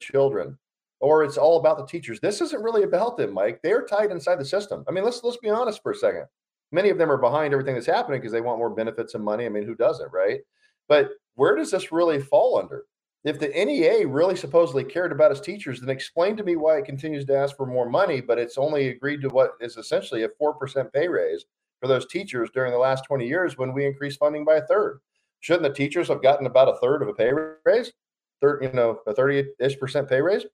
children. 0.00 0.58
Or 1.00 1.24
it's 1.24 1.38
all 1.38 1.58
about 1.58 1.78
the 1.78 1.86
teachers. 1.86 2.20
This 2.20 2.42
isn't 2.42 2.62
really 2.62 2.82
about 2.82 3.16
them, 3.16 3.32
Mike. 3.32 3.60
They're 3.62 3.86
tied 3.86 4.10
inside 4.10 4.38
the 4.38 4.44
system. 4.44 4.84
I 4.86 4.90
mean, 4.90 5.02
let's 5.02 5.24
let's 5.24 5.38
be 5.38 5.48
honest 5.48 5.82
for 5.82 5.92
a 5.92 5.96
second. 5.96 6.26
Many 6.72 6.90
of 6.90 6.98
them 6.98 7.10
are 7.10 7.16
behind 7.16 7.54
everything 7.54 7.74
that's 7.74 7.86
happening 7.86 8.20
because 8.20 8.32
they 8.32 8.42
want 8.42 8.58
more 8.58 8.68
benefits 8.68 9.14
and 9.14 9.24
money. 9.24 9.46
I 9.46 9.48
mean, 9.48 9.64
who 9.64 9.74
doesn't, 9.74 10.12
right? 10.12 10.40
But 10.88 11.08
where 11.36 11.56
does 11.56 11.70
this 11.70 11.90
really 11.90 12.20
fall 12.20 12.58
under? 12.58 12.84
If 13.24 13.38
the 13.38 13.48
NEA 13.48 14.06
really 14.06 14.36
supposedly 14.36 14.84
cared 14.84 15.12
about 15.12 15.30
its 15.30 15.40
teachers, 15.40 15.80
then 15.80 15.90
explain 15.90 16.36
to 16.36 16.44
me 16.44 16.56
why 16.56 16.78
it 16.78 16.86
continues 16.86 17.26
to 17.26 17.36
ask 17.36 17.54
for 17.56 17.66
more 17.66 17.88
money, 17.88 18.20
but 18.20 18.38
it's 18.38 18.56
only 18.56 18.88
agreed 18.88 19.20
to 19.20 19.28
what 19.28 19.52
is 19.60 19.76
essentially 19.76 20.24
a 20.24 20.28
4% 20.40 20.92
pay 20.92 21.06
raise 21.06 21.44
for 21.80 21.86
those 21.86 22.06
teachers 22.06 22.50
during 22.54 22.72
the 22.72 22.78
last 22.78 23.04
20 23.04 23.26
years 23.26 23.58
when 23.58 23.74
we 23.74 23.84
increased 23.84 24.18
funding 24.18 24.44
by 24.44 24.56
a 24.56 24.66
third. 24.66 25.00
Shouldn't 25.40 25.64
the 25.64 25.74
teachers 25.74 26.08
have 26.08 26.22
gotten 26.22 26.46
about 26.46 26.68
a 26.68 26.78
third 26.78 27.02
of 27.02 27.08
a 27.08 27.14
pay 27.14 27.30
raise? 27.64 27.92
Third, 28.40 28.62
you 28.62 28.72
know, 28.72 29.00
a 29.06 29.12
30-ish 29.12 29.78
percent 29.78 30.08
pay 30.08 30.22
raise? 30.22 30.46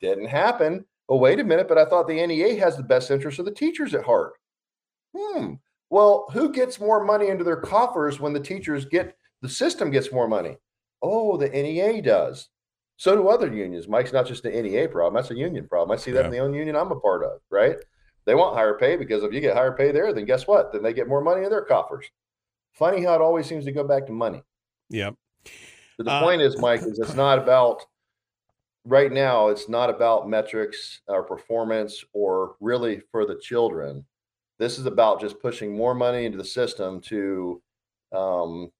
Didn't 0.00 0.26
happen. 0.26 0.84
Oh, 1.08 1.16
wait 1.16 1.40
a 1.40 1.44
minute, 1.44 1.68
but 1.68 1.78
I 1.78 1.84
thought 1.84 2.08
the 2.08 2.26
NEA 2.26 2.58
has 2.58 2.76
the 2.76 2.82
best 2.82 3.10
interest 3.10 3.38
of 3.38 3.44
the 3.44 3.52
teachers 3.52 3.94
at 3.94 4.04
heart. 4.04 4.32
Hmm. 5.16 5.54
Well, 5.90 6.26
who 6.32 6.52
gets 6.52 6.80
more 6.80 7.02
money 7.02 7.28
into 7.28 7.44
their 7.44 7.56
coffers 7.56 8.20
when 8.20 8.32
the 8.32 8.40
teachers 8.40 8.84
get 8.84 9.16
the 9.40 9.48
system 9.48 9.90
gets 9.90 10.12
more 10.12 10.28
money? 10.28 10.56
Oh, 11.02 11.36
the 11.36 11.48
NEA 11.48 12.02
does. 12.02 12.48
So 12.96 13.14
do 13.14 13.28
other 13.28 13.46
unions. 13.52 13.86
Mike's 13.86 14.12
not 14.12 14.26
just 14.26 14.42
the 14.42 14.50
NEA 14.50 14.88
problem. 14.88 15.14
That's 15.14 15.30
a 15.30 15.36
union 15.36 15.68
problem. 15.68 15.96
I 15.96 16.00
see 16.00 16.10
that 16.12 16.20
Yeah. 16.20 16.26
in 16.26 16.32
the 16.32 16.38
own 16.38 16.52
union 16.54 16.74
I'm 16.76 16.90
a 16.90 16.98
part 16.98 17.22
of, 17.24 17.40
right? 17.50 17.76
They 18.24 18.34
want 18.34 18.56
higher 18.56 18.74
pay 18.76 18.96
because 18.96 19.22
if 19.22 19.32
you 19.32 19.40
get 19.40 19.56
higher 19.56 19.72
pay 19.72 19.92
there, 19.92 20.12
then 20.12 20.24
guess 20.24 20.46
what? 20.46 20.72
Then 20.72 20.82
they 20.82 20.92
get 20.92 21.08
more 21.08 21.20
money 21.22 21.44
in 21.44 21.50
their 21.50 21.64
coffers. 21.64 22.06
Funny 22.74 23.02
how 23.04 23.14
it 23.14 23.20
always 23.20 23.46
seems 23.46 23.64
to 23.66 23.72
go 23.72 23.84
back 23.84 24.06
to 24.06 24.12
money. 24.12 24.42
Yep. 24.90 25.14
But 25.96 26.04
the 26.06 26.12
Uh, 26.12 26.22
point 26.22 26.42
is, 26.42 26.58
Mike, 26.58 26.82
is 26.82 26.98
it's 26.98 27.14
not 27.14 27.38
about 27.38 27.86
right 28.84 29.12
now, 29.12 29.48
it's 29.48 29.68
not 29.68 29.90
about 29.90 30.28
metrics 30.28 31.00
or 31.06 31.22
performance 31.22 32.04
or 32.12 32.56
really 32.60 33.00
for 33.12 33.24
the 33.26 33.36
children. 33.36 34.04
This 34.58 34.78
is 34.78 34.86
about 34.86 35.20
just 35.20 35.40
pushing 35.40 35.76
more 35.76 35.94
money 35.94 36.24
into 36.24 36.38
the 36.38 36.44
system 36.44 37.00
to 37.02 37.62
um, 38.12 38.72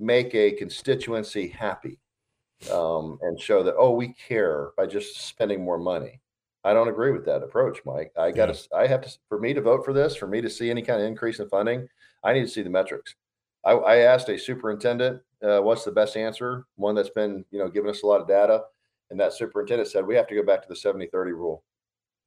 make 0.00 0.34
a 0.34 0.52
constituency 0.52 1.48
happy 1.48 2.00
um, 2.72 3.18
and 3.22 3.40
show 3.40 3.62
that, 3.62 3.74
oh, 3.78 3.92
we 3.92 4.14
care 4.14 4.70
by 4.76 4.86
just 4.86 5.20
spending 5.20 5.62
more 5.62 5.78
money. 5.78 6.20
I 6.64 6.72
don't 6.74 6.88
agree 6.88 7.12
with 7.12 7.24
that 7.26 7.42
approach, 7.42 7.78
Mike. 7.86 8.12
I 8.18 8.32
got 8.32 8.54
to, 8.54 8.76
I 8.76 8.86
have 8.86 9.02
to, 9.02 9.18
for 9.28 9.38
me 9.38 9.54
to 9.54 9.62
vote 9.62 9.84
for 9.84 9.92
this, 9.92 10.16
for 10.16 10.26
me 10.26 10.40
to 10.40 10.50
see 10.50 10.70
any 10.70 10.82
kind 10.82 11.00
of 11.00 11.06
increase 11.06 11.38
in 11.38 11.48
funding, 11.48 11.88
I 12.22 12.32
need 12.32 12.42
to 12.42 12.48
see 12.48 12.62
the 12.62 12.70
metrics. 12.70 13.14
I, 13.64 13.72
I 13.72 13.96
asked 13.98 14.28
a 14.28 14.38
superintendent, 14.38 15.22
uh, 15.42 15.60
what's 15.60 15.84
the 15.84 15.92
best 15.92 16.16
answer? 16.16 16.66
One 16.76 16.94
that's 16.94 17.10
been, 17.10 17.44
you 17.50 17.58
know, 17.58 17.68
giving 17.68 17.90
us 17.90 18.02
a 18.02 18.06
lot 18.06 18.20
of 18.20 18.28
data. 18.28 18.62
And 19.10 19.18
that 19.20 19.32
superintendent 19.32 19.88
said, 19.88 20.06
we 20.06 20.14
have 20.16 20.26
to 20.28 20.34
go 20.34 20.42
back 20.42 20.62
to 20.62 20.68
the 20.68 20.76
70 20.76 21.06
30 21.06 21.32
rule. 21.32 21.64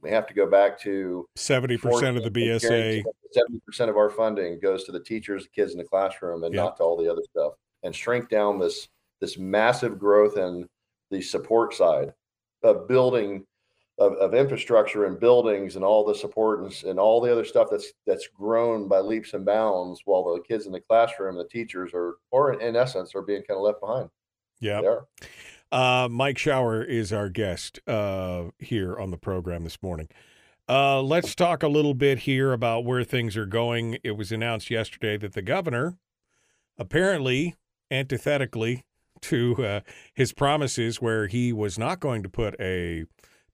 We 0.03 0.11
have 0.11 0.27
to 0.27 0.33
go 0.33 0.45
back 0.45 0.77
to 0.81 1.25
70% 1.37 2.17
of 2.17 2.23
the 2.23 2.29
BSA. 2.29 3.03
Seventy 3.31 3.59
percent 3.65 3.89
of 3.89 3.97
our 3.97 4.11
funding 4.11 4.59
goes 4.59 4.83
to 4.83 4.91
the 4.91 4.99
teachers, 4.99 5.43
the 5.43 5.49
kids 5.49 5.71
in 5.71 5.79
the 5.79 5.83
classroom, 5.83 6.43
and 6.43 6.53
Yeah. 6.53 6.63
not 6.63 6.77
to 6.77 6.83
all 6.83 6.97
the 6.97 7.11
other 7.11 7.23
stuff. 7.31 7.53
And 7.81 7.95
shrink 7.95 8.29
down 8.29 8.59
this 8.59 8.89
this 9.21 9.37
massive 9.37 9.97
growth 9.97 10.37
in 10.37 10.67
the 11.09 11.21
support 11.21 11.73
side 11.73 12.13
of 12.61 12.87
building 12.87 13.45
of, 13.97 14.13
of 14.13 14.33
infrastructure 14.33 15.05
and 15.05 15.19
buildings 15.19 15.75
and 15.75 15.85
all 15.85 16.03
the 16.03 16.13
support 16.15 16.61
and, 16.61 16.83
and 16.83 16.99
all 16.99 17.21
the 17.21 17.31
other 17.31 17.45
stuff 17.45 17.69
that's 17.71 17.93
that's 18.05 18.27
grown 18.27 18.87
by 18.87 18.99
leaps 18.99 19.33
and 19.33 19.45
bounds 19.45 20.01
while 20.05 20.23
the 20.35 20.41
kids 20.41 20.65
in 20.65 20.71
the 20.71 20.81
classroom, 20.81 21.35
the 21.37 21.47
teachers 21.47 21.91
are 21.93 22.15
or 22.29 22.53
in 22.59 22.75
essence 22.75 23.15
are 23.15 23.21
being 23.21 23.41
kind 23.43 23.57
of 23.57 23.63
left 23.63 23.79
behind. 23.79 24.09
Yeah. 24.59 24.81
Uh, 25.73 26.07
Mike 26.07 26.37
Shower 26.37 26.83
is 26.83 27.11
our 27.11 27.29
guest 27.29 27.79
uh, 27.87 28.43
here 28.59 28.95
on 28.95 29.09
the 29.09 29.17
program 29.17 29.63
this 29.63 29.81
morning. 29.81 30.07
Uh, 30.69 31.01
let's 31.01 31.33
talk 31.33 31.63
a 31.63 31.67
little 31.67 31.95
bit 31.95 32.19
here 32.19 32.53
about 32.53 32.85
where 32.85 33.03
things 33.03 33.35
are 33.35 33.47
going. 33.47 33.97
It 34.03 34.11
was 34.11 34.31
announced 34.31 34.69
yesterday 34.69 35.17
that 35.17 35.33
the 35.33 35.41
governor, 35.41 35.97
apparently 36.77 37.55
antithetically 37.89 38.83
to 39.21 39.65
uh, 39.65 39.79
his 40.13 40.31
promises, 40.31 41.01
where 41.01 41.25
he 41.25 41.51
was 41.51 41.79
not 41.79 41.99
going 41.99 42.21
to 42.21 42.29
put 42.29 42.53
a 42.59 43.05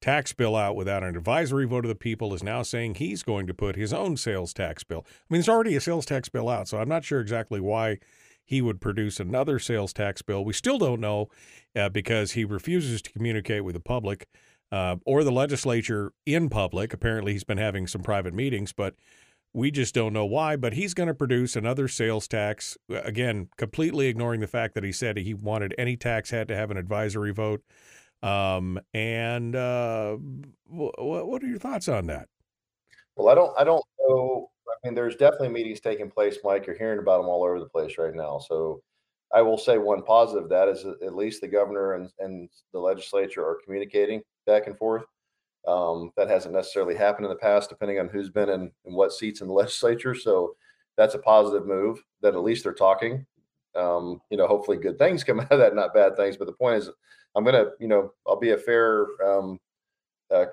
tax 0.01 0.33
bill 0.33 0.57
out 0.57 0.75
without 0.75 1.05
an 1.05 1.15
advisory 1.15 1.65
vote 1.65 1.85
of 1.85 1.89
the 1.89 1.95
people, 1.95 2.33
is 2.33 2.43
now 2.43 2.63
saying 2.63 2.95
he's 2.95 3.23
going 3.23 3.47
to 3.47 3.53
put 3.53 3.77
his 3.77 3.93
own 3.93 4.17
sales 4.17 4.53
tax 4.53 4.83
bill. 4.83 5.05
I 5.07 5.33
mean, 5.33 5.39
there's 5.39 5.47
already 5.47 5.77
a 5.77 5.81
sales 5.81 6.05
tax 6.05 6.27
bill 6.27 6.49
out, 6.49 6.67
so 6.67 6.79
I'm 6.79 6.89
not 6.89 7.05
sure 7.05 7.21
exactly 7.21 7.61
why 7.61 7.99
he 8.49 8.63
would 8.63 8.81
produce 8.81 9.19
another 9.19 9.59
sales 9.59 9.93
tax 9.93 10.23
bill. 10.23 10.43
We 10.43 10.53
still 10.53 10.79
don't 10.79 10.99
know 10.99 11.29
uh, 11.75 11.89
because 11.89 12.33
he 12.33 12.45
refuses 12.45 13.01
to 13.01 13.11
communicate 13.11 13.63
with 13.63 13.73
the 13.75 13.79
public 13.79 14.27
uh, 14.71 14.97
or 15.05 15.23
the 15.23 15.31
legislature 15.31 16.11
in 16.25 16.49
public. 16.49 16.93
Apparently, 16.93 17.33
he's 17.33 17.43
been 17.43 17.57
having 17.57 17.87
some 17.87 18.01
private 18.01 18.33
meetings, 18.33 18.71
but 18.73 18.95
we 19.53 19.71
just 19.71 19.95
don't 19.95 20.13
know 20.13 20.25
why. 20.25 20.55
But 20.55 20.73
he's 20.73 20.93
going 20.93 21.07
to 21.07 21.13
produce 21.13 21.55
another 21.55 21.87
sales 21.87 22.27
tax, 22.27 22.77
uh, 22.91 23.01
again, 23.01 23.49
completely 23.57 24.07
ignoring 24.07 24.41
the 24.41 24.47
fact 24.47 24.75
that 24.75 24.83
he 24.83 24.91
said 24.91 25.17
he 25.17 25.33
wanted 25.33 25.73
any 25.77 25.97
tax 25.97 26.29
had 26.29 26.47
to 26.49 26.55
have 26.55 26.71
an 26.71 26.77
advisory 26.77 27.33
vote. 27.33 27.63
Um, 28.21 28.79
and 28.93 29.55
uh, 29.55 30.15
wh- 30.67 30.97
what 30.99 31.43
are 31.43 31.47
your 31.47 31.59
thoughts 31.59 31.87
on 31.87 32.07
that? 32.07 32.27
Well, 33.15 33.29
I 33.29 33.35
don't, 33.35 33.51
I 33.57 33.63
don't 33.63 33.83
know. 33.99 34.49
I 34.67 34.87
mean, 34.87 34.95
there's 34.95 35.15
definitely 35.15 35.49
meetings 35.49 35.79
taking 35.79 36.09
place, 36.09 36.37
Mike. 36.43 36.67
You're 36.67 36.77
hearing 36.77 36.99
about 36.99 37.17
them 37.17 37.27
all 37.27 37.43
over 37.43 37.59
the 37.59 37.65
place 37.65 37.97
right 37.97 38.13
now. 38.13 38.39
So 38.39 38.81
I 39.34 39.41
will 39.41 39.57
say 39.57 39.77
one 39.77 40.01
positive 40.03 40.49
that 40.49 40.68
is 40.68 40.85
at 40.85 41.15
least 41.15 41.41
the 41.41 41.47
governor 41.47 41.93
and, 41.93 42.10
and 42.19 42.49
the 42.73 42.80
legislature 42.80 43.45
are 43.45 43.60
communicating 43.64 44.22
back 44.45 44.68
and 44.68 44.77
forth. 44.77 45.03
Um, 45.68 46.11
that 46.18 46.30
hasn't 46.30 46.56
necessarily 46.56 46.95
happened 46.95 47.26
in 47.26 47.30
the 47.30 47.35
past, 47.35 47.69
depending 47.69 47.99
on 47.99 48.07
who's 48.07 48.30
been 48.30 48.49
in, 48.49 48.72
in 48.85 48.93
what 48.93 49.11
seats 49.14 49.41
in 49.41 49.47
the 49.47 49.53
legislature. 49.61 50.15
So 50.15 50.56
that's 50.97 51.15
a 51.15 51.19
positive 51.19 51.68
move 51.68 52.01
that 52.22 52.34
at 52.34 52.43
least 52.43 52.64
they're 52.64 52.73
talking. 52.73 53.26
Um, 53.76 54.22
you 54.31 54.38
know, 54.38 54.47
hopefully 54.47 54.77
good 54.77 54.97
things 54.97 55.23
come 55.26 55.39
out 55.39 55.51
of 55.51 55.60
that, 55.60 55.76
not 55.76 55.93
bad 55.93 56.15
things. 56.15 56.38
But 56.38 56.45
the 56.45 56.53
point 56.53 56.77
is, 56.77 56.89
I'm 57.35 57.43
going 57.43 57.56
to, 57.56 57.72
you 57.80 57.88
know, 57.88 58.11
I'll 58.27 58.39
be 58.39 58.51
a 58.51 58.57
fair, 58.57 59.06
um, 59.23 59.60
uh, 60.34 60.45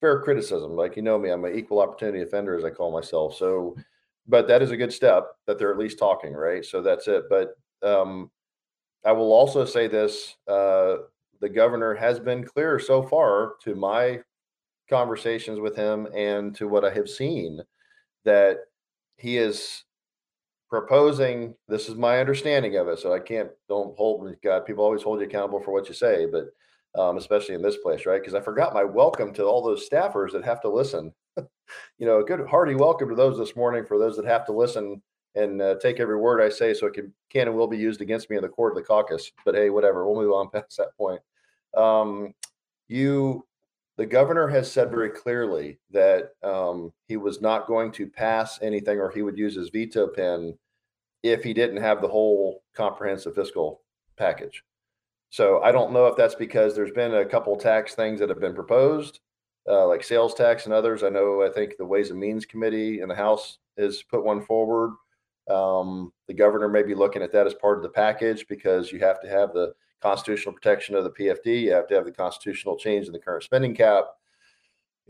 fair 0.00 0.20
criticism. 0.20 0.76
Like 0.76 0.96
you 0.96 1.02
know 1.02 1.18
me, 1.18 1.30
I'm 1.30 1.44
an 1.44 1.56
equal 1.56 1.80
opportunity 1.80 2.22
offender, 2.22 2.56
as 2.56 2.64
I 2.64 2.70
call 2.70 2.92
myself. 2.92 3.36
So, 3.36 3.76
but 4.26 4.48
that 4.48 4.62
is 4.62 4.70
a 4.70 4.76
good 4.76 4.92
step 4.92 5.28
that 5.46 5.58
they're 5.58 5.72
at 5.72 5.78
least 5.78 5.98
talking, 5.98 6.32
right? 6.32 6.64
So 6.64 6.82
that's 6.82 7.08
it. 7.08 7.24
But 7.28 7.56
um, 7.84 8.30
I 9.04 9.12
will 9.12 9.32
also 9.32 9.64
say 9.64 9.86
this: 9.86 10.36
uh, 10.48 10.96
the 11.40 11.48
governor 11.48 11.94
has 11.94 12.18
been 12.18 12.44
clear 12.44 12.78
so 12.78 13.02
far 13.02 13.54
to 13.62 13.74
my 13.74 14.20
conversations 14.88 15.60
with 15.60 15.76
him 15.76 16.08
and 16.14 16.54
to 16.56 16.68
what 16.68 16.84
I 16.84 16.90
have 16.90 17.08
seen 17.08 17.60
that 18.24 18.58
he 19.16 19.38
is 19.38 19.84
proposing. 20.70 21.54
This 21.68 21.88
is 21.88 21.94
my 21.96 22.18
understanding 22.18 22.76
of 22.76 22.88
it, 22.88 22.98
so 22.98 23.12
I 23.12 23.20
can't 23.20 23.50
don't 23.68 23.96
hold 23.96 24.34
God. 24.42 24.66
People 24.66 24.84
always 24.84 25.02
hold 25.02 25.20
you 25.20 25.26
accountable 25.26 25.60
for 25.60 25.72
what 25.72 25.88
you 25.88 25.94
say, 25.94 26.26
but 26.26 26.46
um, 27.00 27.16
especially 27.16 27.54
in 27.54 27.62
this 27.62 27.76
place, 27.78 28.06
right? 28.06 28.20
Because 28.20 28.34
I 28.34 28.40
forgot 28.40 28.74
my 28.74 28.84
welcome 28.84 29.32
to 29.34 29.44
all 29.44 29.62
those 29.62 29.88
staffers 29.88 30.32
that 30.32 30.44
have 30.44 30.60
to 30.62 30.68
listen. 30.68 31.12
you 31.36 32.06
know, 32.06 32.20
a 32.20 32.24
good 32.24 32.46
hearty 32.46 32.74
welcome 32.74 33.08
to 33.08 33.14
those 33.14 33.36
this 33.38 33.56
morning 33.56 33.84
for 33.84 33.98
those 33.98 34.16
that 34.16 34.26
have 34.26 34.46
to 34.46 34.52
listen 34.52 35.02
and 35.34 35.60
uh, 35.60 35.76
take 35.80 36.00
every 36.00 36.16
word 36.16 36.40
I 36.40 36.48
say 36.48 36.74
so 36.74 36.86
it 36.86 36.94
can, 36.94 37.12
can 37.30 37.48
and 37.48 37.56
will 37.56 37.66
be 37.66 37.76
used 37.76 38.00
against 38.00 38.30
me 38.30 38.36
in 38.36 38.42
the 38.42 38.48
court 38.48 38.72
of 38.72 38.76
the 38.76 38.86
caucus. 38.86 39.32
But 39.44 39.54
hey, 39.54 39.70
whatever, 39.70 40.06
we'll 40.06 40.22
move 40.22 40.32
on 40.32 40.50
past 40.52 40.76
that 40.78 40.96
point. 40.96 41.20
Um, 41.76 42.34
you, 42.88 43.46
the 43.96 44.06
governor 44.06 44.48
has 44.48 44.70
said 44.70 44.90
very 44.90 45.10
clearly 45.10 45.78
that 45.90 46.32
um, 46.42 46.92
he 47.08 47.16
was 47.16 47.40
not 47.40 47.66
going 47.66 47.92
to 47.92 48.06
pass 48.06 48.60
anything 48.62 48.98
or 48.98 49.10
he 49.10 49.22
would 49.22 49.38
use 49.38 49.54
his 49.54 49.70
veto 49.70 50.06
pen 50.06 50.56
if 51.22 51.42
he 51.42 51.54
didn't 51.54 51.78
have 51.78 52.00
the 52.00 52.08
whole 52.08 52.62
comprehensive 52.74 53.34
fiscal 53.34 53.80
package. 54.16 54.62
So 55.30 55.60
I 55.62 55.72
don't 55.72 55.92
know 55.92 56.06
if 56.06 56.16
that's 56.16 56.36
because 56.36 56.76
there's 56.76 56.92
been 56.92 57.14
a 57.14 57.24
couple 57.24 57.56
tax 57.56 57.94
things 57.94 58.20
that 58.20 58.28
have 58.28 58.40
been 58.40 58.54
proposed, 58.54 59.20
uh, 59.68 59.86
like 59.88 60.04
sales 60.04 60.34
tax 60.34 60.66
and 60.66 60.74
others. 60.74 61.02
I 61.02 61.08
know 61.08 61.42
I 61.42 61.50
think 61.50 61.76
the 61.76 61.84
Ways 61.84 62.10
and 62.10 62.20
Means 62.20 62.46
Committee 62.46 63.00
in 63.00 63.08
the 63.08 63.16
House 63.16 63.58
has 63.76 64.02
put 64.02 64.22
one 64.22 64.44
forward. 64.44 64.92
Um, 65.48 66.12
the 66.26 66.34
governor 66.34 66.68
may 66.68 66.82
be 66.82 66.94
looking 66.94 67.22
at 67.22 67.32
that 67.32 67.46
as 67.46 67.54
part 67.54 67.76
of 67.76 67.82
the 67.82 67.90
package 67.90 68.46
because 68.48 68.90
you 68.90 68.98
have 69.00 69.20
to 69.20 69.28
have 69.28 69.52
the 69.52 69.74
constitutional 70.00 70.54
protection 70.54 70.94
of 70.94 71.04
the 71.04 71.10
PFD. 71.10 71.62
You 71.62 71.72
have 71.72 71.86
to 71.88 71.94
have 71.94 72.04
the 72.04 72.12
constitutional 72.12 72.76
change 72.76 73.06
in 73.06 73.12
the 73.12 73.18
current 73.18 73.42
spending 73.42 73.74
cap. 73.74 74.04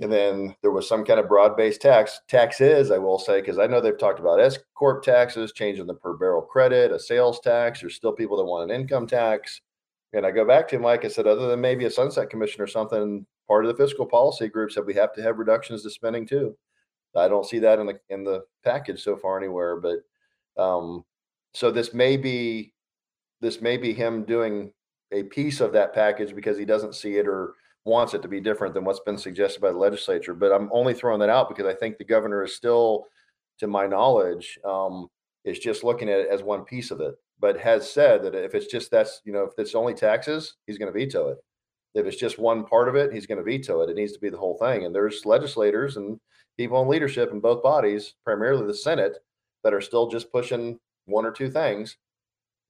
And 0.00 0.12
then 0.12 0.56
there 0.60 0.72
was 0.72 0.88
some 0.88 1.04
kind 1.04 1.20
of 1.20 1.28
broad-based 1.28 1.80
tax. 1.80 2.20
Tax 2.26 2.60
is, 2.60 2.90
I 2.90 2.98
will 2.98 3.18
say, 3.18 3.40
because 3.40 3.58
I 3.58 3.66
know 3.66 3.80
they've 3.80 3.96
talked 3.96 4.18
about 4.18 4.40
S 4.40 4.58
corp 4.74 5.04
taxes, 5.04 5.52
changing 5.52 5.86
the 5.86 5.94
per 5.94 6.14
barrel 6.14 6.42
credit, 6.42 6.90
a 6.90 6.98
sales 6.98 7.38
tax. 7.38 7.80
There's 7.80 7.94
still 7.94 8.12
people 8.12 8.36
that 8.36 8.44
want 8.44 8.70
an 8.70 8.80
income 8.80 9.06
tax. 9.06 9.60
And 10.12 10.26
I 10.26 10.32
go 10.32 10.44
back 10.44 10.66
to 10.68 10.76
him, 10.76 10.82
like 10.82 11.04
I 11.04 11.08
said, 11.08 11.28
other 11.28 11.46
than 11.46 11.60
maybe 11.60 11.84
a 11.84 11.90
sunset 11.90 12.28
commission 12.28 12.60
or 12.60 12.66
something, 12.66 13.24
part 13.46 13.64
of 13.64 13.76
the 13.76 13.84
fiscal 13.84 14.06
policy 14.06 14.48
group 14.48 14.72
said 14.72 14.84
we 14.84 14.94
have 14.94 15.12
to 15.14 15.22
have 15.22 15.38
reductions 15.38 15.82
to 15.82 15.90
spending 15.90 16.26
too. 16.26 16.56
I 17.16 17.28
don't 17.28 17.46
see 17.46 17.60
that 17.60 17.78
in 17.78 17.86
the 17.86 18.00
in 18.08 18.24
the 18.24 18.44
package 18.64 19.02
so 19.02 19.16
far 19.16 19.38
anywhere, 19.38 19.76
but 19.76 19.98
um, 20.56 21.04
so 21.52 21.70
this 21.70 21.94
may 21.94 22.16
be 22.16 22.72
this 23.40 23.60
may 23.60 23.76
be 23.76 23.92
him 23.92 24.24
doing 24.24 24.72
a 25.12 25.22
piece 25.24 25.60
of 25.60 25.72
that 25.72 25.94
package 25.94 26.34
because 26.34 26.58
he 26.58 26.64
doesn't 26.64 26.94
see 26.94 27.16
it 27.16 27.28
or 27.28 27.54
wants 27.84 28.14
it 28.14 28.22
to 28.22 28.28
be 28.28 28.40
different 28.40 28.74
than 28.74 28.84
what's 28.84 29.00
been 29.00 29.18
suggested 29.18 29.60
by 29.60 29.70
the 29.70 29.78
legislature. 29.78 30.34
But 30.34 30.52
I'm 30.52 30.70
only 30.72 30.94
throwing 30.94 31.20
that 31.20 31.28
out 31.28 31.48
because 31.48 31.66
I 31.66 31.74
think 31.74 31.98
the 31.98 32.04
governor 32.04 32.42
is 32.42 32.56
still, 32.56 33.06
to 33.58 33.66
my 33.66 33.86
knowledge, 33.86 34.58
um, 34.64 35.08
is 35.44 35.58
just 35.58 35.84
looking 35.84 36.08
at 36.08 36.20
it 36.20 36.28
as 36.30 36.42
one 36.42 36.64
piece 36.64 36.90
of 36.90 37.00
it. 37.00 37.14
But 37.38 37.60
has 37.60 37.90
said 37.90 38.22
that 38.22 38.34
if 38.34 38.54
it's 38.54 38.66
just 38.66 38.90
that's 38.90 39.20
you 39.24 39.32
know 39.32 39.44
if 39.44 39.52
it's 39.58 39.74
only 39.74 39.94
taxes, 39.94 40.54
he's 40.66 40.78
going 40.78 40.92
to 40.92 40.98
veto 40.98 41.28
it. 41.28 41.38
If 41.94 42.06
it's 42.06 42.16
just 42.16 42.38
one 42.38 42.64
part 42.64 42.88
of 42.88 42.96
it, 42.96 43.12
he's 43.12 43.26
going 43.26 43.38
to 43.38 43.44
veto 43.44 43.82
it. 43.82 43.90
It 43.90 43.96
needs 43.96 44.12
to 44.12 44.20
be 44.20 44.30
the 44.30 44.38
whole 44.38 44.56
thing. 44.58 44.84
And 44.84 44.94
there's 44.94 45.26
legislators 45.26 45.96
and 45.96 46.18
people 46.56 46.80
in 46.82 46.88
leadership 46.88 47.30
in 47.30 47.40
both 47.40 47.62
bodies, 47.62 48.14
primarily 48.24 48.66
the 48.66 48.74
Senate, 48.74 49.18
that 49.64 49.74
are 49.74 49.80
still 49.80 50.08
just 50.08 50.30
pushing 50.30 50.78
one 51.06 51.26
or 51.26 51.32
two 51.32 51.50
things. 51.50 51.96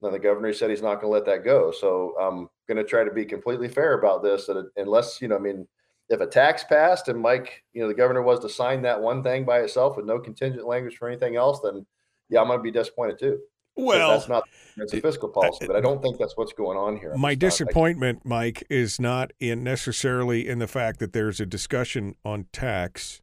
Then 0.01 0.11
the 0.11 0.19
governor 0.19 0.51
said 0.53 0.69
he's 0.69 0.81
not 0.81 0.95
going 0.95 1.11
to 1.11 1.13
let 1.13 1.25
that 1.25 1.45
go. 1.45 1.71
So 1.71 2.15
I'm 2.19 2.49
going 2.67 2.77
to 2.77 2.89
try 2.89 3.03
to 3.03 3.11
be 3.11 3.25
completely 3.25 3.69
fair 3.69 3.97
about 3.97 4.23
this. 4.23 4.47
That 4.47 4.71
unless 4.75 5.21
you 5.21 5.27
know, 5.27 5.35
I 5.35 5.39
mean, 5.39 5.67
if 6.09 6.21
a 6.21 6.27
tax 6.27 6.63
passed 6.63 7.07
and 7.07 7.19
Mike, 7.19 7.63
you 7.73 7.81
know, 7.81 7.87
the 7.87 7.93
governor 7.93 8.21
was 8.21 8.39
to 8.39 8.49
sign 8.49 8.81
that 8.83 9.01
one 9.01 9.23
thing 9.23 9.45
by 9.45 9.59
itself 9.59 9.95
with 9.97 10.05
no 10.05 10.19
contingent 10.19 10.67
language 10.67 10.97
for 10.97 11.07
anything 11.07 11.35
else, 11.35 11.59
then 11.61 11.85
yeah, 12.29 12.41
I'm 12.41 12.47
going 12.47 12.59
to 12.59 12.63
be 12.63 12.71
disappointed 12.71 13.19
too. 13.19 13.39
Well, 13.77 14.11
that's 14.11 14.29
not 14.29 14.47
it's 14.77 14.93
a 14.93 15.01
fiscal 15.01 15.27
policy, 15.27 15.67
but 15.67 15.75
I 15.75 15.81
don't 15.81 16.01
think 16.01 16.17
that's 16.17 16.37
what's 16.37 16.53
going 16.53 16.77
on 16.77 16.95
here. 16.95 17.13
My 17.17 17.35
disappointment, 17.35 18.21
Mike, 18.23 18.63
is 18.69 19.01
not 19.01 19.31
in 19.39 19.65
necessarily 19.65 20.47
in 20.47 20.59
the 20.59 20.67
fact 20.67 20.99
that 20.99 21.11
there's 21.11 21.41
a 21.41 21.45
discussion 21.45 22.15
on 22.23 22.45
tax, 22.53 23.21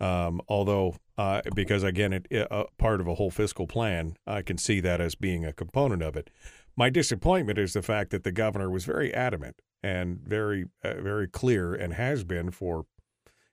um, 0.00 0.40
although 0.48 0.96
uh, 1.18 1.40
because 1.54 1.82
again, 1.82 2.12
it, 2.12 2.26
it 2.30 2.50
uh, 2.50 2.64
part 2.78 3.00
of 3.00 3.06
a 3.06 3.14
whole 3.14 3.30
fiscal 3.30 3.66
plan. 3.66 4.16
I 4.26 4.42
can 4.42 4.58
see 4.58 4.80
that 4.80 5.00
as 5.00 5.14
being 5.14 5.44
a 5.44 5.52
component 5.52 6.02
of 6.02 6.16
it. 6.16 6.30
My 6.76 6.90
disappointment 6.90 7.58
is 7.58 7.72
the 7.72 7.82
fact 7.82 8.10
that 8.10 8.22
the 8.22 8.32
governor 8.32 8.68
was 8.68 8.84
very 8.84 9.12
adamant 9.14 9.62
and 9.82 10.20
very, 10.20 10.66
uh, 10.84 11.00
very 11.00 11.26
clear, 11.26 11.74
and 11.74 11.94
has 11.94 12.22
been 12.24 12.50
for 12.50 12.84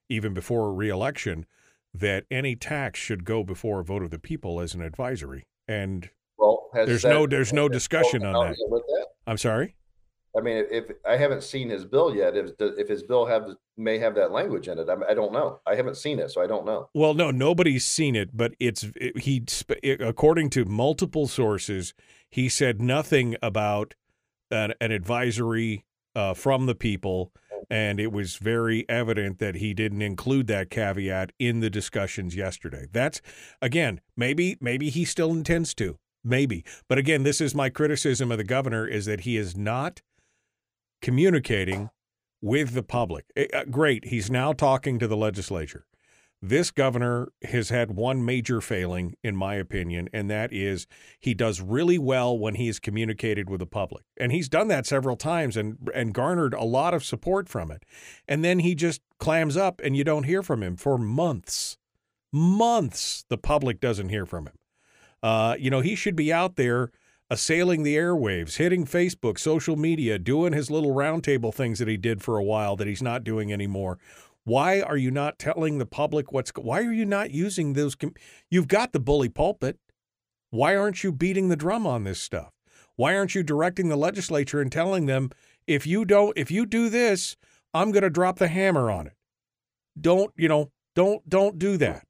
even 0.09 0.33
before 0.33 0.73
reelection, 0.73 1.45
that 1.93 2.25
any 2.29 2.55
tax 2.55 2.99
should 2.99 3.23
go 3.23 3.43
before 3.43 3.79
a 3.79 3.83
vote 3.83 4.03
of 4.03 4.11
the 4.11 4.19
people 4.19 4.59
as 4.59 4.73
an 4.73 4.81
advisory. 4.81 5.45
And 5.67 6.09
well, 6.37 6.69
there's 6.73 7.03
that, 7.03 7.09
no 7.09 7.27
there's 7.27 7.53
no 7.53 7.69
discussion 7.69 8.25
on 8.25 8.47
that. 8.47 8.57
that. 8.57 9.07
I'm 9.25 9.37
sorry. 9.37 9.75
I 10.35 10.41
mean, 10.41 10.65
if 10.72 10.85
I 11.07 11.15
haven't 11.15 11.43
seen 11.43 11.69
his 11.69 11.85
bill 11.85 12.15
yet, 12.15 12.35
if 12.35 12.51
if 12.60 12.89
his 12.89 13.03
bill 13.03 13.26
have 13.27 13.49
may 13.77 13.99
have 13.99 14.15
that 14.15 14.31
language 14.31 14.68
in 14.68 14.80
it, 14.80 14.89
I, 14.89 15.11
I 15.11 15.14
don't 15.14 15.31
know. 15.31 15.60
I 15.68 15.76
haven't 15.76 15.97
seen 15.97 16.19
it, 16.19 16.31
so 16.31 16.41
I 16.41 16.47
don't 16.47 16.65
know. 16.65 16.89
Well, 16.93 17.14
no, 17.14 17.30
nobody's 17.30 17.85
seen 17.85 18.15
it, 18.15 18.35
but 18.35 18.55
it's 18.60 18.85
it, 18.95 19.19
he. 19.19 19.43
According 19.99 20.49
to 20.51 20.65
multiple 20.65 21.27
sources, 21.27 21.93
he 22.31 22.49
said 22.49 22.81
nothing 22.81 23.35
about 23.43 23.93
an, 24.49 24.73
an 24.81 24.91
advisory 24.91 25.85
uh, 26.15 26.34
from 26.34 26.65
the 26.65 26.76
people, 26.76 27.31
and 27.69 27.99
it 27.99 28.11
was 28.11 28.38
very 28.38 28.89
evident 28.89 29.38
that 29.38 29.55
he 29.55 29.76
didn't 29.76 30.01
include 30.01 30.47
that 30.47 30.72
caveat 30.72 31.31
in 31.38 31.60
the 31.60 31.69
discussions 31.69 32.35
yesterday. 32.35 32.88
That's 32.91 33.22
again, 33.61 34.01
maybe 34.18 34.57
maybe 34.60 34.89
he 34.89 35.05
still 35.05 35.30
intends 35.30 35.76
to, 35.76 35.99
maybe, 36.23 36.65
but 36.88 36.97
again, 36.97 37.22
this 37.22 37.39
is 37.39 37.53
my 37.53 37.69
criticism 37.69 38.31
of 38.31 38.39
the 38.39 38.43
governor: 38.43 38.88
is 38.88 39.05
that 39.05 39.22
he 39.22 39.38
is 39.38 39.55
not 39.55 40.01
communicating 41.03 41.91
with 42.41 42.73
the 42.73 42.81
public. 42.81 43.25
Eh, 43.35 43.45
uh, 43.53 43.65
great. 43.65 44.05
He's 44.05 44.31
now 44.31 44.53
talking 44.53 44.97
to 44.97 45.07
the 45.07 45.17
legislature. 45.17 45.85
This 46.41 46.71
governor 46.71 47.30
has 47.43 47.69
had 47.69 47.91
one 47.91 48.25
major 48.25 48.59
failing, 48.59 49.15
in 49.23 49.34
my 49.35 49.55
opinion, 49.55 50.09
and 50.11 50.30
that 50.30 50.51
is 50.51 50.88
he 51.19 51.34
does 51.34 51.61
really 51.61 51.97
well 51.97 52.38
when 52.38 52.55
he 52.55 52.67
is 52.67 52.80
communicated 52.80 53.49
with 53.49 53.59
the 53.59 53.65
public. 53.65 54.03
And 54.17 54.31
he's 54.34 54.49
done 54.49 54.67
that 54.67 54.85
several 54.85 55.15
times 55.15 55.55
and, 55.55 55.77
and 55.95 56.13
garnered 56.13 56.53
a 56.53 56.65
lot 56.65 56.93
of 56.93 57.05
support 57.05 57.47
from 57.47 57.71
it. 57.71 57.85
And 58.27 58.43
then 58.43 58.59
he 58.59 58.75
just 58.75 58.99
clams 59.19 59.55
up 59.55 59.80
and 59.81 59.95
you 59.95 60.03
don't 60.03 60.23
hear 60.23 60.43
from 60.43 60.61
him 60.63 60.75
for 60.75 60.97
months. 60.97 61.77
Months, 62.34 63.23
the 63.30 63.38
public 63.38 63.80
doesn't 63.80 64.09
hear 64.09 64.25
from 64.25 64.47
him. 64.47 64.57
Uh, 65.21 65.55
you 65.57 65.69
know, 65.69 65.80
he 65.80 65.95
should 65.95 66.15
be 66.17 66.34
out 66.34 66.57
there 66.57 66.91
assailing 67.29 67.83
the 67.83 67.95
airwaves, 67.95 68.57
hitting 68.57 68.85
Facebook, 68.85 69.39
social 69.39 69.75
media, 69.75 70.19
doing 70.19 70.53
his 70.53 70.69
little 70.69 70.93
roundtable 70.93 71.53
things 71.53 71.79
that 71.79 71.87
he 71.87 71.97
did 71.97 72.21
for 72.21 72.37
a 72.37 72.43
while 72.43 72.75
that 72.75 72.87
he's 72.87 73.01
not 73.01 73.23
doing 73.23 73.51
anymore. 73.51 73.97
Why 74.45 74.81
are 74.81 74.97
you 74.97 75.09
not 75.09 75.39
telling 75.39 75.77
the 75.77 75.85
public 75.85 76.31
what's 76.31 76.51
why 76.51 76.81
are 76.83 76.91
you 76.91 77.05
not 77.05 77.31
using 77.31 77.73
those 77.73 77.95
Com- 77.95 78.13
you've 78.49 78.67
got 78.67 78.91
the 78.91 78.99
bully 78.99 79.29
pulpit. 79.29 79.79
Why 80.49 80.75
aren't 80.75 81.03
you 81.03 81.11
beating 81.11 81.49
the 81.49 81.55
drum 81.55 81.87
on 81.87 82.03
this 82.03 82.19
stuff? 82.19 82.51
Why 82.95 83.15
aren't 83.15 83.35
you 83.35 83.41
directing 83.41 83.89
the 83.89 83.95
legislature 83.95 84.61
and 84.61 84.71
telling 84.71 85.05
them 85.05 85.31
if 85.65 85.87
you 85.87 86.05
don't 86.05 86.37
if 86.37 86.51
you 86.51 86.65
do 86.65 86.89
this, 86.89 87.37
I'm 87.73 87.91
going 87.91 88.03
to 88.03 88.09
drop 88.09 88.37
the 88.37 88.47
hammer 88.47 88.91
on 88.91 89.07
it. 89.07 89.13
Don't, 89.99 90.31
you 90.35 90.47
know, 90.47 90.71
don't 90.95 91.27
don't 91.27 91.57
do 91.57 91.77
that. 91.77 92.05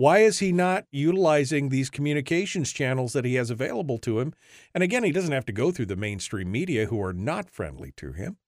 Why 0.00 0.20
is 0.20 0.38
he 0.38 0.50
not 0.50 0.86
utilizing 0.90 1.68
these 1.68 1.90
communications 1.90 2.72
channels 2.72 3.12
that 3.12 3.26
he 3.26 3.34
has 3.34 3.50
available 3.50 3.98
to 3.98 4.18
him? 4.18 4.32
And 4.74 4.82
again, 4.82 5.04
he 5.04 5.12
doesn't 5.12 5.30
have 5.30 5.44
to 5.44 5.52
go 5.52 5.70
through 5.70 5.84
the 5.92 5.94
mainstream 5.94 6.50
media 6.50 6.86
who 6.86 7.02
are 7.02 7.12
not 7.12 7.50
friendly 7.50 7.92
to 7.98 8.12
him. 8.12 8.38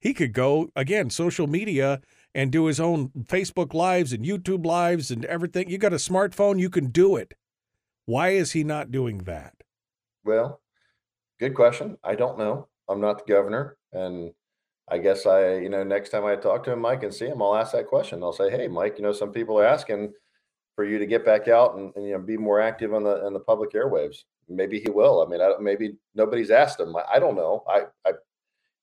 He 0.00 0.14
could 0.14 0.32
go, 0.32 0.70
again, 0.74 1.10
social 1.10 1.46
media 1.46 2.00
and 2.34 2.50
do 2.50 2.64
his 2.64 2.80
own 2.80 3.10
Facebook 3.24 3.74
lives 3.74 4.14
and 4.14 4.24
YouTube 4.24 4.64
lives 4.64 5.10
and 5.10 5.26
everything. 5.26 5.68
You 5.68 5.76
got 5.76 5.92
a 5.92 5.96
smartphone, 5.96 6.58
you 6.58 6.70
can 6.70 6.86
do 6.86 7.16
it. 7.16 7.34
Why 8.06 8.30
is 8.30 8.52
he 8.52 8.64
not 8.64 8.90
doing 8.90 9.18
that? 9.24 9.52
Well, 10.24 10.62
good 11.38 11.54
question. 11.54 11.98
I 12.02 12.14
don't 12.14 12.38
know. 12.38 12.68
I'm 12.88 13.02
not 13.02 13.26
the 13.26 13.30
governor. 13.30 13.76
And 13.92 14.32
I 14.88 14.96
guess 14.96 15.26
I, 15.26 15.56
you 15.56 15.68
know, 15.68 15.84
next 15.84 16.08
time 16.08 16.24
I 16.24 16.36
talk 16.36 16.64
to 16.64 16.72
him, 16.72 16.80
Mike, 16.80 17.02
and 17.02 17.12
see 17.12 17.26
him, 17.26 17.42
I'll 17.42 17.56
ask 17.56 17.72
that 17.72 17.88
question. 17.88 18.22
I'll 18.22 18.32
say, 18.32 18.48
hey, 18.48 18.68
Mike, 18.68 18.96
you 18.96 19.02
know, 19.02 19.12
some 19.12 19.32
people 19.32 19.60
are 19.60 19.66
asking, 19.66 20.14
for 20.74 20.84
you 20.84 20.98
to 20.98 21.06
get 21.06 21.24
back 21.24 21.48
out 21.48 21.76
and, 21.76 21.92
and, 21.96 22.04
you 22.04 22.12
know 22.12 22.18
be 22.18 22.36
more 22.36 22.60
active 22.60 22.92
on 22.94 23.04
the 23.04 23.24
on 23.24 23.32
the 23.32 23.40
public 23.40 23.72
airwaves. 23.72 24.24
Maybe 24.48 24.80
he 24.80 24.90
will. 24.90 25.22
I 25.22 25.30
mean, 25.30 25.40
I, 25.40 25.52
maybe 25.60 25.96
nobody's 26.14 26.50
asked 26.50 26.80
him. 26.80 26.94
I, 26.96 27.04
I, 27.14 27.18
don't 27.18 27.34
know. 27.34 27.64
I, 27.66 27.84
I 28.06 28.12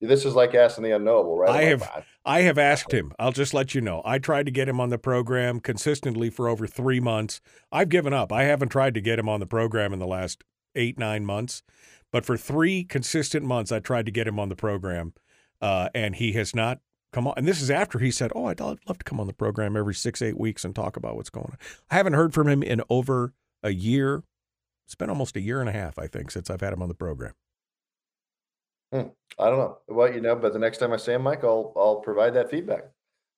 this 0.01 0.25
is 0.25 0.33
like 0.33 0.55
asking 0.55 0.85
the 0.85 0.91
unknowable, 0.91 1.37
right? 1.37 1.51
I 1.51 1.63
have 1.65 1.83
I, 1.83 2.03
I 2.25 2.41
have 2.41 2.57
asked 2.57 2.91
him. 2.91 3.13
I'll 3.19 3.31
just 3.31 3.53
let 3.53 3.75
you 3.75 3.81
know. 3.81 4.01
I 4.03 4.17
tried 4.17 4.47
to 4.47 4.51
get 4.51 4.67
him 4.67 4.79
on 4.79 4.89
the 4.89 4.97
program 4.97 5.59
consistently 5.59 6.29
for 6.29 6.47
over 6.49 6.65
three 6.65 6.99
months. 6.99 7.41
I've 7.71 7.89
given 7.89 8.13
up. 8.13 8.31
I 8.31 8.43
haven't 8.43 8.69
tried 8.69 8.95
to 8.95 9.01
get 9.01 9.19
him 9.19 9.29
on 9.29 9.39
the 9.39 9.45
program 9.45 9.93
in 9.93 9.99
the 9.99 10.07
last 10.07 10.43
eight 10.75 10.97
nine 10.97 11.25
months, 11.25 11.61
but 12.11 12.25
for 12.25 12.37
three 12.37 12.83
consistent 12.83 13.45
months, 13.45 13.71
I 13.71 13.79
tried 13.79 14.05
to 14.07 14.11
get 14.11 14.27
him 14.27 14.39
on 14.39 14.49
the 14.49 14.55
program, 14.55 15.13
uh, 15.61 15.89
and 15.93 16.15
he 16.15 16.33
has 16.33 16.55
not 16.55 16.79
come 17.11 17.27
on. 17.27 17.33
And 17.37 17.47
this 17.47 17.61
is 17.61 17.69
after 17.69 17.99
he 17.99 18.11
said, 18.11 18.31
"Oh, 18.35 18.45
I'd 18.45 18.59
love 18.59 18.79
to 18.87 19.03
come 19.03 19.19
on 19.19 19.27
the 19.27 19.33
program 19.33 19.75
every 19.77 19.95
six, 19.95 20.21
eight 20.21 20.37
weeks 20.37 20.65
and 20.65 20.75
talk 20.75 20.97
about 20.97 21.15
what's 21.15 21.29
going 21.29 21.47
on." 21.47 21.57
I 21.89 21.95
haven't 21.95 22.13
heard 22.13 22.33
from 22.33 22.47
him 22.47 22.63
in 22.63 22.81
over 22.89 23.33
a 23.63 23.71
year. 23.71 24.23
It's 24.85 24.95
been 24.95 25.09
almost 25.09 25.35
a 25.35 25.41
year 25.41 25.59
and 25.61 25.69
a 25.69 25.73
half, 25.73 25.97
I 25.97 26.07
think, 26.07 26.31
since 26.31 26.49
I've 26.49 26.61
had 26.61 26.73
him 26.73 26.81
on 26.81 26.89
the 26.89 26.95
program. 26.95 27.33
Hmm. 28.91 29.07
I 29.39 29.49
don't 29.49 29.59
know. 29.59 29.77
Well, 29.87 30.13
you 30.13 30.19
know, 30.19 30.35
but 30.35 30.53
the 30.53 30.59
next 30.59 30.79
time 30.79 30.91
I 30.91 30.97
see 30.97 31.13
him, 31.13 31.21
Mike, 31.23 31.43
I'll 31.43 31.73
I'll 31.75 32.01
provide 32.01 32.33
that 32.33 32.49
feedback. 32.49 32.83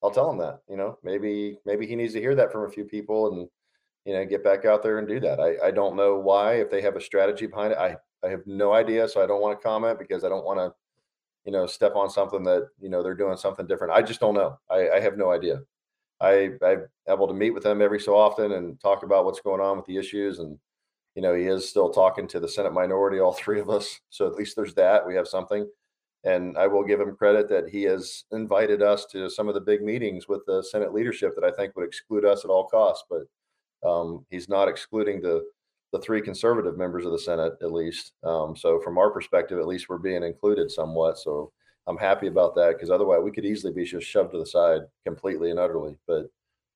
I'll 0.02 0.12
tell 0.12 0.30
him 0.30 0.38
that. 0.40 0.62
You 0.68 0.78
know, 0.78 0.98
maybe 1.04 1.60
maybe 1.66 1.86
he 1.86 1.95
needs 1.95 2.14
to 2.14 2.20
hear 2.20 2.36
that 2.36 2.52
from 2.52 2.66
a 2.66 2.72
few 2.72 2.86
people 2.86 3.32
and 3.32 3.48
you 4.06 4.14
know 4.14 4.26
get 4.26 4.44
back 4.44 4.66
out 4.66 4.84
there 4.84 4.98
and 4.98 5.08
do 5.08 5.20
that. 5.20 5.40
I 5.40 5.68
I 5.68 5.72
don't 5.72 5.95
know 5.95 6.18
why 6.18 6.56
if 6.56 6.70
they 6.70 6.82
have 6.82 6.95
a 6.95 7.02
strategy 7.02 7.45
behind 7.45 7.74
it. 7.74 7.78
I 7.78 7.98
I 8.24 8.30
have 8.30 8.45
no 8.48 8.74
idea, 8.74 9.08
so 9.08 9.22
I 9.22 9.28
don't 9.28 9.41
want 9.41 9.60
to 9.60 9.64
comment 9.64 10.00
because 10.00 10.24
I 10.24 10.30
don't 10.30 10.45
want 10.45 10.60
to 10.60 10.74
you 11.45 11.52
know 11.52 11.65
step 11.65 11.95
on 11.95 12.10
something 12.10 12.44
that 12.44 12.70
you 12.80 12.90
know 12.90 13.03
they're 13.03 13.14
doing 13.14 13.38
something 13.38 13.68
different. 13.68 13.94
I 13.94 14.02
just 14.02 14.20
don't 14.20 14.36
know. 14.36 14.60
I 14.70 14.90
I 14.91 14.99
have 14.99 15.18
no 15.18 15.32
idea. 15.32 15.61
I 16.22 16.52
I'm 16.61 16.88
able 17.10 17.28
to 17.28 17.34
meet 17.34 17.52
with 17.52 17.64
them 17.64 17.82
every 17.82 17.99
so 17.99 18.15
often 18.15 18.53
and 18.53 18.80
talk 18.80 19.03
about 19.03 19.26
what's 19.26 19.41
going 19.41 19.61
on 19.61 19.78
with 19.78 19.86
the 19.86 19.98
issues 19.98 20.40
and 20.40 20.57
you 21.15 21.22
know, 21.22 21.34
he 21.34 21.44
is 21.44 21.70
still 21.70 21.90
talking 21.90 22.28
to 22.28 22.40
the 22.40 22.48
Senate 22.48 22.74
minority, 22.74 23.20
all 23.20 23.34
three 23.34 23.60
of 23.60 23.70
us. 23.70 23.99
So 24.10 24.28
at 24.28 24.34
least 24.34 24.56
there's 24.56 24.74
that. 24.76 25.06
We 25.06 25.15
have 25.15 25.28
something. 25.28 25.70
And 26.26 26.57
I 26.57 26.68
will 26.68 26.84
give 26.84 27.02
him 27.02 27.15
credit 27.15 27.49
that 27.49 27.68
he 27.68 27.84
has 27.84 28.24
invited 28.32 28.82
us 28.82 29.06
to 29.07 29.30
some 29.30 29.49
of 29.49 29.53
the 29.53 29.61
big 29.61 29.82
meetings 29.82 30.28
with 30.28 30.45
the 30.45 30.64
Senate 30.64 30.94
leadership 30.94 31.36
that 31.36 31.44
I 31.44 31.52
think 31.52 31.76
would 31.76 31.86
exclude 31.86 32.26
us 32.26 32.45
at 32.45 32.49
all 32.49 32.65
costs. 32.68 33.03
But 33.10 33.88
um, 33.88 34.26
he's 34.30 34.48
not 34.48 34.70
excluding 34.70 35.22
the 35.22 35.44
the 35.94 35.99
three 35.99 36.22
conservative 36.22 36.76
members 36.76 37.06
of 37.06 37.11
the 37.11 37.20
Senate, 37.20 37.53
at 37.61 37.72
least. 37.72 38.14
Um, 38.24 38.56
so 38.57 38.82
from 38.82 38.98
our 38.98 39.11
perspective, 39.11 39.60
at 39.60 39.68
least 39.68 39.88
we're 39.88 39.99
being 39.99 40.24
included 40.24 40.72
somewhat. 40.72 41.20
So 41.20 41.53
I'm 41.86 41.98
happy 41.98 42.28
about 42.28 42.56
that 42.56 42.74
because 42.74 42.90
otherwise 42.90 43.22
we 43.24 43.32
could 43.32 43.45
easily 43.45 43.72
be 43.72 43.86
just 43.86 44.07
shoved 44.07 44.32
to 44.32 44.40
the 44.40 44.45
side 44.45 44.82
completely 45.06 45.52
and 45.52 45.60
utterly. 45.60 45.95
But 46.07 46.32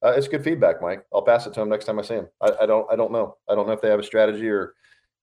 uh, 0.05 0.13
it's 0.15 0.27
good 0.27 0.43
feedback, 0.43 0.83
Mike. 0.83 1.03
I'll 1.11 1.23
pass 1.23 1.47
it 1.47 1.53
to 1.55 1.61
him 1.61 1.69
next 1.69 1.85
time 1.85 1.97
I 1.97 2.03
see 2.03 2.13
him. 2.13 2.27
I, 2.39 2.51
I 2.61 2.65
don't 2.67 2.85
I 2.91 2.95
don't 2.95 3.11
know. 3.11 3.35
I 3.49 3.55
don't 3.55 3.65
know 3.65 3.73
if 3.73 3.81
they 3.81 3.89
have 3.89 3.99
a 3.99 4.03
strategy 4.03 4.47
or 4.47 4.75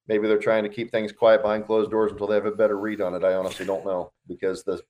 maybe 0.08 0.26
they're 0.26 0.38
trying 0.38 0.64
to 0.64 0.68
keep 0.68 0.90
things 0.90 1.12
quiet 1.12 1.42
behind 1.42 1.66
closed 1.66 1.92
doors 1.92 2.10
until 2.10 2.26
they 2.26 2.34
have 2.34 2.46
a 2.46 2.50
better 2.50 2.76
read 2.76 3.00
on 3.00 3.14
it. 3.14 3.22
I 3.22 3.34
honestly 3.34 3.64
don't 3.64 3.86
know 3.86 4.12
because 4.26 4.64
the 4.64 4.82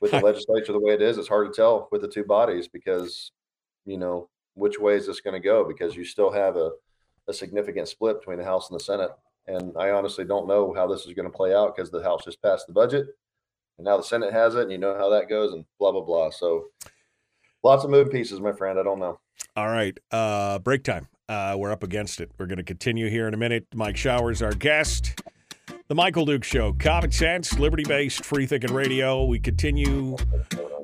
with 0.00 0.12
the 0.12 0.20
legislature 0.24 0.72
the 0.72 0.80
way 0.80 0.94
it 0.94 1.02
is, 1.02 1.18
it's 1.18 1.28
hard 1.28 1.52
to 1.52 1.54
tell 1.54 1.88
with 1.92 2.00
the 2.00 2.08
two 2.08 2.24
bodies 2.24 2.68
because 2.68 3.32
you 3.84 3.98
know 3.98 4.30
which 4.54 4.78
way 4.78 4.96
is 4.96 5.06
this 5.06 5.20
going 5.20 5.34
to 5.34 5.46
go 5.46 5.62
because 5.62 5.94
you 5.94 6.04
still 6.04 6.32
have 6.32 6.56
a, 6.56 6.70
a 7.28 7.32
significant 7.32 7.88
split 7.88 8.20
between 8.20 8.38
the 8.38 8.44
House 8.44 8.70
and 8.70 8.78
the 8.78 8.84
Senate. 8.84 9.10
And 9.46 9.72
I 9.78 9.90
honestly 9.90 10.24
don't 10.24 10.48
know 10.48 10.74
how 10.74 10.86
this 10.86 11.06
is 11.06 11.12
going 11.14 11.30
to 11.30 11.36
play 11.36 11.54
out 11.54 11.76
because 11.76 11.90
the 11.90 12.02
House 12.02 12.24
just 12.24 12.42
passed 12.42 12.66
the 12.66 12.72
budget 12.72 13.06
and 13.78 13.84
now 13.84 13.96
the 13.96 14.02
Senate 14.02 14.32
has 14.32 14.54
it 14.54 14.62
and 14.62 14.72
you 14.72 14.78
know 14.78 14.96
how 14.96 15.10
that 15.10 15.28
goes 15.28 15.52
and 15.52 15.64
blah 15.78 15.92
blah 15.92 16.02
blah. 16.02 16.30
So 16.30 16.66
lots 17.62 17.84
of 17.84 17.90
moving 17.90 18.12
pieces, 18.12 18.40
my 18.40 18.52
friend. 18.52 18.78
I 18.78 18.82
don't 18.82 18.98
know. 18.98 19.18
All 19.54 19.68
right. 19.68 19.96
Uh, 20.10 20.58
break 20.58 20.82
time. 20.82 21.08
Uh, 21.28 21.56
we're 21.58 21.72
up 21.72 21.82
against 21.82 22.20
it. 22.20 22.30
We're 22.38 22.46
going 22.46 22.58
to 22.58 22.64
continue 22.64 23.08
here 23.08 23.26
in 23.26 23.34
a 23.34 23.36
minute. 23.36 23.66
Mike 23.74 23.96
Shower's, 23.96 24.42
our 24.42 24.52
guest. 24.52 25.20
The 25.88 25.94
Michael 25.94 26.24
Duke 26.24 26.44
Show. 26.44 26.72
Common 26.72 27.12
sense, 27.12 27.58
liberty 27.58 27.84
based, 27.84 28.24
free 28.24 28.46
thinking 28.46 28.72
radio. 28.72 29.24
We 29.24 29.38
continue 29.38 30.16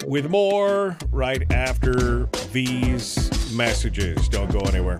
with 0.06 0.30
more 0.30 0.96
right 1.10 1.50
after 1.52 2.26
these 2.52 3.52
messages. 3.52 4.28
Don't 4.28 4.50
go 4.50 4.60
anywhere. 4.60 4.98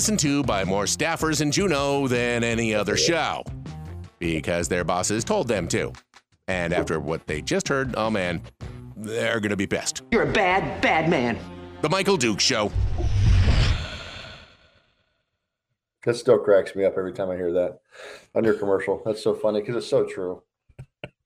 Listened 0.00 0.18
to 0.18 0.42
by 0.44 0.64
more 0.64 0.84
staffers 0.84 1.42
in 1.42 1.52
Juneau 1.52 2.08
than 2.08 2.42
any 2.42 2.74
other 2.74 2.96
show 2.96 3.44
because 4.18 4.66
their 4.66 4.82
bosses 4.82 5.24
told 5.24 5.46
them 5.46 5.68
to. 5.68 5.92
And 6.48 6.72
after 6.72 6.98
what 6.98 7.26
they 7.26 7.42
just 7.42 7.68
heard, 7.68 7.94
oh 7.98 8.08
man, 8.08 8.40
they're 8.96 9.40
going 9.40 9.50
to 9.50 9.58
be 9.58 9.66
pissed. 9.66 10.00
You're 10.10 10.22
a 10.22 10.32
bad, 10.32 10.80
bad 10.80 11.10
man. 11.10 11.38
The 11.82 11.90
Michael 11.90 12.16
Duke 12.16 12.40
Show. 12.40 12.72
That 16.06 16.16
still 16.16 16.38
cracks 16.38 16.74
me 16.74 16.86
up 16.86 16.94
every 16.96 17.12
time 17.12 17.28
I 17.28 17.36
hear 17.36 17.52
that 17.52 17.82
on 18.34 18.44
your 18.44 18.54
commercial. 18.54 19.02
That's 19.04 19.22
so 19.22 19.34
funny 19.34 19.60
because 19.60 19.76
it's 19.76 19.86
so 19.86 20.06
true. 20.06 20.42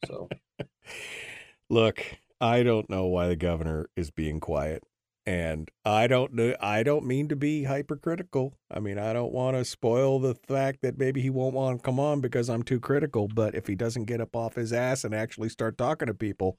So, 0.07 0.29
look, 1.71 2.05
I 2.41 2.65
don't 2.65 2.91
know 2.91 3.07
why 3.07 3.29
the 3.29 3.37
governor 3.37 3.89
is 3.95 4.11
being 4.11 4.41
quiet. 4.41 4.83
And 5.27 5.71
I 5.87 6.07
don't 6.07 6.35
know. 6.35 6.55
I 6.61 6.83
don't 6.83 7.07
mean 7.07 7.29
to 7.29 7.37
be 7.37 7.65
hypercritical. 7.65 8.59
I 8.71 8.79
mean, 8.79 8.99
I 8.99 9.15
don't 9.15 9.33
want 9.33 9.57
to 9.57 9.65
spoil 9.65 10.19
the 10.19 10.35
fact 10.35 10.83
that 10.83 10.99
maybe 10.99 11.23
he 11.23 11.31
won't 11.31 11.55
want 11.55 11.79
to 11.79 11.83
come 11.83 11.99
on 11.99 12.21
because 12.21 12.51
I'm 12.51 12.63
too 12.63 12.79
critical. 12.79 13.29
But 13.29 13.55
if 13.55 13.67
he 13.67 13.75
doesn't 13.75 14.05
get 14.05 14.21
up 14.21 14.37
off 14.37 14.57
his 14.57 14.73
ass 14.73 15.03
and 15.03 15.15
actually 15.15 15.49
start 15.49 15.79
talking 15.79 16.09
to 16.09 16.15
people, 16.15 16.59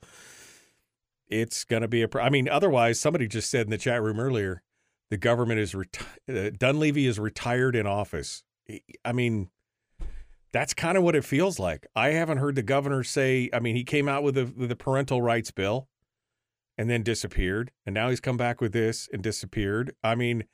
it's 1.28 1.64
going 1.64 1.84
to 1.84 1.88
be 1.88 2.02
a. 2.02 2.10
I 2.20 2.32
mean, 2.32 2.50
otherwise, 2.50 3.00
somebody 3.00 3.28
just 3.28 3.52
said 3.52 3.68
in 3.68 3.70
the 3.70 3.78
chat 3.78 4.02
room 4.02 4.20
earlier, 4.20 4.64
the 5.12 5.18
government 5.18 5.60
is 5.60 5.74
reti- 5.74 6.48
uh, 6.48 6.50
Dunleavy 6.58 7.06
is 7.06 7.20
retired 7.20 7.76
in 7.76 7.86
office. 7.86 8.44
I 9.04 9.12
mean, 9.12 9.50
that's 10.52 10.74
kind 10.74 10.98
of 10.98 11.04
what 11.04 11.16
it 11.16 11.24
feels 11.24 11.60
like. 11.60 11.86
I 11.96 12.10
haven't 12.10 12.40
heard 12.40 12.56
the 12.56 12.64
governor 12.64 13.04
say. 13.04 13.48
I 13.54 13.60
mean, 13.60 13.76
he 13.76 13.84
came 13.84 14.10
out 14.10 14.24
with 14.24 14.34
the, 14.34 14.46
with 14.46 14.72
a 14.72 14.76
parental 14.76 15.22
rights 15.22 15.52
bill 15.52 15.88
and 16.78 16.90
then 16.90 17.04
disappeared, 17.04 17.72
and 17.86 17.94
now 17.94 18.10
he's 18.10 18.20
come 18.20 18.38
back 18.38 18.62
with 18.62 18.74
this 18.74 19.08
and 19.12 19.22
disappeared. 19.22 19.96
I 20.04 20.16
mean, 20.16 20.46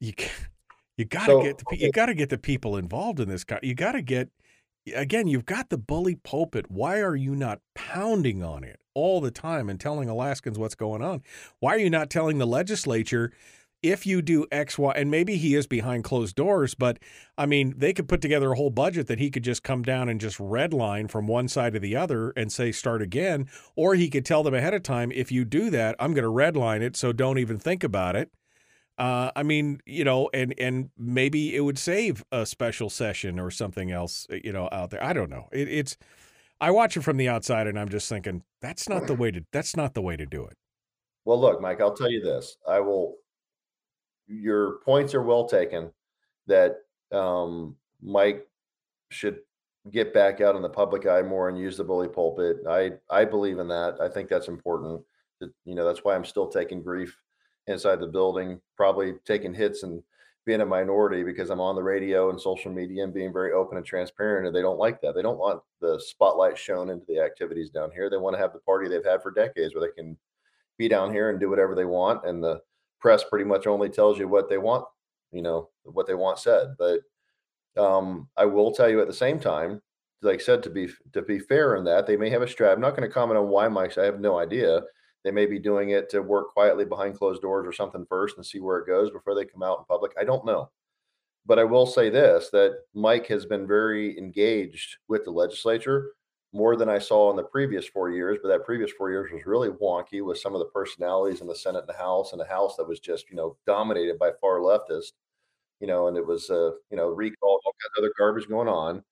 you 0.00 0.12
you 0.96 1.04
got 1.04 1.26
to 1.26 1.32
so, 1.32 1.42
get 1.42 1.58
the, 1.58 1.64
okay. 1.68 1.84
you 1.84 1.92
got 1.92 2.06
to 2.06 2.14
get 2.14 2.30
the 2.30 2.38
people 2.38 2.76
involved 2.76 3.20
in 3.20 3.28
this. 3.28 3.44
Guy. 3.44 3.60
You 3.62 3.74
got 3.74 3.92
to 3.92 4.02
get 4.02 4.28
again. 4.94 5.28
You've 5.28 5.46
got 5.46 5.68
the 5.68 5.78
bully 5.78 6.16
pulpit. 6.16 6.70
Why 6.70 7.00
are 7.00 7.16
you 7.16 7.34
not 7.34 7.60
pounding 7.74 8.42
on 8.42 8.64
it 8.64 8.80
all 8.94 9.20
the 9.20 9.30
time 9.30 9.68
and 9.68 9.78
telling 9.78 10.08
Alaskans 10.08 10.58
what's 10.58 10.74
going 10.74 11.02
on? 11.02 11.22
Why 11.60 11.74
are 11.74 11.78
you 11.78 11.90
not 11.90 12.10
telling 12.10 12.38
the 12.38 12.46
legislature? 12.46 13.32
If 13.82 14.06
you 14.06 14.22
do 14.22 14.46
X, 14.50 14.78
Y, 14.78 14.92
and 14.96 15.10
maybe 15.10 15.36
he 15.36 15.54
is 15.54 15.66
behind 15.66 16.04
closed 16.04 16.34
doors, 16.34 16.74
but 16.74 16.98
I 17.36 17.46
mean, 17.46 17.74
they 17.76 17.92
could 17.92 18.08
put 18.08 18.20
together 18.20 18.52
a 18.52 18.56
whole 18.56 18.70
budget 18.70 19.06
that 19.06 19.18
he 19.18 19.30
could 19.30 19.44
just 19.44 19.62
come 19.62 19.82
down 19.82 20.08
and 20.08 20.20
just 20.20 20.38
redline 20.38 21.10
from 21.10 21.26
one 21.26 21.48
side 21.48 21.74
to 21.74 21.78
the 21.78 21.94
other 21.94 22.30
and 22.30 22.52
say 22.52 22.72
start 22.72 23.02
again. 23.02 23.48
Or 23.76 23.94
he 23.94 24.10
could 24.10 24.24
tell 24.24 24.42
them 24.42 24.54
ahead 24.54 24.74
of 24.74 24.82
time, 24.82 25.12
if 25.12 25.30
you 25.30 25.44
do 25.44 25.70
that, 25.70 25.94
I'm 26.00 26.12
going 26.12 26.24
to 26.24 26.30
redline 26.30 26.80
it, 26.80 26.96
so 26.96 27.12
don't 27.12 27.38
even 27.38 27.58
think 27.58 27.84
about 27.84 28.16
it. 28.16 28.30
Uh, 28.98 29.30
I 29.36 29.44
mean, 29.44 29.80
you 29.86 30.02
know, 30.02 30.28
and 30.34 30.52
and 30.58 30.90
maybe 30.98 31.54
it 31.54 31.60
would 31.60 31.78
save 31.78 32.24
a 32.32 32.44
special 32.44 32.90
session 32.90 33.38
or 33.38 33.48
something 33.48 33.92
else, 33.92 34.26
you 34.42 34.52
know, 34.52 34.68
out 34.72 34.90
there. 34.90 35.02
I 35.02 35.12
don't 35.12 35.30
know. 35.30 35.48
It, 35.52 35.68
it's 35.68 35.96
I 36.60 36.72
watch 36.72 36.96
it 36.96 37.02
from 37.02 37.16
the 37.16 37.28
outside, 37.28 37.68
and 37.68 37.78
I'm 37.78 37.88
just 37.88 38.08
thinking 38.08 38.42
that's 38.60 38.88
not 38.88 39.06
the 39.06 39.14
way 39.14 39.30
to 39.30 39.44
that's 39.52 39.76
not 39.76 39.94
the 39.94 40.02
way 40.02 40.16
to 40.16 40.26
do 40.26 40.44
it. 40.44 40.56
Well, 41.24 41.40
look, 41.40 41.60
Mike, 41.60 41.80
I'll 41.80 41.94
tell 41.94 42.10
you 42.10 42.20
this. 42.20 42.56
I 42.66 42.80
will 42.80 43.18
your 44.28 44.78
points 44.84 45.14
are 45.14 45.22
well 45.22 45.48
taken 45.48 45.90
that 46.46 46.76
um, 47.12 47.76
Mike 48.02 48.46
should 49.10 49.38
get 49.90 50.12
back 50.12 50.40
out 50.40 50.54
in 50.54 50.62
the 50.62 50.68
public 50.68 51.06
eye 51.06 51.22
more 51.22 51.48
and 51.48 51.58
use 51.58 51.76
the 51.76 51.84
bully 51.84 52.08
pulpit. 52.08 52.58
I 52.68 52.92
I 53.10 53.24
believe 53.24 53.58
in 53.58 53.68
that. 53.68 53.96
I 54.00 54.08
think 54.08 54.28
that's 54.28 54.48
important. 54.48 55.02
That, 55.40 55.50
you 55.64 55.74
know, 55.74 55.84
that's 55.84 56.04
why 56.04 56.14
I'm 56.14 56.24
still 56.24 56.48
taking 56.48 56.82
grief 56.82 57.16
inside 57.66 58.00
the 58.00 58.06
building, 58.06 58.60
probably 58.76 59.14
taking 59.24 59.54
hits 59.54 59.82
and 59.82 60.02
being 60.44 60.60
a 60.62 60.66
minority 60.66 61.22
because 61.22 61.50
I'm 61.50 61.60
on 61.60 61.76
the 61.76 61.82
radio 61.82 62.30
and 62.30 62.40
social 62.40 62.72
media 62.72 63.04
and 63.04 63.12
being 63.12 63.32
very 63.32 63.52
open 63.52 63.76
and 63.76 63.86
transparent. 63.86 64.46
And 64.46 64.56
they 64.56 64.62
don't 64.62 64.78
like 64.78 65.00
that. 65.02 65.14
They 65.14 65.22
don't 65.22 65.38
want 65.38 65.60
the 65.80 66.00
spotlight 66.04 66.56
shown 66.56 66.88
into 66.88 67.04
the 67.06 67.20
activities 67.20 67.70
down 67.70 67.90
here. 67.92 68.08
They 68.08 68.16
want 68.16 68.34
to 68.34 68.40
have 68.40 68.54
the 68.54 68.60
party 68.60 68.88
they've 68.88 69.04
had 69.04 69.22
for 69.22 69.30
decades 69.30 69.74
where 69.74 69.86
they 69.86 69.94
can 69.94 70.16
be 70.78 70.88
down 70.88 71.12
here 71.12 71.30
and 71.30 71.38
do 71.38 71.50
whatever 71.50 71.74
they 71.74 71.84
want. 71.84 72.24
And 72.24 72.42
the 72.42 72.62
press 73.00 73.24
pretty 73.24 73.44
much 73.44 73.66
only 73.66 73.88
tells 73.88 74.18
you 74.18 74.28
what 74.28 74.48
they 74.48 74.58
want, 74.58 74.84
you 75.32 75.42
know, 75.42 75.70
what 75.84 76.06
they 76.06 76.14
want 76.14 76.38
said. 76.38 76.74
But 76.78 77.00
um, 77.76 78.28
I 78.36 78.44
will 78.44 78.72
tell 78.72 78.88
you 78.88 79.00
at 79.00 79.06
the 79.06 79.12
same 79.12 79.38
time, 79.38 79.80
like 80.22 80.40
I 80.40 80.42
said, 80.42 80.62
to 80.64 80.70
be 80.70 80.88
to 81.12 81.22
be 81.22 81.38
fair 81.38 81.76
in 81.76 81.84
that 81.84 82.06
they 82.06 82.16
may 82.16 82.30
have 82.30 82.42
a 82.42 82.46
strat. 82.46 82.72
I'm 82.72 82.80
not 82.80 82.96
going 82.96 83.08
to 83.08 83.14
comment 83.14 83.38
on 83.38 83.48
why 83.48 83.68
Mike's. 83.68 83.98
I 83.98 84.04
have 84.04 84.20
no 84.20 84.38
idea. 84.38 84.82
They 85.24 85.30
may 85.30 85.46
be 85.46 85.58
doing 85.58 85.90
it 85.90 86.08
to 86.10 86.22
work 86.22 86.52
quietly 86.52 86.84
behind 86.84 87.16
closed 87.16 87.42
doors 87.42 87.66
or 87.66 87.72
something 87.72 88.06
first 88.08 88.36
and 88.36 88.46
see 88.46 88.60
where 88.60 88.78
it 88.78 88.86
goes 88.86 89.10
before 89.10 89.34
they 89.34 89.44
come 89.44 89.62
out 89.62 89.78
in 89.78 89.84
public. 89.84 90.12
I 90.18 90.24
don't 90.24 90.44
know. 90.44 90.70
But 91.46 91.58
I 91.58 91.64
will 91.64 91.86
say 91.86 92.10
this 92.10 92.50
that 92.50 92.78
Mike 92.94 93.26
has 93.28 93.46
been 93.46 93.66
very 93.66 94.18
engaged 94.18 94.96
with 95.08 95.24
the 95.24 95.30
legislature 95.30 96.12
more 96.52 96.76
than 96.76 96.88
I 96.88 96.98
saw 96.98 97.30
in 97.30 97.36
the 97.36 97.42
previous 97.44 97.86
four 97.86 98.10
years. 98.10 98.38
But 98.42 98.48
that 98.48 98.64
previous 98.64 98.90
four 98.92 99.10
years 99.10 99.30
was 99.32 99.46
really 99.46 99.68
wonky 99.70 100.24
with 100.24 100.38
some 100.38 100.54
of 100.54 100.60
the 100.60 100.66
personalities 100.66 101.40
in 101.40 101.46
the 101.46 101.54
Senate 101.54 101.80
and 101.80 101.88
the 101.88 101.92
House, 101.94 102.32
and 102.32 102.40
the 102.40 102.46
House 102.46 102.76
that 102.76 102.88
was 102.88 103.00
just 103.00 103.30
you 103.30 103.36
know 103.36 103.56
dominated 103.66 104.18
by 104.18 104.30
far 104.40 104.58
leftist, 104.60 105.12
you 105.80 105.86
know, 105.86 106.08
and 106.08 106.16
it 106.16 106.26
was 106.26 106.50
uh, 106.50 106.72
you 106.90 106.96
know 106.96 107.08
recall 107.08 107.60
all 107.64 107.72
kinds 107.72 107.92
of 107.98 108.02
other 108.04 108.12
garbage 108.18 108.48
going 108.48 108.68
on. 108.68 109.02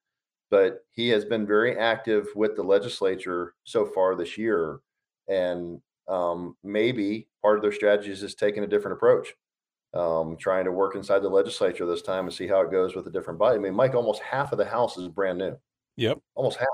But 0.51 0.85
he 0.93 1.09
has 1.09 1.25
been 1.25 1.47
very 1.47 1.77
active 1.77 2.27
with 2.37 2.57
the 2.57 2.63
legislature 2.63 3.55
so 3.65 3.87
far 3.87 4.15
this 4.15 4.39
year, 4.39 4.81
and 5.29 5.81
um, 6.09 6.57
maybe 6.63 7.29
part 7.43 7.57
of 7.59 7.63
their 7.63 7.73
strategy 7.73 8.13
is 8.13 8.21
just 8.21 8.39
taking 8.39 8.63
a 8.65 8.67
different 8.69 8.97
approach. 8.97 9.35
um, 9.95 10.37
trying 10.39 10.65
to 10.65 10.73
work 10.73 10.95
inside 10.95 11.21
the 11.21 11.29
legislature 11.29 11.87
this 11.87 12.03
time 12.03 12.27
and 12.27 12.35
see 12.35 12.47
how 12.47 12.61
it 12.61 12.71
goes 12.71 12.95
with 12.95 13.07
a 13.07 13.11
different 13.11 13.39
body. 13.39 13.57
I 13.57 13.61
mean, 13.61 13.75
Mike, 13.75 13.95
almost 13.95 14.23
half 14.23 14.53
of 14.53 14.59
the 14.59 14.65
House 14.65 14.97
is 14.99 15.09
brand 15.09 15.39
new. 15.39 15.57
Yep. 15.97 16.19
Almost 16.35 16.59
half. 16.59 16.69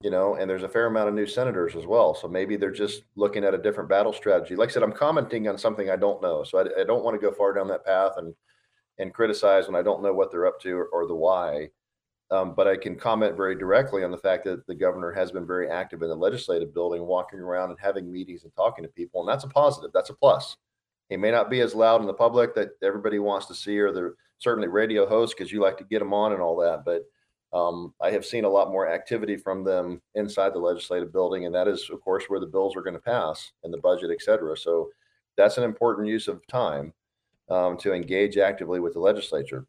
You 0.00 0.10
know, 0.10 0.34
and 0.34 0.50
there's 0.50 0.64
a 0.64 0.68
fair 0.68 0.86
amount 0.86 1.08
of 1.08 1.14
new 1.14 1.26
senators 1.26 1.76
as 1.76 1.86
well. 1.86 2.14
So 2.14 2.28
maybe 2.28 2.56
they're 2.56 2.70
just 2.70 3.04
looking 3.16 3.44
at 3.44 3.54
a 3.54 3.58
different 3.58 3.88
battle 3.88 4.12
strategy. 4.12 4.54
Like 4.54 4.68
I 4.68 4.72
said, 4.72 4.82
I'm 4.82 4.92
commenting 4.92 5.48
on 5.48 5.56
something 5.56 5.88
I 5.88 5.96
don't 5.96 6.20
know. 6.20 6.44
So 6.44 6.58
I, 6.58 6.82
I 6.82 6.84
don't 6.84 7.04
want 7.04 7.18
to 7.18 7.26
go 7.26 7.32
far 7.32 7.54
down 7.54 7.68
that 7.68 7.86
path 7.86 8.12
and 8.16 8.34
and 8.98 9.14
criticize 9.14 9.66
when 9.66 9.76
I 9.76 9.82
don't 9.82 10.02
know 10.02 10.12
what 10.12 10.30
they're 10.30 10.46
up 10.46 10.60
to 10.60 10.76
or, 10.76 10.86
or 10.86 11.06
the 11.06 11.14
why. 11.14 11.68
Um, 12.30 12.54
but 12.54 12.66
I 12.66 12.76
can 12.76 12.96
comment 12.96 13.36
very 13.36 13.54
directly 13.54 14.02
on 14.02 14.10
the 14.10 14.18
fact 14.18 14.44
that 14.44 14.66
the 14.66 14.74
governor 14.74 15.12
has 15.12 15.30
been 15.30 15.46
very 15.46 15.68
active 15.68 16.02
in 16.02 16.08
the 16.08 16.16
legislative 16.16 16.72
building, 16.72 17.04
walking 17.04 17.38
around 17.38 17.70
and 17.70 17.78
having 17.78 18.10
meetings 18.10 18.44
and 18.44 18.54
talking 18.54 18.82
to 18.82 18.88
people. 18.88 19.20
And 19.20 19.28
that's 19.28 19.44
a 19.44 19.48
positive. 19.48 19.90
That's 19.92 20.10
a 20.10 20.14
plus. 20.14 20.56
He 21.08 21.16
may 21.16 21.30
not 21.30 21.50
be 21.50 21.60
as 21.60 21.74
loud 21.74 22.00
in 22.00 22.06
the 22.06 22.14
public 22.14 22.54
that 22.54 22.70
everybody 22.82 23.18
wants 23.18 23.46
to 23.46 23.54
see, 23.54 23.78
or 23.78 23.92
they're 23.92 24.14
certainly 24.38 24.68
radio 24.68 25.06
hosts 25.06 25.34
because 25.36 25.52
you 25.52 25.60
like 25.60 25.76
to 25.78 25.84
get 25.84 25.98
them 25.98 26.14
on 26.14 26.32
and 26.32 26.40
all 26.40 26.56
that. 26.56 26.84
But 26.84 27.02
um, 27.54 27.94
I 28.00 28.10
have 28.10 28.26
seen 28.26 28.44
a 28.44 28.48
lot 28.48 28.70
more 28.70 28.88
activity 28.88 29.36
from 29.36 29.64
them 29.64 30.02
inside 30.14 30.52
the 30.52 30.58
legislative 30.58 31.12
building, 31.12 31.46
and 31.46 31.54
that 31.54 31.68
is, 31.68 31.88
of 31.90 32.00
course, 32.00 32.24
where 32.26 32.40
the 32.40 32.46
bills 32.46 32.76
are 32.76 32.82
going 32.82 32.94
to 32.94 33.00
pass 33.00 33.52
and 33.62 33.72
the 33.72 33.78
budget, 33.78 34.10
et 34.10 34.20
cetera. 34.20 34.56
So 34.56 34.90
that's 35.36 35.56
an 35.56 35.64
important 35.64 36.08
use 36.08 36.28
of 36.28 36.46
time 36.48 36.92
um, 37.48 37.76
to 37.78 37.92
engage 37.94 38.36
actively 38.36 38.80
with 38.80 38.94
the 38.94 39.00
legislature. 39.00 39.66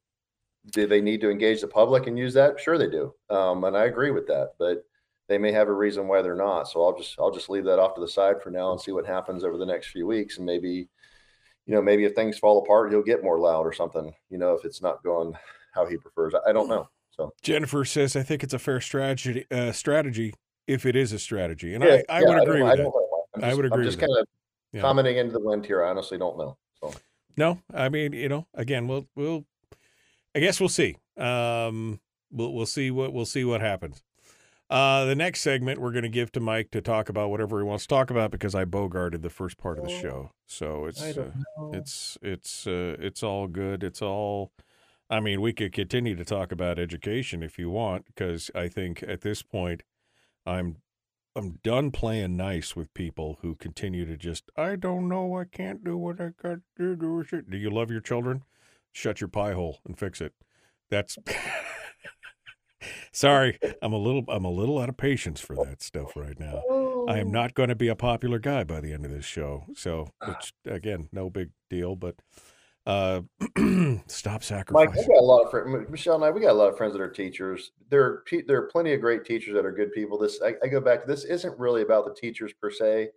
Do 0.71 0.87
they 0.87 0.99
need 0.99 1.21
to 1.21 1.29
engage 1.29 1.61
the 1.61 1.67
public 1.67 2.07
and 2.07 2.17
use 2.17 2.33
that? 2.33 2.59
Sure, 2.59 2.77
they 2.77 2.89
do, 2.89 3.13
um, 3.29 3.63
and 3.63 3.77
I 3.77 3.85
agree 3.85 4.11
with 4.11 4.25
that. 4.27 4.53
But 4.57 4.83
they 5.27 5.37
may 5.37 5.51
have 5.51 5.67
a 5.67 5.73
reason 5.73 6.07
why 6.07 6.21
they're 6.21 6.35
not. 6.35 6.67
So 6.67 6.83
I'll 6.83 6.97
just 6.97 7.15
I'll 7.19 7.31
just 7.31 7.49
leave 7.49 7.65
that 7.65 7.79
off 7.79 7.93
to 7.95 8.01
the 8.01 8.07
side 8.07 8.41
for 8.41 8.49
now 8.49 8.71
and 8.71 8.81
see 8.81 8.91
what 8.91 9.05
happens 9.05 9.43
over 9.43 9.57
the 9.57 9.65
next 9.65 9.89
few 9.89 10.07
weeks, 10.07 10.37
and 10.37 10.45
maybe 10.45 10.89
you 11.67 11.73
know, 11.73 11.81
maybe 11.81 12.05
if 12.05 12.13
things 12.13 12.37
fall 12.37 12.59
apart, 12.63 12.91
he'll 12.91 13.01
get 13.01 13.23
more 13.23 13.39
loud 13.39 13.65
or 13.65 13.73
something, 13.73 14.13
you 14.29 14.37
know, 14.37 14.53
if 14.53 14.65
it's 14.65 14.81
not 14.81 15.03
going 15.03 15.35
how 15.73 15.85
he 15.85 15.97
prefers. 15.97 16.33
I 16.47 16.53
don't 16.53 16.69
know. 16.69 16.87
So 17.15 17.33
Jennifer 17.41 17.85
says, 17.85 18.15
I 18.15 18.23
think 18.23 18.43
it's 18.43 18.53
a 18.53 18.59
fair 18.59 18.81
strategy, 18.81 19.45
uh, 19.49 19.71
strategy 19.71 20.33
if 20.67 20.85
it 20.85 20.95
is 20.95 21.13
a 21.13 21.19
strategy. 21.19 21.73
And 21.73 21.83
yeah, 21.83 22.01
I, 22.09 22.17
I 22.17 22.21
yeah, 22.21 22.27
would 22.27 22.43
agree 22.43 22.61
I 22.61 22.63
with 22.63 22.77
that. 22.77 22.91
Just, 23.35 23.45
I 23.45 23.53
would 23.53 23.65
agree. 23.65 23.83
I'm 23.83 23.89
just 23.89 23.99
kind 23.99 24.11
of 24.17 24.27
yeah. 24.73 24.81
commenting 24.81 25.17
into 25.17 25.33
the 25.33 25.39
wind 25.39 25.65
here. 25.65 25.83
I 25.83 25.91
honestly 25.91 26.17
don't 26.17 26.37
know. 26.37 26.57
So 26.81 26.93
no, 27.37 27.59
I 27.73 27.89
mean, 27.89 28.13
you 28.13 28.27
know, 28.27 28.47
again, 28.53 28.87
we'll, 28.87 29.07
we'll, 29.15 29.45
I 30.35 30.39
guess 30.39 30.59
we'll 30.59 30.69
see. 30.69 30.97
Um, 31.17 32.01
we'll, 32.31 32.53
we'll 32.53 32.65
see 32.65 32.91
what, 32.91 33.13
we'll 33.13 33.25
see 33.25 33.45
what 33.45 33.61
happens. 33.61 34.03
Uh, 34.69 35.05
the 35.05 35.15
next 35.15 35.41
segment 35.41 35.79
we're 35.79 35.91
going 35.91 36.03
to 36.03 36.09
give 36.09 36.31
to 36.33 36.39
Mike 36.39 36.71
to 36.71 36.81
talk 36.81 37.07
about 37.07 37.29
whatever 37.29 37.59
he 37.59 37.63
wants 37.63 37.83
to 37.83 37.87
talk 37.87 38.09
about 38.09 38.31
because 38.31 38.55
I 38.55 38.65
bogarted 38.65 39.21
the 39.21 39.29
first 39.29 39.57
part 39.57 39.77
of 39.77 39.85
the 39.85 39.91
show. 39.91 40.31
So 40.47 40.85
it's 40.85 41.01
uh, 41.01 41.29
it's 41.71 42.17
it's 42.23 42.65
uh, 42.65 42.95
it's 42.99 43.21
all 43.21 43.47
good. 43.47 43.83
It's 43.83 44.01
all. 44.01 44.51
I 45.09 45.19
mean, 45.19 45.41
we 45.41 45.53
could 45.53 45.71
continue 45.71 46.15
to 46.15 46.25
talk 46.25 46.51
about 46.51 46.79
education 46.79 47.43
if 47.43 47.59
you 47.59 47.69
want 47.69 48.05
because 48.07 48.49
I 48.55 48.67
think 48.67 49.03
at 49.03 49.21
this 49.21 49.41
point, 49.41 49.83
I'm 50.45 50.77
I'm 51.35 51.59
done 51.63 51.91
playing 51.91 52.37
nice 52.37 52.75
with 52.75 52.93
people 52.93 53.39
who 53.41 53.55
continue 53.55 54.05
to 54.05 54.17
just 54.17 54.49
I 54.55 54.75
don't 54.75 55.07
know 55.07 55.37
I 55.37 55.43
can't 55.43 55.83
do 55.83 55.97
what 55.97 56.19
I 56.21 56.29
got 56.41 56.59
to 56.77 56.95
do. 56.95 57.23
Do 57.49 57.57
you 57.57 57.69
love 57.69 57.91
your 57.91 58.01
children? 58.01 58.43
Shut 58.93 59.21
your 59.21 59.27
pie 59.27 59.53
hole 59.53 59.79
and 59.85 59.97
fix 59.97 60.21
it. 60.21 60.33
That's. 60.89 61.17
Sorry, 63.11 63.57
I'm 63.81 63.93
a 63.93 63.97
little 63.97 64.23
I'm 64.27 64.45
a 64.45 64.51
little 64.51 64.79
out 64.79 64.89
of 64.89 64.97
patience 64.97 65.39
for 65.39 65.55
that 65.65 65.81
stuff 65.81 66.15
right 66.15 66.39
now. 66.39 66.61
I 67.07 67.19
am 67.19 67.27
oh. 67.27 67.31
not 67.31 67.53
going 67.53 67.69
to 67.69 67.75
be 67.75 67.87
a 67.87 67.95
popular 67.95 68.39
guy 68.39 68.63
by 68.63 68.81
the 68.81 68.93
end 68.93 69.05
of 69.05 69.11
this 69.11 69.25
show. 69.25 69.65
So, 69.75 70.09
ah. 70.21 70.29
which 70.29 70.53
again, 70.65 71.09
no 71.11 71.29
big 71.29 71.49
deal, 71.69 71.95
but 71.95 72.15
uh 72.85 73.21
stop 74.07 74.43
sacrificing. 74.43 74.73
Mike, 74.73 74.95
we 74.95 75.13
got 75.13 75.19
a 75.19 75.25
lot 75.25 75.43
of 75.43 75.51
friends. 75.51 75.89
Michelle 75.89 76.15
and 76.15 76.23
I, 76.23 76.31
we 76.31 76.41
got 76.41 76.51
a 76.51 76.53
lot 76.53 76.69
of 76.69 76.77
friends 76.77 76.93
that 76.93 77.01
are 77.01 77.09
teachers. 77.09 77.71
There 77.89 78.03
are 78.03 78.23
there 78.47 78.57
are 78.57 78.67
plenty 78.67 78.93
of 78.93 79.01
great 79.01 79.25
teachers 79.25 79.53
that 79.55 79.65
are 79.65 79.71
good 79.71 79.91
people. 79.93 80.17
This 80.17 80.39
I, 80.43 80.55
I 80.63 80.67
go 80.67 80.79
back 80.79 81.01
to 81.01 81.07
this 81.07 81.23
isn't 81.23 81.57
really 81.59 81.81
about 81.81 82.05
the 82.05 82.13
teachers 82.13 82.53
per 82.53 82.69
se. 82.69 83.09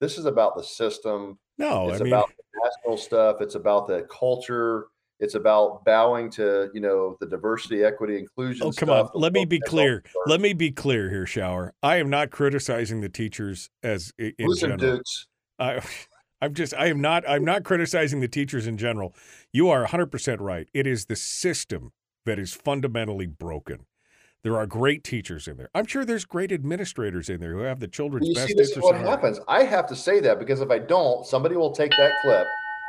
This 0.00 0.18
is 0.18 0.26
about 0.26 0.56
the 0.56 0.62
system. 0.62 1.38
No, 1.58 1.88
it's 1.88 2.00
I 2.00 2.04
mean, 2.04 2.12
about 2.12 2.28
the 2.28 2.60
national 2.64 2.98
stuff. 2.98 3.40
It's 3.40 3.54
about 3.54 3.88
the 3.88 4.06
culture. 4.10 4.88
It's 5.18 5.34
about 5.34 5.84
bowing 5.84 6.30
to 6.32 6.68
you 6.74 6.80
know 6.80 7.16
the 7.20 7.26
diversity, 7.26 7.82
equity, 7.82 8.18
inclusion. 8.18 8.66
Oh, 8.66 8.70
come 8.70 8.88
stuff. 8.88 9.10
on. 9.14 9.20
Let 9.20 9.32
me 9.32 9.44
be 9.44 9.60
clear. 9.60 10.04
Let 10.26 10.40
me 10.40 10.52
be 10.52 10.70
clear 10.70 11.08
here, 11.08 11.26
Shower. 11.26 11.72
I 11.82 11.96
am 11.96 12.10
not 12.10 12.30
criticizing 12.30 13.00
the 13.00 13.08
teachers 13.08 13.70
as 13.82 14.12
in 14.18 14.34
Listen, 14.38 14.70
general. 14.70 14.96
Dukes. 14.98 15.26
I, 15.58 15.80
I'm 16.40 16.54
just. 16.54 16.74
I 16.74 16.86
am 16.86 17.00
not. 17.00 17.24
I'm 17.28 17.44
not 17.44 17.64
criticizing 17.64 18.20
the 18.20 18.28
teachers 18.28 18.66
in 18.66 18.76
general. 18.76 19.14
You 19.52 19.70
are 19.70 19.80
100 19.80 20.06
percent 20.06 20.40
right. 20.40 20.68
It 20.74 20.86
is 20.86 21.06
the 21.06 21.16
system 21.16 21.92
that 22.24 22.38
is 22.38 22.52
fundamentally 22.52 23.26
broken. 23.26 23.86
There 24.42 24.56
are 24.56 24.66
great 24.66 25.02
teachers 25.02 25.48
in 25.48 25.56
there. 25.56 25.70
I'm 25.74 25.86
sure 25.86 26.04
there's 26.04 26.24
great 26.24 26.52
administrators 26.52 27.28
in 27.28 27.40
there 27.40 27.52
who 27.52 27.60
have 27.60 27.80
the 27.80 27.88
children's 27.88 28.28
you 28.28 28.34
best 28.34 28.48
see, 28.48 28.54
this 28.54 28.70
is 28.70 28.76
interests. 28.76 28.92
what 29.02 29.08
happens. 29.08 29.40
I 29.48 29.64
have 29.64 29.86
to 29.88 29.96
say 29.96 30.20
that 30.20 30.38
because 30.38 30.60
if 30.60 30.70
I 30.70 30.78
don't, 30.78 31.26
somebody 31.26 31.56
will 31.56 31.72
take 31.72 31.90
that 31.90 32.12
clip 32.22 32.46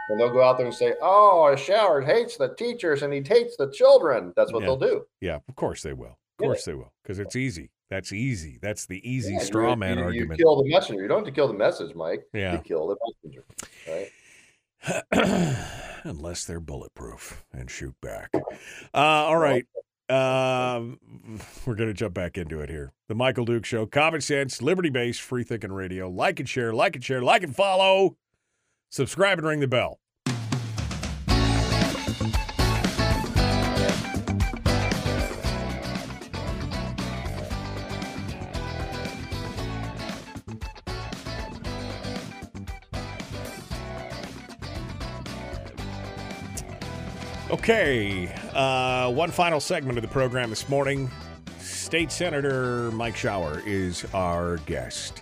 and 0.10 0.20
they'll 0.20 0.32
go 0.32 0.44
out 0.44 0.58
there 0.58 0.68
and 0.68 0.76
say, 0.76 0.94
"Oh, 1.02 1.50
a 1.52 1.58
Shower 1.58 2.02
hates 2.02 2.38
the 2.38 2.54
teachers 2.56 3.02
and 3.02 3.12
he 3.14 3.22
hates 3.26 3.56
the 3.58 3.72
children." 3.72 4.34
That's 4.36 4.52
what 4.54 4.60
Yeah. 4.62 4.68
they'll 4.68 4.78
do. 4.78 5.06
Yeah, 5.22 5.40
of 5.48 5.56
course 5.56 5.82
they 5.82 5.94
will. 5.94 6.08
Of 6.10 6.18
Yeah. 6.42 6.48
course 6.48 6.66
they 6.66 6.74
will, 6.76 6.94
because 7.02 7.18
it's 7.18 7.36
easy. 7.36 7.72
That's 7.90 8.12
easy. 8.12 8.60
That's 8.62 8.86
the 8.86 9.00
easy 9.10 9.34
Yeah, 9.34 9.40
straw 9.40 9.70
you- 9.72 9.76
man 9.78 9.98
you, 9.98 10.04
argument. 10.04 10.40
You 10.40 10.46
kill 10.46 10.62
the 10.64 10.70
messenger. 10.70 11.02
You 11.02 11.08
don't 11.08 11.20
have 11.20 11.26
to 11.26 11.32
kill 11.32 11.48
the 11.48 11.54
message, 11.54 11.96
Mike. 11.96 12.26
Yeah. 12.34 12.54
You 12.54 12.60
kill 12.60 12.88
the 12.88 12.98
messenger. 13.24 13.46
Right. 13.88 14.12
Unless 16.04 16.46
they're 16.46 16.60
bulletproof 16.60 17.44
and 17.52 17.70
shoot 17.72 17.96
back. 18.02 18.30
Uh, 18.94 18.98
all 18.98 19.38
right. 19.38 19.66
Um, 20.10 21.00
we're 21.66 21.76
going 21.76 21.90
to 21.90 21.94
jump 21.94 22.14
back 22.14 22.38
into 22.38 22.62
it 22.62 22.70
here. 22.70 22.94
The 23.10 23.16
Michael 23.16 23.44
Duke 23.46 23.66
Show, 23.66 23.86
common 23.86 24.22
sense, 24.22 24.62
liberty 24.62 24.90
based, 24.90 25.22
free 25.22 25.44
thinking 25.44 25.72
radio. 25.74 26.10
Like 26.10 26.40
and 26.40 26.48
share, 26.48 26.74
like 26.74 26.96
and 26.96 27.04
share, 27.04 27.22
like 27.22 27.44
and 27.44 27.56
follow. 27.56 28.16
Subscribe 28.90 29.38
and 29.40 29.48
ring 29.48 29.60
the 29.60 29.68
bell. 29.68 30.00
Okay, 47.50 48.28
uh, 48.54 49.10
one 49.10 49.32
final 49.32 49.62
segment 49.62 49.98
of 49.98 50.02
the 50.02 50.10
program 50.10 50.50
this 50.50 50.68
morning. 50.68 51.10
State 51.60 52.12
Senator 52.12 52.92
Mike 52.92 53.16
Shower 53.16 53.62
is 53.66 54.06
our 54.14 54.58
guest. 54.66 55.22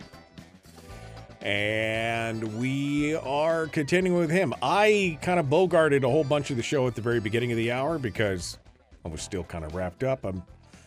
And 1.42 2.58
we 2.58 3.14
are 3.14 3.68
continuing 3.68 4.18
with 4.18 4.32
him. 4.32 4.56
I 4.64 5.20
kind 5.22 5.40
of 5.40 5.46
bogarted 5.46 6.02
a 6.04 6.10
whole 6.10 6.24
bunch 6.24 6.50
of 6.50 6.58
the 6.58 6.64
show 6.64 6.88
at 6.88 6.96
the 6.96 7.02
very 7.02 7.20
beginning 7.20 7.52
of 7.52 7.58
the 7.58 7.72
hour 7.72 8.00
because 8.00 8.58
I 9.06 9.10
was 9.10 9.22
still 9.22 9.44
kind 9.44 9.64
of 9.64 9.76
wrapped 9.76 10.04
up. 10.04 10.26
I'm 10.26 10.42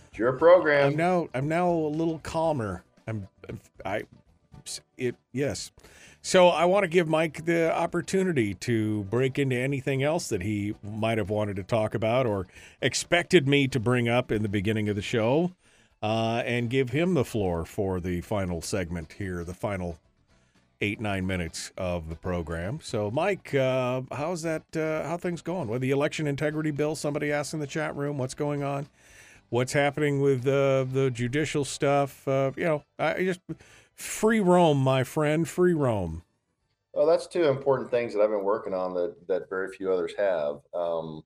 It's 0.09 0.19
your 0.19 0.33
program. 0.33 0.89
I'm 0.89 0.97
now 0.97 1.29
I'm 1.35 1.47
now 1.47 1.71
a 1.71 1.71
little 1.71 2.19
calmer. 2.19 2.83
I'm 3.07 3.29
I 3.87 4.03
it 4.97 5.15
yes. 5.33 5.71
So 6.29 6.49
I 6.49 6.67
want 6.67 6.85
to 6.85 6.89
give 6.89 7.09
Mike 7.09 7.47
the 7.47 7.75
opportunity 7.75 8.53
to 8.53 9.05
break 9.05 9.39
into 9.39 9.57
anything 9.57 10.03
else 10.03 10.29
that 10.29 10.43
he 10.43 10.75
might 10.83 11.17
have 11.17 11.31
wanted 11.31 11.57
to 11.57 11.63
talk 11.63 11.95
about 11.95 12.27
or 12.27 12.47
expected 12.83 13.49
me 13.49 13.67
to 13.69 13.81
bring 13.81 14.11
up 14.11 14.31
in 14.31 14.43
the 14.43 14.49
beginning 14.51 14.91
of 14.91 14.97
the 14.97 15.01
show, 15.01 15.53
uh, 16.03 16.43
and 16.45 16.69
give 16.69 16.91
him 16.91 17.15
the 17.15 17.25
floor 17.25 17.65
for 17.65 17.99
the 17.99 18.21
final 18.21 18.61
segment 18.61 19.15
here, 19.15 19.43
the 19.43 19.55
final 19.55 19.99
eight 20.83 21.01
nine 21.01 21.27
minutes 21.27 21.73
of 21.79 22.11
the 22.11 22.17
program. 22.17 22.79
So, 22.83 23.11
Mike, 23.11 23.55
uh, 23.55 24.03
how's 24.13 24.43
that? 24.43 24.65
Uh, 24.77 25.09
how 25.09 25.17
things 25.17 25.41
going? 25.41 25.67
With 25.69 25.81
the 25.81 25.93
election 25.93 26.27
integrity 26.27 26.73
bill? 26.73 26.95
Somebody 26.95 27.33
asked 27.33 27.55
in 27.55 27.61
the 27.61 27.67
chat 27.67 27.97
room, 27.97 28.19
what's 28.19 28.35
going 28.35 28.63
on? 28.63 28.87
What's 29.49 29.73
happening 29.73 30.21
with 30.21 30.47
uh, 30.47 30.85
the 30.93 31.11
judicial 31.11 31.65
stuff? 31.65 32.29
Uh, 32.29 32.51
you 32.55 32.65
know, 32.65 32.83
I 32.99 33.25
just 33.25 33.41
free 33.99 34.41
roam, 34.41 34.79
my 34.79 35.05
friend, 35.05 35.47
free 35.49 35.75
roam. 35.75 36.23
Well, 36.95 37.07
that's 37.07 37.27
two 37.27 37.45
important 37.45 37.91
things 37.91 38.15
that 38.15 38.23
I've 38.23 38.31
been 38.31 38.45
working 38.45 38.75
on 38.75 38.95
that 38.95 39.15
that 39.29 39.49
very 39.49 39.71
few 39.71 39.93
others 39.93 40.15
have. 40.17 40.61
Um, 40.75 41.23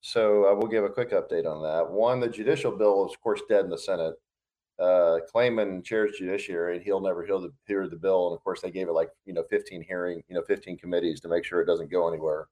so 0.00 0.46
I 0.46 0.52
will 0.52 0.68
give 0.68 0.84
a 0.84 0.88
quick 0.88 1.10
update 1.10 1.46
on 1.46 1.62
that. 1.62 1.90
One, 1.90 2.20
the 2.20 2.28
judicial 2.28 2.70
bill 2.70 3.06
is, 3.06 3.14
of 3.14 3.20
course, 3.20 3.40
dead 3.48 3.64
in 3.64 3.70
the 3.70 3.78
Senate. 3.78 4.14
Uh, 4.78 5.20
Claman 5.32 5.82
chairs 5.82 6.18
judiciary, 6.18 6.76
and 6.76 6.84
he'll 6.84 7.00
never 7.00 7.24
hear 7.24 7.38
the, 7.38 7.50
hear 7.66 7.88
the 7.88 7.96
bill. 7.96 8.28
And 8.28 8.36
of 8.36 8.44
course, 8.44 8.60
they 8.60 8.70
gave 8.70 8.88
it 8.88 8.92
like 8.92 9.10
you 9.24 9.32
know 9.32 9.44
15 9.48 9.82
hearing, 9.82 10.22
you 10.28 10.34
know 10.34 10.42
15 10.42 10.76
committees 10.76 11.20
to 11.20 11.28
make 11.28 11.44
sure 11.44 11.60
it 11.60 11.66
doesn't 11.66 11.90
go 11.90 12.08
anywhere. 12.08 12.48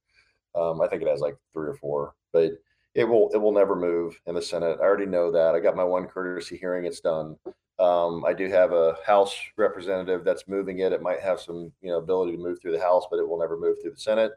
Um, 0.55 0.81
I 0.81 0.89
think 0.89 1.03
it 1.03 1.09
has 1.09 1.21
like 1.21 1.37
three 1.53 1.69
or 1.69 1.75
four, 1.75 2.15
but 2.33 2.53
it 2.95 3.05
will 3.05 3.31
it 3.35 3.39
will 3.39 3.53
never 3.53 3.77
move 3.77 4.19
in 4.27 4.35
the 4.35 4.43
Senate. 4.43 4.79
I 4.81 4.85
already 4.85 5.07
know 5.07 5.31
that. 5.33 5.55
I 5.55 5.61
got 5.61 5.77
my 5.77 5.85
one 5.85 6.07
courtesy 6.07 6.57
hearing. 6.57 6.87
It's 6.87 7.01
done. 7.01 7.37
Um, 7.79 8.25
I 8.25 8.33
do 8.33 8.49
have 8.49 8.73
a 8.73 8.97
House 9.05 9.35
representative 9.57 10.25
that's 10.25 10.47
moving 10.47 10.79
it. 10.79 10.93
It 10.93 11.03
might 11.03 11.21
have 11.21 11.41
some, 11.41 11.73
you 11.83 11.91
know, 11.91 11.99
ability 11.99 12.33
to 12.33 12.43
move 12.43 12.61
through 12.61 12.73
the 12.73 12.81
House, 12.81 13.05
but 13.11 13.19
it 13.19 13.29
will 13.29 13.39
never 13.39 13.59
move 13.59 13.77
through 13.81 13.93
the 13.93 14.01
Senate. 14.01 14.33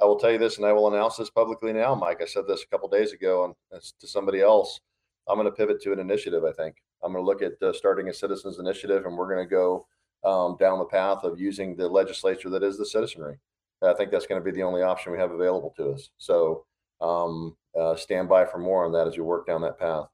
I 0.00 0.04
will 0.04 0.18
tell 0.18 0.30
you 0.30 0.38
this, 0.38 0.58
and 0.58 0.66
I 0.66 0.72
will 0.72 0.92
announce 0.92 1.16
this 1.16 1.30
publicly 1.30 1.72
now, 1.72 1.94
Mike. 1.94 2.20
I 2.20 2.26
said 2.26 2.46
this 2.46 2.62
a 2.62 2.66
couple 2.66 2.88
days 2.88 3.12
ago 3.12 3.44
on, 3.44 3.80
to 4.00 4.06
somebody 4.06 4.40
else. 4.40 4.80
I'm 5.26 5.36
going 5.36 5.46
to 5.46 5.52
pivot 5.52 5.82
to 5.82 5.92
an 5.92 5.98
initiative. 5.98 6.44
I 6.44 6.52
think 6.52 6.76
I'm 7.02 7.12
going 7.12 7.24
to 7.24 7.26
look 7.26 7.42
at 7.42 7.60
uh, 7.62 7.72
starting 7.72 8.08
a 8.08 8.14
citizens 8.14 8.58
initiative, 8.58 9.06
and 9.06 9.16
we're 9.16 9.34
going 9.34 9.44
to 9.44 9.50
go 9.50 9.86
um, 10.24 10.56
down 10.58 10.78
the 10.78 10.84
path 10.84 11.24
of 11.24 11.40
using 11.40 11.76
the 11.76 11.88
legislature 11.88 12.50
that 12.50 12.62
is 12.62 12.78
the 12.78 12.86
citizenry. 12.86 13.38
I 13.82 13.94
think 13.94 14.10
that's 14.10 14.26
going 14.26 14.40
to 14.40 14.44
be 14.44 14.56
the 14.56 14.62
only 14.62 14.82
option 14.82 15.12
we 15.12 15.18
have 15.18 15.32
available 15.32 15.74
to 15.76 15.90
us. 15.90 16.10
So 16.18 16.64
um, 17.00 17.56
uh, 17.78 17.96
stand 17.96 18.28
by 18.28 18.44
for 18.44 18.58
more 18.58 18.84
on 18.84 18.92
that 18.92 19.06
as 19.06 19.16
we 19.16 19.22
work 19.22 19.46
down 19.46 19.60
that 19.62 19.78
path. 19.78 20.06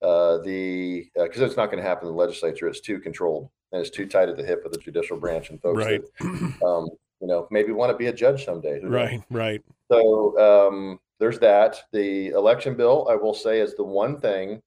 Uh, 0.00 0.38
the 0.38 1.08
because 1.16 1.42
uh, 1.42 1.46
it's 1.46 1.56
not 1.56 1.70
going 1.70 1.82
to 1.82 1.88
happen 1.88 2.06
in 2.06 2.14
the 2.14 2.18
legislature; 2.18 2.68
it's 2.68 2.80
too 2.80 3.00
controlled 3.00 3.50
and 3.72 3.80
it's 3.80 3.90
too 3.90 4.06
tight 4.06 4.28
at 4.28 4.36
the 4.36 4.44
hip 4.44 4.64
of 4.64 4.72
the 4.72 4.78
judicial 4.78 5.16
branch 5.16 5.50
and 5.50 5.60
folks 5.60 5.84
right. 5.84 6.02
that 6.20 6.26
um, 6.64 6.88
you 7.20 7.26
know 7.26 7.46
maybe 7.50 7.72
want 7.72 7.90
to 7.90 7.96
be 7.96 8.06
a 8.06 8.12
judge 8.12 8.44
someday. 8.44 8.80
right, 8.82 9.22
right. 9.30 9.62
So 9.90 10.38
um, 10.38 11.00
there's 11.18 11.38
that. 11.40 11.80
The 11.92 12.28
election 12.28 12.74
bill, 12.74 13.08
I 13.10 13.14
will 13.14 13.34
say, 13.34 13.60
is 13.60 13.74
the 13.74 13.84
one 13.84 14.20
thing 14.20 14.62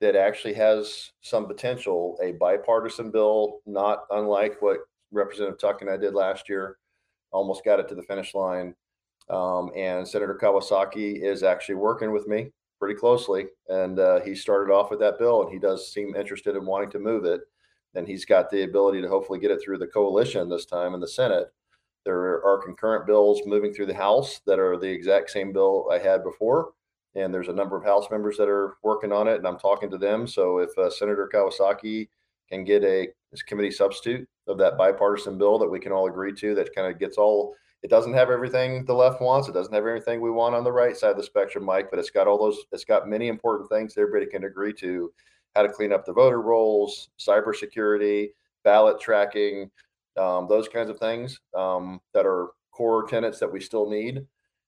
that 0.00 0.16
actually 0.16 0.54
has 0.54 1.12
some 1.20 1.46
potential. 1.46 2.18
A 2.22 2.32
bipartisan 2.32 3.10
bill, 3.10 3.60
not 3.66 4.04
unlike 4.10 4.60
what 4.60 4.78
Representative 5.12 5.60
Tuck 5.60 5.82
and 5.82 5.90
I 5.90 5.96
did 5.96 6.14
last 6.14 6.48
year. 6.48 6.78
Almost 7.32 7.64
got 7.64 7.80
it 7.80 7.88
to 7.88 7.94
the 7.94 8.02
finish 8.02 8.34
line. 8.34 8.74
Um, 9.28 9.70
and 9.76 10.06
Senator 10.06 10.36
Kawasaki 10.40 11.22
is 11.22 11.44
actually 11.44 11.76
working 11.76 12.10
with 12.10 12.26
me 12.26 12.50
pretty 12.80 12.98
closely. 12.98 13.46
And 13.68 14.00
uh, 14.00 14.20
he 14.22 14.34
started 14.34 14.72
off 14.72 14.90
with 14.90 14.98
that 15.00 15.18
bill, 15.18 15.42
and 15.42 15.52
he 15.52 15.60
does 15.60 15.92
seem 15.92 16.16
interested 16.16 16.56
in 16.56 16.66
wanting 16.66 16.90
to 16.90 16.98
move 16.98 17.24
it. 17.24 17.42
And 17.94 18.08
he's 18.08 18.24
got 18.24 18.50
the 18.50 18.64
ability 18.64 19.02
to 19.02 19.08
hopefully 19.08 19.38
get 19.38 19.50
it 19.50 19.60
through 19.62 19.78
the 19.78 19.86
coalition 19.86 20.48
this 20.48 20.64
time 20.64 20.94
in 20.94 21.00
the 21.00 21.08
Senate. 21.08 21.52
There 22.04 22.44
are 22.44 22.62
concurrent 22.64 23.06
bills 23.06 23.42
moving 23.46 23.72
through 23.72 23.86
the 23.86 23.94
House 23.94 24.40
that 24.46 24.58
are 24.58 24.78
the 24.78 24.88
exact 24.88 25.30
same 25.30 25.52
bill 25.52 25.88
I 25.92 25.98
had 25.98 26.24
before. 26.24 26.72
And 27.14 27.34
there's 27.34 27.48
a 27.48 27.52
number 27.52 27.76
of 27.76 27.84
House 27.84 28.06
members 28.10 28.36
that 28.38 28.48
are 28.48 28.76
working 28.82 29.12
on 29.12 29.28
it, 29.28 29.36
and 29.36 29.46
I'm 29.46 29.58
talking 29.58 29.90
to 29.90 29.98
them. 29.98 30.26
So 30.26 30.58
if 30.58 30.76
uh, 30.78 30.88
Senator 30.90 31.28
Kawasaki 31.32 32.08
can 32.48 32.64
get 32.64 32.84
a 32.84 33.08
committee 33.46 33.70
substitute 33.70 34.28
of 34.46 34.58
that 34.58 34.78
bipartisan 34.78 35.36
bill 35.36 35.58
that 35.58 35.68
we 35.68 35.80
can 35.80 35.92
all 35.92 36.08
agree 36.08 36.32
to, 36.34 36.54
that 36.54 36.74
kind 36.74 36.92
of 36.92 36.98
gets 36.98 37.18
all 37.18 37.54
it 37.82 37.90
doesn't 37.90 38.12
have 38.12 38.30
everything 38.30 38.84
the 38.84 38.94
left 38.94 39.22
wants. 39.22 39.48
It 39.48 39.54
doesn't 39.54 39.72
have 39.72 39.86
everything 39.86 40.20
we 40.20 40.30
want 40.30 40.54
on 40.54 40.64
the 40.64 40.72
right 40.72 40.96
side 40.96 41.12
of 41.12 41.16
the 41.16 41.22
spectrum, 41.22 41.64
Mike, 41.64 41.88
but 41.90 41.98
it's 41.98 42.10
got 42.10 42.26
all 42.26 42.38
those, 42.38 42.58
it's 42.72 42.84
got 42.84 43.08
many 43.08 43.28
important 43.28 43.70
things 43.70 43.94
everybody 43.96 44.26
can 44.26 44.44
agree 44.44 44.72
to 44.74 45.12
how 45.54 45.62
to 45.62 45.68
clean 45.68 45.92
up 45.92 46.04
the 46.04 46.12
voter 46.12 46.42
rolls, 46.42 47.08
cybersecurity, 47.18 48.28
ballot 48.64 49.00
tracking, 49.00 49.70
um, 50.18 50.46
those 50.48 50.68
kinds 50.68 50.90
of 50.90 50.98
things 50.98 51.40
um, 51.56 52.00
that 52.12 52.26
are 52.26 52.50
core 52.70 53.06
tenets 53.06 53.38
that 53.38 53.50
we 53.50 53.60
still 53.60 53.88
need. 53.88 54.26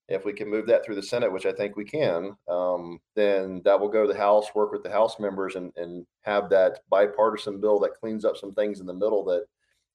If 0.09 0.25
we 0.25 0.33
can 0.33 0.51
move 0.51 0.67
that 0.67 0.85
through 0.85 0.97
the 0.97 1.03
Senate, 1.03 1.33
which 1.33 1.47
I 1.47 1.53
think 1.53 1.77
we 1.77 1.85
can, 1.85 2.37
um, 2.49 2.99
then 3.15 3.63
that 3.65 3.79
will 3.79 3.89
go 3.89 4.07
to 4.07 4.13
the 4.13 4.19
House, 4.19 4.47
work 4.55 4.73
with 4.73 4.83
the 4.83 4.91
House 4.91 5.21
members, 5.21 5.55
and, 5.55 5.73
and 5.77 6.07
have 6.23 6.51
that 6.51 6.81
bipartisan 6.91 7.61
bill 7.61 7.79
that 7.81 8.01
cleans 8.01 8.25
up 8.25 8.37
some 8.37 8.53
things 8.53 8.81
in 8.81 8.87
the 8.87 8.93
middle 8.93 9.25
that 9.25 9.47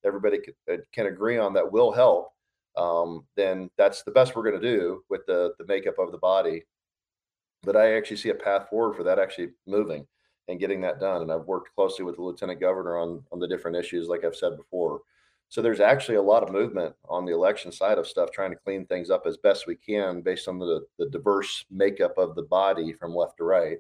everybody 0.06 0.40
can, 0.40 0.54
uh, 0.72 0.78
can 0.94 1.08
agree 1.08 1.38
on 1.38 1.54
that 1.54 1.72
will 1.72 1.92
help 1.92 2.32
um, 2.78 3.26
then 3.36 3.70
that's 3.78 4.04
the 4.04 4.12
best 4.12 4.36
we're 4.36 4.50
going 4.50 4.62
to 4.62 4.76
do 4.78 5.04
with 5.10 5.26
the 5.26 5.54
the 5.58 5.66
makeup 5.66 6.00
of 6.00 6.12
the 6.12 6.18
body. 6.18 6.64
But 7.64 7.76
I 7.76 7.96
actually 7.96 8.18
see 8.18 8.30
a 8.30 8.36
path 8.36 8.70
forward 8.70 8.96
for 8.96 9.04
that 9.04 9.20
actually 9.20 9.50
moving 9.66 10.06
and 10.48 10.60
getting 10.60 10.80
that 10.82 11.00
done. 11.00 11.24
And 11.24 11.32
I've 11.32 11.46
worked 11.46 11.74
closely 11.76 12.06
with 12.06 12.16
the 12.16 12.22
lieutenant 12.22 12.60
governor 12.60 12.98
on 12.98 13.24
on 13.32 13.40
the 13.40 13.48
different 13.48 13.78
issues, 13.78 14.08
like 14.08 14.24
I've 14.24 14.36
said 14.36 14.56
before. 14.56 15.02
So 15.50 15.62
there's 15.62 15.80
actually 15.80 16.16
a 16.16 16.22
lot 16.22 16.44
of 16.44 16.52
movement 16.52 16.94
on 17.08 17.26
the 17.26 17.34
election 17.34 17.72
side 17.72 17.98
of 17.98 18.06
stuff, 18.08 18.32
trying 18.32 18.52
to 18.52 18.58
clean 18.58 18.86
things 18.86 19.10
up 19.10 19.26
as 19.26 19.38
best 19.38 19.66
we 19.66 19.76
can 19.76 20.22
based 20.22 20.48
on 20.48 20.60
the 20.60 20.86
the 21.00 21.10
diverse 21.10 21.66
makeup 21.72 22.18
of 22.18 22.36
the 22.36 22.44
body 22.44 22.94
from 22.94 23.16
left 23.16 23.38
to 23.38 23.44
right. 23.44 23.78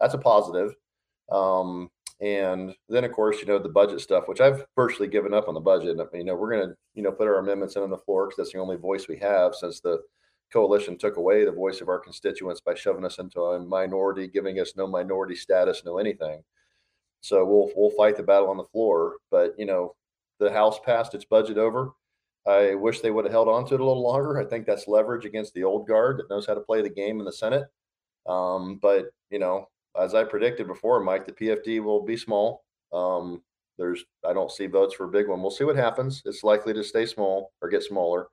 That's 0.00 0.14
a 0.14 0.18
positive. 0.18 0.74
Um, 1.32 1.90
and 2.20 2.74
then, 2.88 3.04
of 3.04 3.12
course, 3.12 3.40
you 3.40 3.46
know, 3.46 3.58
the 3.58 3.68
budget 3.68 4.00
stuff, 4.00 4.24
which 4.26 4.40
I've 4.40 4.64
virtually 4.74 5.08
given 5.08 5.34
up 5.34 5.48
on 5.48 5.54
the 5.54 5.60
budget. 5.60 5.98
You 6.14 6.24
know, 6.24 6.34
we're 6.34 6.50
going 6.50 6.68
to, 6.68 6.74
you 6.94 7.02
know, 7.02 7.12
put 7.12 7.26
our 7.26 7.38
amendments 7.38 7.76
in 7.76 7.82
on 7.82 7.90
the 7.90 7.98
floor 7.98 8.26
because 8.26 8.38
that's 8.38 8.52
the 8.52 8.58
only 8.58 8.76
voice 8.76 9.06
we 9.06 9.18
have 9.18 9.54
since 9.54 9.80
the 9.80 10.00
coalition 10.52 10.96
took 10.96 11.16
away 11.16 11.44
the 11.44 11.52
voice 11.52 11.80
of 11.80 11.88
our 11.88 11.98
constituents 11.98 12.60
by 12.60 12.74
shoving 12.74 13.04
us 13.04 13.18
into 13.18 13.40
a 13.40 13.60
minority, 13.60 14.28
giving 14.28 14.60
us 14.60 14.76
no 14.76 14.86
minority 14.86 15.34
status, 15.34 15.82
no 15.84 15.98
anything. 15.98 16.42
So 17.20 17.44
we'll 17.44 17.70
we'll 17.76 17.96
fight 17.96 18.16
the 18.16 18.22
battle 18.22 18.48
on 18.48 18.56
the 18.56 18.64
floor. 18.64 19.16
But 19.30 19.54
you 19.58 19.66
know, 19.66 19.94
the 20.38 20.50
House 20.50 20.78
passed 20.84 21.14
its 21.14 21.24
budget 21.24 21.58
over. 21.58 21.92
I 22.46 22.76
wish 22.76 23.00
they 23.00 23.10
would 23.10 23.24
have 23.24 23.32
held 23.32 23.48
on 23.48 23.66
to 23.66 23.74
it 23.74 23.80
a 23.80 23.84
little 23.84 24.02
longer. 24.02 24.40
I 24.40 24.44
think 24.44 24.66
that's 24.66 24.86
leverage 24.86 25.24
against 25.24 25.52
the 25.52 25.64
old 25.64 25.88
guard 25.88 26.18
that 26.18 26.30
knows 26.30 26.46
how 26.46 26.54
to 26.54 26.60
play 26.60 26.80
the 26.80 26.88
game 26.88 27.18
in 27.18 27.26
the 27.26 27.32
Senate. 27.32 27.64
Um, 28.26 28.78
but 28.80 29.06
you 29.30 29.38
know, 29.38 29.68
as 30.00 30.14
I 30.14 30.24
predicted 30.24 30.66
before, 30.66 31.00
Mike, 31.00 31.26
the 31.26 31.32
PFD 31.32 31.82
will 31.82 32.02
be 32.02 32.16
small. 32.16 32.64
Um, 32.92 33.42
there's 33.78 34.04
I 34.26 34.32
don't 34.32 34.50
see 34.50 34.66
votes 34.66 34.94
for 34.94 35.04
a 35.04 35.08
big 35.08 35.28
one. 35.28 35.42
We'll 35.42 35.50
see 35.50 35.64
what 35.64 35.76
happens. 35.76 36.22
It's 36.24 36.42
likely 36.42 36.72
to 36.74 36.82
stay 36.82 37.06
small 37.06 37.52
or 37.60 37.68
get 37.68 37.82
smaller. 37.82 38.28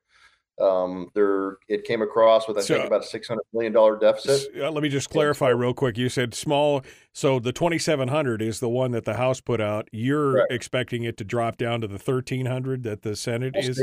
Um, 0.61 1.09
there 1.15 1.57
it 1.67 1.83
came 1.83 2.03
across 2.03 2.47
with 2.47 2.57
I 2.59 2.61
so, 2.61 2.75
think 2.75 2.87
about 2.87 3.03
a 3.03 3.07
six 3.07 3.27
hundred 3.27 3.43
million 3.53 3.73
dollar 3.73 3.97
deficit. 3.97 4.51
Uh, 4.55 4.71
let 4.71 4.83
me 4.83 4.89
just 4.89 5.09
clarify 5.09 5.49
real 5.49 5.73
quick. 5.73 5.97
You 5.97 6.09
said 6.09 6.33
small, 6.35 6.83
so 7.11 7.39
the 7.39 7.51
twenty 7.51 7.79
seven 7.79 8.07
hundred 8.07 8.41
is 8.41 8.59
the 8.59 8.69
one 8.69 8.91
that 8.91 9.03
the 9.03 9.15
House 9.15 9.41
put 9.41 9.59
out. 9.59 9.89
You're 9.91 10.33
Correct. 10.33 10.53
expecting 10.53 11.03
it 11.03 11.17
to 11.17 11.23
drop 11.23 11.57
down 11.57 11.81
to 11.81 11.87
the 11.87 11.97
thirteen 11.97 12.45
hundred 12.45 12.83
that 12.83 13.01
the 13.01 13.15
Senate 13.15 13.55
we'll 13.55 13.67
is. 13.67 13.81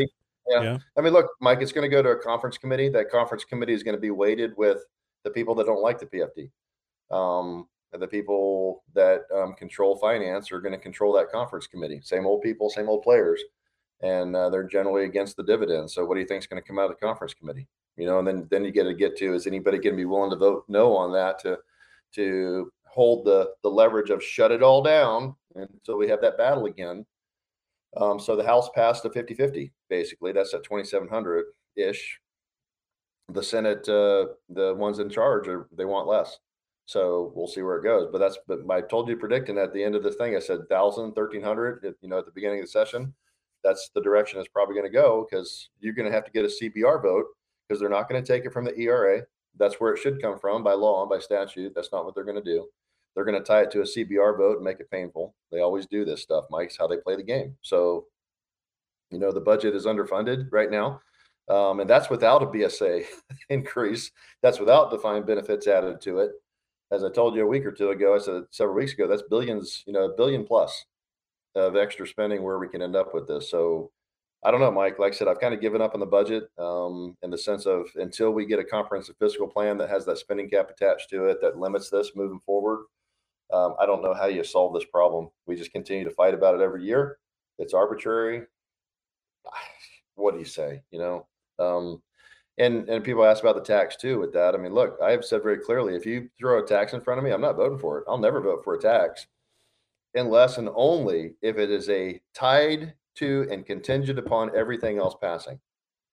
Yeah. 0.49 0.63
yeah. 0.63 0.79
I 0.97 1.01
mean, 1.01 1.13
look, 1.13 1.27
Mike, 1.41 1.61
it's 1.61 1.73
going 1.73 1.89
to 1.89 1.95
go 1.95 2.03
to 2.03 2.11
a 2.11 2.23
conference 2.23 2.57
committee. 2.57 2.89
That 2.89 3.11
conference 3.11 3.45
committee 3.45 3.75
is 3.75 3.83
going 3.83 3.97
to 3.97 4.01
be 4.01 4.11
weighted 4.11 4.53
with 4.57 4.79
the 5.25 5.31
people 5.31 5.55
that 5.57 5.67
don't 5.67 5.83
like 5.83 5.99
the 5.99 6.07
PFD. 6.07 6.51
Um, 7.11 7.67
the 7.93 8.07
people 8.07 8.85
that 8.95 9.23
um, 9.35 9.55
control 9.55 9.97
finance 9.97 10.53
are 10.53 10.61
going 10.61 10.73
to 10.73 10.79
control 10.79 11.13
that 11.15 11.31
conference 11.31 11.67
committee. 11.67 12.01
Same 12.03 12.27
old 12.27 12.43
people, 12.43 12.71
same 12.71 12.89
old 12.89 13.03
players, 13.03 13.43
and 14.01 14.37
uh, 14.37 14.49
they're 14.49 14.63
generally 14.63 15.05
against 15.05 15.37
the 15.37 15.43
dividend. 15.43 15.91
So, 15.91 16.05
what 16.05 16.15
do 16.15 16.21
you 16.21 16.27
think 16.27 16.43
is 16.43 16.47
going 16.47 16.63
to 16.63 16.67
come 16.67 16.79
out 16.79 16.91
of 16.91 16.97
the 16.99 17.07
conference 17.07 17.35
committee? 17.35 17.67
You 17.97 18.07
know, 18.07 18.19
and 18.19 18.27
then 18.27 18.47
then 18.51 18.65
you 18.65 18.71
get 18.71 18.85
to 18.85 18.95
get 18.95 19.17
to 19.19 19.35
is 19.35 19.47
anybody 19.47 19.79
going 19.79 19.95
to 19.95 19.97
be 19.97 20.05
willing 20.05 20.31
to 20.31 20.37
vote 20.37 20.65
no 20.69 20.97
on 20.97 21.13
that 21.13 21.41
to 21.41 21.59
to 22.15 22.73
hold 22.87 23.25
the 23.25 23.51
the 23.63 23.69
leverage 23.69 24.11
of 24.11 24.23
shut 24.23 24.53
it 24.53 24.63
all 24.63 24.83
down 24.83 25.35
until 25.57 25.99
we 25.99 26.09
have 26.09 26.21
that 26.21 26.39
battle 26.39 26.67
again. 26.67 27.05
Um, 27.97 28.21
so 28.21 28.37
the 28.37 28.45
House 28.45 28.69
passed 28.75 29.05
a 29.05 29.11
50-50, 29.11 29.73
basically. 29.89 30.31
That's 30.33 30.55
at 30.55 30.63
2,700 30.63 31.47
ish. 31.77 32.21
The 33.31 33.43
Senate, 33.43 33.89
uh, 33.89 34.27
the 34.49 34.75
ones 34.77 35.01
in 35.01 35.11
charge, 35.11 35.49
are 35.49 35.69
they 35.73 35.85
want 35.85 36.07
less. 36.07 36.39
So 36.91 37.31
we'll 37.37 37.47
see 37.47 37.63
where 37.63 37.77
it 37.77 37.85
goes. 37.85 38.09
But 38.11 38.19
that's, 38.19 38.37
but 38.49 38.69
I 38.69 38.81
told 38.81 39.09
you 39.09 39.17
predicting 39.17 39.59
at 39.59 39.73
the 39.73 39.81
end 39.81 39.95
of 39.95 40.03
the 40.03 40.11
thing, 40.11 40.35
I 40.35 40.41
said 40.41 40.59
1,000, 40.59 41.15
1,300, 41.15 41.95
you 42.03 42.09
know, 42.09 42.19
at 42.19 42.27
the 42.27 42.33
beginning 42.33 42.59
of 42.59 42.65
the 42.65 42.71
session. 42.71 43.15
That's 43.63 43.91
the 43.95 44.01
direction 44.01 44.41
it's 44.41 44.49
probably 44.49 44.75
going 44.75 44.91
to 44.91 44.93
go 44.93 45.25
because 45.31 45.69
you're 45.79 45.95
going 45.95 46.09
to 46.09 46.13
have 46.13 46.25
to 46.25 46.33
get 46.33 46.45
a 46.45 46.49
CBR 46.49 47.01
vote 47.01 47.27
because 47.69 47.79
they're 47.79 47.89
not 47.89 48.09
going 48.09 48.21
to 48.21 48.27
take 48.27 48.45
it 48.45 48.53
from 48.53 48.65
the 48.65 48.77
ERA. 48.77 49.23
That's 49.57 49.77
where 49.77 49.95
it 49.95 50.01
should 50.01 50.21
come 50.21 50.41
from 50.41 50.65
by 50.65 50.73
law 50.73 51.03
and 51.03 51.09
by 51.09 51.21
statute. 51.21 51.75
That's 51.77 51.93
not 51.93 52.05
what 52.05 52.17
they're 52.17 52.25
going 52.25 52.43
to 52.43 52.43
do. 52.43 52.67
They're 53.15 53.25
going 53.25 53.39
to 53.39 53.45
tie 53.45 53.63
it 53.63 53.71
to 53.71 53.83
a 53.83 53.85
CBR 53.85 54.37
vote 54.37 54.57
and 54.57 54.65
make 54.65 54.81
it 54.81 54.91
painful. 54.91 55.37
They 55.53 55.61
always 55.61 55.87
do 55.87 56.05
this 56.05 56.23
stuff, 56.23 56.47
Mike's 56.51 56.77
how 56.77 56.89
they 56.89 56.97
play 56.97 57.15
the 57.15 57.23
game. 57.23 57.57
So, 57.63 58.07
you 59.13 59.21
know, 59.21 59.31
the 59.31 59.41
budget 59.41 59.77
is 59.77 59.87
underfunded 59.87 60.49
right 60.51 60.73
now. 60.73 61.01
Um, 61.49 61.79
and 61.79 61.89
that's 61.89 62.11
without 62.11 62.43
a 62.43 62.47
BSA 62.47 63.05
increase. 63.49 64.11
That's 64.43 64.59
without 64.59 64.91
defined 64.91 65.27
benefits 65.27 65.69
added 65.69 66.01
to 66.01 66.19
it 66.19 66.33
as 66.93 67.05
I 67.05 67.11
told 67.11 67.37
you 67.37 67.45
a 67.45 67.49
week 67.49 67.65
or 67.65 67.73
two 67.73 67.91
ago, 67.91 68.15
I 68.15 68.19
said 68.19 68.45
several 68.51 68.77
weeks 68.77 68.93
ago, 68.93 69.07
that's 69.07 69.23
billions, 69.23 69.85
you 69.87 69.93
know, 69.93 70.05
a 70.05 70.17
billion 70.17 70.45
plus 70.45 70.87
of 71.55 71.77
extra 71.77 72.07
spending 72.07 72.43
where 72.43 72.59
we 72.59 72.69
can 72.69 72.83
end 72.83 72.97
up 72.97 73.15
with 73.15 73.27
this. 73.29 73.51
So 73.51 73.91
I 74.43 74.51
don't 74.51 74.61
know, 74.61 74.71
Mike. 74.71 74.99
Like 74.99 75.13
I 75.13 75.17
said, 75.17 75.29
I've 75.29 75.41
kind 75.41 75.55
of 75.55 75.61
given 75.61 75.83
up 75.83 75.95
on 75.95 76.01
the 76.01 76.07
budget 76.07 76.45
um, 76.59 77.17
in 77.23 77.31
the 77.31 77.39
sense 77.39 77.67
of 77.67 77.87
until 77.97 78.31
we 78.31 78.47
get 78.47 78.59
a 78.59 78.65
comprehensive 78.65 79.17
fiscal 79.19 79.47
plan 79.47 79.77
that 79.79 79.91
has 79.91 80.07
that 80.07 80.19
spending 80.19 80.49
cap 80.49 80.71
attached 80.71 81.11
to 81.11 81.27
it 81.27 81.41
that 81.43 81.59
limits 81.59 81.91
this 81.91 82.13
moving 82.17 82.41
forward. 82.47 82.87
Um, 83.53 83.75
I 83.81 83.87
don't 83.87 84.03
know 84.03 84.15
how 84.15 84.27
you 84.27 84.43
solve 84.45 84.73
this 84.73 84.87
problem. 84.91 85.29
We 85.47 85.57
just 85.57 85.73
continue 85.73 86.05
to 86.05 86.15
fight 86.15 86.35
about 86.35 86.55
it 86.55 86.61
every 86.61 86.85
year. 86.85 87.19
It's 87.59 87.75
arbitrary. 87.75 88.43
What 90.17 90.35
do 90.35 90.39
you 90.39 90.45
say? 90.45 90.83
You 90.91 90.99
know, 90.99 91.27
um, 91.59 92.03
and 92.59 92.89
and 92.89 93.05
people 93.05 93.25
ask 93.25 93.43
about 93.43 93.57
the 93.57 93.63
tax 93.63 93.97
too 93.97 94.19
with 94.19 94.33
that. 94.33 94.55
I 94.55 94.59
mean, 94.59 94.75
look, 94.75 94.99
I 95.03 95.11
have 95.11 95.25
said 95.25 95.43
very 95.43 95.59
clearly, 95.59 95.97
if 95.97 96.07
you 96.07 96.29
throw 96.39 96.63
a 96.63 96.67
tax 96.67 96.93
in 96.93 97.01
front 97.01 97.19
of 97.19 97.25
me, 97.25 97.31
I'm 97.31 97.41
not 97.41 97.57
voting 97.57 97.79
for 97.79 97.99
it. 97.99 98.05
I'll 98.09 98.19
never 98.19 98.41
vote 98.41 98.65
for 98.65 98.75
a 98.75 98.81
tax 98.81 99.27
unless 100.15 100.59
and 100.59 100.69
only 100.75 101.35
if 101.43 101.57
it 101.57 101.71
is 101.71 101.89
a 101.89 102.21
tied 102.35 102.95
to 103.17 103.47
and 103.51 103.67
contingent 103.67 104.19
upon 104.19 104.55
everything 104.57 104.99
else 104.99 105.15
passing. 105.21 105.59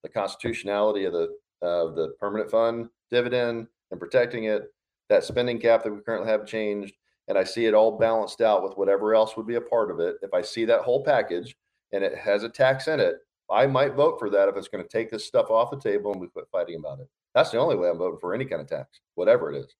The 0.03 0.09
constitutionality 0.09 1.05
of 1.05 1.13
the 1.13 1.35
of 1.61 1.95
the 1.95 2.09
permanent 2.19 2.51
fund 2.51 2.89
dividend 3.09 3.67
and 3.91 3.99
protecting 3.99 4.45
it, 4.45 4.73
that 5.09 5.23
spending 5.23 5.59
cap 5.59 5.83
that 5.83 5.91
we 5.91 6.01
currently 6.01 6.29
have 6.29 6.45
changed, 6.45 6.93
and 7.27 7.37
I 7.37 7.43
see 7.43 7.65
it 7.65 7.73
all 7.73 7.97
balanced 7.97 8.41
out 8.41 8.63
with 8.63 8.77
whatever 8.77 9.15
else 9.15 9.35
would 9.35 9.47
be 9.47 9.55
a 9.55 9.61
part 9.61 9.89
of 9.89 9.99
it. 9.99 10.17
If 10.21 10.33
I 10.33 10.41
see 10.41 10.65
that 10.65 10.81
whole 10.81 11.03
package 11.03 11.55
and 11.93 12.03
it 12.03 12.17
has 12.17 12.43
a 12.43 12.49
tax 12.49 12.87
in 12.87 12.99
it, 12.99 13.15
I 13.49 13.65
might 13.67 13.93
vote 13.95 14.19
for 14.19 14.29
that 14.29 14.49
if 14.49 14.57
it's 14.57 14.67
going 14.67 14.83
to 14.83 14.89
take 14.89 15.09
this 15.09 15.25
stuff 15.25 15.49
off 15.49 15.71
the 15.71 15.79
table 15.79 16.11
and 16.11 16.19
we 16.21 16.27
quit 16.27 16.47
fighting 16.51 16.75
about 16.77 16.99
it. 16.99 17.07
That's 17.33 17.51
the 17.51 17.59
only 17.59 17.75
way 17.75 17.89
I'm 17.89 17.97
voting 17.97 18.19
for 18.19 18.33
any 18.33 18.45
kind 18.45 18.61
of 18.61 18.67
tax, 18.67 18.99
whatever 19.15 19.51
it 19.51 19.57
is. 19.57 19.75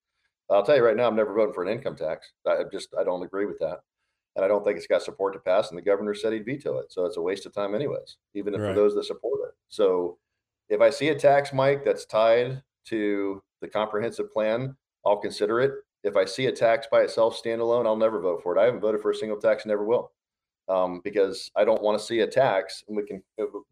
I'll 0.49 0.63
tell 0.63 0.77
you 0.77 0.85
right 0.85 0.95
now, 0.95 1.07
I'm 1.07 1.15
never 1.15 1.33
voting 1.33 1.53
for 1.53 1.63
an 1.63 1.69
income 1.69 1.95
tax. 1.95 2.31
I 2.45 2.63
just 2.71 2.89
I 2.97 3.03
don't 3.03 3.23
agree 3.23 3.45
with 3.45 3.59
that, 3.59 3.79
and 4.35 4.45
I 4.45 4.47
don't 4.47 4.63
think 4.63 4.77
it's 4.77 4.87
got 4.87 5.01
support 5.01 5.33
to 5.33 5.39
pass. 5.39 5.69
And 5.69 5.77
the 5.77 5.81
governor 5.81 6.13
said 6.13 6.31
he'd 6.31 6.45
veto 6.45 6.77
it, 6.77 6.91
so 6.91 7.05
it's 7.05 7.17
a 7.17 7.21
waste 7.21 7.45
of 7.45 7.53
time, 7.53 7.75
anyways. 7.75 8.17
Even 8.33 8.53
if 8.53 8.61
Right. 8.61 8.69
for 8.69 8.75
those 8.75 8.95
that 8.95 9.03
support 9.03 9.41
it. 9.49 9.55
So 9.67 10.17
if 10.69 10.79
I 10.79 10.89
see 10.89 11.09
a 11.09 11.15
tax, 11.19 11.51
Mike, 11.51 11.83
that's 11.83 12.05
tied 12.05 12.61
to 12.85 13.43
the 13.59 13.67
comprehensive 13.67 14.31
plan, 14.31 14.77
I'll 15.05 15.17
consider 15.17 15.59
it. 15.59 15.73
If 16.03 16.15
I 16.15 16.23
see 16.23 16.45
a 16.45 16.51
tax 16.51 16.87
by 16.89 17.01
itself 17.01 17.41
standalone, 17.43 17.85
I'll 17.85 17.97
never 17.97 18.21
vote 18.21 18.41
for 18.41 18.55
it. 18.55 18.61
I 18.61 18.65
haven't 18.65 18.79
voted 18.79 19.01
for 19.01 19.11
a 19.11 19.15
single 19.15 19.39
tax, 19.39 19.63
and 19.63 19.69
never 19.69 19.83
will, 19.83 20.11
um, 20.69 21.01
because 21.03 21.51
I 21.55 21.63
don't 21.65 21.81
want 21.81 21.97
to 21.99 22.05
see 22.05 22.19
a 22.21 22.27
tax. 22.27 22.83
And 22.87 22.97
we 22.97 23.03
can 23.03 23.21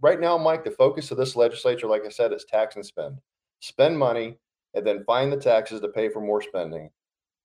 right 0.02 0.20
now, 0.20 0.38
Mike. 0.38 0.64
The 0.64 0.72
focus 0.72 1.12
of 1.12 1.18
this 1.18 1.36
legislature, 1.36 1.88
like 1.88 2.06
I 2.06 2.10
said, 2.10 2.34
is 2.34 2.46
tax 2.46 2.76
and 2.76 2.86
spend. 2.86 3.18
Spend 3.62 3.98
money 3.98 4.38
and 4.74 4.86
then 4.86 5.04
find 5.06 5.32
the 5.32 5.38
taxes 5.38 5.82
to 5.82 5.88
pay 5.88 6.10
for 6.10 6.22
more 6.22 6.42
spending. 6.42 6.90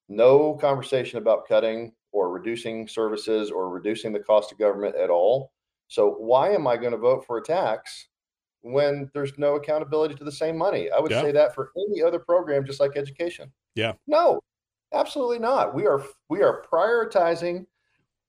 No 0.08 0.54
conversation 0.54 1.18
about 1.18 1.46
cutting 1.46 1.92
or 2.12 2.30
reducing 2.30 2.88
services 2.88 3.50
or 3.50 3.68
reducing 3.68 4.12
the 4.12 4.18
cost 4.20 4.50
of 4.50 4.58
government 4.58 4.96
at 4.96 5.10
all. 5.10 5.52
So 5.88 6.10
why 6.18 6.50
am 6.50 6.66
I 6.66 6.76
going 6.76 6.92
to 6.92 6.98
vote 6.98 7.24
for 7.26 7.38
a 7.38 7.42
tax 7.42 8.08
when 8.62 9.10
there's 9.14 9.38
no 9.38 9.54
accountability 9.54 10.14
to 10.16 10.24
the 10.24 10.32
same 10.32 10.56
money? 10.56 10.90
I 10.90 10.98
would 11.00 11.10
Yeah. 11.10 11.22
say 11.22 11.32
that 11.32 11.54
for 11.54 11.70
any 11.76 12.02
other 12.02 12.18
program, 12.18 12.64
just 12.64 12.80
like 12.80 12.96
education. 12.96 13.52
Yeah. 13.76 13.92
No, 14.06 14.40
absolutely 14.92 15.38
not. 15.38 15.74
We 15.74 15.86
are 15.86 16.02
we 16.28 16.42
are 16.42 16.62
prioritizing 16.62 17.66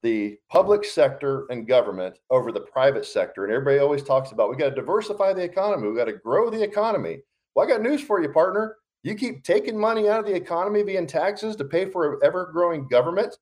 the 0.03 0.37
public 0.49 0.83
sector 0.83 1.45
and 1.49 1.67
government 1.67 2.17
over 2.29 2.51
the 2.51 2.61
private 2.61 3.05
sector. 3.05 3.45
And 3.45 3.53
everybody 3.53 3.79
always 3.79 4.03
talks 4.03 4.31
about 4.31 4.49
we 4.49 4.55
got 4.55 4.69
to 4.69 4.75
diversify 4.75 5.33
the 5.33 5.43
economy. 5.43 5.87
We 5.87 5.95
got 5.95 6.05
to 6.05 6.13
grow 6.13 6.49
the 6.49 6.61
economy. 6.61 7.19
Well, 7.53 7.65
I 7.65 7.69
got 7.69 7.81
news 7.81 8.01
for 8.01 8.21
you, 8.21 8.29
partner. 8.29 8.77
You 9.03 9.15
keep 9.15 9.43
taking 9.43 9.79
money 9.79 10.09
out 10.09 10.19
of 10.19 10.25
the 10.25 10.35
economy 10.35 10.83
via 10.83 11.05
taxes 11.05 11.55
to 11.55 11.65
pay 11.65 11.85
for 11.85 12.13
an 12.13 12.19
ever-growing 12.23 12.87
government. 12.87 13.35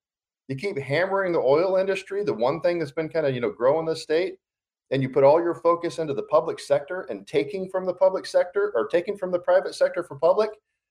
You 0.48 0.56
keep 0.56 0.78
hammering 0.78 1.32
the 1.32 1.40
oil 1.40 1.76
industry, 1.76 2.24
the 2.24 2.34
one 2.34 2.62
thing 2.62 2.80
that's 2.80 2.92
been 2.92 3.10
kind 3.10 3.26
of 3.26 3.36
you 3.36 3.42
know 3.42 3.52
growing 3.52 3.86
the 3.86 3.96
state, 3.96 4.36
and 4.90 5.02
you 5.02 5.10
put 5.10 5.24
all 5.24 5.42
your 5.42 5.56
focus 5.56 6.00
into 6.00 6.14
the 6.14 6.24
public 6.24 6.60
sector 6.60 7.02
and 7.10 7.28
taking 7.28 7.70
from 7.70 7.86
the 7.86 7.94
public 7.94 8.26
sector 8.26 8.72
or 8.74 8.88
taking 8.88 9.18
from 9.18 9.32
the 9.32 9.40
private 9.40 9.76
sector 9.76 10.04
for 10.04 10.16
public. 10.16 10.50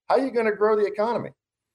How 0.09 0.17
are 0.17 0.21
you 0.25 0.31
going 0.31 0.47
to 0.47 0.53
grow 0.53 0.77
the 0.77 0.87
economy? 0.87 1.31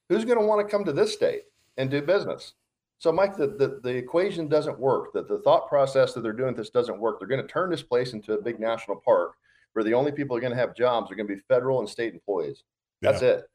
Who's 0.10 0.26
going 0.26 0.40
to 0.40 0.46
want 0.46 0.66
to 0.66 0.72
come 0.72 0.86
to 0.86 0.94
this 0.94 1.14
state 1.14 1.44
and 1.78 1.90
do 1.90 2.02
business? 2.02 2.54
So, 3.00 3.12
Mike, 3.12 3.36
the, 3.36 3.48
the, 3.48 3.80
the 3.84 3.90
equation 3.96 4.48
doesn't 4.48 4.80
work. 4.80 5.12
That 5.14 5.28
the 5.28 5.40
thought 5.40 5.68
process 5.68 6.14
that 6.14 6.22
they're 6.22 6.32
doing 6.34 6.56
this 6.56 6.70
doesn't 6.70 7.00
work. 7.00 7.20
They're 7.20 7.28
going 7.28 7.42
to 7.42 7.48
turn 7.48 7.70
this 7.70 7.84
place 7.84 8.14
into 8.14 8.34
a 8.34 8.42
big 8.42 8.60
national 8.60 8.98
park 9.04 9.34
where 9.74 9.84
the 9.84 9.94
only 9.94 10.12
people 10.12 10.36
who 10.36 10.38
are 10.38 10.42
going 10.42 10.54
to 10.54 10.60
have 10.60 10.76
jobs 10.76 11.12
are 11.12 11.16
going 11.16 11.28
to 11.28 11.36
be 11.36 11.42
federal 11.50 11.80
and 11.80 11.90
state 11.90 12.14
employees. 12.14 12.64
That's 13.02 13.22
Yeah. 13.22 13.30
it. 13.30 13.46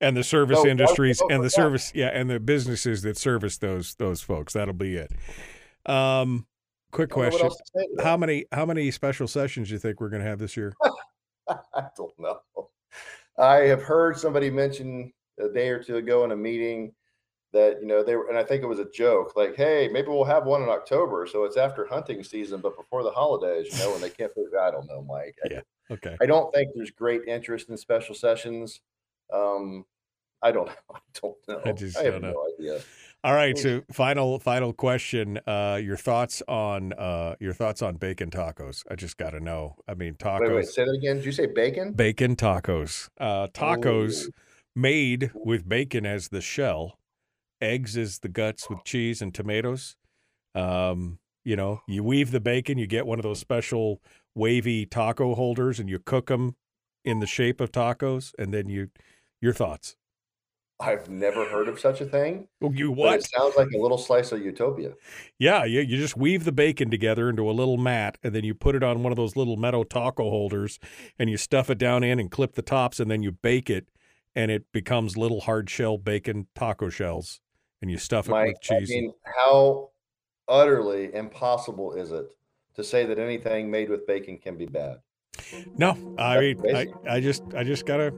and 0.00 0.16
the 0.16 0.22
service 0.22 0.58
So, 0.58 0.62
why 0.62 0.62
would 0.62 0.66
you 0.66 0.70
industries 0.82 1.22
and 1.30 1.42
the 1.42 1.50
service 1.50 1.90
yeah 1.94 2.08
and 2.08 2.28
the 2.28 2.38
businesses 2.38 3.00
that 3.02 3.16
service 3.16 3.56
those 3.56 3.94
those 3.94 4.20
folks 4.20 4.52
that'll 4.52 4.74
be 4.74 4.96
it 4.96 5.10
um 5.86 6.46
quick 6.92 7.10
I 7.12 7.14
don't 7.14 7.18
know 7.18 7.24
what 7.24 7.30
question 7.30 7.46
else 7.46 7.56
to 7.56 7.64
say 7.74 7.86
to 7.86 7.94
that. 7.96 8.04
how 8.04 8.16
many 8.18 8.44
how 8.52 8.66
many 8.66 8.90
special 8.90 9.26
sessions 9.26 9.68
do 9.68 9.74
you 9.74 9.78
think 9.80 9.98
we're 10.00 10.10
going 10.10 10.20
to 10.22 10.28
have 10.28 10.38
this 10.38 10.54
year 10.54 10.74
I 11.48 11.84
don't 11.96 12.12
know. 12.18 12.40
I 13.38 13.54
have 13.68 13.82
heard 13.82 14.18
somebody 14.18 14.50
mention 14.50 15.12
a 15.38 15.48
day 15.48 15.68
or 15.70 15.82
two 15.82 15.96
ago 15.96 16.24
in 16.24 16.32
a 16.32 16.36
meeting 16.36 16.92
that 17.56 17.80
you 17.80 17.86
know 17.86 18.02
they 18.04 18.14
were, 18.16 18.28
and 18.28 18.38
I 18.38 18.44
think 18.44 18.62
it 18.62 18.66
was 18.66 18.78
a 18.78 18.90
joke, 18.90 19.34
like, 19.36 19.56
"Hey, 19.56 19.88
maybe 19.92 20.08
we'll 20.08 20.24
have 20.24 20.44
one 20.44 20.62
in 20.62 20.68
October, 20.68 21.26
so 21.26 21.44
it's 21.44 21.56
after 21.56 21.86
hunting 21.86 22.22
season, 22.22 22.60
but 22.60 22.76
before 22.76 23.02
the 23.02 23.10
holidays." 23.10 23.66
You 23.72 23.78
know, 23.84 23.94
and 23.94 24.02
they 24.02 24.10
can't. 24.10 24.32
figure- 24.34 24.60
I 24.60 24.70
don't 24.70 24.86
know, 24.88 25.02
Mike. 25.02 25.36
I, 25.44 25.48
yeah 25.54 25.60
okay 25.90 26.16
I 26.20 26.26
don't 26.26 26.52
think 26.52 26.70
there's 26.74 26.90
great 26.90 27.22
interest 27.28 27.68
in 27.68 27.76
special 27.76 28.14
sessions. 28.14 28.80
Um, 29.32 29.84
I 30.42 30.50
don't. 30.52 30.68
I 30.94 30.98
don't 31.22 31.36
know. 31.48 31.60
I 31.64 31.72
just 31.72 31.96
have 31.96 32.14
don't 32.14 32.22
know. 32.22 32.32
no 32.32 32.48
idea. 32.58 32.80
all 33.24 33.34
right 33.34 33.56
so 33.56 33.82
final 33.92 34.38
final 34.38 34.72
question 34.72 35.38
uh 35.46 35.78
your 35.82 35.96
thoughts 35.96 36.42
on 36.48 36.92
uh 36.92 37.34
your 37.40 37.52
thoughts 37.54 37.82
on 37.82 37.96
bacon 37.96 38.30
tacos 38.30 38.84
i 38.90 38.94
just 38.94 39.16
got 39.16 39.30
to 39.30 39.40
know 39.40 39.74
i 39.88 39.94
mean 39.94 40.14
tacos 40.14 40.40
Wait, 40.40 40.54
wait. 40.54 40.66
Say 40.66 40.84
that 40.84 40.90
again. 40.92 41.16
Did 41.16 41.24
you 41.24 41.32
say 41.32 41.46
bacon? 41.46 41.92
bacon 41.92 42.36
tacos 42.36 43.08
uh 43.18 43.46
tacos 43.48 44.26
Ooh. 44.26 44.30
made 44.74 45.30
with 45.34 45.66
bacon 45.68 46.04
as 46.04 46.28
the 46.28 46.40
shell 46.42 46.98
eggs 47.60 47.96
is 47.96 48.18
the 48.20 48.28
guts 48.28 48.68
with 48.68 48.82
cheese 48.84 49.22
and 49.22 49.34
tomatoes 49.34 49.96
um 50.54 51.18
you 51.44 51.56
know 51.56 51.80
you 51.86 52.02
weave 52.02 52.30
the 52.30 52.40
bacon 52.40 52.78
you 52.78 52.86
get 52.86 53.06
one 53.06 53.18
of 53.18 53.22
those 53.22 53.38
special 53.38 54.00
wavy 54.34 54.84
taco 54.86 55.34
holders 55.34 55.78
and 55.80 55.88
you 55.88 55.98
cook 55.98 56.26
them 56.26 56.56
in 57.04 57.20
the 57.20 57.26
shape 57.26 57.60
of 57.60 57.72
tacos 57.72 58.32
and 58.38 58.52
then 58.52 58.68
you 58.68 58.90
your 59.40 59.52
thoughts 59.52 59.96
I've 60.78 61.08
never 61.08 61.48
heard 61.48 61.68
of 61.68 61.80
such 61.80 62.02
a 62.02 62.04
thing. 62.04 62.48
Oh, 62.62 62.70
you 62.70 62.90
what 62.92 63.14
It 63.20 63.30
sounds 63.34 63.56
like 63.56 63.68
a 63.74 63.78
little 63.78 63.96
slice 63.96 64.30
of 64.32 64.42
utopia. 64.42 64.92
yeah 65.38 65.64
you, 65.64 65.80
you 65.80 65.96
just 65.96 66.16
weave 66.16 66.44
the 66.44 66.52
bacon 66.52 66.90
together 66.90 67.30
into 67.30 67.48
a 67.48 67.52
little 67.52 67.78
mat 67.78 68.18
and 68.22 68.34
then 68.34 68.44
you 68.44 68.54
put 68.54 68.74
it 68.74 68.82
on 68.82 69.02
one 69.02 69.10
of 69.12 69.16
those 69.16 69.36
little 69.36 69.56
metal 69.56 69.84
taco 69.84 70.28
holders 70.28 70.78
and 71.18 71.30
you 71.30 71.36
stuff 71.38 71.70
it 71.70 71.78
down 71.78 72.04
in 72.04 72.20
and 72.20 72.30
clip 72.30 72.54
the 72.54 72.62
tops 72.62 73.00
and 73.00 73.10
then 73.10 73.22
you 73.22 73.32
bake 73.32 73.70
it 73.70 73.88
and 74.34 74.50
it 74.50 74.70
becomes 74.72 75.16
little 75.16 75.40
hard 75.40 75.70
shell 75.70 75.96
bacon 75.96 76.46
taco 76.54 76.90
shells 76.90 77.40
and 77.82 77.90
you 77.90 77.98
stuff 77.98 78.28
it 78.28 78.30
Mike, 78.30 78.48
with 78.48 78.60
cheese 78.60 78.90
I 78.90 78.94
mean, 78.94 79.12
how 79.24 79.90
utterly 80.48 81.14
impossible 81.14 81.92
is 81.92 82.12
it 82.12 82.26
to 82.74 82.84
say 82.84 83.06
that 83.06 83.18
anything 83.18 83.70
made 83.70 83.88
with 83.90 84.06
bacon 84.06 84.38
can 84.38 84.56
be 84.56 84.66
bad? 84.66 84.98
No, 85.76 85.96
I 86.18 86.40
mean, 86.40 86.76
I. 86.76 86.86
I 87.08 87.20
just, 87.20 87.42
I 87.54 87.62
just 87.62 87.84
gotta, 87.84 88.12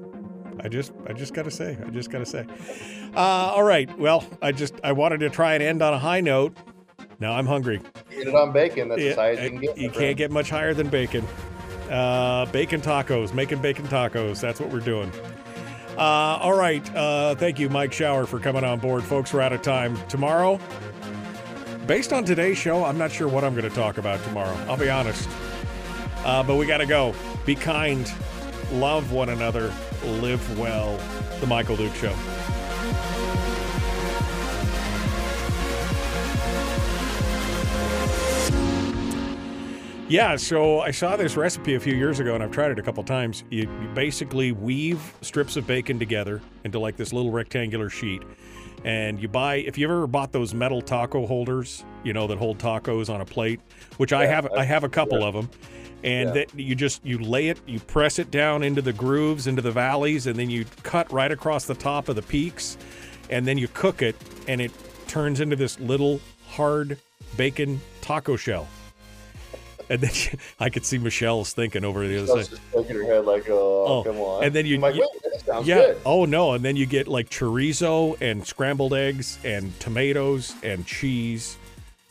I 0.61 0.69
just, 0.69 0.93
I 1.07 1.13
just 1.13 1.35
gotta 1.35 1.51
say, 1.51 1.77
I 1.85 1.91
just 1.91 2.11
gotta 2.11 2.27
say. 2.27 2.47
Uh, 3.15 3.19
all 3.19 3.65
right. 3.65 3.97
Well, 3.99 4.25
I 4.41 4.53
just, 4.53 4.75
I 4.85 4.93
wanted 4.93 5.19
to 5.21 5.31
try 5.31 5.55
and 5.55 5.63
end 5.63 5.83
on 5.83 5.95
a 5.95 5.99
high 5.99 6.21
note. 6.21 6.57
Now 7.19 7.33
I'm 7.33 7.47
hungry. 7.47 7.81
Eat 8.13 8.29
it 8.29 8.35
on 8.35 8.53
bacon. 8.53 8.89
That's 8.89 9.03
Yeah, 9.03 9.11
as 9.11 9.17
high 9.17 9.31
as 9.31 9.43
you 9.43 9.51
can 9.51 9.61
get. 9.61 9.79
You 9.79 9.91
can't 9.91 10.17
get 10.17 10.31
much 10.31 10.51
higher 10.51 10.75
than 10.75 10.89
bacon. 10.89 11.27
Uh, 11.91 12.47
bacon 12.47 12.81
tacos, 12.81 13.35
making 13.35 13.61
bacon 13.61 13.87
tacos. 13.87 14.41
That's 14.41 14.61
what 14.61 14.71
we're 14.71 14.81
doing. 14.81 15.11
Uh, 15.99 16.39
all 16.41 16.57
right. 16.57 16.95
Uh, 16.95 17.35
thank 17.35 17.59
you, 17.59 17.69
Mike 17.69 17.93
Shower, 17.93 18.25
for 18.25 18.39
coming 18.39 18.63
on 18.63 18.79
board, 18.79 19.03
folks. 19.03 19.35
We're 19.35 19.41
out 19.41 19.53
of 19.53 19.63
time. 19.63 19.99
Tomorrow, 20.07 20.61
based 21.89 22.13
on 22.13 22.25
today's 22.25 22.57
show, 22.57 22.85
I'm 22.85 22.97
not 22.97 23.11
sure 23.11 23.27
what 23.27 23.43
I'm 23.43 23.55
going 23.57 23.69
to 23.69 23.75
talk 23.75 23.99
about 23.99 24.23
tomorrow. 24.23 24.57
I'll 24.69 24.77
be 24.77 24.89
honest. 24.91 25.29
Uh, 26.25 26.45
but 26.45 26.55
we 26.55 26.67
got 26.67 26.79
to 26.79 26.87
go. 26.87 27.17
Be 27.45 27.57
kind, 27.57 28.09
love 28.71 29.11
one 29.11 29.31
another, 29.31 29.73
live 30.05 30.57
well. 30.57 31.01
The 31.41 31.49
Michael 31.49 31.77
Duke 31.77 31.95
Show. 31.97 32.15
Yeah, 40.09 40.37
so 40.37 40.81
I 40.81 40.91
saw 40.91 41.17
this 41.17 41.37
recipe 41.37 41.75
a 41.75 41.81
few 41.81 41.95
years 41.95 42.19
ago 42.19 42.35
and 42.35 42.43
I've 42.43 42.51
tried 42.51 42.71
it 42.71 42.79
a 42.79 42.83
couple 42.83 43.05
times. 43.05 43.45
You, 43.51 43.63
you 43.83 43.89
basically 43.95 44.53
weave 44.53 45.01
strips 45.21 45.57
of 45.57 45.67
bacon 45.67 45.99
together 45.99 46.41
into 46.65 46.79
like 46.79 46.97
this 46.97 47.13
little 47.13 47.31
rectangular 47.31 47.91
sheet. 47.91 48.23
And 48.85 49.21
you 49.21 49.29
buy, 49.29 49.57
if 49.57 49.77
you've 49.77 49.91
ever 49.91 50.07
bought 50.07 50.33
those 50.33 50.55
metal 50.55 50.81
taco 50.81 51.27
holders, 51.27 51.85
you 52.05 52.15
know, 52.15 52.27
that 52.27 52.39
hold 52.39 52.59
tacos 52.59 53.13
on 53.13 53.21
a 53.21 53.25
plate, 53.27 53.61
which 53.99 54.15
I 54.15 54.25
have, 54.27 54.47
I 54.53 54.61
I- 54.61 54.65
have 54.65 54.83
a 54.85 54.89
couple 54.89 55.21
yeah. 55.21 55.27
of 55.27 55.35
them. 55.35 55.51
And 56.05 56.29
Yeah. 56.29 56.35
that 56.35 56.55
you 56.59 56.75
just, 56.75 57.05
you 57.05 57.19
lay 57.19 57.49
it, 57.49 57.59
you 57.67 57.81
press 57.81 58.19
it 58.19 58.31
down 58.31 58.63
into 58.63 58.81
the 58.81 58.93
grooves, 58.95 59.47
into 59.47 59.61
the 59.63 59.73
valleys, 59.73 60.27
and 60.29 60.37
then 60.39 60.49
you 60.49 60.65
cut 60.85 61.13
right 61.13 61.31
across 61.31 61.65
the 61.67 61.75
top 61.75 62.09
of 62.09 62.17
the 62.17 62.23
peaks. 62.23 62.79
And 63.29 63.47
then 63.47 63.59
you 63.59 63.69
cook 63.69 64.01
it 64.01 64.17
and 64.47 64.61
it 64.63 64.71
turns 65.07 65.41
into 65.41 65.57
this 65.57 65.79
little 65.81 66.21
hard 66.49 66.99
bacon 67.37 67.81
taco 68.01 68.37
shell. 68.37 68.69
And 69.91 70.01
then 70.01 70.11
she, 70.11 70.37
I 70.61 70.69
could 70.71 70.85
see 70.85 70.99
Michelle's 70.99 71.53
thinking 71.53 71.85
over 71.85 72.07
the 72.07 72.19
other 72.19 72.27
side. 72.45 72.51
just 72.51 72.63
shaking 72.73 72.97
her 72.97 73.05
head 73.05 73.25
like, 73.25 73.49
oh, 73.49 73.85
Oh, 73.87 74.03
come 74.05 74.17
on. 74.19 74.45
and 74.45 74.55
then 74.55 74.67
you- 74.67 74.79
like, 74.79 74.95
you- 74.95 75.09
yeah. 75.65 75.77
good. 75.77 76.01
Oh 76.05 76.25
no. 76.27 76.53
And 76.53 76.65
then 76.65 76.77
you 76.77 76.85
get 76.87 77.09
like 77.09 77.31
chorizo 77.31 78.21
and 78.21 78.47
scrambled 78.47 78.93
eggs 78.93 79.39
and 79.45 79.79
tomatoes 79.81 80.55
and 80.63 80.85
cheese, 80.87 81.57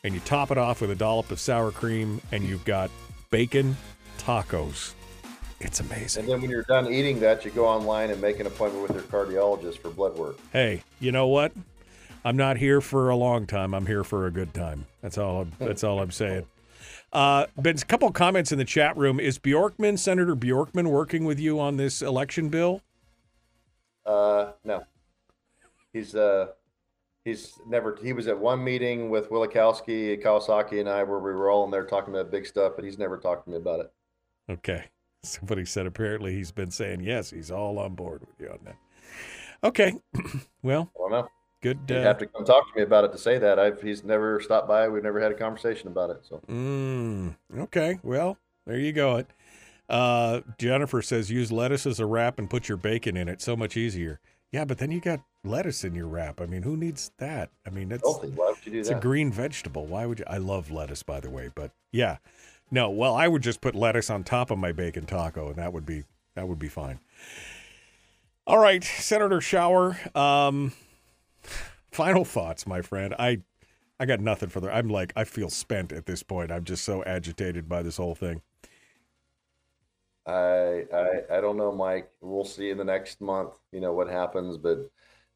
and 0.03 0.13
you 0.13 0.19
top 0.21 0.49
it 0.51 0.57
off 0.57 0.81
with 0.81 0.89
a 0.91 0.95
dollop 0.95 1.29
of 1.31 1.39
sour 1.39 1.71
cream, 1.71 2.19
and 2.31 2.43
you've 2.43 2.65
got 2.65 2.89
bacon 3.29 3.77
tacos. 4.17 4.93
It's 5.59 5.79
amazing. 5.79 6.21
And 6.23 6.31
then 6.31 6.41
when 6.41 6.49
you're 6.51 6.63
done 6.63 6.91
eating 6.91 7.19
that, 7.21 7.43
you 7.45 7.51
go 7.51 7.65
online 7.65 8.09
and 8.11 8.21
make 8.21 8.39
an 8.39 8.45
appointment 8.47 8.83
with 8.87 8.93
your 8.93 9.03
cardiologist 9.03 9.79
for 9.79 9.89
blood 9.89 10.15
work. 10.15 10.37
Hey, 10.53 10.83
you 10.99 11.11
know 11.11 11.27
what? 11.27 11.51
I'm 12.23 12.37
not 12.37 12.57
here 12.57 12.79
for 12.81 13.09
a 13.09 13.15
long 13.15 13.47
time. 13.47 13.73
I'm 13.73 13.85
here 13.85 14.03
for 14.03 14.25
a 14.27 14.31
good 14.31 14.53
time. 14.53 14.85
That's 15.01 15.17
all. 15.17 15.41
I'm, 15.41 15.51
that's 15.59 15.83
all 15.83 15.99
I'm 15.99 16.11
saying. 16.11 16.45
Uh, 17.13 17.45
been 17.61 17.77
a 17.77 17.81
couple 17.81 18.11
comments 18.11 18.51
in 18.51 18.57
the 18.57 18.65
chat 18.65 18.95
room. 18.97 19.19
Is 19.19 19.39
Bjorkman, 19.39 19.97
Senator 19.97 20.35
Bjorkman, 20.35 20.88
working 20.88 21.25
with 21.25 21.39
you 21.39 21.59
on 21.59 21.77
this 21.77 22.01
election 22.01 22.49
bill? 22.49 22.81
Uh, 24.05 24.51
no, 24.63 24.84
he's 25.93 26.15
uh, 26.15 26.47
He's 27.27 27.59
never. 27.67 27.97
He 28.01 28.13
was 28.13 28.27
at 28.27 28.39
one 28.39 28.63
meeting 28.63 29.09
with 29.09 29.29
Wielechowski, 29.29 30.23
Kawasaki, 30.23 30.79
and 30.79 30.88
I, 30.88 31.03
where 31.03 31.19
we 31.19 31.34
were 31.34 31.49
all 31.49 31.65
in 31.65 31.71
there 31.71 31.84
talking 31.84 32.13
about 32.13 32.31
big 32.31 32.45
stuff, 32.45 32.71
but 32.77 32.85
he's 32.85 32.97
never 32.97 33.17
talked 33.17 33.43
to 33.43 33.51
me 33.51 33.57
about 33.57 33.81
it. 33.81 33.91
Okay. 34.49 34.85
Somebody 35.23 35.65
said 35.65 35.85
apparently 35.88 36.34
he's 36.34 36.53
been 36.53 36.71
saying 36.71 37.01
yes, 37.01 37.29
he's 37.29 37.51
all 37.51 37.79
on 37.79 37.95
board 37.95 38.21
with 38.21 38.39
you 38.39 38.49
on 38.49 38.59
that. 38.63 38.77
Okay. 39.61 39.93
well, 40.63 40.89
I 40.95 40.99
don't 40.99 41.11
know. 41.11 41.27
Good. 41.73 41.80
He'd 41.88 41.98
Uh, 41.98 42.03
have 42.03 42.18
to 42.19 42.26
come 42.26 42.45
talk 42.45 42.72
to 42.72 42.77
me 42.77 42.84
about 42.84 43.03
it 43.03 43.11
to 43.11 43.18
say 43.18 43.38
that. 43.38 43.60
I've 43.60 43.81
he's 43.81 44.03
never 44.03 44.39
stopped 44.41 44.68
by. 44.68 44.88
We've 44.88 45.03
never 45.03 45.19
had 45.19 45.31
a 45.31 45.35
conversation 45.35 45.88
about 45.88 46.10
it. 46.10 46.26
So 46.27 46.41
Mm, 46.49 47.35
okay. 47.60 47.99
Well, 48.03 48.38
there 48.65 48.77
you 48.77 48.91
go. 48.94 49.18
It. 49.18 49.27
Uh, 49.89 50.41
Jennifer 50.57 51.02
says 51.02 51.31
use 51.31 51.52
lettuce 51.52 51.85
as 51.85 51.99
a 51.99 52.06
wrap 52.06 52.39
and 52.39 52.49
put 52.49 52.68
your 52.68 52.77
bacon 52.77 53.15
in 53.15 53.27
it. 53.30 53.41
So 53.41 53.56
much 53.56 53.77
easier. 53.77 54.19
Yeah, 54.52 54.65
but 54.65 54.77
then 54.77 54.91
you 54.91 55.02
got 55.02 55.22
lettuce 55.44 55.84
in 55.84 55.94
your 55.94 56.07
wrap. 56.07 56.39
I 56.39 56.45
mean, 56.45 56.64
who 56.64 56.77
needs 56.77 57.11
that? 57.18 57.49
I 57.65 57.69
mean, 57.69 57.89
healthy. 57.89 58.30
Why 58.30 58.48
would 58.49 58.65
you 58.65 58.72
do 58.72 58.80
it's 58.80 58.89
that? 58.89 58.98
a 58.98 59.02
green 59.02 59.31
vegetable. 59.31 59.85
Why 59.85 60.06
would 60.06 60.19
you? 60.19 60.26
I 60.27 60.38
love 60.38 60.72
lettuce, 60.72 61.03
by 61.03 61.19
the 61.19 61.30
way. 61.30 61.49
But 61.53 61.72
yeah, 61.91 62.18
no. 62.72 62.89
Well, 62.89 63.14
I 63.15 63.27
would 63.27 63.41
just 63.44 63.60
put 63.61 63.76
lettuce 63.76 64.10
on 64.10 64.23
top 64.23 64.52
of 64.52 64.57
my 64.57 64.72
bacon 64.72 65.06
taco, 65.06 65.48
and 65.48 65.56
that 65.57 65.73
would 65.73 65.85
be 65.85 66.03
that 66.35 66.48
would 66.48 66.60
be 66.60 66.69
fine. 66.69 66.99
All 68.45 68.57
right, 68.60 68.84
Senator 68.84 69.41
Shower. 69.41 69.98
Um, 70.15 70.72
final 71.97 72.23
thoughts, 72.23 72.67
my 72.67 72.81
friend. 72.81 73.15
I 73.17 73.41
I 73.99 74.05
got 74.05 74.19
nothing 74.19 74.49
for 74.49 74.59
the. 74.61 74.73
I'm 74.73 74.89
like 74.89 75.11
I 75.15 75.23
feel 75.23 75.49
spent 75.49 75.91
at 75.91 76.05
this 76.05 76.23
point. 76.23 76.51
I'm 76.51 76.63
just 76.63 76.85
so 76.85 77.03
agitated 77.03 77.67
by 77.67 77.81
this 77.81 77.97
whole 77.97 78.15
thing. 78.15 78.41
I, 80.25 80.85
I 80.93 81.37
I 81.37 81.41
don't 81.41 81.57
know, 81.57 81.71
Mike. 81.71 82.09
We'll 82.21 82.45
see 82.45 82.69
in 82.69 82.77
the 82.77 82.83
next 82.83 83.19
month. 83.19 83.55
You 83.71 83.81
know 83.81 83.93
what 83.93 84.07
happens, 84.07 84.57
but 84.57 84.89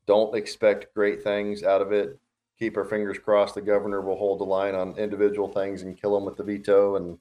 don't 0.05 0.35
expect 0.35 0.93
great 0.93 1.23
things 1.23 1.63
out 1.63 1.81
of 1.81 1.91
it. 1.91 2.19
Keep 2.59 2.77
our 2.77 2.85
fingers 2.85 3.17
crossed. 3.17 3.55
The 3.55 3.61
governor 3.61 4.01
will 4.01 4.17
hold 4.17 4.39
the 4.39 4.45
line 4.45 4.75
on 4.75 4.97
individual 4.97 5.47
things 5.47 5.81
and 5.81 5.99
kill 5.99 6.13
them 6.13 6.25
with 6.25 6.37
the 6.37 6.43
veto. 6.43 6.95
And 6.95 7.17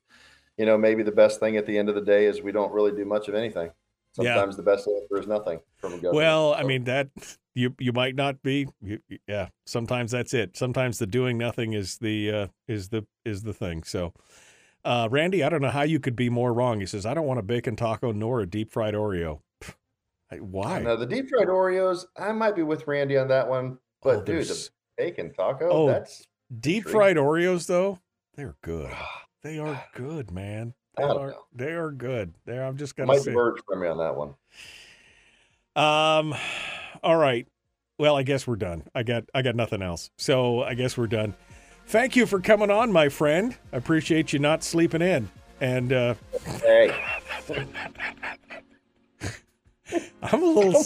you 0.59 0.67
know, 0.67 0.77
maybe 0.77 1.03
the 1.03 1.13
best 1.13 1.41
thing 1.41 1.57
at 1.57 1.65
the 1.65 1.79
end 1.79 1.89
of 1.89 1.95
the 1.95 2.03
day 2.03 2.27
is 2.27 2.43
we 2.43 2.53
don't 2.53 2.73
really 2.73 2.93
do 2.93 3.07
much 3.07 3.29
of 3.29 3.35
anything. 3.35 3.71
Yeah. 4.19 4.35
Sometimes 4.35 4.57
the 4.57 4.63
best 4.63 4.87
answer 4.87 5.19
is 5.19 5.27
nothing 5.27 5.61
from 5.79 5.95
a 5.95 5.97
governor. 5.97 6.19
Well, 6.19 6.53
I 6.53 6.65
mean 6.65 6.85
that 6.85 7.09
you 7.61 7.75
you 7.79 7.93
might 7.93 8.15
not 8.15 8.43
be. 8.43 8.67
You, 8.81 9.01
yeah, 9.27 9.49
sometimes 9.67 10.11
that's 10.11 10.35
it. 10.35 10.57
Sometimes 10.57 10.99
the 10.99 11.07
doing 11.07 11.39
nothing 11.39 11.75
is 11.75 11.99
the 11.99 12.31
uh, 12.31 12.47
is 12.67 12.89
the 12.89 13.07
is 13.25 13.43
the 13.43 13.53
thing. 13.53 13.83
So, 13.83 14.13
uh, 14.85 15.09
Randy, 15.11 15.45
I 15.45 15.49
don't 15.49 15.63
know 15.63 15.71
how 15.71 15.83
you 15.83 16.01
could 16.01 16.17
be 16.17 16.31
more 16.31 16.53
wrong. 16.53 16.81
He 16.81 16.87
says, 16.87 17.07
"I 17.07 17.15
don't 17.15 17.27
want 17.27 17.39
a 17.39 17.45
bacon 17.45 17.77
taco 17.77 18.13
nor 18.13 18.41
a 18.41 18.47
deep 18.47 18.73
fried 18.73 18.95
Oreo." 18.95 19.41
Why? 20.39 20.81
Now 20.81 20.97
the 20.97 21.07
deep 21.07 21.29
fried 21.29 21.49
Oreos, 21.49 22.05
I 22.17 22.31
might 22.33 22.55
be 22.55 22.63
with 22.63 22.87
Randy 22.87 23.17
on 23.17 23.29
that 23.29 23.49
one. 23.49 23.79
But 24.03 24.25
dude, 24.25 24.47
the 24.47 24.69
bacon 24.97 25.33
taco, 25.33 25.69
Oh, 25.69 25.87
that's 25.89 26.27
Deep 26.59 26.89
fried 26.89 27.17
Oreos, 27.17 27.67
though, 27.67 28.01
they're 28.35 28.57
good. 28.63 28.91
They 29.43 29.59
are 29.59 29.85
good, 29.95 30.31
man. 30.31 30.75
They 30.97 31.05
are. 31.05 31.29
know. 31.29 31.43
They 31.55 31.73
are 31.73 31.93
good. 31.93 32.35
There, 32.45 32.65
I'm 32.65 32.77
just 32.77 32.97
gonna 32.97 33.07
might 33.07 33.23
say. 33.23 33.31
diverge 33.31 33.61
from 33.67 33.81
me 33.81 33.89
on 33.89 33.99
that 33.99 34.17
one. 34.17 34.35
Um, 35.77 36.35
all 37.03 37.17
right. 37.17 37.47
Well, 37.99 38.17
I 38.17 38.23
guess 38.23 38.47
we're 38.47 38.57
done. 38.57 38.85
I 38.95 39.03
got 39.03 39.25
I 39.35 39.43
got 39.43 39.57
nothing 39.57 39.83
else. 39.83 40.11
So 40.17 40.63
I 40.63 40.75
guess 40.75 40.97
we're 40.97 41.07
done. 41.07 41.35
Thank 41.87 42.17
you 42.17 42.25
for 42.25 42.41
coming 42.41 42.71
on, 42.71 42.93
my 42.93 43.09
friend. 43.09 43.57
I 43.73 43.77
appreciate 43.77 44.33
you 44.33 44.39
not 44.39 44.63
sleeping 44.63 45.03
in. 45.03 45.29
And 45.61 45.93
uh, 45.93 46.15
Hey, 46.63 46.95
I'm 50.23 50.43
a 50.43 50.47
little 50.47 50.85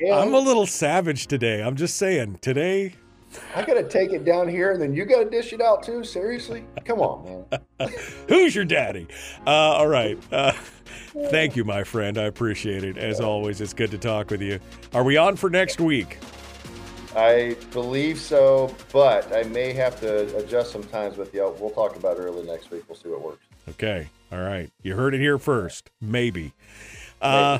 I'm 0.12 0.34
a 0.34 0.38
little 0.38 0.66
savage 0.66 1.26
today. 1.26 1.62
I'm 1.62 1.76
just 1.76 1.96
saying 1.96 2.38
today. 2.40 2.94
I 3.54 3.62
gotta 3.64 3.82
take 3.82 4.12
it 4.12 4.24
down 4.24 4.48
here, 4.48 4.72
and 4.72 4.80
then 4.80 4.94
you 4.94 5.04
gotta 5.04 5.28
dish 5.28 5.52
it 5.52 5.60
out 5.60 5.82
too. 5.82 6.04
Seriously, 6.04 6.64
come 6.84 7.00
on, 7.00 7.46
man. 7.80 7.90
Who's 8.28 8.54
your 8.54 8.64
daddy? 8.64 9.06
Uh, 9.46 9.50
all 9.50 9.88
right. 9.88 10.18
Uh, 10.32 10.52
thank 11.30 11.56
you, 11.56 11.64
my 11.64 11.84
friend. 11.84 12.18
I 12.18 12.24
appreciate 12.24 12.84
it. 12.84 12.96
As 12.96 13.20
always, 13.20 13.60
it's 13.60 13.74
good 13.74 13.90
to 13.90 13.98
talk 13.98 14.30
with 14.30 14.42
you. 14.42 14.60
Are 14.94 15.04
we 15.04 15.16
on 15.16 15.36
for 15.36 15.50
next 15.50 15.80
week? 15.80 16.18
I 17.16 17.56
believe 17.72 18.18
so, 18.18 18.74
but 18.92 19.32
I 19.34 19.42
may 19.44 19.72
have 19.72 19.98
to 20.00 20.36
adjust 20.38 20.72
some 20.72 20.84
times 20.84 21.16
with 21.16 21.34
you. 21.34 21.54
We'll 21.58 21.70
talk 21.70 21.96
about 21.96 22.16
it 22.18 22.20
early 22.20 22.46
next 22.46 22.70
week. 22.70 22.84
We'll 22.88 22.96
see 22.96 23.08
what 23.08 23.22
works. 23.22 23.44
Okay. 23.70 24.08
All 24.30 24.40
right. 24.40 24.70
You 24.82 24.94
heard 24.94 25.14
it 25.14 25.20
here 25.20 25.38
first. 25.38 25.90
Maybe. 26.00 26.52
Uh, 27.20 27.58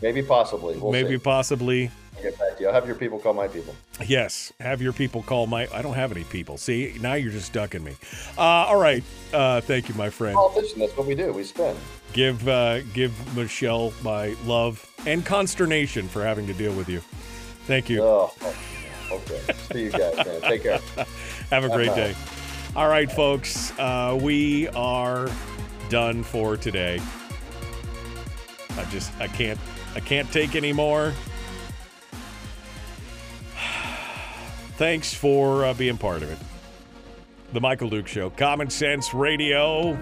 Maybe 0.00 0.22
possibly. 0.22 0.76
We'll 0.76 0.92
maybe 0.92 1.16
see. 1.16 1.18
possibly. 1.18 1.90
I'll 2.24 2.30
get 2.30 2.38
back 2.38 2.56
to 2.56 2.62
you. 2.62 2.68
I'll 2.68 2.74
have 2.74 2.86
your 2.86 2.96
people 2.96 3.18
call 3.18 3.34
my 3.34 3.48
people. 3.48 3.74
Yes, 4.06 4.52
have 4.60 4.80
your 4.80 4.92
people 4.92 5.22
call 5.22 5.46
my. 5.46 5.68
I 5.72 5.82
don't 5.82 5.94
have 5.94 6.10
any 6.10 6.24
people. 6.24 6.56
See, 6.56 6.96
now 7.00 7.14
you're 7.14 7.32
just 7.32 7.52
ducking 7.52 7.84
me. 7.84 7.96
Uh, 8.38 8.40
all 8.40 8.78
right. 8.78 9.02
Uh, 9.32 9.60
thank 9.60 9.88
you, 9.88 9.94
my 9.94 10.10
friend. 10.10 10.34
Politician, 10.34 10.80
that's 10.80 10.96
what 10.96 11.06
we 11.06 11.14
do. 11.14 11.32
We 11.32 11.44
spend. 11.44 11.78
Give 12.12 12.46
uh, 12.48 12.80
give 12.94 13.36
Michelle 13.36 13.92
my 14.02 14.34
love 14.46 14.84
and 15.06 15.24
consternation 15.24 16.08
for 16.08 16.24
having 16.24 16.46
to 16.46 16.54
deal 16.54 16.72
with 16.72 16.88
you. 16.88 17.00
Thank 17.66 17.90
you. 17.90 18.02
Oh, 18.02 18.32
okay. 19.10 19.40
See 19.72 19.84
you 19.84 19.90
guys, 19.90 20.16
man. 20.16 20.40
Take 20.42 20.62
care. 20.62 20.80
Have 21.50 21.64
a 21.64 21.68
great 21.68 21.88
Bye-bye. 21.88 21.94
day. 21.96 22.14
All 22.76 22.88
right, 22.88 23.10
folks. 23.10 23.76
Uh, 23.78 24.18
we 24.20 24.68
are 24.68 25.28
done 25.88 26.22
for 26.22 26.56
today. 26.56 27.00
I 28.76 28.84
just 28.86 29.12
I 29.20 29.28
can't 29.28 29.60
I 29.94 30.00
can't 30.00 30.30
take 30.32 30.56
any 30.56 30.72
Thanks 34.76 35.14
for 35.14 35.64
uh, 35.64 35.74
being 35.74 35.96
part 35.96 36.22
of 36.22 36.30
it. 36.30 36.38
The 37.52 37.60
Michael 37.60 37.88
Duke 37.88 38.08
Show, 38.08 38.30
Common 38.30 38.70
Sense 38.70 39.14
Radio. 39.14 39.96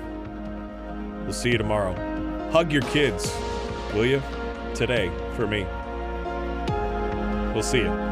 We'll 1.25 1.35
see 1.35 1.51
you 1.51 1.59
tomorrow. 1.59 1.95
Hug 2.51 2.73
your 2.73 2.83
kids, 2.83 3.31
will 3.93 4.07
you? 4.07 4.23
Today 4.75 5.11
for 5.37 5.47
me. 5.47 5.67
We'll 7.53 7.63
see 7.63 7.81
you. 7.81 8.12